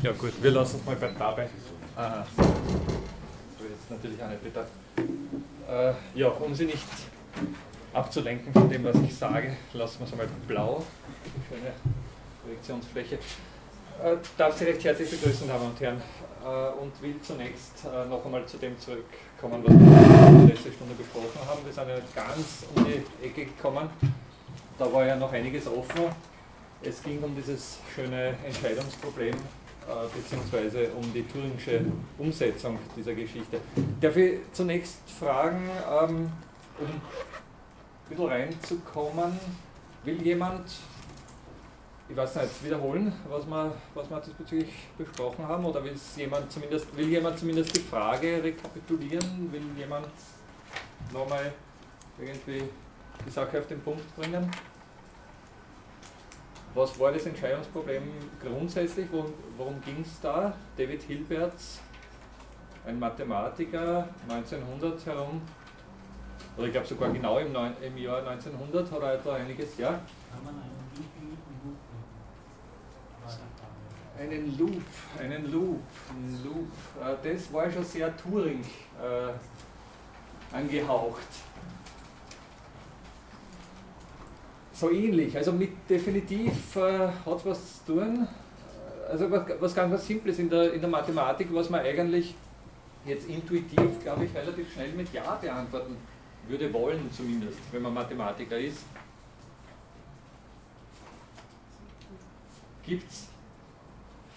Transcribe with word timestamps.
Ja 0.00 0.12
gut, 0.12 0.32
wir 0.40 0.52
lassen 0.52 0.78
es 0.78 0.86
mal 0.86 0.94
bei, 0.94 1.08
dabei. 1.18 1.48
Aha. 1.96 2.24
Jetzt 3.68 3.90
natürlich 3.90 4.22
auch 4.22 4.28
nicht 4.28 4.44
bitte. 4.44 4.64
Äh, 5.68 5.92
ja, 6.14 6.28
um 6.28 6.54
Sie 6.54 6.66
nicht 6.66 6.86
abzulenken 7.92 8.52
von 8.52 8.70
dem, 8.70 8.84
was 8.84 8.94
ich 9.02 9.16
sage, 9.16 9.56
lassen 9.72 9.98
wir 9.98 10.06
es 10.06 10.12
einmal 10.12 10.28
blau. 10.46 10.84
Schöne 11.48 11.72
Projektionsfläche. 12.44 13.16
Äh, 13.16 14.16
darf 14.36 14.56
Sie 14.56 14.66
recht 14.66 14.84
herzlich 14.84 15.10
begrüßen, 15.10 15.48
Damen 15.48 15.66
und 15.66 15.80
Herren, 15.80 16.00
äh, 16.44 16.80
und 16.80 17.02
will 17.02 17.16
zunächst 17.20 17.84
äh, 17.84 18.08
noch 18.08 18.24
einmal 18.24 18.46
zu 18.46 18.56
dem 18.58 18.78
zurückkommen, 18.78 19.64
was 19.64 19.74
wir 19.74 20.28
in 20.28 20.46
der 20.46 20.54
letzten 20.54 20.72
Stunde 20.74 20.94
besprochen 20.94 21.40
haben. 21.44 21.64
Wir 21.64 21.72
sind 21.72 21.88
ja 21.88 21.96
ganz 22.14 22.66
um 22.72 22.84
die 22.84 23.26
Ecke 23.26 23.46
gekommen. 23.46 23.90
Da 24.78 24.92
war 24.92 25.04
ja 25.04 25.16
noch 25.16 25.32
einiges 25.32 25.66
offen. 25.66 26.04
Es 26.82 27.02
ging 27.02 27.20
um 27.20 27.34
dieses 27.34 27.80
schöne 27.92 28.36
Entscheidungsproblem 28.46 29.34
beziehungsweise 30.14 30.90
um 30.90 31.12
die 31.12 31.22
thüringische 31.22 31.80
Umsetzung 32.18 32.78
dieser 32.96 33.14
Geschichte. 33.14 33.60
Darf 34.00 34.16
ich 34.16 34.40
zunächst 34.52 34.98
fragen, 35.10 35.68
ähm, 35.90 36.30
um 36.78 36.86
ein 36.86 37.00
bisschen 38.08 38.26
reinzukommen, 38.26 39.38
will 40.04 40.22
jemand, 40.22 40.70
ich 42.08 42.16
weiß 42.16 42.36
nicht, 42.36 42.64
wiederholen, 42.64 43.12
was 43.28 43.46
wir, 43.46 43.72
was 43.94 44.10
wir 44.10 44.20
diesbezüglich 44.20 44.72
besprochen 44.96 45.46
haben, 45.46 45.64
oder 45.64 45.82
will 45.84 45.94
jemand 46.16 46.50
zumindest, 46.50 46.96
will 46.96 47.08
jemand 47.08 47.38
zumindest 47.38 47.76
die 47.76 47.80
Frage 47.80 48.42
rekapitulieren, 48.42 49.52
will 49.52 49.62
jemand 49.76 50.06
nochmal 51.12 51.52
irgendwie 52.18 52.62
die 53.26 53.30
Sache 53.30 53.58
auf 53.58 53.66
den 53.66 53.80
Punkt 53.80 54.16
bringen? 54.16 54.50
Was 56.74 56.98
war 57.00 57.12
das 57.12 57.26
Entscheidungsproblem 57.26 58.02
grundsätzlich? 58.42 59.08
Worum, 59.10 59.32
worum 59.56 59.80
ging 59.80 60.02
es 60.02 60.20
da? 60.20 60.54
David 60.76 61.02
Hilberts, 61.02 61.80
ein 62.86 62.98
Mathematiker, 62.98 64.08
1900 64.28 65.06
herum, 65.06 65.42
oder 66.56 66.66
ich 66.66 66.72
glaube 66.72 66.86
sogar 66.86 67.10
genau 67.10 67.38
im, 67.38 67.52
Neun, 67.52 67.72
im 67.80 67.96
Jahr 67.96 68.26
1900 68.26 68.90
hat 68.90 69.02
er 69.02 69.16
da 69.18 69.34
einiges, 69.34 69.78
ja? 69.78 70.00
Einen 74.18 74.58
Loop, 74.58 74.82
einen 75.20 75.52
Loop, 75.52 75.80
einen 76.10 76.44
Loop, 76.44 76.68
äh, 77.00 77.32
das 77.32 77.52
war 77.52 77.70
schon 77.70 77.84
sehr 77.84 78.16
Turing 78.16 78.60
äh, 79.00 80.56
angehaucht. 80.56 81.28
So 84.78 84.90
ähnlich. 84.90 85.36
Also 85.36 85.52
mit 85.52 85.70
definitiv 85.88 86.76
äh, 86.76 87.08
hat 87.08 87.44
was 87.44 87.84
zu 87.84 87.92
tun. 87.92 88.28
Also 89.08 89.30
was, 89.30 89.42
was 89.60 89.74
ganz 89.74 89.92
was 89.92 90.06
Simples 90.06 90.38
in 90.38 90.48
der, 90.50 90.72
in 90.72 90.80
der 90.80 90.90
Mathematik, 90.90 91.48
was 91.52 91.70
man 91.70 91.80
eigentlich 91.80 92.34
jetzt 93.06 93.28
intuitiv, 93.28 94.02
glaube 94.02 94.26
ich, 94.26 94.34
relativ 94.34 94.72
schnell 94.72 94.92
mit 94.92 95.12
Ja 95.12 95.34
beantworten 95.36 95.96
würde 96.46 96.72
wollen, 96.72 97.10
zumindest, 97.12 97.58
wenn 97.72 97.82
man 97.82 97.94
Mathematiker 97.94 98.58
ist. 98.58 98.84
Gibt 102.84 103.10
es 103.10 103.28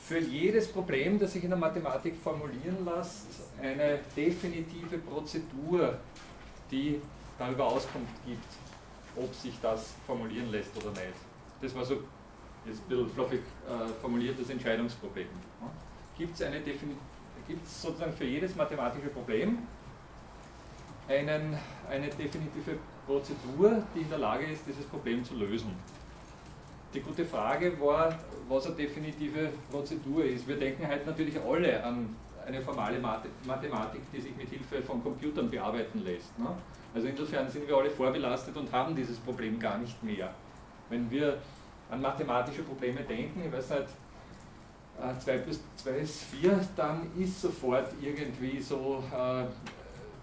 für 0.04 0.20
jedes 0.20 0.68
Problem, 0.68 1.20
das 1.20 1.34
sich 1.34 1.44
in 1.44 1.50
der 1.50 1.60
Mathematik 1.60 2.16
formulieren 2.22 2.86
lässt, 2.86 3.28
eine 3.62 4.00
definitive 4.16 4.98
Prozedur, 4.98 5.98
die 6.70 7.00
darüber 7.38 7.68
Auskunft 7.68 8.14
gibt 8.26 8.46
ob 9.16 9.34
sich 9.34 9.54
das 9.62 9.94
formulieren 10.06 10.52
lässt 10.52 10.76
oder 10.78 10.92
nicht. 10.92 11.16
Das 11.62 11.76
war 11.76 11.86
so 11.86 11.96
jetzt 12.66 12.82
ein 12.82 12.90
bisschen 12.90 13.10
fluffig 13.10 13.42
äh, 13.68 13.88
formuliertes 14.02 14.50
Entscheidungsproblem. 14.50 15.28
Ja. 15.62 15.72
Gibt 16.18 16.36
es 16.36 16.42
eine 16.42 16.62
gibt's 16.62 17.82
sozusagen 17.82 18.14
für 18.14 18.26
jedes 18.26 18.56
mathematische 18.56 19.08
Problem 19.08 19.60
einen, 21.08 21.58
eine 21.90 22.08
definitive 22.10 22.78
Prozedur, 23.06 23.84
die 23.96 24.02
in 24.02 24.10
der 24.10 24.20
Lage 24.20 24.46
ist, 24.46 24.66
dieses 24.68 24.86
Problem 24.86 25.24
zu 25.24 25.36
lösen? 25.36 25.76
Die 26.94 27.00
gute 27.00 27.26
Frage 27.26 27.80
war, 27.80 28.18
was 28.48 28.68
eine 28.68 28.76
definitive 28.76 29.50
Prozedur 29.70 30.26
ist. 30.26 30.48
Wir 30.48 30.58
denken 30.58 30.88
halt 30.88 31.06
natürlich 31.06 31.40
alle 31.40 31.84
an 31.84 32.16
eine 32.46 32.62
formale 32.62 33.00
Mathematik, 33.00 34.02
die 34.14 34.22
sich 34.22 34.36
mit 34.36 34.50
Hilfe 34.50 34.82
von 34.82 35.02
Computern 35.02 35.50
bearbeiten 35.50 36.04
lässt. 36.04 36.38
Ne? 36.38 36.48
Also 36.94 37.08
insofern 37.08 37.50
sind 37.50 37.68
wir 37.68 37.76
alle 37.76 37.90
vorbelastet 37.90 38.56
und 38.58 38.72
haben 38.72 38.96
dieses 38.96 39.18
Problem 39.18 39.60
gar 39.60 39.78
nicht 39.78 40.02
mehr. 40.04 40.34
Wenn 40.90 41.10
wir 41.10 41.38
an 41.90 42.02
mathematische 42.02 42.64
Probleme 42.64 43.02
denken, 43.02 43.44
ich 43.46 43.52
weiß 43.52 43.70
nicht, 43.70 43.88
2 45.24 45.32
äh, 45.32 45.40
plus 45.40 45.60
2 45.78 45.92
ist 45.92 46.24
4, 46.24 46.60
dann 46.76 47.10
ist 47.18 47.42
sofort 47.42 47.88
irgendwie 48.02 48.62
so 48.62 49.04
äh, 49.12 49.46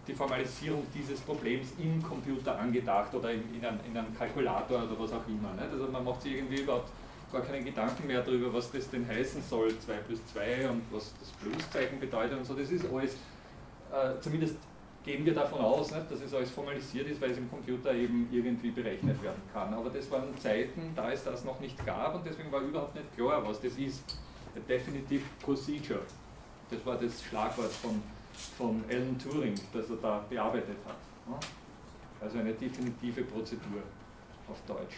die 0.07 0.15
Formalisierung 0.15 0.87
dieses 0.95 1.21
Problems 1.21 1.69
im 1.79 2.03
Computer 2.03 2.59
angedacht 2.59 3.15
oder 3.15 3.33
in, 3.33 3.43
in, 3.55 3.65
einem, 3.65 3.81
in 3.87 3.97
einem 3.97 4.17
Kalkulator 4.17 4.85
oder 4.85 4.99
was 4.99 5.13
auch 5.13 5.27
immer. 5.27 5.53
Nicht? 5.55 5.73
Also 5.73 5.89
man 5.89 6.05
macht 6.05 6.23
sich 6.23 6.35
irgendwie 6.35 6.63
überhaupt 6.63 6.91
gar 7.33 7.43
keinen 7.43 7.65
Gedanken 7.65 8.07
mehr 8.07 8.23
darüber, 8.23 8.53
was 8.53 8.71
das 8.71 8.89
denn 8.91 9.07
heißen 9.07 9.43
soll, 9.43 9.79
2 9.79 9.93
plus 10.07 10.21
2 10.33 10.71
und 10.71 10.83
was 10.91 11.13
das 11.19 11.29
Pluszeichen 11.31 12.01
bedeutet 12.01 12.39
und 12.39 12.45
so. 12.45 12.55
Das 12.55 12.71
ist 12.71 12.87
alles, 12.91 13.13
äh, 13.13 14.21
zumindest 14.21 14.57
gehen 15.09 15.25
wir 15.25 15.33
davon 15.33 15.61
aus, 15.61 15.91
nicht, 15.91 16.11
dass 16.11 16.21
es 16.21 16.35
alles 16.35 16.51
formalisiert 16.51 17.09
ist, 17.09 17.19
weil 17.19 17.31
es 17.31 17.39
im 17.39 17.49
Computer 17.49 17.95
eben 17.95 18.29
irgendwie 18.31 18.71
berechnet 18.71 19.23
werden 19.23 19.41
kann. 19.55 19.73
Aber 19.73 19.89
das 19.89 20.11
waren 20.11 20.37
Zeiten, 20.39 20.93
da 20.95 21.11
es 21.11 21.25
das 21.25 21.47
noch 21.47 21.59
nicht 21.61 21.85
gab 21.87 22.15
und 22.15 22.27
deswegen 22.27 22.53
war 22.53 22.61
überhaupt 22.61 22.95
nicht 22.95 23.17
klar, 23.17 23.43
was 23.47 23.59
das 23.59 23.73
ist. 23.79 24.03
A 24.55 24.61
definitive 24.69 25.25
procedure. 25.43 26.03
Das 26.71 26.85
war 26.85 26.97
das 26.97 27.23
Schlagwort 27.23 27.73
von, 27.73 28.03
von 28.59 28.85
Alan 28.91 29.19
Turing, 29.19 29.55
das 29.73 29.89
er 29.89 29.97
da 29.97 30.25
bearbeitet 30.29 30.77
hat. 30.87 30.97
Also 32.21 32.39
eine 32.39 32.53
definitive 32.53 33.23
Prozedur 33.23 33.83
auf 34.47 34.61
Deutsch. 34.67 34.97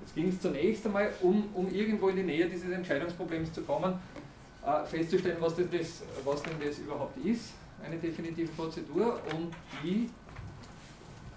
Jetzt 0.00 0.14
ging 0.14 0.28
es 0.28 0.40
zunächst 0.40 0.84
einmal, 0.84 1.12
um, 1.22 1.48
um 1.54 1.72
irgendwo 1.72 2.08
in 2.08 2.16
die 2.16 2.22
Nähe 2.24 2.46
dieses 2.46 2.70
Entscheidungsproblems 2.70 3.52
zu 3.54 3.62
kommen, 3.62 3.98
äh, 4.66 4.84
festzustellen, 4.84 5.38
was, 5.40 5.56
das, 5.56 6.02
was 6.24 6.42
denn 6.42 6.60
das 6.62 6.78
überhaupt 6.78 7.16
ist 7.24 7.52
eine 7.84 7.96
definitive 7.96 8.50
Prozedur 8.52 9.20
und 9.34 9.54
die 9.82 10.10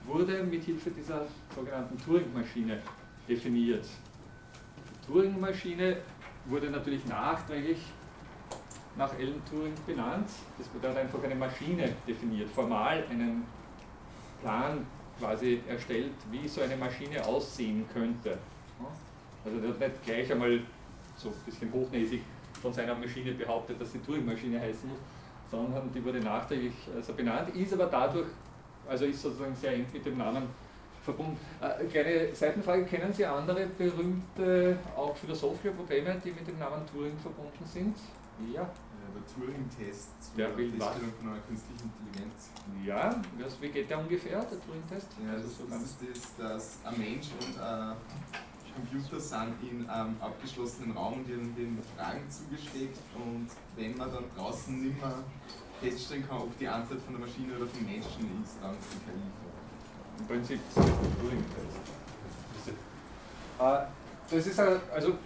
wurde 0.05 0.43
mit 0.43 0.63
Hilfe 0.63 0.91
dieser 0.91 1.25
sogenannten 1.55 1.97
Turing-Maschine 2.03 2.79
definiert. 3.27 3.85
Die 3.85 5.07
Turing-Maschine 5.07 5.97
wurde 6.45 6.69
natürlich 6.69 7.05
nachträglich 7.05 7.79
nach 8.97 9.13
Alan 9.13 9.41
Turing 9.49 9.73
benannt. 9.85 10.29
Das 10.57 10.67
bedeutet 10.67 10.97
einfach 10.97 11.23
eine 11.23 11.35
Maschine 11.35 11.93
definiert, 12.07 12.49
formal 12.49 13.03
einen 13.09 13.43
Plan 14.41 14.85
quasi 15.19 15.61
erstellt, 15.67 16.13
wie 16.31 16.47
so 16.47 16.61
eine 16.61 16.75
Maschine 16.75 17.23
aussehen 17.25 17.85
könnte. 17.93 18.37
Also 19.45 19.59
der 19.59 19.69
hat 19.69 19.79
nicht 19.79 20.03
gleich 20.03 20.31
einmal 20.31 20.59
so 21.15 21.29
ein 21.29 21.35
bisschen 21.45 21.71
hochnäsig 21.71 22.21
von 22.61 22.73
seiner 22.73 22.95
Maschine 22.95 23.31
behauptet, 23.33 23.79
dass 23.79 23.91
sie 23.91 23.99
Turing-Maschine 23.99 24.59
heißen 24.59 24.89
muss, 24.89 24.99
sondern 25.51 25.91
die 25.93 26.03
wurde 26.03 26.19
nachträglich 26.19 26.73
also 26.95 27.13
benannt, 27.13 27.53
ist 27.55 27.73
aber 27.73 27.85
dadurch, 27.87 28.27
also 28.87 29.05
ist 29.05 29.21
sozusagen 29.21 29.55
sehr 29.55 29.73
eng 29.73 29.85
mit 29.91 30.05
dem 30.05 30.17
Namen 30.17 30.47
verbunden. 31.03 31.37
Äh, 31.59 31.85
kleine 31.85 32.33
Seitenfrage, 32.33 32.85
kennen 32.85 33.13
Sie 33.13 33.25
andere 33.25 33.67
berühmte, 33.67 34.77
auch 34.95 35.15
philosophische 35.15 35.71
Probleme, 35.71 36.15
die 36.23 36.31
mit 36.31 36.47
dem 36.47 36.57
Namen 36.57 36.85
Turing 36.91 37.17
verbunden 37.17 37.65
sind? 37.65 37.97
Ja. 38.53 38.69
Der 39.13 39.25
Turing-Test 39.35 40.09
zur 40.23 40.45
Feststellung 40.45 41.11
von 41.19 41.29
einer 41.29 41.41
künstlichen 41.41 41.91
Intelligenz. 41.91 42.49
Ja, 42.85 43.21
wie 43.59 43.69
geht 43.69 43.89
der 43.89 43.99
ungefähr, 43.99 44.39
der 44.39 44.61
Turing-Test? 44.61 45.07
Ja, 45.25 45.33
also 45.33 45.49
so 45.49 45.63
das 45.69 45.81
ist 45.81 45.97
das, 46.01 46.35
dass 46.37 46.79
ein 46.85 46.97
Mensch 46.97 47.27
und 47.41 47.59
ein 47.59 47.95
Computer 48.73 49.19
sind 49.19 49.55
in 49.61 49.89
einem 49.89 50.15
abgeschlossenen 50.19 50.95
Raum 50.95 51.13
und 51.19 51.29
werden, 51.29 51.55
werden 51.55 51.79
Fragen 51.95 52.23
zugesteckt 52.29 52.97
und 53.15 53.47
wenn 53.75 53.97
man 53.97 54.11
dann 54.11 54.25
draußen 54.35 54.81
nicht 54.81 54.99
mehr 54.99 55.23
feststellen 55.81 56.27
kann, 56.27 56.37
ob 56.39 56.57
die 56.57 56.67
Antwort 56.67 57.01
von 57.01 57.13
der 57.13 57.27
Maschine 57.27 57.55
oder 57.55 57.67
vom 57.67 57.85
Menschen 57.85 58.43
ist, 58.43 58.57
dann 58.61 58.77
ist 58.77 58.87
die 58.93 58.99
KI. 59.05 59.21
Im 60.19 60.27
Prinzip 60.27 60.59
ist 60.67 60.77
das 60.77 60.85
Turing-Test. 60.85 61.91
Äh, 63.59 63.85
das 64.29 64.47
ist 64.47 64.59
also, 64.59 65.17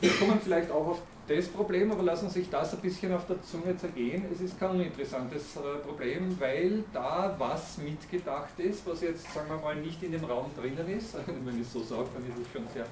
wir 0.00 0.10
kommen 0.16 0.40
vielleicht 0.42 0.70
auch 0.70 0.86
auf 0.86 1.02
das 1.36 1.48
Problem, 1.48 1.92
aber 1.92 2.02
lassen 2.02 2.28
sich 2.28 2.48
das 2.50 2.74
ein 2.74 2.80
bisschen 2.80 3.12
auf 3.12 3.26
der 3.26 3.40
Zunge 3.42 3.76
zergehen. 3.76 4.24
Es 4.32 4.40
ist 4.40 4.58
kein 4.58 4.70
uninteressantes 4.70 5.56
äh, 5.56 5.78
Problem, 5.86 6.38
weil 6.40 6.84
da 6.92 7.34
was 7.38 7.78
mitgedacht 7.78 8.58
ist, 8.58 8.86
was 8.86 9.02
jetzt, 9.02 9.32
sagen 9.32 9.48
wir 9.48 9.56
mal, 9.56 9.76
nicht 9.76 10.02
in 10.02 10.12
dem 10.12 10.24
Raum 10.24 10.50
drinnen 10.56 10.88
ist. 10.96 11.14
Wenn 11.26 11.54
ich 11.60 11.66
es 11.66 11.72
so 11.72 11.82
sage, 11.82 12.08
dann 12.14 12.24
ist 12.24 12.46
es 12.46 12.52
schon 12.52 12.68
sehr 12.72 12.86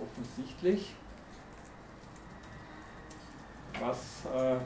offensichtlich. 0.00 0.94
Was 3.80 4.26
äh, 4.36 4.56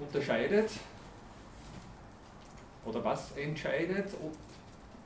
unterscheidet 0.00 0.70
oder 2.84 3.04
was 3.04 3.36
entscheidet, 3.36 4.08
ob 4.22 4.32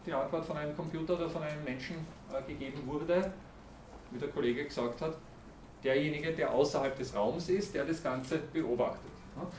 die 0.05 0.13
Antwort 0.13 0.45
von 0.45 0.57
einem 0.57 0.77
Computer 0.77 1.15
oder 1.15 1.31
von 1.31 1.43
einem 1.43 1.65
Menschen 1.65 1.97
äh, 2.33 2.43
gegeben 2.47 2.87
wurde, 2.87 3.33
wie 4.11 4.19
der 4.19 4.29
Kollege 4.29 4.65
gesagt 4.65 5.01
hat, 5.01 5.17
derjenige, 5.83 6.33
der 6.33 6.53
außerhalb 6.53 6.97
des 6.97 7.15
Raums 7.15 7.49
ist, 7.49 7.75
der 7.75 7.85
das 7.85 8.03
Ganze 8.03 8.39
beobachtet. 8.53 9.11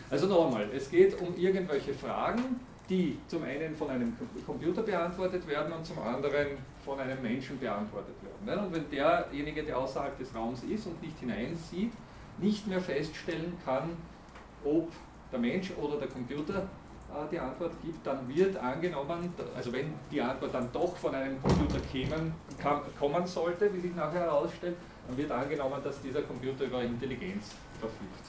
Also 0.10 0.28
nochmal, 0.28 0.70
es 0.76 0.90
geht 0.90 1.20
um 1.20 1.36
irgendwelche 1.36 1.94
Fragen, 1.94 2.60
die 2.90 3.18
zum 3.28 3.44
einen 3.44 3.76
von 3.76 3.90
einem 3.90 4.16
Computer 4.46 4.84
beantwortet 4.84 5.48
werden 5.48 5.72
und 5.72 5.86
zum 5.86 5.98
anderen 6.00 6.48
von 6.84 7.00
einem 7.00 7.22
Menschen 7.22 7.58
beantwortet 7.58 8.16
werden. 8.44 8.66
Und 8.66 8.74
wenn 8.74 8.90
derjenige, 8.90 9.64
der 9.64 9.78
außerhalb 9.78 10.18
des 10.18 10.36
Raums 10.36 10.64
ist 10.64 10.88
und 10.88 11.02
nicht 11.02 11.18
hineinsieht, 11.20 11.94
nicht 12.38 12.68
mehr 12.68 12.82
feststellen 12.82 13.58
kann, 13.64 13.96
ob 14.64 14.92
der 15.32 15.40
Mensch 15.40 15.72
oder 15.82 15.98
der 15.98 16.10
Computer 16.10 16.68
äh, 17.12 17.30
die 17.32 17.40
Antwort 17.40 17.72
gibt, 17.82 18.06
dann 18.06 18.28
wird 18.28 18.58
angenommen, 18.58 19.34
also 19.56 19.72
wenn 19.72 19.94
die 20.12 20.22
Antwort 20.22 20.54
dann 20.54 20.70
doch 20.74 20.96
von 20.98 21.16
einem 21.16 21.42
Computer 21.42 21.80
kämen, 21.92 22.34
kommen 23.00 23.26
sollte, 23.26 23.74
wie 23.74 23.80
sich 23.80 23.96
nachher 23.96 24.22
herausstellt, 24.22 24.76
dann 25.12 25.18
wird 25.18 25.32
angenommen, 25.32 25.82
dass 25.84 26.02
dieser 26.02 26.22
Computer 26.22 26.66
über 26.66 26.82
Intelligenz 26.82 27.56
verfügt. 27.80 28.26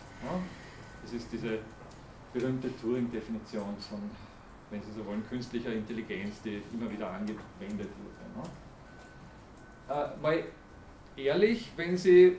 Das 1.02 1.12
ist 1.12 1.32
diese 1.32 1.58
berühmte 2.32 2.68
Turing-Definition 2.80 3.76
von, 3.88 4.10
wenn 4.70 4.82
Sie 4.82 4.90
so 4.96 5.06
wollen, 5.06 5.22
künstlicher 5.28 5.72
Intelligenz, 5.72 6.42
die 6.42 6.62
immer 6.72 6.90
wieder 6.90 7.10
angewendet 7.10 7.88
wurde. 7.98 8.48
Äh, 9.88 10.22
mal 10.22 10.44
ehrlich, 11.16 11.70
wenn 11.76 11.96
Sie 11.96 12.36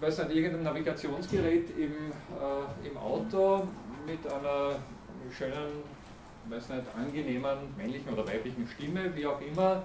weiß 0.00 0.18
nicht, 0.18 0.36
irgendein 0.36 0.62
Navigationsgerät 0.62 1.70
im, 1.76 1.92
äh, 1.92 2.88
im 2.88 2.96
Auto 2.96 3.66
mit 4.06 4.24
einer 4.32 4.76
schönen, 5.36 5.82
weiß 6.48 6.68
nicht, 6.68 6.82
angenehmen 6.96 7.58
männlichen 7.76 8.12
oder 8.12 8.26
weiblichen 8.26 8.66
Stimme, 8.68 9.14
wie 9.14 9.26
auch 9.26 9.40
immer, 9.40 9.82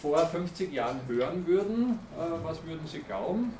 vor 0.00 0.18
50 0.18 0.72
Jahren 0.72 1.00
hören 1.06 1.46
würden, 1.46 1.98
äh, 2.16 2.44
was 2.44 2.64
würden 2.64 2.86
Sie 2.86 3.00
glauben? 3.00 3.52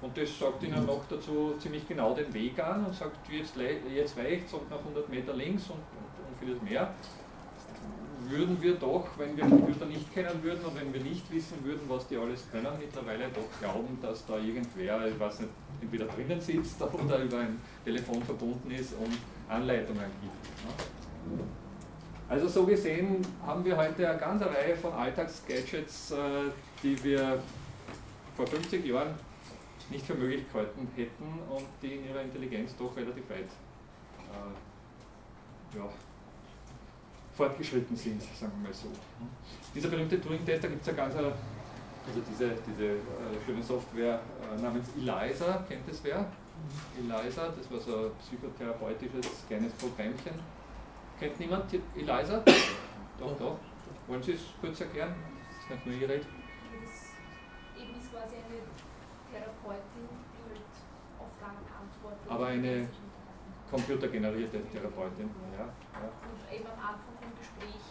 Und 0.00 0.16
das 0.16 0.36
sagt 0.36 0.62
Ihnen 0.62 0.84
noch 0.84 1.02
dazu 1.08 1.54
ziemlich 1.60 1.86
genau 1.86 2.14
den 2.14 2.32
Weg 2.34 2.58
an 2.62 2.86
und 2.86 2.94
sagt, 2.94 3.16
jetzt, 3.30 3.54
jetzt 3.56 4.16
rechts 4.16 4.52
und 4.52 4.68
nach 4.68 4.78
100 4.78 5.08
Meter 5.08 5.32
links 5.32 5.64
und, 5.64 5.76
und, 5.76 6.26
und 6.26 6.38
vieles 6.40 6.60
mehr 6.62 6.92
würden 8.28 8.60
wir 8.60 8.74
doch, 8.74 9.06
wenn 9.18 9.36
wir 9.36 9.44
Computer 9.44 9.86
nicht 9.86 10.12
kennen 10.12 10.42
würden 10.42 10.64
und 10.64 10.76
wenn 10.78 10.92
wir 10.92 11.00
nicht 11.00 11.30
wissen 11.30 11.64
würden, 11.64 11.82
was 11.88 12.06
die 12.08 12.16
alles 12.16 12.44
können, 12.50 12.68
mittlerweile 12.78 13.28
doch 13.28 13.60
glauben, 13.60 13.98
dass 14.00 14.24
da 14.26 14.38
irgendwer, 14.38 15.06
ich 15.06 15.18
weiß 15.18 15.40
nicht, 15.40 15.52
entweder 15.80 16.06
drinnen 16.06 16.40
sitzt 16.40 16.80
oder 16.82 17.22
über 17.22 17.38
ein 17.38 17.60
Telefon 17.84 18.22
verbunden 18.22 18.70
ist 18.70 18.94
und 18.94 19.18
Anleitungen 19.48 20.04
gibt. 20.20 21.61
Also 22.32 22.48
so 22.48 22.64
gesehen 22.64 23.20
haben 23.46 23.62
wir 23.62 23.76
heute 23.76 24.08
eine 24.08 24.18
ganze 24.18 24.46
Reihe 24.46 24.74
von 24.74 24.90
Alltagsgadgets, 24.94 26.12
äh, 26.12 26.16
die 26.82 27.04
wir 27.04 27.38
vor 28.34 28.46
50 28.46 28.86
Jahren 28.86 29.14
nicht 29.90 30.06
für 30.06 30.14
möglich 30.14 30.50
gehalten 30.50 30.88
hätten 30.96 31.40
und 31.50 31.66
die 31.82 31.96
in 31.96 32.08
ihrer 32.08 32.22
Intelligenz 32.22 32.74
doch 32.78 32.96
relativ 32.96 33.28
weit 33.28 33.50
äh, 34.30 35.76
ja, 35.76 35.86
fortgeschritten 37.36 37.94
sind, 37.94 38.22
sagen 38.22 38.52
wir 38.62 38.70
mal 38.70 38.74
so. 38.74 38.88
Dieser 39.74 39.90
berühmte 39.90 40.18
Turing-Test, 40.18 40.64
da 40.64 40.68
gibt 40.68 40.80
es 40.80 40.86
ja 40.86 40.94
ganz, 40.94 41.14
also 41.14 41.32
diese, 42.30 42.52
diese 42.66 42.92
äh, 42.92 42.96
schöne 43.44 43.62
Software 43.62 44.20
äh, 44.40 44.62
namens 44.62 44.88
ELISA, 44.96 45.66
kennt 45.68 45.86
es 45.86 46.02
wer? 46.02 46.24
ELISA, 46.98 47.48
das 47.48 47.70
war 47.70 47.78
so 47.78 48.06
ein 48.06 48.10
psychotherapeutisches 48.22 49.26
kleines 49.46 49.72
Programmchen. 49.74 50.61
Kennt 51.22 51.38
niemand 51.38 51.70
ELISA? 51.70 52.42
doch, 53.20 53.38
doch. 53.38 53.56
Wollen 54.08 54.22
Sie 54.26 54.32
es 54.32 54.42
kurz 54.60 54.80
erklären? 54.80 55.14
Das 55.14 55.54
ist 55.54 55.70
nicht 55.70 55.86
nur 55.86 55.94
Ihre. 55.94 56.18
Eben 56.18 57.94
ist 57.94 58.10
quasi 58.10 58.42
eine 58.42 58.58
Therapeutin, 59.30 60.10
die 60.10 60.42
halt 60.50 60.66
auf 61.22 61.30
Fragen 61.38 61.62
antwortet. 61.62 62.26
Aber 62.26 62.46
eine 62.50 62.90
computergenerierte 63.70 64.66
Therapeutin, 64.66 65.30
ja. 65.54 65.70
ja. 65.70 66.10
Und 66.26 66.42
eben 66.50 66.66
am 66.66 66.98
Anfang 66.98 67.14
Gespräch 67.38 67.86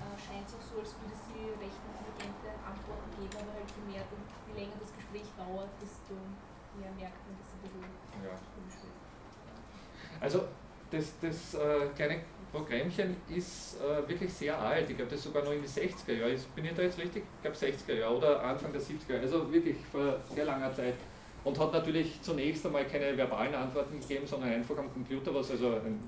äh, 0.00 0.16
scheint 0.16 0.48
es 0.48 0.56
auch 0.56 0.64
so, 0.64 0.80
als 0.80 0.96
würde 1.04 1.12
sie 1.20 1.52
recht 1.60 1.80
intelligente 1.84 2.48
Antworten 2.64 3.12
geben, 3.20 3.44
aber 3.44 3.60
halt 3.60 3.68
je, 3.76 3.84
mehr, 3.92 4.08
je 4.08 4.54
länger 4.56 4.80
das 4.80 4.88
Gespräch 4.96 5.28
dauert, 5.36 5.68
desto 5.84 6.16
mehr 6.80 6.96
merkt 6.96 7.20
man, 7.28 7.36
dass 7.36 7.52
sie 7.52 7.60
ein 7.60 7.76
bisschen 7.76 7.84
ja. 8.24 8.32
Also 10.16 10.48
das, 10.90 11.12
das 11.20 11.54
äh, 11.54 11.88
kleine 11.94 12.22
Programmchen 12.54 13.16
ist 13.34 13.76
äh, 13.80 14.08
wirklich 14.08 14.32
sehr 14.32 14.56
alt. 14.58 14.88
Ich 14.88 14.96
glaube, 14.96 15.10
das 15.10 15.18
ist 15.18 15.24
sogar 15.24 15.42
noch 15.42 15.52
in 15.52 15.60
die 15.60 15.68
60er 15.68 16.12
Jahre. 16.12 16.36
Bin 16.54 16.64
ich 16.64 16.72
da 16.72 16.82
jetzt 16.82 16.98
richtig? 16.98 17.24
Ich 17.24 17.42
glaube 17.42 17.56
60er 17.56 17.98
Jahre 17.98 18.16
oder 18.16 18.42
Anfang 18.42 18.72
der 18.72 18.80
70er 18.80 19.14
Jahre. 19.14 19.22
Also 19.22 19.52
wirklich 19.52 19.76
vor 19.90 20.20
sehr 20.32 20.44
langer 20.44 20.72
Zeit. 20.72 20.94
Und 21.42 21.58
hat 21.58 21.72
natürlich 21.72 22.22
zunächst 22.22 22.64
einmal 22.64 22.84
keine 22.86 23.16
verbalen 23.16 23.54
Antworten 23.54 24.00
gegeben, 24.00 24.26
sondern 24.26 24.50
einfach 24.50 24.78
am 24.78 24.90
Computer 24.92 25.34
was, 25.34 25.50
also 25.50 25.66
eine 25.66 25.98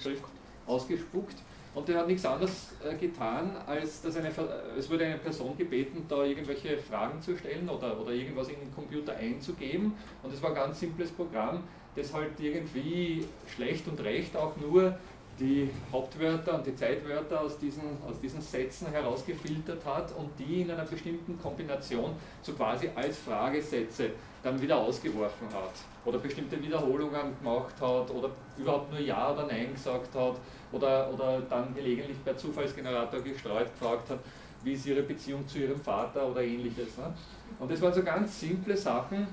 Schrift 0.00 0.24
ausgespuckt. 0.66 1.36
Und 1.74 1.86
der 1.88 1.98
hat 1.98 2.06
nichts 2.06 2.24
anderes 2.24 2.72
äh, 2.82 2.94
getan, 2.94 3.50
als 3.66 4.00
dass 4.00 4.16
eine, 4.16 4.30
es 4.78 4.88
wurde 4.88 5.04
eine 5.04 5.18
Person 5.18 5.58
gebeten, 5.58 6.06
da 6.08 6.24
irgendwelche 6.24 6.78
Fragen 6.78 7.20
zu 7.20 7.36
stellen 7.36 7.68
oder, 7.68 8.00
oder 8.00 8.12
irgendwas 8.12 8.48
in 8.48 8.60
den 8.60 8.74
Computer 8.74 9.14
einzugeben. 9.14 9.92
Und 10.22 10.32
es 10.32 10.40
war 10.42 10.50
ein 10.50 10.56
ganz 10.56 10.80
simples 10.80 11.10
Programm, 11.10 11.64
das 11.94 12.14
halt 12.14 12.38
irgendwie 12.38 13.26
schlecht 13.46 13.86
und 13.88 14.00
recht 14.00 14.34
auch 14.36 14.56
nur 14.56 14.96
die 15.38 15.70
Hauptwörter 15.92 16.54
und 16.54 16.66
die 16.66 16.74
Zeitwörter 16.74 17.42
aus 17.42 17.58
diesen, 17.58 17.82
aus 18.08 18.18
diesen 18.20 18.40
Sätzen 18.40 18.88
herausgefiltert 18.88 19.84
hat 19.84 20.12
und 20.16 20.30
die 20.38 20.62
in 20.62 20.70
einer 20.70 20.84
bestimmten 20.84 21.38
Kombination 21.40 22.12
so 22.42 22.52
quasi 22.52 22.88
als 22.94 23.18
Fragesätze 23.18 24.10
dann 24.42 24.60
wieder 24.60 24.76
ausgeworfen 24.76 25.48
hat 25.52 25.72
oder 26.04 26.18
bestimmte 26.18 26.60
Wiederholungen 26.62 27.36
gemacht 27.38 27.74
hat 27.80 28.10
oder 28.10 28.30
überhaupt 28.56 28.90
nur 28.90 29.00
Ja 29.00 29.32
oder 29.32 29.46
Nein 29.46 29.74
gesagt 29.74 30.14
hat 30.14 30.36
oder, 30.72 31.12
oder 31.12 31.42
dann 31.50 31.74
gelegentlich 31.74 32.22
per 32.24 32.36
Zufallsgenerator 32.36 33.20
gestreut 33.20 33.68
gefragt 33.78 34.10
hat, 34.10 34.20
wie 34.62 34.72
ist 34.72 34.86
ihre 34.86 35.02
Beziehung 35.02 35.46
zu 35.46 35.58
ihrem 35.58 35.80
Vater 35.80 36.26
oder 36.26 36.42
ähnliches. 36.42 36.96
Ne? 36.96 37.12
Und 37.58 37.70
das 37.70 37.80
waren 37.82 37.92
so 37.92 38.02
ganz 38.02 38.40
simple 38.40 38.76
Sachen. 38.76 39.26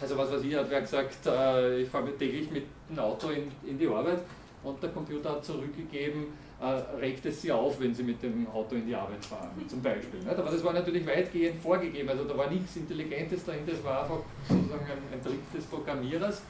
Also 0.00 0.16
was 0.16 0.32
weiß 0.32 0.42
ich, 0.42 0.54
hat 0.54 0.70
wer 0.70 0.80
gesagt, 0.80 1.26
äh, 1.26 1.82
ich 1.82 1.88
fahre 1.88 2.16
täglich 2.16 2.50
mit 2.50 2.64
dem 2.88 2.98
Auto 2.98 3.28
in, 3.28 3.50
in 3.64 3.78
die 3.78 3.86
Arbeit 3.86 4.20
und 4.64 4.82
der 4.82 4.90
Computer 4.90 5.30
hat 5.30 5.44
zurückgegeben, 5.44 6.26
äh, 6.60 6.66
regt 6.98 7.26
es 7.26 7.42
sie 7.42 7.52
auf, 7.52 7.78
wenn 7.80 7.94
sie 7.94 8.02
mit 8.02 8.22
dem 8.22 8.46
Auto 8.48 8.74
in 8.74 8.86
die 8.86 8.94
Arbeit 8.94 9.24
fahren, 9.24 9.50
zum 9.68 9.82
Beispiel. 9.82 10.20
Nicht? 10.20 10.30
Aber 10.30 10.50
das 10.50 10.64
war 10.64 10.72
natürlich 10.72 11.06
weitgehend 11.06 11.60
vorgegeben, 11.60 12.08
also 12.08 12.24
da 12.24 12.36
war 12.36 12.50
nichts 12.50 12.76
Intelligentes 12.76 13.44
dahinter, 13.44 13.72
es 13.72 13.84
war 13.84 14.02
einfach 14.02 14.20
sozusagen 14.48 14.84
ein, 14.84 14.98
ein 15.12 15.22
Trick 15.22 15.52
des 15.52 15.64
Programmierers. 15.66 16.42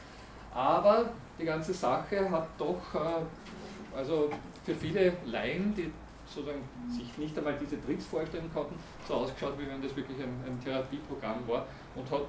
Aber 0.55 1.11
die 1.39 1.45
ganze 1.45 1.75
Sache 1.75 2.31
hat 2.31 2.49
doch 2.59 2.95
äh, 2.95 3.97
also 3.97 4.31
für 4.65 4.75
viele 4.75 5.13
Laien, 5.27 5.75
die 5.75 5.91
sozusagen 6.27 6.63
sich 6.89 7.17
nicht 7.19 7.37
einmal 7.37 7.55
diese 7.61 7.85
Tricks 7.85 8.07
vorstellen 8.07 8.51
konnten, 8.53 8.75
so 9.07 9.15
ausgeschaut, 9.15 9.55
wie 9.59 9.69
wenn 9.69 9.83
das 9.83 9.95
wirklich 9.97 10.19
ein, 10.19 10.35
ein 10.47 10.59
Therapieprogramm 10.63 11.47
war 11.47 11.67
und 11.95 12.11
hat 12.11 12.23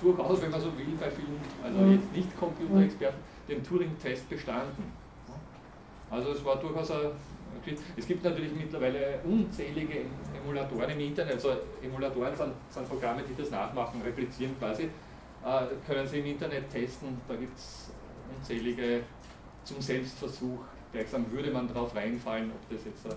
durchaus, 0.00 0.42
wenn 0.42 0.50
man 0.50 0.60
so 0.60 0.76
will, 0.76 0.86
bei 0.98 1.10
vielen, 1.10 1.38
also 1.62 1.78
mhm. 1.78 1.92
jetzt 1.92 2.12
nicht 2.12 2.38
Computerexperten, 2.38 3.18
den 3.48 3.62
Turing-Test 3.62 4.28
bestanden. 4.28 4.92
Also 6.10 6.32
es 6.32 6.44
war 6.44 6.56
durchaus 6.56 6.90
ein, 6.90 7.10
es 7.96 8.06
gibt 8.06 8.24
natürlich 8.24 8.52
mittlerweile 8.54 9.20
unzählige 9.24 10.04
Emulatoren 10.36 10.90
im 10.90 11.00
Internet, 11.00 11.34
also 11.34 11.56
Emulatoren 11.82 12.36
sind, 12.36 12.52
sind 12.68 12.88
Programme, 12.88 13.22
die 13.22 13.34
das 13.34 13.50
nachmachen, 13.50 14.02
replizieren 14.02 14.58
quasi, 14.58 14.84
äh, 14.84 15.66
können 15.86 16.06
Sie 16.06 16.18
im 16.20 16.26
Internet 16.26 16.70
testen, 16.70 17.20
da 17.26 17.34
gibt 17.36 17.56
es 17.56 17.90
unzählige 18.36 19.00
zum 19.64 19.80
Selbstversuch 19.80 20.60
gleichsam 20.94 21.30
würde 21.30 21.50
man 21.50 21.66
darauf 21.68 21.94
reinfallen, 21.94 22.50
ob 22.52 22.70
das 22.70 22.84
jetzt 22.84 23.04
äh, 23.06 23.16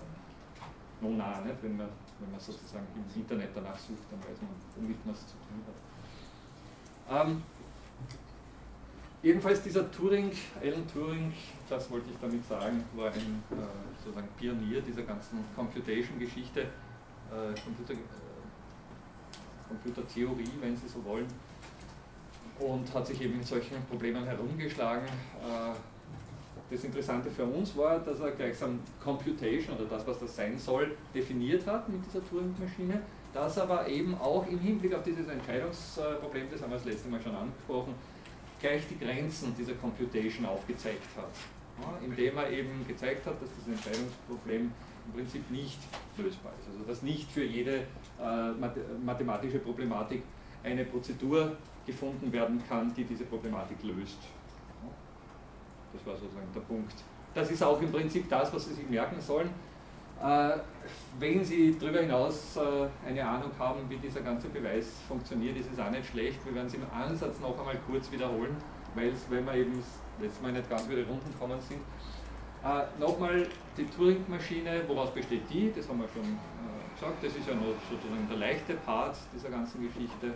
no 1.00 1.10
nah, 1.10 1.40
nicht? 1.40 1.62
Wenn, 1.62 1.76
man, 1.76 1.88
wenn 2.18 2.30
man 2.30 2.40
sozusagen 2.40 2.86
im 2.94 3.22
Internet 3.22 3.50
danach 3.54 3.78
sucht, 3.78 4.02
dann 4.10 4.20
weiß 4.20 4.42
man, 4.42 4.50
womit 4.76 5.06
man 5.06 5.14
es 5.14 5.26
zu 5.26 5.36
tun 5.36 5.62
hat. 5.68 7.28
Ähm, 7.28 7.42
jedenfalls 9.22 9.62
dieser 9.62 9.90
Turing, 9.90 10.30
Alan 10.62 10.86
Turing, 10.92 11.32
das 11.68 11.90
wollte 11.90 12.10
ich 12.10 12.16
damit 12.20 12.46
sagen, 12.46 12.84
war 12.94 13.06
ein 13.06 13.42
äh, 13.50 13.54
sozusagen 14.02 14.28
Pionier 14.38 14.80
dieser 14.80 15.02
ganzen 15.02 15.44
Computation-Geschichte, 15.54 16.60
äh, 16.60 17.60
Computer, 17.64 17.94
äh, 17.94 17.96
Computertheorie, 19.68 20.50
wenn 20.60 20.76
Sie 20.76 20.88
so 20.88 21.04
wollen, 21.04 21.26
und 22.58 22.92
hat 22.94 23.06
sich 23.06 23.20
eben 23.20 23.34
in 23.34 23.44
solchen 23.44 23.84
Problemen 23.88 24.24
herumgeschlagen. 24.24 25.06
Äh, 25.06 25.74
das 26.70 26.84
Interessante 26.84 27.30
für 27.30 27.44
uns 27.44 27.74
war, 27.76 27.98
dass 27.98 28.20
er 28.20 28.30
gleichsam 28.32 28.78
Computation 29.02 29.74
oder 29.76 29.86
das, 29.86 30.06
was 30.06 30.20
das 30.20 30.36
sein 30.36 30.58
soll, 30.58 30.94
definiert 31.14 31.66
hat 31.66 31.88
mit 31.88 32.04
dieser 32.04 32.26
Turing-Maschine, 32.28 33.00
das 33.32 33.58
aber 33.58 33.88
eben 33.88 34.14
auch 34.18 34.46
im 34.46 34.58
Hinblick 34.58 34.94
auf 34.94 35.02
dieses 35.02 35.28
Entscheidungsproblem, 35.28 36.48
das 36.50 36.60
haben 36.60 36.70
wir 36.70 36.76
das 36.76 36.84
letzte 36.84 37.08
Mal 37.08 37.22
schon 37.22 37.34
angesprochen, 37.34 37.94
gleich 38.60 38.82
die 38.88 38.98
Grenzen 38.98 39.54
dieser 39.56 39.74
Computation 39.74 40.46
aufgezeigt 40.46 41.16
hat. 41.16 41.30
Ja, 41.80 41.98
indem 42.04 42.36
er 42.38 42.50
eben 42.50 42.86
gezeigt 42.86 43.24
hat, 43.26 43.40
dass 43.40 43.50
das 43.56 43.68
Entscheidungsproblem 43.68 44.72
im 45.06 45.12
Prinzip 45.12 45.48
nicht 45.50 45.78
lösbar 46.16 46.52
ist. 46.60 46.68
Also 46.72 46.84
dass 46.84 47.02
nicht 47.02 47.30
für 47.30 47.44
jede 47.44 47.84
äh, 48.20 48.50
mathematische 49.04 49.58
Problematik 49.60 50.22
eine 50.64 50.84
Prozedur 50.84 51.56
gefunden 51.86 52.32
werden 52.32 52.62
kann, 52.68 52.92
die 52.94 53.04
diese 53.04 53.24
Problematik 53.24 53.78
löst. 53.82 54.18
Das 55.92 56.04
war 56.06 56.16
sozusagen 56.16 56.52
der 56.54 56.60
Punkt. 56.60 56.94
Das 57.34 57.50
ist 57.50 57.62
auch 57.62 57.80
im 57.80 57.90
Prinzip 57.90 58.28
das, 58.28 58.52
was 58.52 58.66
Sie 58.66 58.74
sich 58.74 58.88
merken 58.88 59.20
sollen. 59.20 59.50
Äh, 60.22 60.58
wenn 61.18 61.44
Sie 61.44 61.76
darüber 61.78 62.00
hinaus 62.00 62.56
äh, 62.56 62.88
eine 63.08 63.24
Ahnung 63.26 63.50
haben, 63.58 63.88
wie 63.88 63.96
dieser 63.96 64.20
ganze 64.20 64.48
Beweis 64.48 64.86
funktioniert, 65.06 65.56
ist 65.56 65.68
es 65.72 65.78
auch 65.78 65.90
nicht 65.90 66.06
schlecht. 66.06 66.44
Wir 66.44 66.54
werden 66.54 66.66
es 66.66 66.74
im 66.74 66.82
Ansatz 66.92 67.38
noch 67.40 67.58
einmal 67.58 67.78
kurz 67.86 68.10
wiederholen, 68.10 68.56
weil 68.94 69.08
es, 69.08 69.30
wenn 69.30 69.44
wir 69.46 69.54
eben 69.54 69.82
letztes 70.20 70.42
Mal 70.42 70.52
nicht 70.52 70.68
ganz 70.68 70.86
über 70.86 70.96
die 70.96 71.02
Runden 71.02 71.32
gekommen 71.32 71.60
sind. 71.60 71.80
Äh, 72.64 73.00
Nochmal 73.00 73.46
die 73.76 73.84
Turing-Maschine, 73.86 74.82
woraus 74.88 75.10
besteht 75.12 75.42
die? 75.50 75.72
Das 75.74 75.88
haben 75.88 76.00
wir 76.00 76.08
schon 76.08 76.36
gesagt, 76.98 77.22
das 77.22 77.36
ist 77.36 77.46
ja 77.46 77.54
noch 77.54 77.74
sozusagen 77.88 78.26
der 78.28 78.38
leichte 78.38 78.74
Part 78.74 79.16
dieser 79.32 79.50
ganzen 79.50 79.80
Geschichte. 79.86 80.32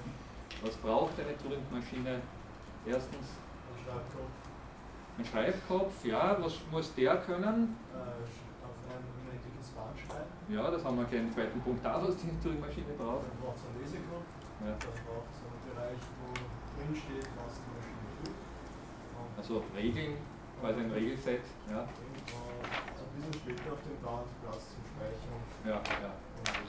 Was 0.63 0.77
braucht 0.77 1.19
eine 1.19 1.37
Turing-Maschine? 1.39 2.21
Erstens 2.87 3.27
Ein 3.67 3.85
Schreibkopf. 3.85 4.31
ein 5.19 5.25
Schreibkopf, 5.25 6.05
ja, 6.05 6.37
was 6.41 6.55
muss 6.71 6.95
der 6.95 7.17
können? 7.19 7.77
Äh, 7.93 7.99
auf 7.99 8.79
ein 8.91 9.03
unendliches 9.27 9.71
Band 9.71 9.99
schreiben. 9.99 10.31
Ja, 10.53 10.71
das 10.71 10.85
haben 10.85 10.99
wir 10.99 11.05
gleich 11.05 11.23
im 11.23 11.33
zweiten 11.33 11.61
Punkt 11.61 11.85
da, 11.85 11.97
was 12.03 12.17
die 12.17 12.29
Turing-Maschine 12.43 12.93
braucht. 12.99 13.25
Dann 13.25 13.39
braucht 13.41 13.57
es 13.57 13.65
einen 13.65 13.81
Leseknopf. 13.81 14.29
Ja. 14.61 14.77
Dann 14.77 14.99
braucht 15.09 15.29
es 15.33 15.39
einen 15.41 15.61
Bereich, 15.65 16.03
wo 16.21 16.29
drin 16.37 16.93
steht, 16.93 17.29
was 17.41 17.53
die 17.57 17.73
Maschine 17.73 18.05
tut. 18.21 18.37
Und 19.17 19.33
Also 19.39 19.65
Regeln, 19.75 20.13
quasi 20.61 20.81
ein 20.81 20.91
Regelset. 20.93 21.41
Ja, 21.71 21.81
ein 21.81 23.21
bisschen 23.21 23.41
später 23.41 23.73
auf 23.73 23.81
dem 23.81 23.97
Band 24.05 24.29
Platz 24.43 24.77
zum 24.77 24.85
Speichern. 24.93 25.41
ja, 25.65 25.81
ja. 26.05 26.13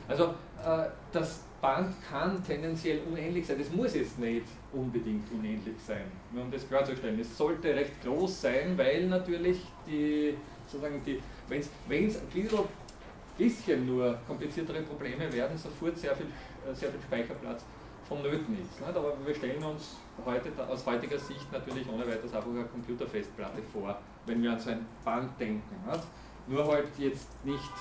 Also 0.08 0.24
äh, 0.64 0.90
das 1.12 1.42
Band 1.62 1.96
kann 2.10 2.44
tendenziell 2.44 3.02
unendlich 3.10 3.48
sein. 3.48 3.58
Das 3.58 3.72
muss 3.72 3.96
jetzt 3.96 4.20
nicht 4.20 4.46
unbedingt 4.72 5.30
unendlich 5.32 5.76
sein, 5.86 6.06
nur 6.32 6.44
um 6.44 6.52
das 6.52 6.68
klarzustellen. 6.68 7.20
Es 7.20 7.38
sollte 7.38 7.76
recht 7.76 8.02
groß 8.04 8.42
sein, 8.42 8.78
weil 8.78 9.08
natürlich 9.08 9.62
die, 9.88 10.36
sozusagen 10.68 11.02
die, 11.06 11.22
wenn 11.48 11.60
es 11.60 11.68
ein 11.68 11.90
bisschen, 11.90 12.60
bisschen 13.38 13.86
nur 13.86 14.18
kompliziertere 14.28 14.82
Probleme 14.82 15.32
werden, 15.32 15.58
sofort 15.58 15.98
sehr 15.98 16.16
viel, 16.16 16.28
äh, 16.28 16.74
sehr 16.74 16.90
viel 16.90 17.02
Speicherplatz 17.02 17.64
vonnöten 18.08 18.58
ist. 18.62 18.80
Nicht? 18.80 18.96
Aber 18.96 19.14
wir 19.26 19.34
stellen 19.34 19.64
uns 19.64 19.98
heute 20.26 20.52
aus 20.68 20.86
heutiger 20.86 21.18
Sicht 21.18 21.52
natürlich 21.52 21.88
ohne 21.90 22.06
weiteres 22.06 22.34
einfach 22.34 22.50
eine 22.50 22.66
Computerfestplatte 22.66 23.62
vor, 23.72 23.98
wenn 24.26 24.42
wir 24.42 24.52
an 24.52 24.60
so 24.60 24.70
ein 24.70 24.86
Band 25.04 25.40
denken. 25.40 25.76
Nicht? 25.90 26.04
Nur 26.48 26.68
halt 26.68 26.88
jetzt 26.98 27.46
nicht 27.46 27.72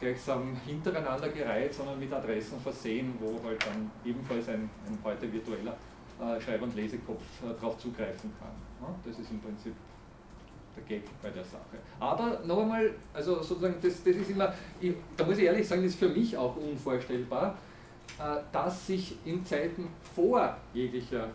gleichsam 0.00 0.56
hintereinander 0.66 1.28
gereiht, 1.28 1.72
sondern 1.72 1.98
mit 1.98 2.12
Adressen 2.12 2.60
versehen, 2.60 3.14
wo 3.20 3.40
halt 3.46 3.64
dann 3.64 3.90
ebenfalls 4.04 4.48
ein, 4.48 4.68
ein 4.86 4.98
heute 5.02 5.32
virtueller 5.32 5.76
äh, 6.20 6.40
Schreib- 6.40 6.62
und 6.62 6.74
Lesekopf 6.74 7.22
äh, 7.42 7.54
darauf 7.54 7.78
zugreifen 7.78 8.32
kann. 8.38 8.52
Ja, 8.80 8.94
das 9.04 9.18
ist 9.18 9.30
im 9.30 9.40
Prinzip 9.40 9.72
Gag 10.82 11.02
bei 11.22 11.30
der 11.30 11.44
Sache. 11.44 11.78
Aber 12.00 12.40
noch 12.44 12.62
einmal, 12.62 12.90
also 13.12 13.42
sozusagen, 13.42 13.76
das, 13.80 14.02
das 14.02 14.16
ist 14.16 14.30
immer, 14.30 14.52
ich, 14.80 14.94
da 15.16 15.24
muss 15.24 15.38
ich 15.38 15.44
ehrlich 15.44 15.66
sagen, 15.66 15.82
das 15.82 15.92
ist 15.92 15.98
für 15.98 16.08
mich 16.08 16.36
auch 16.36 16.56
unvorstellbar, 16.56 17.56
äh, 18.18 18.36
dass 18.52 18.86
sich 18.86 19.16
in 19.24 19.44
Zeiten 19.44 19.88
vor 20.14 20.56
jeglicher 20.72 21.28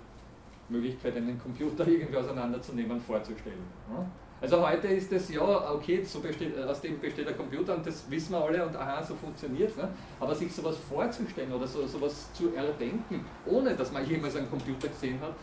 Möglichkeit, 0.69 1.15
einen 1.17 1.39
Computer 1.41 1.87
irgendwie 1.87 2.17
auseinanderzunehmen, 2.17 2.99
vorzustellen. 3.01 3.65
Ja? 3.91 4.05
Also 4.41 4.65
heute 4.65 4.87
ist 4.87 5.11
es 5.11 5.29
ja, 5.29 5.73
okay, 5.73 6.01
so 6.03 6.21
besteht, 6.21 6.57
aus 6.57 6.79
dem 6.79 6.97
besteht 6.99 7.27
der 7.27 7.33
Computer 7.33 7.75
und 7.75 7.85
das 7.85 8.09
wissen 8.09 8.31
wir 8.31 8.41
alle 8.41 8.65
und 8.65 8.73
aha, 8.73 9.03
so 9.03 9.13
funktioniert 9.15 9.75
ne? 9.75 9.89
Aber 10.17 10.33
sich 10.33 10.53
sowas 10.53 10.77
vorzustellen 10.77 11.51
oder 11.51 11.67
so, 11.67 11.85
sowas 11.85 12.31
zu 12.33 12.53
erdenken, 12.55 13.25
ohne 13.45 13.75
dass 13.75 13.91
man 13.91 14.07
jemals 14.07 14.37
einen 14.37 14.49
Computer 14.49 14.87
gesehen 14.87 15.19
hat, 15.19 15.33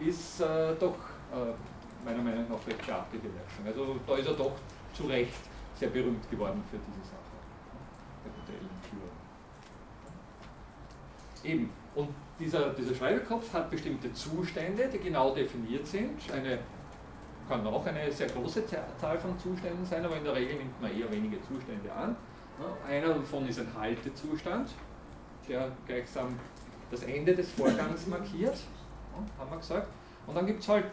ist 0.00 0.40
äh, 0.40 0.74
doch 0.80 0.96
äh, 1.32 1.52
meiner 2.04 2.22
Meinung 2.22 2.48
nach 2.48 2.66
recht 2.66 2.86
beachtliche 2.86 3.26
Leistung. 3.26 3.66
Also 3.66 3.96
da 4.06 4.16
ist 4.16 4.26
er 4.26 4.34
doch 4.34 4.52
zu 4.92 5.04
Recht 5.04 5.34
sehr 5.74 5.88
berühmt 5.88 6.30
geworden 6.30 6.62
für 6.70 6.78
diese 6.78 7.06
Sache. 7.06 7.18
Der 8.24 8.32
Modellführung. 8.32 9.10
Eben, 11.44 11.70
und 11.94 12.08
dieser, 12.38 12.70
dieser 12.70 12.94
Schreibekopf 12.94 13.52
hat 13.52 13.70
bestimmte 13.70 14.12
Zustände, 14.12 14.88
die 14.88 14.98
genau 14.98 15.34
definiert 15.34 15.86
sind. 15.86 16.18
Eine 16.32 16.58
kann 17.48 17.66
auch 17.66 17.84
eine 17.84 18.10
sehr 18.10 18.28
große 18.28 18.64
Zahl 18.66 19.18
von 19.18 19.38
Zuständen 19.38 19.84
sein, 19.84 20.04
aber 20.04 20.16
in 20.16 20.24
der 20.24 20.34
Regel 20.34 20.56
nimmt 20.56 20.80
man 20.80 20.96
eher 20.96 21.10
wenige 21.10 21.40
Zustände 21.42 21.92
an. 21.92 22.16
Einer 22.88 23.14
davon 23.14 23.46
ist 23.48 23.58
ein 23.58 23.68
Haltezustand, 23.76 24.70
der 25.48 25.72
gleichsam 25.86 26.38
das 26.90 27.02
Ende 27.02 27.34
des 27.34 27.50
Vorgangs 27.50 28.06
markiert, 28.06 28.56
haben 29.38 29.50
wir 29.50 29.56
gesagt. 29.56 29.88
Und 30.26 30.36
dann 30.36 30.46
gibt 30.46 30.60
es 30.60 30.68
halt 30.68 30.84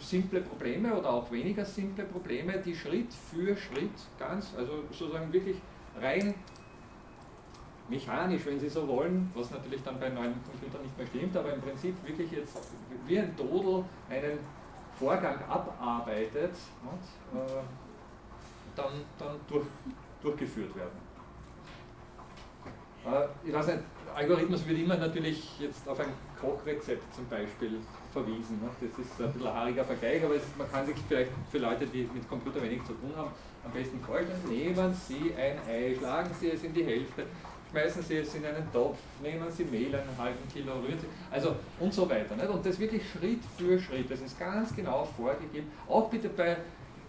simple 0.00 0.40
Probleme 0.40 0.94
oder 0.94 1.10
auch 1.10 1.30
weniger 1.30 1.64
simple 1.64 2.04
Probleme, 2.04 2.58
die 2.58 2.74
Schritt 2.74 3.12
für 3.12 3.56
Schritt 3.56 3.90
ganz, 4.18 4.52
also 4.56 4.82
sozusagen 4.90 5.32
wirklich 5.32 5.56
rein 6.00 6.34
mechanisch, 7.88 8.44
wenn 8.44 8.60
Sie 8.60 8.68
so 8.68 8.86
wollen, 8.86 9.30
was 9.34 9.50
natürlich 9.50 9.82
dann 9.82 9.98
bei 9.98 10.08
neuen 10.10 10.34
Computern 10.44 10.82
nicht 10.82 10.96
mehr 10.96 11.06
stimmt, 11.06 11.36
aber 11.36 11.54
im 11.54 11.60
Prinzip 11.60 11.94
wirklich 12.06 12.30
jetzt 12.32 12.58
wie 13.06 13.18
ein 13.18 13.34
Dodel 13.36 13.84
einen 14.10 14.38
Vorgang 14.98 15.38
abarbeitet 15.48 16.52
und, 16.82 17.38
äh, 17.40 17.62
dann, 18.76 18.92
dann 19.18 19.36
durch, 19.48 19.66
durchgeführt 20.20 20.74
werden. 20.76 20.98
Äh, 23.06 23.48
ich 23.48 23.54
weiß 23.54 23.66
nicht, 23.68 23.80
Algorithmus 24.14 24.66
wird 24.66 24.78
immer 24.78 24.96
natürlich 24.96 25.58
jetzt 25.60 25.88
auf 25.88 26.00
ein 26.00 26.12
Kochrezept 26.40 27.14
zum 27.14 27.26
Beispiel 27.28 27.78
verwiesen. 28.12 28.60
Ne? 28.62 28.68
Das 28.80 28.98
ist 28.98 29.20
ein 29.20 29.32
bisschen 29.32 29.46
ein 29.46 29.54
haariger 29.54 29.84
Vergleich, 29.84 30.24
aber 30.24 30.36
es, 30.36 30.42
man 30.56 30.70
kann 30.70 30.86
sich 30.86 30.96
vielleicht 31.08 31.30
für 31.50 31.58
Leute, 31.58 31.86
die 31.86 32.08
mit 32.12 32.28
Computer 32.28 32.62
wenig 32.62 32.82
zu 32.84 32.92
tun 32.94 33.12
haben, 33.16 33.30
am 33.64 33.72
besten 33.72 34.00
vorstellen, 34.00 34.40
nehmen 34.48 34.94
Sie 34.94 35.32
ein 35.34 35.58
Ei, 35.68 35.94
schlagen 35.98 36.30
Sie 36.38 36.50
es 36.50 36.62
in 36.64 36.72
die 36.72 36.84
Hälfte, 36.84 37.24
schmeißen 37.70 38.02
Sie 38.02 38.16
es 38.16 38.34
in 38.34 38.44
einen 38.44 38.70
Topf, 38.72 38.98
nehmen 39.22 39.50
Sie 39.50 39.64
Mehl, 39.64 39.94
einen 39.94 40.16
halben 40.16 40.48
Kilo, 40.52 40.72
rühren 40.74 40.98
Sie, 40.98 41.06
also 41.30 41.56
und 41.80 41.92
so 41.92 42.08
weiter. 42.08 42.36
Nicht? 42.36 42.48
Und 42.48 42.64
das 42.64 42.78
wirklich 42.78 43.02
Schritt 43.10 43.40
für 43.56 43.78
Schritt, 43.78 44.10
das 44.10 44.20
ist 44.20 44.38
ganz 44.38 44.74
genau 44.74 45.08
vorgegeben, 45.16 45.70
auch 45.88 46.08
bitte 46.08 46.28
bei 46.28 46.56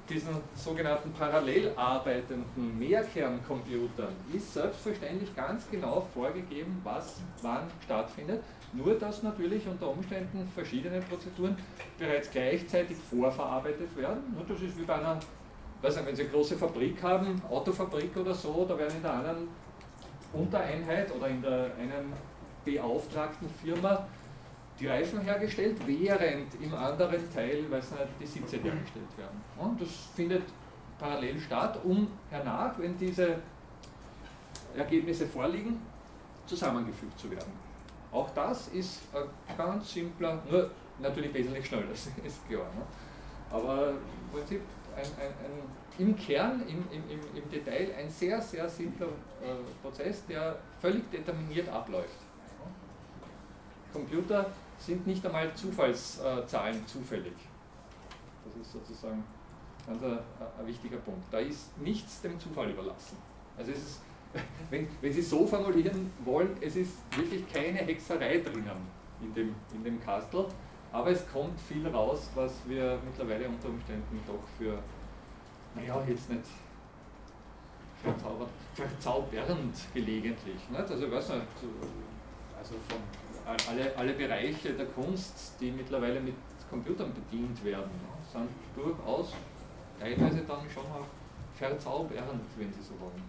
diesen 0.09 0.35
sogenannten 0.55 1.13
parallel 1.13 1.71
arbeitenden 1.75 2.79
Mehrkerncomputern 2.79 4.13
ist 4.33 4.53
selbstverständlich 4.53 5.35
ganz 5.35 5.69
genau 5.69 6.07
vorgegeben, 6.13 6.81
was 6.83 7.17
wann 7.43 7.67
stattfindet, 7.85 8.43
nur 8.73 8.95
dass 8.95 9.23
natürlich 9.23 9.67
unter 9.67 9.89
Umständen 9.89 10.47
verschiedene 10.53 11.01
Prozeduren 11.01 11.57
bereits 11.97 12.29
gleichzeitig 12.31 12.97
vorverarbeitet 12.97 13.95
werden. 13.97 14.35
Und 14.37 14.49
das 14.49 14.61
ist 14.61 14.77
wie 14.77 14.83
bei 14.83 14.95
einer, 14.95 15.19
weiß 15.81 15.95
nicht, 15.95 16.05
wenn 16.05 16.15
Sie 16.15 16.23
eine 16.23 16.31
große 16.31 16.57
Fabrik 16.57 17.01
haben, 17.01 17.41
Autofabrik 17.49 18.15
oder 18.17 18.33
so, 18.33 18.65
da 18.67 18.77
werden 18.77 18.95
in 18.95 19.01
der 19.01 19.13
anderen 19.13 19.47
Untereinheit 20.33 21.13
oder 21.15 21.27
in 21.27 21.41
der 21.41 21.71
einen 21.79 22.13
beauftragten 22.63 23.49
Firma 23.49 24.07
die 24.79 24.87
Reifen 24.87 25.21
hergestellt, 25.21 25.77
während 25.85 26.55
im 26.61 26.73
anderen 26.73 27.19
Teil, 27.33 27.69
weiß 27.69 27.91
nicht, 27.91 28.03
die 28.21 28.25
Sitze 28.25 28.57
hergestellt 28.57 29.17
werden. 29.17 29.41
Und 29.57 29.81
das 29.81 29.89
findet 30.15 30.43
parallel 30.97 31.39
statt, 31.39 31.79
um 31.83 32.07
hernach, 32.29 32.77
wenn 32.77 32.97
diese 32.97 33.35
Ergebnisse 34.75 35.25
vorliegen, 35.27 35.81
zusammengefügt 36.45 37.19
zu 37.19 37.29
werden. 37.29 37.51
Auch 38.11 38.29
das 38.31 38.69
ist 38.69 39.01
ein 39.13 39.57
ganz 39.57 39.93
simpler, 39.93 40.41
nur 40.49 40.71
natürlich 40.99 41.33
wesentlich 41.33 41.65
schneller, 41.65 41.91
ist 41.91 42.47
klar. 42.47 42.65
Ne? 42.75 42.83
Aber 43.51 43.89
im 43.89 44.29
Prinzip 44.31 44.61
ein, 44.95 45.03
ein, 45.03 45.27
ein, 45.27 46.05
im 46.05 46.15
Kern, 46.15 46.61
im, 46.67 46.85
im, 46.91 47.03
im, 47.35 47.49
Detail 47.49 47.93
ein 47.97 48.09
sehr, 48.09 48.41
sehr 48.41 48.67
simpler 48.69 49.07
äh, 49.07 49.55
Prozess, 49.81 50.25
der 50.27 50.57
völlig 50.79 51.09
determiniert 51.11 51.69
abläuft. 51.69 52.17
Computer 53.91 54.45
sind 54.77 55.05
nicht 55.07 55.25
einmal 55.25 55.53
Zufallszahlen 55.55 56.85
zufällig. 56.87 57.33
Das 58.45 58.55
ist 58.55 58.71
sozusagen 58.71 59.23
ganz 59.87 60.03
ein, 60.03 60.19
ein 60.59 60.67
wichtiger 60.67 60.97
Punkt. 60.97 61.25
Da 61.31 61.39
ist 61.39 61.77
nichts 61.79 62.21
dem 62.21 62.39
Zufall 62.39 62.69
überlassen. 62.69 63.17
Also 63.57 63.71
es 63.71 63.77
ist, 63.77 64.01
wenn, 64.69 64.87
wenn 65.01 65.13
Sie 65.13 65.21
so 65.21 65.45
formulieren 65.45 66.11
wollen, 66.23 66.55
es 66.61 66.75
ist 66.75 66.93
wirklich 67.15 67.51
keine 67.51 67.79
Hexerei 67.79 68.39
drinnen 68.39 68.99
in 69.21 69.33
dem, 69.33 69.55
in 69.73 69.83
dem 69.83 70.03
Kastel, 70.03 70.45
aber 70.91 71.11
es 71.11 71.27
kommt 71.31 71.59
viel 71.59 71.87
raus, 71.87 72.29
was 72.35 72.53
wir 72.67 72.99
mittlerweile 73.03 73.47
unter 73.47 73.69
Umständen 73.69 74.19
doch 74.25 74.43
für, 74.57 74.79
naja, 75.75 76.01
jetzt 76.07 76.29
nicht 76.29 76.43
verzaubert, 78.01 78.49
verzaubernd 78.73 79.75
gelegentlich. 79.93 80.69
Nicht? 80.69 80.79
Also 80.79 81.05
ich 81.05 81.11
weiß 81.11 81.29
nicht, 81.29 81.47
also 82.57 82.75
von 82.87 82.99
alle, 83.45 83.95
alle 83.95 84.13
Bereiche 84.13 84.73
der 84.73 84.85
Kunst, 84.87 85.55
die 85.59 85.71
mittlerweile 85.71 86.19
mit 86.21 86.35
Computern 86.69 87.11
bedient 87.13 87.63
werden, 87.63 87.89
sind 88.31 88.49
durchaus 88.75 89.33
teilweise 89.99 90.41
dann 90.41 90.69
schon 90.71 90.83
auch 90.83 91.07
verzaubernd, 91.55 92.41
wenn 92.57 92.71
Sie 92.71 92.81
so 92.81 92.93
wollen. 92.99 93.23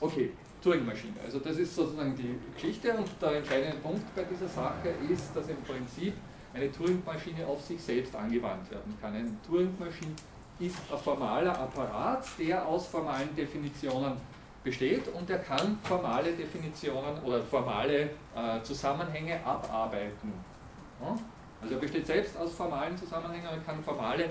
Okay, 0.00 0.30
Turing-Maschine. 0.62 1.14
Also 1.24 1.40
das 1.40 1.56
ist 1.56 1.74
sozusagen 1.74 2.14
die 2.16 2.38
Geschichte 2.54 2.92
und 2.92 3.08
der 3.20 3.36
entscheidende 3.36 3.76
Punkt 3.78 4.14
bei 4.14 4.22
dieser 4.24 4.48
Sache 4.48 4.90
ist, 5.10 5.34
dass 5.34 5.48
im 5.48 5.56
Prinzip 5.62 6.14
eine 6.54 6.70
Turing-Maschine 6.70 7.46
auf 7.46 7.62
sich 7.62 7.80
selbst 7.80 8.14
angewandt 8.14 8.70
werden 8.70 8.96
kann. 9.00 9.14
Eine 9.14 9.30
Turing-Maschine 9.46 10.12
ist 10.60 10.76
ein 10.90 10.98
formaler 10.98 11.58
Apparat, 11.58 12.24
der 12.38 12.66
aus 12.66 12.86
formalen 12.86 13.34
Definitionen 13.34 14.12
besteht 14.64 15.08
und 15.08 15.28
er 15.30 15.38
kann 15.38 15.78
formale 15.82 16.32
Definitionen 16.32 17.22
oder 17.24 17.42
formale 17.42 18.10
äh, 18.34 18.62
Zusammenhänge 18.62 19.44
abarbeiten. 19.44 20.32
Ja? 21.00 21.16
Also 21.60 21.74
er 21.74 21.80
besteht 21.80 22.06
selbst 22.06 22.36
aus 22.36 22.54
formalen 22.54 22.96
Zusammenhängen 22.96 23.48
und 23.48 23.64
kann 23.66 23.82
formale 23.82 24.28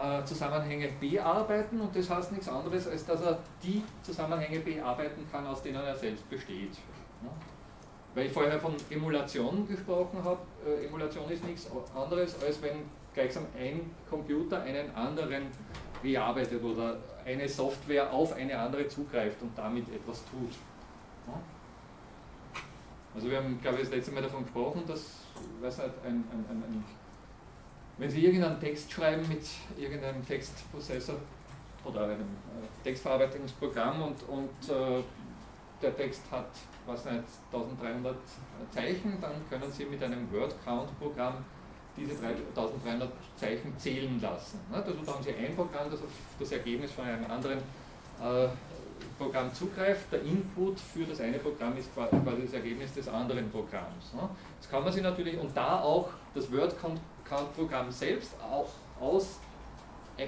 äh, 0.00 0.24
Zusammenhänge 0.24 0.88
bearbeiten 1.00 1.80
und 1.80 1.94
das 1.94 2.10
heißt 2.10 2.32
nichts 2.32 2.48
anderes, 2.48 2.86
als 2.86 3.04
dass 3.06 3.22
er 3.22 3.38
die 3.62 3.82
Zusammenhänge 4.02 4.60
bearbeiten 4.60 5.26
kann, 5.30 5.46
aus 5.46 5.62
denen 5.62 5.82
er 5.82 5.96
selbst 5.96 6.28
besteht. 6.28 6.78
Weil 8.14 8.26
ich 8.26 8.32
vorher 8.32 8.58
von 8.58 8.74
Emulation 8.90 9.66
gesprochen 9.68 10.22
habe, 10.22 10.40
äh, 10.66 10.86
Emulation 10.86 11.30
ist 11.30 11.44
nichts 11.44 11.68
anderes, 11.94 12.42
als 12.42 12.62
wenn 12.62 12.82
gleichsam 13.14 13.44
ein 13.58 13.90
Computer 14.08 14.62
einen 14.62 14.94
anderen 14.94 15.44
bearbeitet 16.02 16.62
oder 16.62 16.98
eine 17.24 17.48
Software 17.48 18.12
auf 18.12 18.34
eine 18.34 18.58
andere 18.58 18.86
zugreift 18.88 19.40
und 19.42 19.56
damit 19.56 19.88
etwas 19.88 20.22
tut. 20.30 20.52
Also 23.14 23.30
wir 23.30 23.38
haben, 23.38 23.58
glaube 23.62 23.78
ich, 23.78 23.84
das 23.84 23.92
letzte 23.92 24.12
Mal 24.12 24.22
davon 24.22 24.44
gesprochen, 24.44 24.82
dass, 24.86 25.20
weiß 25.60 25.78
nicht, 25.78 25.90
ein, 26.04 26.24
ein, 26.30 26.44
ein 26.50 26.84
wenn 27.98 28.10
Sie 28.10 28.24
irgendeinen 28.24 28.60
Text 28.60 28.92
schreiben 28.92 29.26
mit 29.28 29.42
irgendeinem 29.78 30.26
Textprozessor 30.26 31.16
oder 31.84 32.04
einem 32.04 32.20
äh, 32.20 32.84
Textverarbeitungsprogramm 32.84 34.02
und, 34.02 34.22
und 34.28 34.74
äh, 34.74 35.02
der 35.80 35.96
Text 35.96 36.22
hat, 36.30 36.48
was 36.86 37.04
nicht, 37.04 37.24
1300 37.52 38.16
Zeichen, 38.70 39.18
dann 39.20 39.32
können 39.48 39.70
Sie 39.70 39.84
mit 39.84 40.02
einem 40.02 40.30
Word-Count-Programm 40.32 41.44
diese 41.96 42.12
1300 42.26 43.10
Zeichen 43.36 43.78
zählen 43.78 44.20
lassen. 44.20 44.60
Also 44.70 44.92
da 44.92 45.12
haben 45.12 45.22
Sie 45.22 45.34
ein 45.34 45.54
Programm, 45.54 45.90
das 45.90 46.00
auf 46.00 46.08
das 46.38 46.52
Ergebnis 46.52 46.92
von 46.92 47.04
einem 47.04 47.30
anderen 47.30 47.58
äh, 47.58 48.48
Programm 49.18 49.52
zugreift. 49.54 50.12
Der 50.12 50.22
Input 50.22 50.80
für 50.80 51.04
das 51.04 51.20
eine 51.20 51.38
Programm 51.38 51.76
ist 51.76 51.94
quasi 51.94 52.42
das 52.42 52.52
Ergebnis 52.52 52.92
des 52.94 53.08
anderen 53.08 53.50
Programms. 53.50 54.12
Das 54.60 54.70
kann 54.70 54.84
man 54.84 54.92
sich 54.92 55.02
natürlich, 55.02 55.38
und 55.38 55.56
da 55.56 55.80
auch 55.80 56.10
das 56.34 56.50
Word-Count-Programm 57.30 57.90
selbst 57.90 58.34
auch 58.40 58.68
aus 59.00 59.38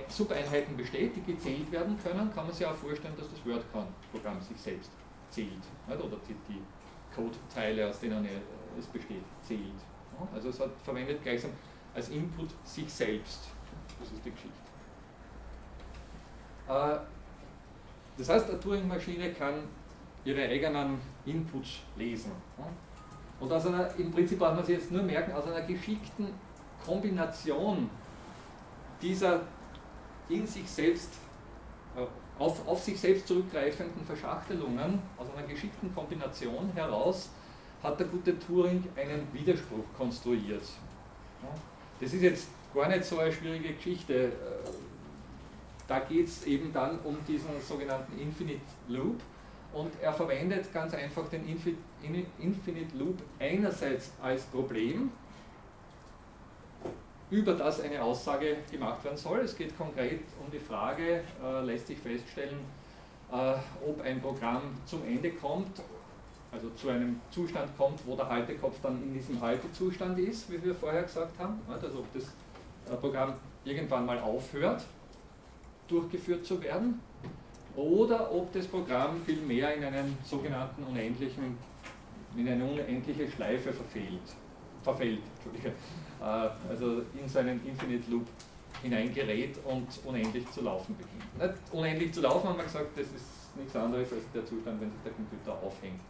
Subeinheiten 0.09 0.77
besteht, 0.77 1.17
die 1.17 1.33
gezählt 1.33 1.71
werden 1.73 1.99
können, 2.03 2.31
kann 2.35 2.47
man 2.47 2.53
sich 2.53 2.67
auch 2.67 2.75
vorstellen, 2.75 3.15
dass 3.17 3.29
das 3.31 3.45
Word-Count-Programm 3.47 4.41
sich 4.41 4.61
selbst 4.61 4.91
zählt. 5.31 5.63
Oder 5.89 6.17
die, 6.29 6.61
Codeteile, 7.15 7.89
aus 7.89 7.99
denen 8.01 8.29
es 8.79 8.87
besteht, 8.87 9.25
zählt. 9.43 9.61
Also 10.35 10.51
es 10.51 10.61
hat 10.61 10.71
verwendet 10.85 11.23
gleichsam 11.23 11.51
als 11.95 12.11
Input 12.11 12.51
sich 12.65 12.93
selbst. 12.93 13.49
Das 13.99 14.13
ist 14.13 14.25
die 14.25 14.31
Geschichte. 14.31 14.59
Äh, 16.69 16.99
das 18.19 18.29
heißt, 18.29 18.51
eine 18.51 18.61
Turing-Maschine 18.61 19.33
kann 19.33 19.55
ihre 20.25 20.43
eigenen 20.43 21.01
Inputs 21.25 21.79
lesen. 21.97 22.33
Und 23.41 23.51
aus 23.51 23.67
einer, 23.67 23.95
im 23.97 24.11
Prinzip 24.11 24.39
braucht 24.39 24.57
man 24.57 24.65
sich 24.65 24.77
jetzt 24.77 24.93
nur 24.93 25.03
merken, 25.03 25.33
aus 25.33 25.47
einer 25.47 25.63
geschickten 25.63 26.29
Kombination 26.89 27.91
dieser 29.03 29.43
in 30.31 30.47
sich 30.47 30.69
selbst, 30.69 31.11
äh, 31.97 32.01
auf, 32.43 32.67
auf 32.67 32.83
sich 32.83 32.99
selbst 32.99 33.29
zurückgreifenden 33.29 34.05
Verschachtelungen, 34.07 35.01
aus 35.19 35.27
einer 35.37 35.47
geschickten 35.47 35.95
Kombination 35.95 36.71
heraus, 36.75 37.29
hat 37.83 38.01
der 38.01 38.07
gute 38.07 38.39
Turing 38.39 38.83
einen 38.97 39.29
Widerspruch 39.33 39.85
konstruiert. 39.97 40.63
Das 42.01 42.13
ist 42.13 42.23
jetzt 42.23 42.49
gar 42.75 42.89
nicht 42.89 43.05
so 43.05 43.19
eine 43.19 43.33
schwierige 43.33 43.75
Geschichte. 43.75 44.15
Äh, 44.15 44.31
da 45.87 46.01
geht 46.01 46.27
es 46.27 46.45
eben 46.47 46.73
dann 46.73 46.99
um 47.01 47.17
diesen 47.27 47.51
sogenannten 47.67 48.19
Infinite 48.19 48.61
Loop 48.89 49.21
und 49.73 49.93
er 50.01 50.13
verwendet 50.13 50.73
ganz 50.73 50.95
einfach 50.95 51.29
den 51.29 51.47
Infinite 51.47 52.97
Loop 52.97 53.19
einerseits 53.39 54.11
als 54.23 54.43
Problem, 54.45 55.11
über 57.31 57.55
das 57.55 57.81
eine 57.81 58.03
Aussage 58.03 58.57
gemacht 58.71 59.05
werden 59.05 59.17
soll. 59.17 59.41
Es 59.41 59.57
geht 59.57 59.77
konkret 59.77 60.21
um 60.45 60.51
die 60.51 60.59
Frage, 60.59 61.23
äh, 61.45 61.65
lässt 61.65 61.87
sich 61.87 61.99
feststellen, 61.99 62.59
äh, 63.31 63.55
ob 63.87 64.01
ein 64.03 64.21
Programm 64.21 64.63
zum 64.87 65.05
Ende 65.07 65.31
kommt 65.33 65.81
also 66.53 66.71
zu 66.71 66.89
einem 66.89 67.21
Zustand 67.31 67.77
kommt, 67.77 68.01
wo 68.07 68.17
der 68.17 68.29
Haltekopf 68.29 68.81
dann 68.83 69.03
in 69.03 69.15
diesem 69.15 69.41
Haltezustand 69.41 70.19
ist, 70.19 70.51
wie 70.51 70.63
wir 70.63 70.75
vorher 70.75 71.03
gesagt 71.03 71.39
haben, 71.39 71.61
also 71.69 71.87
ob 71.99 72.13
das 72.15 72.25
äh, 72.25 72.97
Programm 72.97 73.35
irgendwann 73.65 74.07
mal 74.07 74.19
aufhört, 74.19 74.85
durchgeführt 75.89 76.47
zu 76.47 76.63
werden, 76.63 77.01
oder 77.77 78.33
ob 78.33 78.53
das 78.53 78.67
Programm 78.67 79.21
vielmehr 79.25 79.75
in 79.75 79.85
einen 79.85 80.19
sogenannten 80.25 80.83
unendlichen, 80.85 81.57
in 82.37 82.49
eine 82.49 82.65
unendliche 82.65 83.31
Schleife 83.31 83.73
verfehlt, 83.73 84.35
verfällt, 84.89 85.21
äh, 86.21 86.25
also 86.69 87.03
in 87.21 87.29
seinen 87.29 87.67
Infinite 87.67 88.11
Loop 88.11 88.27
hineingerät 88.83 89.57
und 89.65 89.87
unendlich 90.05 90.51
zu 90.51 90.63
laufen 90.63 90.97
beginnt. 90.97 91.39
Nicht 91.39 91.73
unendlich 91.73 92.13
zu 92.13 92.21
laufen 92.21 92.49
haben 92.49 92.59
wir 92.59 92.65
gesagt, 92.65 92.97
das 92.97 93.07
ist 93.07 93.57
nichts 93.57 93.75
anderes 93.75 94.13
als 94.13 94.23
der 94.33 94.45
Zustand, 94.45 94.81
wenn 94.81 94.91
sich 94.91 95.01
der 95.05 95.13
Computer 95.13 95.53
aufhängt 95.63 96.01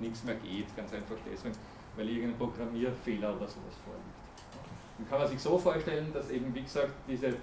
nichts 0.00 0.24
mehr 0.24 0.34
geht, 0.36 0.74
ganz 0.76 0.92
einfach 0.92 1.16
deswegen, 1.30 1.54
weil 1.96 2.08
irgendein 2.08 2.38
Programmierfehler 2.38 3.28
oder 3.30 3.46
sowas 3.46 3.76
vorliegt. 3.84 4.18
Dann 4.98 5.08
kann 5.08 5.18
man 5.18 5.28
sich 5.28 5.40
so 5.40 5.58
vorstellen, 5.58 6.12
dass 6.12 6.30
eben, 6.30 6.54
wie 6.54 6.62
gesagt, 6.62 6.92
diese, 7.08 7.36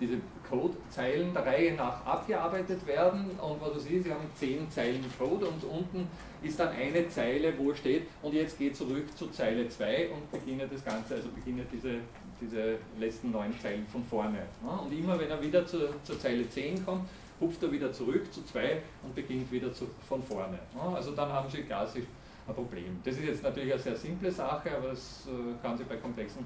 diese 0.00 0.16
Codezeilen 0.48 1.32
der 1.32 1.44
Reihe 1.44 1.74
nach 1.74 2.04
abgearbeitet 2.04 2.86
werden 2.86 3.30
und 3.40 3.60
was 3.60 3.74
du 3.74 3.80
siehst, 3.80 4.04
Sie 4.04 4.12
haben 4.12 4.24
zehn 4.34 4.70
Zeilen 4.70 5.04
Code 5.18 5.46
und 5.46 5.62
unten 5.64 6.08
ist 6.42 6.58
dann 6.58 6.70
eine 6.70 7.08
Zeile, 7.08 7.52
wo 7.58 7.74
steht, 7.74 8.06
und 8.22 8.32
jetzt 8.32 8.58
geht 8.58 8.74
zurück 8.74 9.06
zu 9.16 9.28
Zeile 9.28 9.68
2 9.68 10.10
und 10.10 10.30
beginne 10.32 10.66
das 10.66 10.84
Ganze, 10.84 11.16
also 11.16 11.28
beginne 11.34 11.64
diese, 11.70 11.96
diese 12.40 12.78
letzten 12.98 13.30
neun 13.30 13.52
Zeilen 13.60 13.86
von 13.86 14.02
vorne. 14.04 14.38
Und 14.62 14.92
immer 14.92 15.18
wenn 15.18 15.30
er 15.30 15.42
wieder 15.42 15.66
zur, 15.66 15.90
zur 16.02 16.18
Zeile 16.18 16.48
10 16.48 16.84
kommt, 16.84 17.08
hupft 17.38 17.62
er 17.62 17.70
wieder 17.70 17.92
zurück 17.92 18.32
zu 18.32 18.44
2 18.44 18.82
und 19.02 19.14
beginnt 19.14 19.52
wieder 19.52 19.72
zu, 19.72 19.86
von 20.08 20.22
vorne. 20.22 20.58
Also 20.94 21.12
dann 21.12 21.30
haben 21.30 21.48
Sie 21.50 21.62
klassisch 21.62 22.04
ein 22.48 22.54
Problem. 22.54 22.98
Das 23.04 23.16
ist 23.16 23.24
jetzt 23.24 23.42
natürlich 23.42 23.72
eine 23.72 23.82
sehr 23.82 23.96
simple 23.96 24.30
Sache, 24.30 24.76
aber 24.76 24.88
das 24.88 25.26
äh, 25.26 25.62
kann 25.62 25.76
sich 25.76 25.86
bei 25.86 25.96
komplexen 25.96 26.44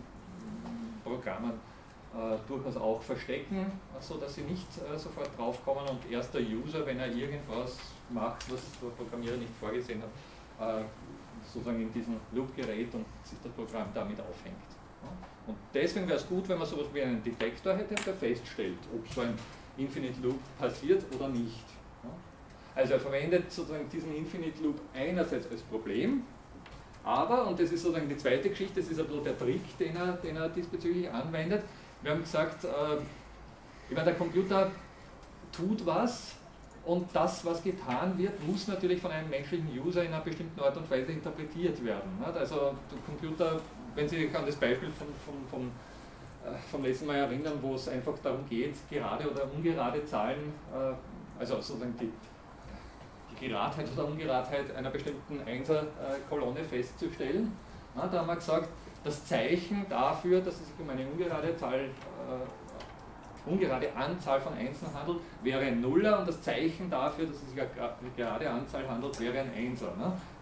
Programmen 1.05 1.53
durchaus 2.47 2.77
auch 2.77 3.03
verstecken, 3.03 3.67
sodass 4.01 4.35
Sie 4.35 4.43
nicht 4.43 4.67
äh, 4.79 4.97
sofort 4.97 5.31
draufkommen 5.37 5.85
und 5.89 6.11
erst 6.11 6.33
der 6.35 6.43
User, 6.43 6.87
wenn 6.87 6.99
er 7.01 7.09
irgendwas 7.09 7.77
macht, 8.11 8.51
was 8.53 8.61
der 8.81 8.89
Programmierer 8.89 9.37
nicht 9.37 9.51
vorgesehen 9.59 10.03
hat, 10.03 10.81
äh, 10.81 10.85
sozusagen 11.45 11.83
in 11.83 11.93
diesen 11.93 12.17
Loop 12.33 12.55
gerät 12.57 12.95
und 12.95 13.05
sich 13.25 13.39
das 13.43 13.53
Programm 13.53 13.89
damit 13.93 14.21
aufhängt. 14.21 14.55
Und 15.47 15.57
deswegen 15.75 16.07
wäre 16.07 16.19
es 16.19 16.27
gut, 16.27 16.49
wenn 16.49 16.59
man 16.59 16.67
sowas 16.67 16.87
wie 16.93 17.03
einen 17.03 17.23
Detektor 17.23 17.75
hätte, 17.75 17.95
der 17.95 18.15
feststellt, 18.15 18.79
ob 18.95 19.07
so 19.13 19.21
ein 19.21 19.35
Infinite 19.77 20.21
Loop 20.23 20.39
passiert 20.59 21.05
oder 21.15 21.29
nicht. 21.29 21.65
Also 22.75 22.95
er 22.95 23.01
verwendet 23.01 23.53
sozusagen 23.53 23.89
diesen 23.89 24.15
Infinite 24.17 24.63
Loop 24.63 24.81
einerseits 24.95 25.51
als 25.51 25.63
Problem, 25.63 26.23
aber, 27.05 27.47
und 27.49 27.61
das 27.61 27.71
ist 27.71 27.83
sozusagen 27.83 28.09
die 28.09 28.17
zweite 28.17 28.49
Geschichte, 28.49 28.81
das 28.81 28.91
ist 28.91 28.99
ein 28.99 29.07
bisschen 29.07 29.25
der 29.25 29.39
Trick, 29.39 29.79
den 29.79 29.95
er, 29.95 30.13
den 30.15 30.37
er 30.37 30.49
diesbezüglich 30.49 31.11
anwendet. 31.11 31.63
Wir 32.05 32.11
haben 32.11 32.21
gesagt, 32.21 32.65
äh, 32.65 32.69
meine, 33.91 34.05
der 34.05 34.15
Computer 34.15 34.71
tut 35.51 35.87
was 35.87 36.35
und 36.85 37.09
das, 37.15 37.43
was 37.47 37.63
getan 37.63 38.19
wird, 38.19 38.47
muss 38.47 38.69
natürlich 38.69 39.01
von 39.01 39.11
einem 39.11 39.31
menschlichen 39.31 39.67
User 39.83 40.03
in 40.03 40.13
einer 40.13 40.23
bestimmten 40.23 40.61
Art 40.61 40.77
und 40.77 40.91
Weise 40.91 41.13
interpretiert 41.13 41.83
werden. 41.83 42.23
Also 42.23 42.75
der 42.91 42.99
Computer, 43.07 43.59
wenn 43.95 44.07
Sie 44.07 44.17
sich 44.17 44.37
an 44.37 44.45
das 44.45 44.57
Beispiel 44.57 44.91
von, 44.91 45.07
von, 45.25 45.49
von 45.51 45.71
äh, 46.45 46.59
vom 46.71 46.85
letzten 46.85 47.07
Mal 47.07 47.17
erinnern, 47.17 47.55
wo 47.63 47.75
es 47.75 47.89
einfach 47.89 48.19
darum 48.23 48.47
geht, 48.51 48.75
gerade 48.91 49.31
oder 49.31 49.51
ungerade 49.51 50.05
Zahlen, 50.05 50.53
äh, 50.75 51.41
also 51.41 51.55
sozusagen 51.55 51.95
die, 51.99 52.13
die 53.31 53.49
Geradheit 53.49 53.87
oder 53.97 54.07
Ungeradheit 54.09 54.77
einer 54.77 54.91
bestimmten 54.91 55.41
Einserkolonne 55.47 56.65
festzustellen. 56.65 57.51
da 57.95 58.13
haben 58.13 58.27
wir 58.27 58.37
gesagt, 58.37 58.69
das 59.05 59.25
Zeichen 59.27 59.87
dafür, 59.89 60.41
dass 60.41 60.55
es 60.55 60.67
sich 60.67 60.81
um 60.81 60.89
eine 60.91 61.07
ungerade 61.07 61.57
Zahl 61.57 61.81
äh, 61.81 61.91
ungerade 63.47 63.95
Anzahl 63.95 64.41
von 64.41 64.55
Einsen 64.55 64.89
handelt, 64.95 65.19
wäre 65.43 65.61
ein 65.61 65.81
Nuller 65.81 66.21
und 66.21 66.29
das 66.29 66.41
Zeichen 66.41 66.91
dafür, 66.91 67.27
dass 67.27 67.37
es 67.37 67.51
sich 67.51 67.61
um 67.61 67.61
eine 67.61 68.11
gerade 68.17 68.49
Anzahl 68.49 68.89
handelt, 68.89 69.21
wäre 69.21 69.41
ein 69.41 69.53
Einser. 69.55 69.93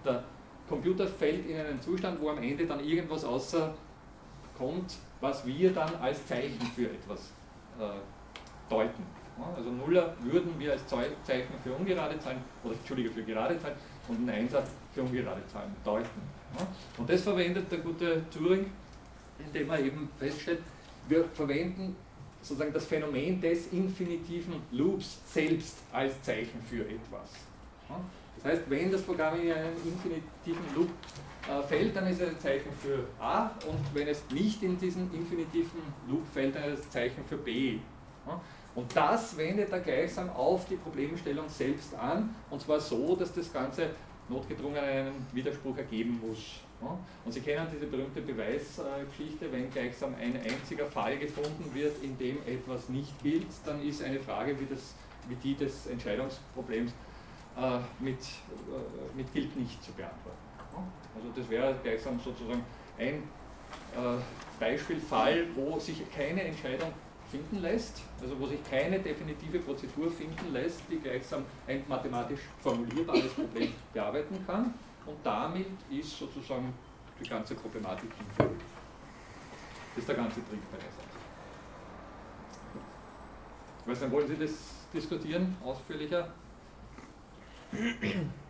Der 0.05 0.22
Computer 0.68 1.07
fällt 1.07 1.46
in 1.46 1.59
einen 1.59 1.81
Zustand, 1.81 2.20
wo 2.20 2.31
am 2.31 2.38
Ende 2.38 2.66
dann 2.66 2.81
irgendwas 2.81 3.25
außer 3.25 3.75
kommt, 4.57 4.94
was 5.20 5.44
wir 5.46 5.72
dann 5.72 5.94
als 5.96 6.27
Zeichen 6.27 6.61
für 6.75 6.85
etwas 6.85 7.33
äh, 7.79 8.70
deuten. 8.70 9.05
Also 9.57 9.70
Nuller 9.70 10.14
würden 10.20 10.55
wir 10.59 10.72
als 10.72 10.87
Zeichen 10.87 11.55
für 11.64 11.72
ungerade 11.72 12.18
Zahlen, 12.20 12.38
oder 12.62 12.75
Entschuldige, 12.75 13.11
für 13.11 13.22
gerade 13.22 13.59
Zahlen 13.59 13.75
und 14.09 14.29
ein 14.29 14.31
Einser 14.31 14.62
für 14.94 15.03
ungerade 15.03 15.40
Zahlen 15.48 15.75
deuten. 15.85 16.41
Und 16.98 17.08
das 17.08 17.22
verwendet 17.22 17.70
der 17.70 17.78
gute 17.78 18.22
Turing, 18.30 18.66
indem 19.38 19.70
er 19.70 19.80
eben 19.80 20.08
feststellt, 20.18 20.60
wir 21.08 21.24
verwenden 21.34 21.96
sozusagen 22.40 22.72
das 22.72 22.86
Phänomen 22.86 23.40
des 23.40 23.72
infinitiven 23.72 24.54
Loops 24.72 25.18
selbst 25.26 25.78
als 25.92 26.20
Zeichen 26.22 26.60
für 26.68 26.82
etwas. 26.82 27.30
Das 28.36 28.52
heißt, 28.52 28.62
wenn 28.68 28.90
das 28.90 29.02
Programm 29.02 29.40
in 29.40 29.52
einen 29.52 29.76
infinitiven 29.84 30.74
Loop 30.74 30.88
äh, 31.48 31.62
fällt, 31.62 31.94
dann 31.94 32.06
ist 32.08 32.20
es 32.20 32.28
ein 32.30 32.40
Zeichen 32.40 32.72
für 32.80 33.04
A 33.20 33.50
und 33.68 33.78
wenn 33.94 34.08
es 34.08 34.22
nicht 34.30 34.62
in 34.62 34.78
diesen 34.78 35.12
infinitiven 35.14 35.80
Loop 36.08 36.26
fällt, 36.32 36.54
dann 36.56 36.64
ist 36.72 36.80
es 36.80 36.86
ein 36.86 36.90
Zeichen 36.90 37.24
für 37.28 37.36
B. 37.36 37.78
Und 38.74 38.96
das 38.96 39.36
wendet 39.36 39.70
er 39.70 39.80
gleichsam 39.80 40.30
auf 40.30 40.66
die 40.66 40.76
Problemstellung 40.76 41.48
selbst 41.48 41.94
an 41.94 42.34
und 42.50 42.60
zwar 42.60 42.80
so, 42.80 43.14
dass 43.16 43.32
das 43.32 43.52
Ganze 43.52 43.90
notgedrungen 44.32 44.78
einen 44.78 45.26
Widerspruch 45.32 45.76
ergeben 45.76 46.20
muss. 46.26 46.60
Und 47.24 47.32
Sie 47.32 47.40
kennen 47.40 47.66
diese 47.72 47.86
berühmte 47.86 48.20
Beweisgeschichte, 48.20 49.52
wenn 49.52 49.70
gleichsam 49.70 50.14
ein 50.20 50.34
einziger 50.42 50.86
Fall 50.86 51.16
gefunden 51.16 51.70
wird, 51.72 52.02
in 52.02 52.18
dem 52.18 52.38
etwas 52.44 52.88
nicht 52.88 53.22
gilt, 53.22 53.46
dann 53.64 53.80
ist 53.86 54.02
eine 54.02 54.18
Frage 54.18 54.58
wie, 54.58 54.66
das, 54.66 54.94
wie 55.28 55.36
die 55.36 55.54
des 55.54 55.86
Entscheidungsproblems 55.86 56.90
äh, 57.56 57.78
mit, 58.00 58.18
äh, 58.18 59.16
mit 59.16 59.32
gilt 59.32 59.56
nicht 59.56 59.82
zu 59.84 59.92
beantworten. 59.92 60.38
Also 61.14 61.28
das 61.36 61.48
wäre 61.48 61.76
gleichsam 61.82 62.18
sozusagen 62.18 62.64
ein 62.98 63.14
äh, 63.14 64.18
Beispielfall, 64.58 65.46
wo 65.54 65.78
sich 65.78 66.02
keine 66.10 66.42
Entscheidung 66.42 66.92
finden 67.32 67.62
lässt, 67.62 68.02
also 68.20 68.38
wo 68.38 68.46
sich 68.46 68.60
keine 68.70 68.98
definitive 68.98 69.58
Prozedur 69.60 70.10
finden 70.10 70.52
lässt, 70.52 70.82
die 70.90 70.98
gleichsam 70.98 71.44
ein 71.66 71.82
mathematisch 71.88 72.40
formulierbares 72.60 73.32
Problem 73.32 73.72
bearbeiten 73.94 74.44
kann 74.46 74.74
und 75.06 75.16
damit 75.24 75.66
ist 75.90 76.18
sozusagen 76.18 76.72
die 77.18 77.28
ganze 77.28 77.54
Problematik 77.54 78.10
hinfällig. 78.18 78.60
Das 79.94 80.02
ist 80.02 80.08
der 80.08 80.16
ganze 80.16 80.36
Trick 80.46 80.60
bei 80.70 80.76
der 80.76 80.90
Sache. 80.90 81.08
Was 83.86 84.00
dann 84.00 84.12
wollen 84.12 84.28
Sie 84.28 84.36
das 84.36 84.52
diskutieren, 84.92 85.56
ausführlicher? 85.64 86.28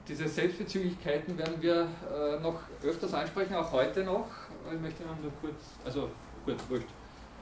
Diese 0.09 0.29
Selbstbezüglichkeiten 0.29 1.39
werden 1.39 1.63
wir 1.63 1.87
äh, 2.13 2.41
noch 2.41 2.59
öfters 2.83 3.15
ansprechen, 3.15 3.55
auch 3.55 3.71
heute 3.71 4.03
noch. 4.03 4.27
Ich 4.73 4.81
möchte 4.81 5.05
nur 5.05 5.33
kurz, 5.41 5.63
also 5.85 6.11
gut, 6.45 6.57
wurscht. 6.69 6.89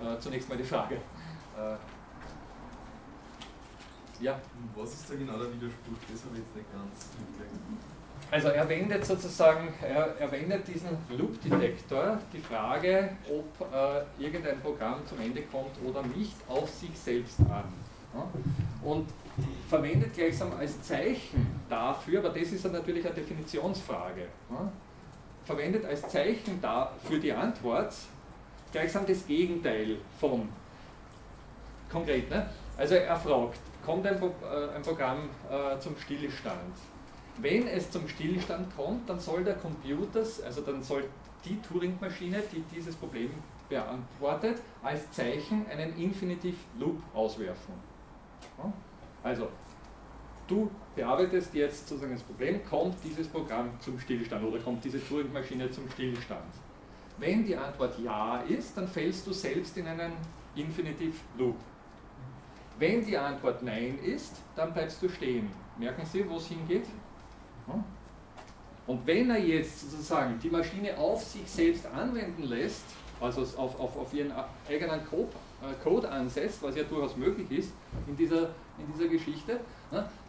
Äh, 0.02 0.18
zunächst 0.18 0.48
mal 0.48 0.56
die 0.56 0.64
Frage. 0.64 0.98
Äh, 1.56 1.76
ja. 4.24 4.38
Was 4.74 4.92
ist 4.92 5.10
da 5.10 5.14
genau 5.14 5.38
der 5.38 5.52
Widerspruch? 5.52 5.96
Das 6.12 6.24
habe 6.24 6.34
ich 6.34 6.42
jetzt 6.42 6.56
nicht 6.56 6.72
ganz. 6.72 7.08
Also 8.30 8.48
er 8.48 8.68
wendet 8.68 9.04
sozusagen, 9.04 9.68
er, 9.82 10.16
er 10.18 10.30
wendet 10.30 10.68
diesen 10.68 10.90
Loop-Detektor, 11.16 12.18
die 12.32 12.38
Frage, 12.38 13.16
ob 13.28 13.72
äh, 13.72 14.22
irgendein 14.22 14.60
Programm 14.60 15.04
zum 15.06 15.20
Ende 15.20 15.42
kommt 15.42 15.72
oder 15.84 16.02
nicht, 16.02 16.36
auf 16.46 16.70
sich 16.70 16.96
selbst 16.96 17.40
an. 17.40 17.64
Ja? 18.14 18.28
Und 18.82 19.08
verwendet 19.68 20.14
gleichsam 20.14 20.52
als 20.52 20.80
Zeichen 20.82 21.60
dafür, 21.68 22.20
aber 22.20 22.28
das 22.28 22.52
ist 22.52 22.70
natürlich 22.70 23.04
eine 23.04 23.14
Definitionsfrage, 23.14 24.26
ja? 24.50 24.72
verwendet 25.44 25.84
als 25.84 26.02
Zeichen 26.08 26.60
da 26.60 26.92
für 27.02 27.18
die 27.18 27.32
Antwort 27.32 27.92
gleichsam 28.70 29.04
das 29.06 29.26
Gegenteil 29.26 29.96
von 30.20 30.48
konkret. 31.90 32.30
Ne? 32.30 32.48
Also 32.76 32.94
er 32.94 33.16
fragt, 33.16 33.58
kommt 33.84 34.06
ein, 34.06 34.16
äh, 34.22 34.76
ein 34.76 34.82
Programm 34.82 35.28
äh, 35.50 35.78
zum 35.80 35.96
Stillstand? 35.98 36.74
Wenn 37.38 37.66
es 37.68 37.90
zum 37.90 38.06
Stillstand 38.08 38.74
kommt, 38.76 39.08
dann 39.08 39.18
soll 39.18 39.44
der 39.44 39.54
Computer, 39.54 40.20
also 40.20 40.60
dann 40.60 40.82
soll 40.82 41.04
die 41.44 41.60
Turing-Maschine, 41.62 42.42
die 42.52 42.62
dieses 42.74 42.94
Problem 42.96 43.30
beantwortet, 43.68 44.58
als 44.82 45.10
Zeichen 45.10 45.64
einen 45.70 45.96
Infinitive 45.96 46.56
Loop 46.78 47.00
auswerfen. 47.14 47.74
Also, 49.22 49.48
du 50.46 50.70
bearbeitest 50.94 51.54
jetzt 51.54 51.88
sozusagen 51.88 52.12
das 52.12 52.22
Problem, 52.22 52.64
kommt 52.64 52.96
dieses 53.04 53.28
Programm 53.28 53.70
zum 53.80 53.98
Stillstand 53.98 54.44
oder 54.44 54.58
kommt 54.58 54.84
diese 54.84 55.02
Turing-Maschine 55.02 55.70
zum 55.70 55.88
Stillstand? 55.90 56.52
Wenn 57.18 57.44
die 57.44 57.56
Antwort 57.56 57.98
Ja 57.98 58.42
ist, 58.42 58.76
dann 58.76 58.88
fällst 58.88 59.26
du 59.26 59.32
selbst 59.32 59.76
in 59.76 59.86
einen 59.86 60.12
Infinitive 60.56 61.16
Loop. 61.38 61.56
Wenn 62.80 63.04
die 63.04 63.16
Antwort 63.16 63.62
Nein 63.62 63.98
ist, 64.02 64.36
dann 64.56 64.72
bleibst 64.72 65.02
du 65.02 65.08
stehen. 65.10 65.50
Merken 65.78 66.04
Sie, 66.06 66.26
wo 66.28 66.36
es 66.36 66.46
hingeht? 66.46 66.86
Und 68.86 69.06
wenn 69.06 69.28
er 69.28 69.38
jetzt 69.38 69.90
sozusagen 69.90 70.38
die 70.38 70.48
Maschine 70.48 70.96
auf 70.96 71.22
sich 71.22 71.48
selbst 71.48 71.84
anwenden 71.86 72.42
lässt, 72.44 72.84
also 73.20 73.42
auf, 73.58 73.78
auf, 73.78 73.96
auf 73.98 74.14
ihren 74.14 74.32
eigenen 74.66 75.06
Code, 75.06 75.28
äh, 75.62 75.84
Code 75.84 76.10
ansetzt, 76.10 76.62
was 76.62 76.74
ja 76.74 76.84
durchaus 76.84 77.18
möglich 77.18 77.50
ist 77.50 77.72
in 78.06 78.16
dieser, 78.16 78.48
in 78.78 78.90
dieser 78.94 79.08
Geschichte, 79.08 79.60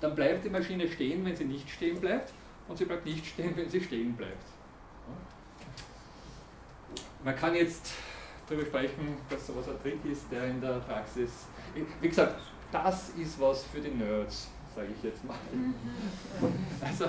dann 0.01 0.15
bleibt 0.15 0.43
die 0.43 0.49
Maschine 0.49 0.89
stehen, 0.89 1.23
wenn 1.23 1.35
sie 1.35 1.45
nicht 1.45 1.69
stehen 1.69 2.01
bleibt 2.01 2.33
und 2.67 2.77
sie 2.77 2.83
bleibt 2.83 3.05
nicht 3.05 3.25
stehen, 3.25 3.55
wenn 3.55 3.69
sie 3.69 3.79
stehen 3.79 4.13
bleibt. 4.13 4.43
Man 7.23 7.35
kann 7.35 7.55
jetzt 7.55 7.93
darüber 8.49 8.65
sprechen, 8.65 9.15
dass 9.29 9.47
sowas 9.47 9.69
ein 9.69 9.81
Trick 9.81 10.03
ist, 10.11 10.25
der 10.31 10.45
in 10.47 10.59
der 10.59 10.79
Praxis, 10.79 11.45
wie 12.01 12.07
gesagt, 12.07 12.39
das 12.71 13.09
ist 13.09 13.39
was 13.39 13.63
für 13.65 13.79
die 13.79 13.89
Nerds 13.89 14.49
sage 14.75 14.87
ich 14.95 15.03
jetzt 15.03 15.23
mal. 15.25 15.35
Mhm. 15.51 15.73
Also 16.79 17.05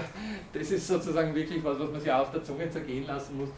das 0.52 0.70
ist 0.70 0.86
sozusagen 0.86 1.34
wirklich 1.34 1.62
was, 1.62 1.78
was 1.78 1.90
man 1.90 2.00
sich 2.00 2.12
auf 2.12 2.30
der 2.32 2.42
Zunge 2.42 2.68
zergehen 2.68 3.06
lassen 3.06 3.38
muss. 3.38 3.50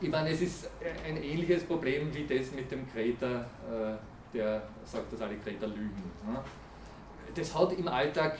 Ich 0.00 0.08
meine, 0.08 0.30
es 0.30 0.40
ist 0.40 0.70
ein 1.06 1.16
ähnliches 1.16 1.64
Problem 1.64 2.12
wie 2.12 2.26
das 2.26 2.50
mit 2.52 2.70
dem 2.70 2.90
Kreter, 2.90 3.40
äh, 3.70 4.34
der 4.34 4.62
sagt, 4.84 5.12
dass 5.12 5.20
alle 5.20 5.36
Kreter 5.36 5.68
lügen. 5.68 6.02
Das 7.34 7.54
hat 7.54 7.72
im 7.72 7.86
Alltag 7.86 8.38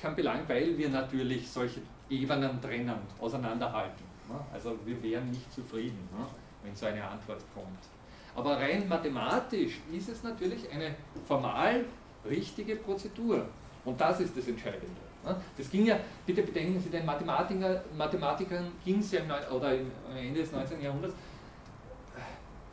keinen 0.00 0.16
Belang, 0.16 0.48
weil 0.48 0.78
wir 0.78 0.88
natürlich 0.88 1.50
solche 1.50 1.80
Ebenen 2.08 2.60
trennen, 2.62 2.96
auseinanderhalten. 3.20 4.04
Also 4.52 4.78
wir 4.84 5.02
wären 5.02 5.30
nicht 5.30 5.52
zufrieden, 5.52 6.08
wenn 6.62 6.74
so 6.74 6.86
eine 6.86 7.04
Antwort 7.04 7.42
kommt. 7.52 7.78
Aber 8.34 8.56
rein 8.56 8.88
mathematisch 8.88 9.80
ist 9.92 10.08
es 10.08 10.22
natürlich 10.22 10.70
eine 10.70 10.94
formal 11.26 11.84
richtige 12.28 12.76
Prozedur. 12.76 13.46
Und 13.84 14.00
das 14.00 14.20
ist 14.20 14.36
das 14.36 14.46
Entscheidende. 14.46 15.00
Das 15.56 15.70
ging 15.70 15.86
ja, 15.86 15.98
bitte 16.24 16.42
bedenken 16.42 16.80
Sie, 16.80 16.88
den 16.88 17.04
Mathematiker, 17.04 17.82
Mathematikern 17.96 18.72
ging 18.84 19.00
es 19.00 19.12
ja 19.12 19.20
im, 19.20 19.30
oder 19.54 19.74
im, 19.74 19.90
am 20.10 20.16
Ende 20.16 20.40
des 20.40 20.52
19. 20.52 20.80
Jahrhunderts 20.80 21.14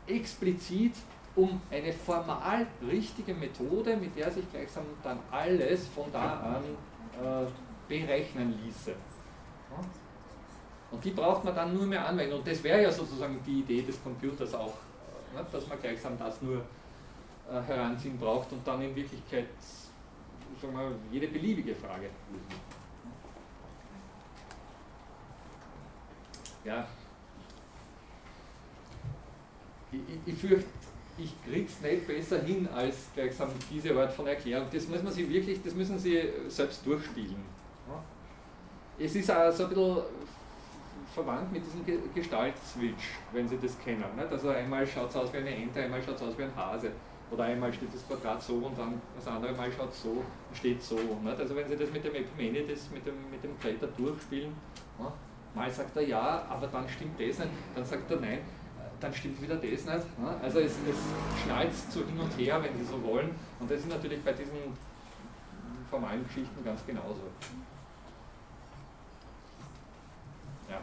äh, 0.08 0.14
explizit 0.14 0.94
um 1.36 1.60
eine 1.70 1.92
formal 1.92 2.66
richtige 2.90 3.34
Methode, 3.34 3.96
mit 3.96 4.16
der 4.16 4.30
sich 4.30 4.50
gleichsam 4.50 4.84
dann 5.02 5.18
alles 5.30 5.86
von 5.88 6.06
da 6.12 6.56
an 6.56 6.64
äh, 7.22 7.46
berechnen 7.88 8.58
ließe. 8.64 8.94
Und 10.90 11.04
die 11.04 11.10
braucht 11.10 11.44
man 11.44 11.54
dann 11.54 11.74
nur 11.74 11.86
mehr 11.86 12.06
anwenden. 12.06 12.34
Und 12.34 12.46
das 12.46 12.62
wäre 12.62 12.82
ja 12.82 12.90
sozusagen 12.90 13.38
die 13.46 13.60
Idee 13.60 13.82
des 13.82 14.02
Computers 14.02 14.54
auch, 14.54 14.74
äh, 15.36 15.52
dass 15.52 15.66
man 15.68 15.80
gleichsam 15.80 16.18
das 16.18 16.40
nur 16.42 16.58
äh, 17.50 17.60
heranziehen 17.66 18.18
braucht 18.18 18.52
und 18.52 18.66
dann 18.66 18.82
in 18.82 18.94
Wirklichkeit 18.94 19.48
sagen 20.60 20.74
wir, 20.74 20.92
jede 21.12 21.28
beliebige 21.28 21.74
Frage 21.74 22.10
Ja. 26.64 26.86
Ich, 29.90 30.00
ich, 30.00 30.34
ich 30.34 30.38
fürchte, 30.38 30.68
ich 31.16 31.34
krieg's 31.44 31.80
nicht 31.80 32.06
besser 32.06 32.42
hin 32.42 32.68
als 32.74 32.96
gleichsam 33.14 33.48
diese 33.70 33.98
Art 33.98 34.12
von 34.12 34.26
Erklärung. 34.26 34.68
Das 34.70 34.86
muss 34.86 35.02
man 35.02 35.12
sich 35.12 35.28
wirklich, 35.28 35.62
das 35.62 35.74
müssen 35.74 35.98
Sie 35.98 36.30
selbst 36.48 36.84
durchspielen. 36.84 37.58
Es 38.98 39.14
ist 39.14 39.30
auch 39.30 39.50
so 39.50 39.64
ein 39.64 39.68
bisschen 39.70 40.02
verwandt 41.18 41.52
mit 41.52 41.64
diesem 41.64 41.84
Gestalt-Switch, 42.14 43.18
wenn 43.32 43.48
Sie 43.48 43.58
das 43.58 43.78
kennen. 43.80 44.04
Also 44.30 44.50
einmal 44.50 44.86
schaut 44.86 45.10
es 45.10 45.16
aus 45.16 45.32
wie 45.32 45.38
eine 45.38 45.54
Ente, 45.54 45.82
einmal 45.82 46.02
schaut 46.02 46.16
es 46.16 46.22
aus 46.22 46.38
wie 46.38 46.44
ein 46.44 46.56
Hase. 46.56 46.92
Oder 47.30 47.44
einmal 47.44 47.72
steht 47.72 47.92
das 47.92 48.06
Quadrat 48.06 48.42
so 48.42 48.54
und 48.54 48.78
dann 48.78 49.00
das 49.16 49.26
andere 49.26 49.52
Mal 49.52 49.70
schaut 49.70 49.92
so 49.94 50.24
steht 50.54 50.82
so. 50.82 50.96
Nicht? 50.96 51.38
Also 51.38 51.54
wenn 51.54 51.68
Sie 51.68 51.76
das 51.76 51.90
mit 51.90 52.02
dem 52.04 52.14
Epimenides, 52.14 52.90
mit 52.90 53.06
dem, 53.06 53.14
mit 53.30 53.42
dem 53.44 53.58
Kreter 53.60 53.86
durchspielen, 53.88 54.54
ja, 54.98 55.12
mal 55.54 55.70
sagt 55.70 55.96
er 55.96 56.06
ja, 56.06 56.46
aber 56.48 56.66
dann 56.68 56.88
stimmt 56.88 57.20
das 57.20 57.38
nicht, 57.38 57.50
dann 57.74 57.84
sagt 57.84 58.10
er 58.10 58.20
nein, 58.20 58.38
dann 59.00 59.12
stimmt 59.12 59.42
wieder 59.42 59.56
das 59.56 59.84
nicht. 59.84 60.06
Also 60.42 60.60
es, 60.60 60.72
es 60.72 61.42
schnallt 61.44 61.74
so 61.74 62.00
hin 62.00 62.18
und 62.18 62.38
her, 62.38 62.62
wenn 62.62 62.76
Sie 62.78 62.84
so 62.84 63.02
wollen. 63.02 63.30
Und 63.60 63.70
das 63.70 63.80
ist 63.80 63.88
natürlich 63.88 64.22
bei 64.22 64.32
diesen 64.32 64.56
formalen 65.90 66.24
Geschichten 66.26 66.64
ganz 66.64 66.84
genauso. 66.86 67.22
Ja. 70.70 70.80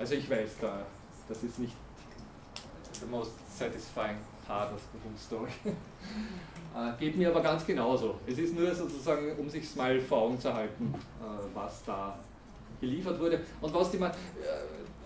Also 0.00 0.14
ich 0.14 0.30
weiß, 0.30 0.52
da, 0.62 0.78
das 1.28 1.42
ist 1.42 1.58
nicht 1.58 1.74
the 3.00 3.06
most 3.06 3.32
satisfying 3.54 4.16
part 4.46 4.72
of 4.72 4.80
the 4.94 4.98
whole 5.04 5.18
story. 5.18 5.50
äh, 6.74 6.98
geht 6.98 7.18
mir 7.18 7.28
aber 7.28 7.42
ganz 7.42 7.66
genauso. 7.66 8.18
Es 8.26 8.38
ist 8.38 8.54
nur 8.54 8.74
sozusagen, 8.74 9.36
um 9.36 9.50
sich 9.50 9.76
mal 9.76 10.00
vor 10.00 10.22
Augen 10.22 10.40
zu 10.40 10.54
halten, 10.54 10.94
äh, 10.94 11.54
was 11.54 11.84
da 11.84 12.18
geliefert 12.80 13.20
wurde. 13.20 13.42
Und 13.60 13.74
was 13.74 13.90
die, 13.90 13.98
äh, 13.98 14.10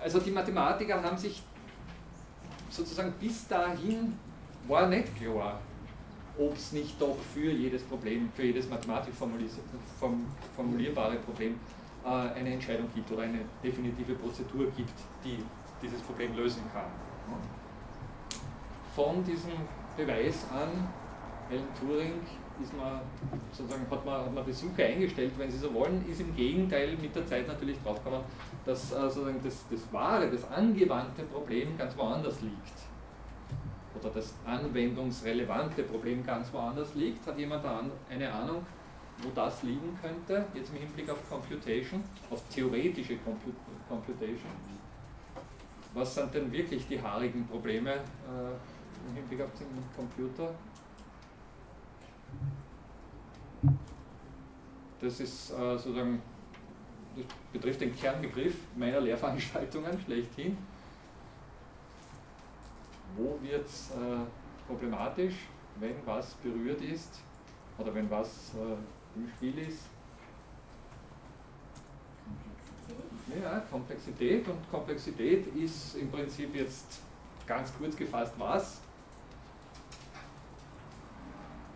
also 0.01 0.21
die 0.21 0.31
Mathematiker 0.31 1.03
haben 1.03 1.19
sich 1.19 1.43
sozusagen 2.71 3.15
bis 3.21 3.49
dahin 3.49 4.17
war 4.69 4.87
nicht 4.87 5.09
klar, 5.17 5.59
ob 6.39 6.57
es 6.57 6.71
nicht 6.71 7.01
doch 7.03 7.17
für 7.35 7.51
jedes 7.51 7.83
Problem, 7.83 8.31
für 8.33 8.45
jedes 8.45 8.69
mathematisch 8.69 9.15
formulierbare 10.55 11.17
Problem 11.17 11.59
eine 12.05 12.53
Entscheidung 12.53 12.89
gibt 12.95 13.11
oder 13.13 13.23
eine 13.23 13.41
definitive 13.63 14.15
Prozedur 14.15 14.67
gibt, 14.77 14.95
die 15.25 15.39
dieses 15.83 16.01
Problem 16.03 16.37
lösen 16.37 16.63
kann. 16.73 16.85
Von 18.95 19.25
diesem 19.25 19.53
Beweis 19.97 20.47
an, 20.53 20.89
Alan 21.51 21.67
Turing 21.79 22.21
ist 22.63 22.77
man, 22.77 23.01
sozusagen, 23.51 23.87
hat, 23.91 24.05
man, 24.05 24.21
hat 24.21 24.35
man 24.35 24.45
Besucher 24.45 24.85
eingestellt, 24.85 25.33
wenn 25.37 25.51
Sie 25.51 25.59
so 25.59 25.73
wollen, 25.75 26.05
ist 26.09 26.21
im 26.21 26.35
Gegenteil 26.37 26.97
mit 27.01 27.15
der 27.15 27.27
Zeit 27.27 27.49
natürlich 27.49 27.77
draufgekommen, 27.83 28.21
dass 28.65 28.93
äh, 28.93 28.95
sozusagen 28.95 29.41
das, 29.43 29.65
das 29.71 29.93
wahre, 29.93 30.31
das 30.31 30.49
angewandte 30.51 31.25
Problem 31.25 31.77
ganz 31.77 31.97
woanders 31.97 32.41
liegt. 32.43 32.79
Oder 34.01 34.11
das 34.11 34.35
anwendungsrelevante 34.45 35.83
Problem 35.85 36.25
ganz 36.25 36.53
woanders 36.53 36.95
liegt. 36.95 37.27
Hat 37.27 37.39
jemand 37.39 37.65
eine 38.11 38.33
Ahnung, 38.33 38.65
wo 39.23 39.31
das 39.35 39.63
liegen 39.63 39.99
könnte, 40.01 40.47
jetzt 40.55 40.71
im 40.71 40.77
Hinblick 40.77 41.09
auf 41.11 41.29
Computation, 41.29 42.03
auf 42.31 42.43
theoretische 42.49 43.17
Computation? 43.89 44.51
Was 45.95 46.15
sind 46.15 46.35
denn 46.35 46.51
wirklich 46.51 46.87
die 46.89 47.01
haarigen 47.01 47.47
Probleme 47.47 47.93
äh, 47.93 49.09
im 49.09 49.15
Hinblick 49.15 49.43
auf 49.43 49.51
den 49.59 49.69
Computer? 49.97 50.53
Das 55.01 55.21
ist 55.21 55.51
äh, 55.51 55.55
sozusagen, 55.55 56.21
das 57.15 57.25
betrifft 57.53 57.81
den 57.81 57.95
Kernbegriff 57.95 58.57
meiner 58.77 59.01
Lehrveranstaltungen 59.01 60.01
schlechthin. 60.01 60.57
Wo 63.17 63.39
wird 63.41 63.67
es 63.67 63.91
äh, 63.91 63.95
problematisch, 64.67 65.35
wenn 65.79 65.95
was 66.05 66.35
berührt 66.35 66.81
ist 66.83 67.21
oder 67.79 67.95
wenn 67.95 68.11
was 68.11 68.55
äh, 68.55 68.77
im 69.17 69.29
Spiel 69.37 69.59
ist? 69.59 69.83
Ja, 73.43 73.61
Komplexität 73.71 74.47
und 74.47 74.71
Komplexität 74.71 75.47
ist 75.57 75.97
im 75.97 76.11
Prinzip 76.11 76.55
jetzt 76.55 77.01
ganz 77.47 77.73
kurz 77.77 77.97
gefasst 77.97 78.35
was? 78.39 78.81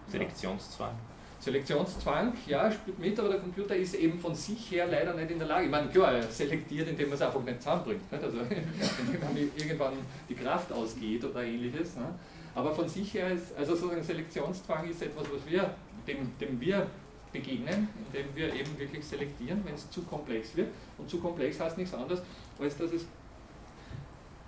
Selektionszwang. 0.08 0.94
Selektionszwang, 1.40 2.32
ja, 2.46 2.70
spielt 2.70 2.98
mit, 2.98 3.18
aber 3.18 3.28
der 3.28 3.38
Computer 3.38 3.76
ist 3.76 3.94
eben 3.94 4.18
von 4.18 4.34
sich 4.34 4.70
her 4.72 4.88
leider 4.88 5.14
nicht 5.14 5.30
in 5.30 5.38
der 5.38 5.46
Lage. 5.46 5.66
Ich 5.66 5.70
meine, 5.70 5.88
klar, 5.88 6.12
er 6.12 6.22
selektiert, 6.24 6.88
indem 6.88 7.08
man 7.08 7.14
es 7.14 7.22
einfach 7.22 7.42
nicht 7.42 7.62
zusammenbringt. 7.62 8.10
Nicht? 8.10 8.24
Also, 8.24 8.38
indem 8.40 9.50
irgendwann 9.56 9.94
die 10.28 10.34
Kraft 10.34 10.72
ausgeht 10.72 11.24
oder 11.24 11.44
ähnliches. 11.44 11.96
Ne? 11.96 12.06
Aber 12.54 12.74
von 12.74 12.88
sich 12.88 13.14
her 13.14 13.30
ist, 13.30 13.56
also 13.56 13.76
sozusagen 13.76 14.02
Selektionszwang 14.02 14.88
ist 14.88 15.00
etwas, 15.00 15.26
was 15.32 15.46
wir, 15.46 15.74
dem, 16.08 16.36
dem 16.40 16.60
wir 16.60 16.88
begegnen, 17.32 17.88
indem 18.06 18.34
wir 18.34 18.54
eben 18.54 18.78
wirklich 18.78 19.04
selektieren, 19.04 19.62
wenn 19.64 19.74
es 19.74 19.90
zu 19.90 20.02
komplex 20.02 20.56
wird. 20.56 20.68
Und 20.96 21.08
zu 21.08 21.20
komplex 21.20 21.60
heißt 21.60 21.76
nichts 21.78 21.94
anderes, 21.94 22.22
als 22.58 22.76
dass 22.76 22.92
es 22.92 23.06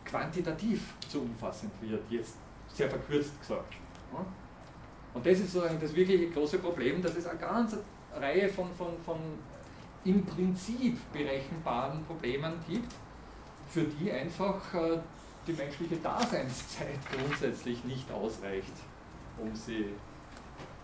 quantitativ 0.04 0.94
zu 1.08 1.20
umfassend 1.20 1.72
wird, 1.80 2.02
jetzt 2.10 2.34
sehr 2.68 2.88
verkürzt 2.88 3.38
gesagt. 3.40 3.74
Und 5.12 5.26
das 5.26 5.38
ist 5.38 5.52
sozusagen 5.52 5.80
das 5.80 5.94
wirkliche 5.94 6.30
große 6.30 6.58
Problem, 6.58 7.02
dass 7.02 7.16
es 7.16 7.26
eine 7.26 7.38
ganze 7.38 7.82
Reihe 8.14 8.48
von, 8.48 8.72
von, 8.74 8.98
von 9.04 9.18
im 10.04 10.24
Prinzip 10.24 10.98
berechenbaren 11.12 12.04
Problemen 12.04 12.54
gibt, 12.68 12.92
für 13.68 13.82
die 13.82 14.10
einfach 14.10 14.74
äh, 14.74 14.98
die 15.46 15.52
menschliche 15.52 15.96
Daseinszeit 15.96 16.98
grundsätzlich 17.12 17.84
nicht 17.84 18.10
ausreicht, 18.10 18.72
um 19.38 19.54
sie 19.54 19.86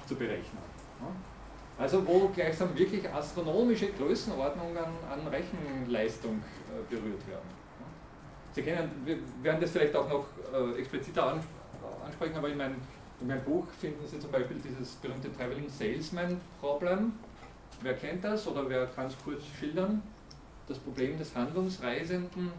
zu 0.06 0.14
berechnen. 0.14 0.62
Also 1.78 2.06
wo 2.06 2.28
gleichsam 2.28 2.76
wirklich 2.76 3.08
astronomische 3.12 3.88
Größenordnungen 3.92 4.76
an 4.78 5.26
Rechenleistung 5.28 6.36
äh, 6.36 6.94
berührt 6.94 7.26
werden. 7.28 7.48
Sie 8.52 8.62
kennen, 8.62 8.90
wir 9.04 9.18
werden 9.42 9.60
das 9.60 9.70
vielleicht 9.72 9.94
auch 9.94 10.08
noch 10.08 10.26
äh, 10.52 10.78
expliziter 10.78 11.38
ansprechen, 12.04 12.36
aber 12.36 12.48
in 12.48 12.56
meinem 12.56 12.76
in 13.20 13.28
meinem 13.28 13.44
Buch 13.44 13.66
finden 13.80 14.06
Sie 14.06 14.18
zum 14.18 14.30
Beispiel 14.30 14.58
dieses 14.58 14.94
berühmte 14.96 15.34
Traveling 15.34 15.70
Salesman 15.70 16.38
Problem. 16.60 17.12
Wer 17.80 17.94
kennt 17.94 18.22
das 18.24 18.46
oder 18.46 18.68
wer 18.68 18.86
kann 18.86 19.06
es 19.06 19.14
kurz 19.24 19.42
schildern? 19.58 20.02
Das 20.68 20.78
Problem 20.78 21.16
des 21.16 21.34
Handlungsreisenden. 21.34 22.52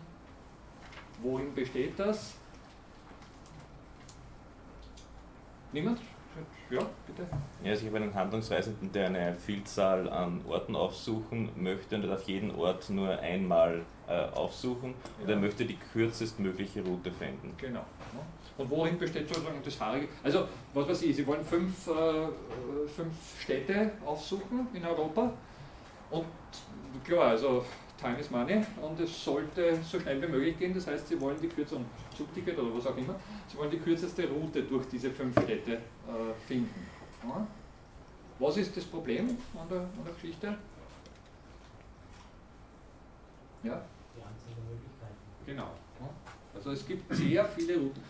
Worin 1.22 1.54
besteht 1.54 2.00
das? 2.00 2.34
Niemand? 5.74 6.00
Ja, 6.70 6.82
bitte. 7.06 7.28
Ja, 7.64 7.72
also 7.72 7.86
ich 7.86 7.94
habe 7.94 8.04
einen 8.04 8.14
Handlungsreisenden, 8.14 8.92
der 8.92 9.08
eine 9.08 9.36
Vielzahl 9.36 10.10
an 10.10 10.42
Orten 10.48 10.76
aufsuchen 10.76 11.50
möchte 11.56 11.96
und 11.96 12.04
er 12.04 12.10
darf 12.10 12.24
jeden 12.24 12.54
Ort 12.56 12.90
nur 12.90 13.18
einmal 13.20 13.82
äh, 14.08 14.26
aufsuchen 14.36 14.94
und 15.22 15.30
ja. 15.30 15.36
er 15.36 15.40
möchte 15.40 15.66
die 15.66 15.78
kürzestmögliche 15.94 16.84
Route 16.84 17.12
finden. 17.12 17.54
Genau. 17.58 17.86
Und 18.58 18.70
worin 18.70 18.98
besteht 18.98 19.30
sozusagen 19.30 19.62
das 19.64 19.80
Haarige? 19.80 20.08
Also, 20.24 20.48
was 20.74 20.90
weiß 20.90 21.04
ich, 21.04 21.16
Sie 21.16 21.26
wollen 21.26 21.44
fünf, 21.46 21.88
äh, 21.88 22.28
fünf 22.88 23.14
Städte 23.40 23.92
aufsuchen 24.06 24.68
in 24.74 24.84
Europa 24.84 25.32
und 26.10 26.26
klar, 27.04 27.30
also 27.30 27.64
Time 28.00 28.20
is 28.20 28.30
Money 28.30 28.62
und 28.82 29.00
es 29.00 29.24
sollte 29.24 29.78
so 29.84 30.00
schnell 30.00 30.22
wie 30.22 30.28
möglich 30.28 30.58
gehen, 30.60 30.74
das 30.74 30.88
heißt, 30.88 31.08
Sie 31.08 31.20
wollen 31.20 31.38
die 31.42 31.48
kürzeste, 31.48 31.84
Zugticket 32.18 32.58
oder 32.58 32.76
was 32.76 32.88
auch 32.88 32.98
immer, 32.98 33.16
Sie 33.48 33.58
wollen 33.58 33.72
die 33.72 33.80
kürzeste 33.80 34.28
Route 34.28 34.64
durch 34.64 34.88
diese 34.88 35.12
fünf 35.12 35.40
Städte 35.44 35.74
äh, 35.74 35.80
finden. 36.48 36.88
Ja? 37.24 37.46
Was 38.40 38.58
ist 38.58 38.76
das 38.76 38.86
Problem 38.86 39.38
an 39.56 39.70
der, 39.70 39.82
an 39.82 40.04
der 40.06 40.14
Geschichte? 40.14 40.48
Ja? 40.48 40.58
Die 44.16 44.22
Anzahl 44.22 44.54
der 44.56 44.64
Möglichkeiten. 44.64 45.16
Genau. 45.46 45.70
Also 46.54 46.72
es 46.72 46.88
gibt 46.88 47.14
sehr 47.14 47.44
viele 47.46 47.78
Routen. 47.78 48.02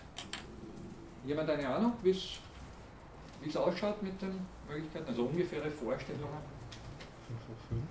Jemand 1.26 1.50
eine 1.50 1.68
Ahnung, 1.68 1.94
wie 2.02 2.12
es 2.12 2.40
ausschaut 3.58 4.02
mit 4.02 4.22
den 4.22 4.40
Möglichkeiten? 4.68 5.08
Also 5.08 5.24
ungefähre 5.24 5.70
Vorstellungen? 5.70 6.38
5 7.28 7.40
hoch 7.50 7.58
5. 7.70 7.82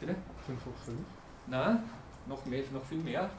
Bitte? 0.00 0.14
5 0.46 0.66
hoch 0.66 0.76
5? 0.84 0.98
Nein, 1.46 1.82
noch, 2.26 2.44
mehr, 2.46 2.62
noch 2.72 2.84
viel 2.84 2.98
mehr. 2.98 3.30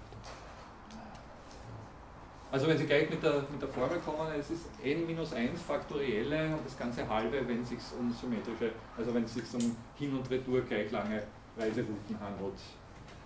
Also 2.55 2.69
wenn 2.69 2.77
Sie 2.77 2.85
gleich 2.85 3.09
mit 3.09 3.21
der, 3.21 3.43
mit 3.51 3.61
der 3.61 3.67
Formel 3.67 3.97
kommen, 3.99 4.31
es 4.39 4.49
ist 4.49 4.67
n 4.81 5.05
minus 5.05 5.33
1 5.33 5.61
faktorielle 5.61 6.55
und 6.55 6.65
das 6.65 6.77
ganze 6.77 7.05
halbe, 7.05 7.45
wenn 7.45 7.61
es 7.61 7.67
sich 7.67 7.79
um 7.99 8.09
symmetrische, 8.13 8.71
also 8.97 9.13
wenn 9.13 9.25
es 9.25 9.33
sich 9.33 9.43
um 9.55 9.75
Hin- 9.95 10.15
und 10.15 10.31
Retour 10.31 10.61
gleich 10.61 10.89
lange 10.89 11.21
Reiserouten 11.57 12.17
handelt. 12.17 12.53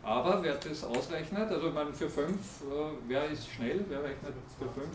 Aber 0.02 0.42
wer 0.42 0.56
das 0.56 0.84
ausrechnet, 0.84 1.48
also 1.48 1.70
man 1.70 1.94
für 1.94 2.10
5, 2.10 2.28
äh, 2.32 2.74
wer 3.08 3.30
ist 3.30 3.48
schnell, 3.48 3.86
wer 3.88 4.04
rechnet 4.04 4.34
für 4.58 4.66
5? 4.68 4.88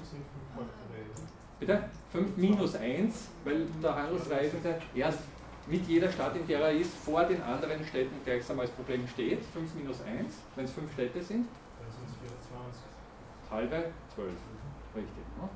Bitte? 1.60 1.84
5 2.10 2.36
minus 2.36 2.74
1, 2.74 3.28
weil 3.44 3.66
der 3.80 3.94
Handelsreisende 3.94 4.80
erst 4.96 5.20
mit 5.68 5.86
jeder 5.86 6.10
Stadt, 6.10 6.34
in 6.34 6.44
der 6.48 6.58
er 6.58 6.72
ist, 6.72 6.92
vor 6.92 7.22
den 7.22 7.40
anderen 7.40 7.84
Städten 7.84 8.16
gleichsam 8.24 8.58
als 8.58 8.70
Problem 8.70 9.06
steht. 9.06 9.44
5 9.52 9.74
minus 9.76 10.02
1, 10.02 10.34
wenn 10.56 10.64
es 10.64 10.72
5 10.72 10.92
Städte 10.92 11.22
sind. 11.22 11.46
Dann 11.78 11.92
sind 11.92 12.08
es 12.08 12.16
24. 12.50 12.94
Halbe, 13.50 13.84
12. 14.14 14.28
Richtig. 14.94 15.24
Ne? 15.40 15.48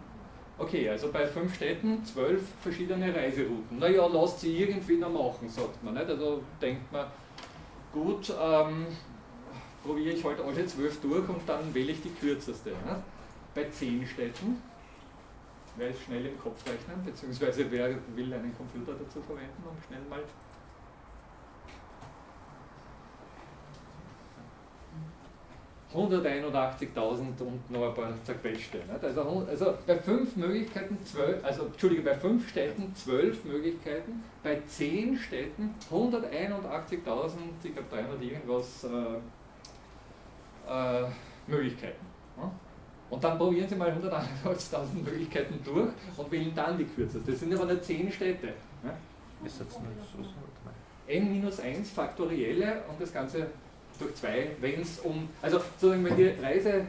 Okay, 0.59 0.88
also 0.88 1.12
bei 1.12 1.27
5 1.27 1.55
Städten 1.55 2.05
12 2.05 2.42
verschiedene 2.62 3.14
Reiserouten. 3.14 3.79
Naja, 3.79 4.07
lasst 4.07 4.40
sie 4.40 4.57
irgendwie 4.57 4.96
noch 4.96 5.12
machen, 5.12 5.48
sagt 5.48 5.83
man. 5.85 5.94
Nicht? 5.94 6.09
Also 6.09 6.42
denkt 6.61 6.90
man, 6.92 7.07
gut, 7.92 8.33
ähm, 8.40 8.87
probiere 9.85 10.14
ich 10.14 10.24
heute 10.24 10.44
alle 10.44 10.66
12 10.66 11.01
durch 11.01 11.29
und 11.29 11.40
dann 11.46 11.72
wähle 11.72 11.92
ich 11.92 12.03
die 12.03 12.11
kürzeste. 12.11 12.70
Ne? 12.70 13.03
Bei 13.55 13.68
10 13.70 14.07
Städten 14.07 14.61
wer 15.79 15.90
ist 15.90 16.03
schnell 16.03 16.27
im 16.27 16.38
Kopf 16.38 16.66
rechnen, 16.66 17.05
beziehungsweise 17.05 17.70
wer 17.70 17.90
will 18.14 18.35
einen 18.35 18.55
Computer 18.57 18.92
dazu 18.92 19.22
verwenden, 19.22 19.62
um 19.64 19.77
schnell 19.87 20.03
mal 20.11 20.22
181.000 25.94 27.40
und 27.40 27.70
noch 27.70 27.88
ein 27.88 27.94
paar 27.94 28.12
zerquetschte. 28.22 28.81
Also, 29.01 29.46
also 29.48 29.74
bei 29.87 29.96
fünf 29.96 30.37
Möglichkeiten, 30.37 30.98
zwölf, 31.03 31.42
also 31.42 31.64
Entschuldige, 31.64 32.03
bei 32.03 32.14
fünf 32.14 32.46
Städten 32.48 32.94
zwölf 32.94 33.42
Möglichkeiten, 33.44 34.22
bei 34.42 34.61
zehn 34.66 35.16
Städten 35.16 35.74
181.000, 35.90 37.31
ich 37.64 37.72
glaube 37.72 37.88
300 37.90 38.22
irgendwas 38.22 38.85
äh, 38.85 38.88
äh, 40.70 41.07
Möglichkeiten. 41.46 42.07
Und 43.11 43.24
dann 43.24 43.38
probieren 43.38 43.66
Sie 43.68 43.74
mal 43.74 43.90
181.000 43.90 45.03
Möglichkeiten 45.03 45.59
durch 45.64 45.88
und 46.16 46.31
wählen 46.31 46.53
dann 46.55 46.77
die 46.77 46.85
kürzeste. 46.85 47.31
Das 47.31 47.40
sind 47.40 47.55
aber 47.55 47.64
nur 47.64 47.81
10 47.81 48.12
Städte. 48.12 48.48
Ja? 48.85 48.94
Ist 49.46 49.61
jetzt 49.61 49.81
nur 49.81 49.88
so, 50.05 50.22
so, 50.22 50.35
n 51.07 51.33
minus 51.33 51.61
1 51.61 51.90
Faktorielle 51.90 52.83
und 52.88 53.01
das 53.01 53.12
Ganze 53.12 53.46
durch 53.99 54.15
2, 54.15 54.57
wenn 54.61 54.81
es 54.81 54.99
um, 55.01 55.29
also 55.43 55.59
sozusagen, 55.59 56.05
wenn 56.05 56.17
die 56.17 56.29
Reise, 56.43 56.87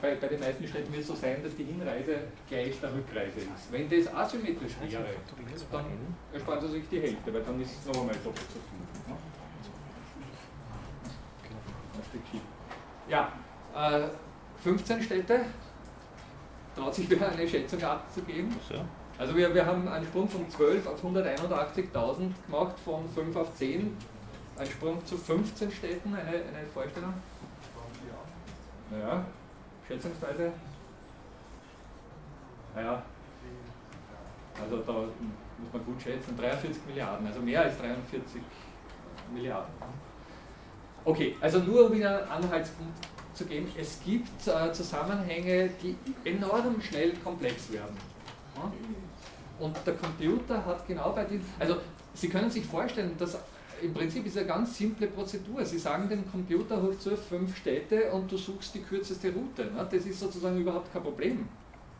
bei, 0.00 0.14
bei 0.14 0.28
den 0.28 0.40
meisten 0.40 0.66
Städten 0.66 0.92
wird 0.92 1.02
es 1.02 1.08
so 1.08 1.14
sein, 1.14 1.42
dass 1.42 1.56
die 1.56 1.64
Hinreise 1.64 2.18
gleich 2.48 2.78
der 2.80 2.92
Rückreise 2.92 3.40
ist. 3.40 3.70
Wenn 3.70 3.88
das 3.88 4.12
asymmetrisch 4.14 4.72
wäre, 4.80 5.04
dann 5.72 5.84
ersparen 6.32 6.60
Sie 6.60 6.68
sich 6.68 6.88
die 6.90 7.00
Hälfte, 7.00 7.32
weil 7.32 7.42
dann 7.42 7.60
ist 7.60 7.78
es 7.80 7.86
noch 7.86 8.00
einmal 8.00 8.14
doppelt 8.16 8.46
so 8.52 8.60
viel. 8.60 9.12
ne? 9.12 9.16
Ja, 13.08 13.32
äh, 13.74 14.08
15 14.62 15.02
Städte, 15.02 15.40
traut 16.74 16.94
sich 16.94 17.08
wer 17.08 17.30
eine 17.30 17.48
Schätzung 17.48 17.82
abzugeben? 17.82 18.54
so. 18.68 18.74
Also 19.18 19.34
wir, 19.34 19.54
wir 19.54 19.64
haben 19.64 19.88
einen 19.88 20.04
Sprung 20.04 20.28
von 20.28 20.48
12 20.50 20.86
auf 20.86 21.02
181.000 21.02 21.92
gemacht, 22.46 22.78
von 22.84 23.08
5 23.08 23.34
auf 23.34 23.54
10, 23.54 23.96
ein 24.58 24.66
Sprung 24.66 25.04
zu 25.04 25.16
15 25.16 25.70
Städten, 25.70 26.14
eine, 26.14 26.28
eine 26.28 26.66
Vorstellung? 26.72 27.14
20 28.90 29.00
Jahre. 29.00 29.08
Ja, 29.08 29.24
schätzungsweise? 29.86 30.52
Naja, 32.74 33.02
also 34.60 34.78
da 34.78 34.92
muss 34.92 35.72
man 35.72 35.84
gut 35.84 36.02
schätzen, 36.02 36.36
43 36.36 36.86
Milliarden, 36.86 37.26
also 37.26 37.40
mehr 37.40 37.62
als 37.62 37.78
43 37.78 38.42
Milliarden. 39.32 39.72
Okay, 41.04 41.36
also 41.40 41.58
nur 41.60 41.86
um 41.86 41.94
Ihnen 41.94 42.06
einen 42.06 42.28
Anhaltspunkt 42.28 43.06
zu 43.34 43.44
geben, 43.44 43.70
es 43.78 44.00
gibt 44.04 44.46
äh, 44.46 44.72
Zusammenhänge, 44.72 45.70
die 45.82 45.96
enorm 46.24 46.80
schnell 46.80 47.12
komplex 47.22 47.70
werden. 47.72 47.96
Und 49.58 49.76
der 49.86 49.94
Computer 49.94 50.64
hat 50.64 50.86
genau 50.86 51.12
bei 51.12 51.24
den, 51.24 51.44
also 51.58 51.76
Sie 52.14 52.28
können 52.28 52.50
sich 52.50 52.64
vorstellen, 52.64 53.14
dass 53.18 53.38
im 53.82 53.92
Prinzip 53.94 54.26
ist 54.26 54.36
eine 54.36 54.46
ganz 54.46 54.76
simple 54.76 55.06
Prozedur. 55.06 55.64
Sie 55.64 55.78
sagen 55.78 56.08
dem 56.08 56.30
Computer, 56.30 56.80
hoch 56.82 56.98
zu 56.98 57.16
fünf 57.16 57.56
Städte 57.56 58.10
und 58.12 58.30
du 58.30 58.36
suchst 58.36 58.74
die 58.74 58.80
kürzeste 58.80 59.32
Route. 59.32 59.64
Ne? 59.66 59.86
Das 59.90 60.04
ist 60.06 60.20
sozusagen 60.20 60.58
überhaupt 60.58 60.92
kein 60.92 61.02
Problem. 61.02 61.48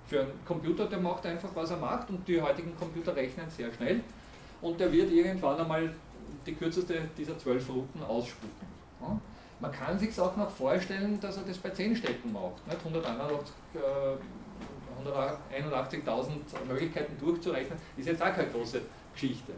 Für 0.07 0.21
einen 0.21 0.45
Computer, 0.45 0.87
der 0.87 1.01
macht 1.01 1.27
einfach, 1.27 1.51
was 1.55 1.71
er 1.71 1.79
macht 1.79 2.11
und 2.11 2.27
die 2.29 2.41
heutigen 2.41 2.77
Computer 2.77 3.15
rechnen 3.15 3.47
sehr 3.51 3.73
schnell 3.73 4.01
und 4.61 4.79
der 4.79 4.93
wird 4.93 5.11
irgendwann 5.11 5.59
einmal 5.59 5.93
die 6.47 6.55
kürzeste 6.55 7.09
dieser 7.17 7.37
zwölf 7.39 7.69
Routen 7.69 8.03
ausspucken. 8.03 8.67
Man 9.59 9.73
kann 9.73 9.99
sich 9.99 10.19
auch 10.21 10.37
noch 10.37 10.51
vorstellen, 10.51 11.19
dass 11.21 11.39
er 11.39 11.43
das 11.45 11.59
bei 11.59 11.71
zehn 11.71 11.97
Städten 11.97 12.33
macht. 12.33 12.67
Nicht? 12.67 12.79
181, 12.79 13.55
äh, 13.75 14.17
181.000 15.55 16.31
Möglichkeiten 16.69 17.17
durchzurechnen, 17.19 17.79
ist 17.97 18.07
jetzt 18.07 18.23
auch 18.23 18.35
keine 18.35 18.51
große 18.51 18.83
Geschichte. 19.13 19.53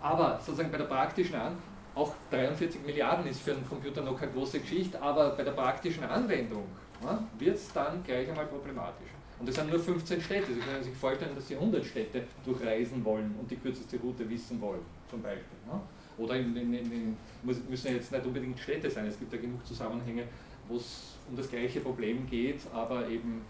Aber 0.00 0.38
sozusagen 0.40 0.70
bei 0.70 0.78
der 0.78 0.84
praktischen 0.84 1.34
An 1.34 1.56
auch 1.94 2.14
43 2.30 2.84
Milliarden 2.86 3.26
ist 3.26 3.42
für 3.42 3.52
einen 3.52 3.68
Computer 3.68 4.02
noch 4.02 4.18
keine 4.18 4.32
große 4.32 4.60
Geschichte, 4.60 5.00
aber 5.02 5.30
bei 5.30 5.42
der 5.42 5.50
praktischen 5.52 6.04
Anwendung 6.04 6.64
ja, 7.02 7.22
wird 7.38 7.56
es 7.56 7.72
dann 7.72 8.02
gleich 8.04 8.28
einmal 8.28 8.46
problematisch. 8.46 9.08
Und 9.40 9.48
es 9.48 9.54
sind 9.54 9.70
nur 9.70 9.78
15 9.78 10.20
Städte. 10.20 10.52
Sie 10.52 10.60
können 10.60 10.82
sich 10.82 10.94
vorstellen, 10.96 11.34
dass 11.34 11.46
Sie 11.46 11.54
100 11.54 11.84
Städte 11.84 12.24
durchreisen 12.44 13.04
wollen 13.04 13.34
und 13.40 13.50
die 13.50 13.56
kürzeste 13.56 13.96
Route 13.98 14.28
wissen 14.28 14.60
wollen, 14.60 14.80
zum 15.08 15.22
Beispiel. 15.22 15.44
Ja. 15.68 15.80
Oder 16.18 16.36
in, 16.36 16.56
in, 16.56 16.74
in, 16.74 17.16
müssen 17.42 17.94
jetzt 17.94 18.10
nicht 18.10 18.26
unbedingt 18.26 18.58
Städte 18.58 18.90
sein. 18.90 19.06
Es 19.06 19.18
gibt 19.18 19.32
ja 19.32 19.40
genug 19.40 19.64
Zusammenhänge, 19.64 20.24
wo 20.66 20.76
es 20.76 21.14
um 21.30 21.36
das 21.36 21.48
gleiche 21.48 21.80
Problem 21.80 22.28
geht, 22.28 22.60
aber 22.72 23.08
eben 23.08 23.42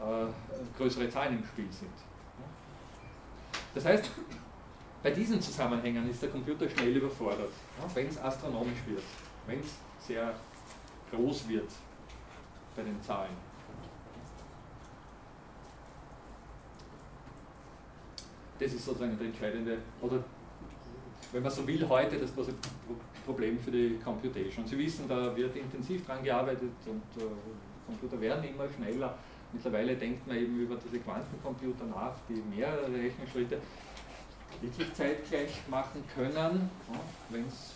äh, 0.00 0.78
größere 0.78 1.10
Zahlen 1.10 1.38
im 1.38 1.44
Spiel 1.44 1.70
sind. 1.70 1.90
Das 3.74 3.84
heißt, 3.84 4.10
bei 5.04 5.10
diesen 5.10 5.38
Zusammenhängen 5.38 6.08
ist 6.08 6.22
der 6.22 6.30
Computer 6.30 6.66
schnell 6.66 6.96
überfordert, 6.96 7.50
wenn 7.92 8.06
es 8.06 8.18
astronomisch 8.18 8.78
wird, 8.86 9.02
wenn 9.46 9.60
es 9.60 9.76
sehr 10.00 10.34
groß 11.12 11.46
wird 11.46 11.68
bei 12.74 12.82
den 12.82 13.00
Zahlen. 13.02 13.36
Das 18.58 18.72
ist 18.72 18.82
sozusagen 18.82 19.18
der 19.18 19.26
entscheidende, 19.26 19.76
oder 20.00 20.24
wenn 21.32 21.42
man 21.42 21.52
so 21.52 21.66
will, 21.66 21.86
heute 21.86 22.16
das 22.16 22.34
große 22.34 22.54
Problem 23.26 23.58
für 23.58 23.70
die 23.70 23.98
Computation. 24.02 24.66
Sie 24.66 24.78
wissen, 24.78 25.06
da 25.06 25.36
wird 25.36 25.54
intensiv 25.54 26.06
dran 26.06 26.24
gearbeitet 26.24 26.72
und 26.86 27.22
äh, 27.22 27.26
Computer 27.86 28.18
werden 28.22 28.44
immer 28.44 28.66
schneller. 28.70 29.18
Mittlerweile 29.52 29.96
denkt 29.96 30.26
man 30.26 30.38
eben 30.38 30.58
über 30.60 30.76
diese 30.76 30.98
Quantencomputer 31.00 31.84
nach, 31.84 32.14
die 32.26 32.42
mehrere 32.56 32.90
Rechenschritte 32.90 33.58
wirklich 34.60 34.92
zeitgleich 34.94 35.50
machen 35.68 36.04
können, 36.14 36.70
wenn 37.30 37.46
es 37.46 37.74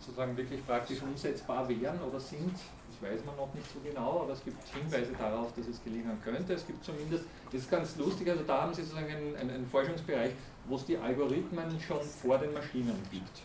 sozusagen 0.00 0.36
wirklich 0.36 0.64
praktisch 0.66 1.00
umsetzbar 1.02 1.68
wären 1.68 2.00
oder 2.02 2.18
sind. 2.18 2.52
Das 2.52 3.10
weiß 3.10 3.24
man 3.24 3.36
noch 3.36 3.52
nicht 3.54 3.66
so 3.72 3.78
genau, 3.80 4.22
aber 4.22 4.32
es 4.32 4.44
gibt 4.44 4.56
Hinweise 4.68 5.12
darauf, 5.12 5.52
dass 5.54 5.66
es 5.66 5.82
gelingen 5.82 6.20
könnte. 6.22 6.52
Es 6.54 6.66
gibt 6.66 6.84
zumindest, 6.84 7.24
das 7.50 7.62
ist 7.62 7.70
ganz 7.70 7.96
lustig, 7.96 8.28
also 8.28 8.42
da 8.44 8.62
haben 8.62 8.74
Sie 8.74 8.82
sozusagen 8.82 9.10
einen, 9.10 9.36
einen, 9.36 9.50
einen 9.50 9.66
Forschungsbereich, 9.66 10.32
wo 10.66 10.76
es 10.76 10.84
die 10.84 10.98
Algorithmen 10.98 11.80
schon 11.80 12.02
vor 12.02 12.38
den 12.38 12.52
Maschinen 12.52 12.96
gibt. 13.10 13.42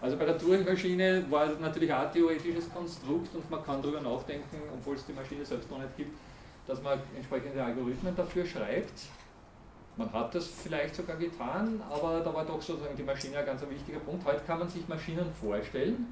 Also 0.00 0.16
bei 0.16 0.24
der 0.24 0.38
Turing-Maschine 0.38 1.26
war 1.28 1.50
es 1.50 1.58
natürlich 1.58 1.92
ein 1.92 2.10
theoretisches 2.12 2.72
Konstrukt 2.72 3.34
und 3.34 3.50
man 3.50 3.62
kann 3.64 3.82
darüber 3.82 4.00
nachdenken, 4.00 4.56
obwohl 4.72 4.96
es 4.96 5.04
die 5.04 5.12
Maschine 5.12 5.44
selbst 5.44 5.70
noch 5.70 5.78
nicht 5.78 5.94
gibt, 5.96 6.16
dass 6.66 6.80
man 6.82 6.98
entsprechende 7.14 7.62
Algorithmen 7.62 8.16
dafür 8.16 8.46
schreibt. 8.46 9.02
Man 10.00 10.10
hat 10.14 10.34
das 10.34 10.46
vielleicht 10.46 10.94
sogar 10.94 11.16
getan, 11.16 11.78
aber 11.90 12.20
da 12.20 12.32
war 12.32 12.46
doch 12.46 12.62
sozusagen 12.62 12.96
die 12.96 13.02
Maschine 13.02 13.36
ein 13.36 13.44
ganz 13.44 13.60
wichtiger 13.68 13.98
Punkt. 13.98 14.24
Heute 14.24 14.40
kann 14.46 14.60
man 14.60 14.66
sich 14.66 14.88
Maschinen 14.88 15.30
vorstellen, 15.34 16.10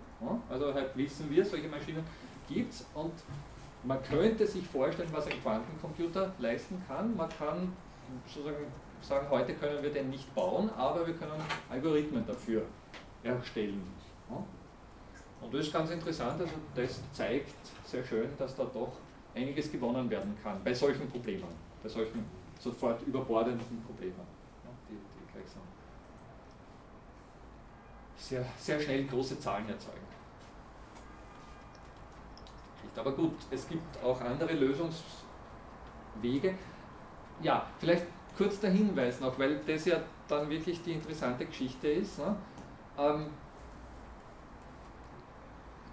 also 0.51 0.75
heute 0.75 0.91
wissen 0.95 1.31
wir, 1.31 1.43
solche 1.43 1.69
Maschinen 1.69 2.05
gibt 2.51 2.71
es 2.71 2.85
und 2.93 3.15
man 3.85 4.03
könnte 4.03 4.47
sich 4.47 4.67
vorstellen, 4.67 5.09
was 5.11 5.27
ein 5.27 5.41
Quantencomputer 5.41 6.35
leisten 6.39 6.83
kann. 6.87 7.17
Man 7.17 7.31
kann 7.31 7.73
sozusagen 8.27 8.67
sagen, 9.01 9.27
heute 9.31 9.55
können 9.55 9.83
wir 9.83 9.91
den 9.91 10.11
nicht 10.11 10.35
bauen, 10.35 10.69
aber 10.77 11.07
wir 11.07 11.15
können 11.15 11.41
Algorithmen 11.71 12.27
dafür 12.27 12.65
erstellen. 13.23 13.83
Und 15.41 15.55
das 15.55 15.63
ist 15.67 15.73
ganz 15.73 15.91
interessant, 15.91 16.39
also 16.39 16.53
das 16.75 17.01
zeigt 17.15 17.55
sehr 17.87 18.05
schön, 18.05 18.29
dass 18.37 18.55
da 18.55 18.65
doch 18.65 18.93
einiges 19.35 19.73
gewonnen 19.73 20.11
werden 20.11 20.37
kann 20.43 20.63
bei 20.63 20.75
solchen 20.75 21.09
Problemen, 21.09 21.49
bei 21.83 21.89
solchen 21.89 22.27
sofort 22.59 23.03
überbordenden 23.03 23.83
Problemen, 23.87 24.27
die, 24.89 24.95
die 24.95 25.33
gleich 25.33 25.49
sind. 25.49 25.63
Sehr, 28.17 28.45
sehr 28.59 28.81
schnell 28.81 29.05
große 29.07 29.39
Zahlen 29.39 29.69
erzeugen. 29.69 30.09
Aber 32.97 33.13
gut, 33.13 33.35
es 33.51 33.69
gibt 33.69 34.03
auch 34.03 34.21
andere 34.21 34.53
Lösungswege. 34.55 34.95
Ja, 37.41 37.67
vielleicht 37.79 38.07
kurz 38.37 38.59
der 38.61 38.71
Hinweis 38.71 39.21
noch, 39.21 39.39
weil 39.39 39.61
das 39.67 39.85
ja 39.85 40.01
dann 40.27 40.51
wirklich 40.51 40.83
die 40.83 40.93
interessante 40.93 41.47
Geschichte 41.47 41.89
ist. 41.89 42.19
Ne? 42.19 42.35
Ähm, 42.99 43.27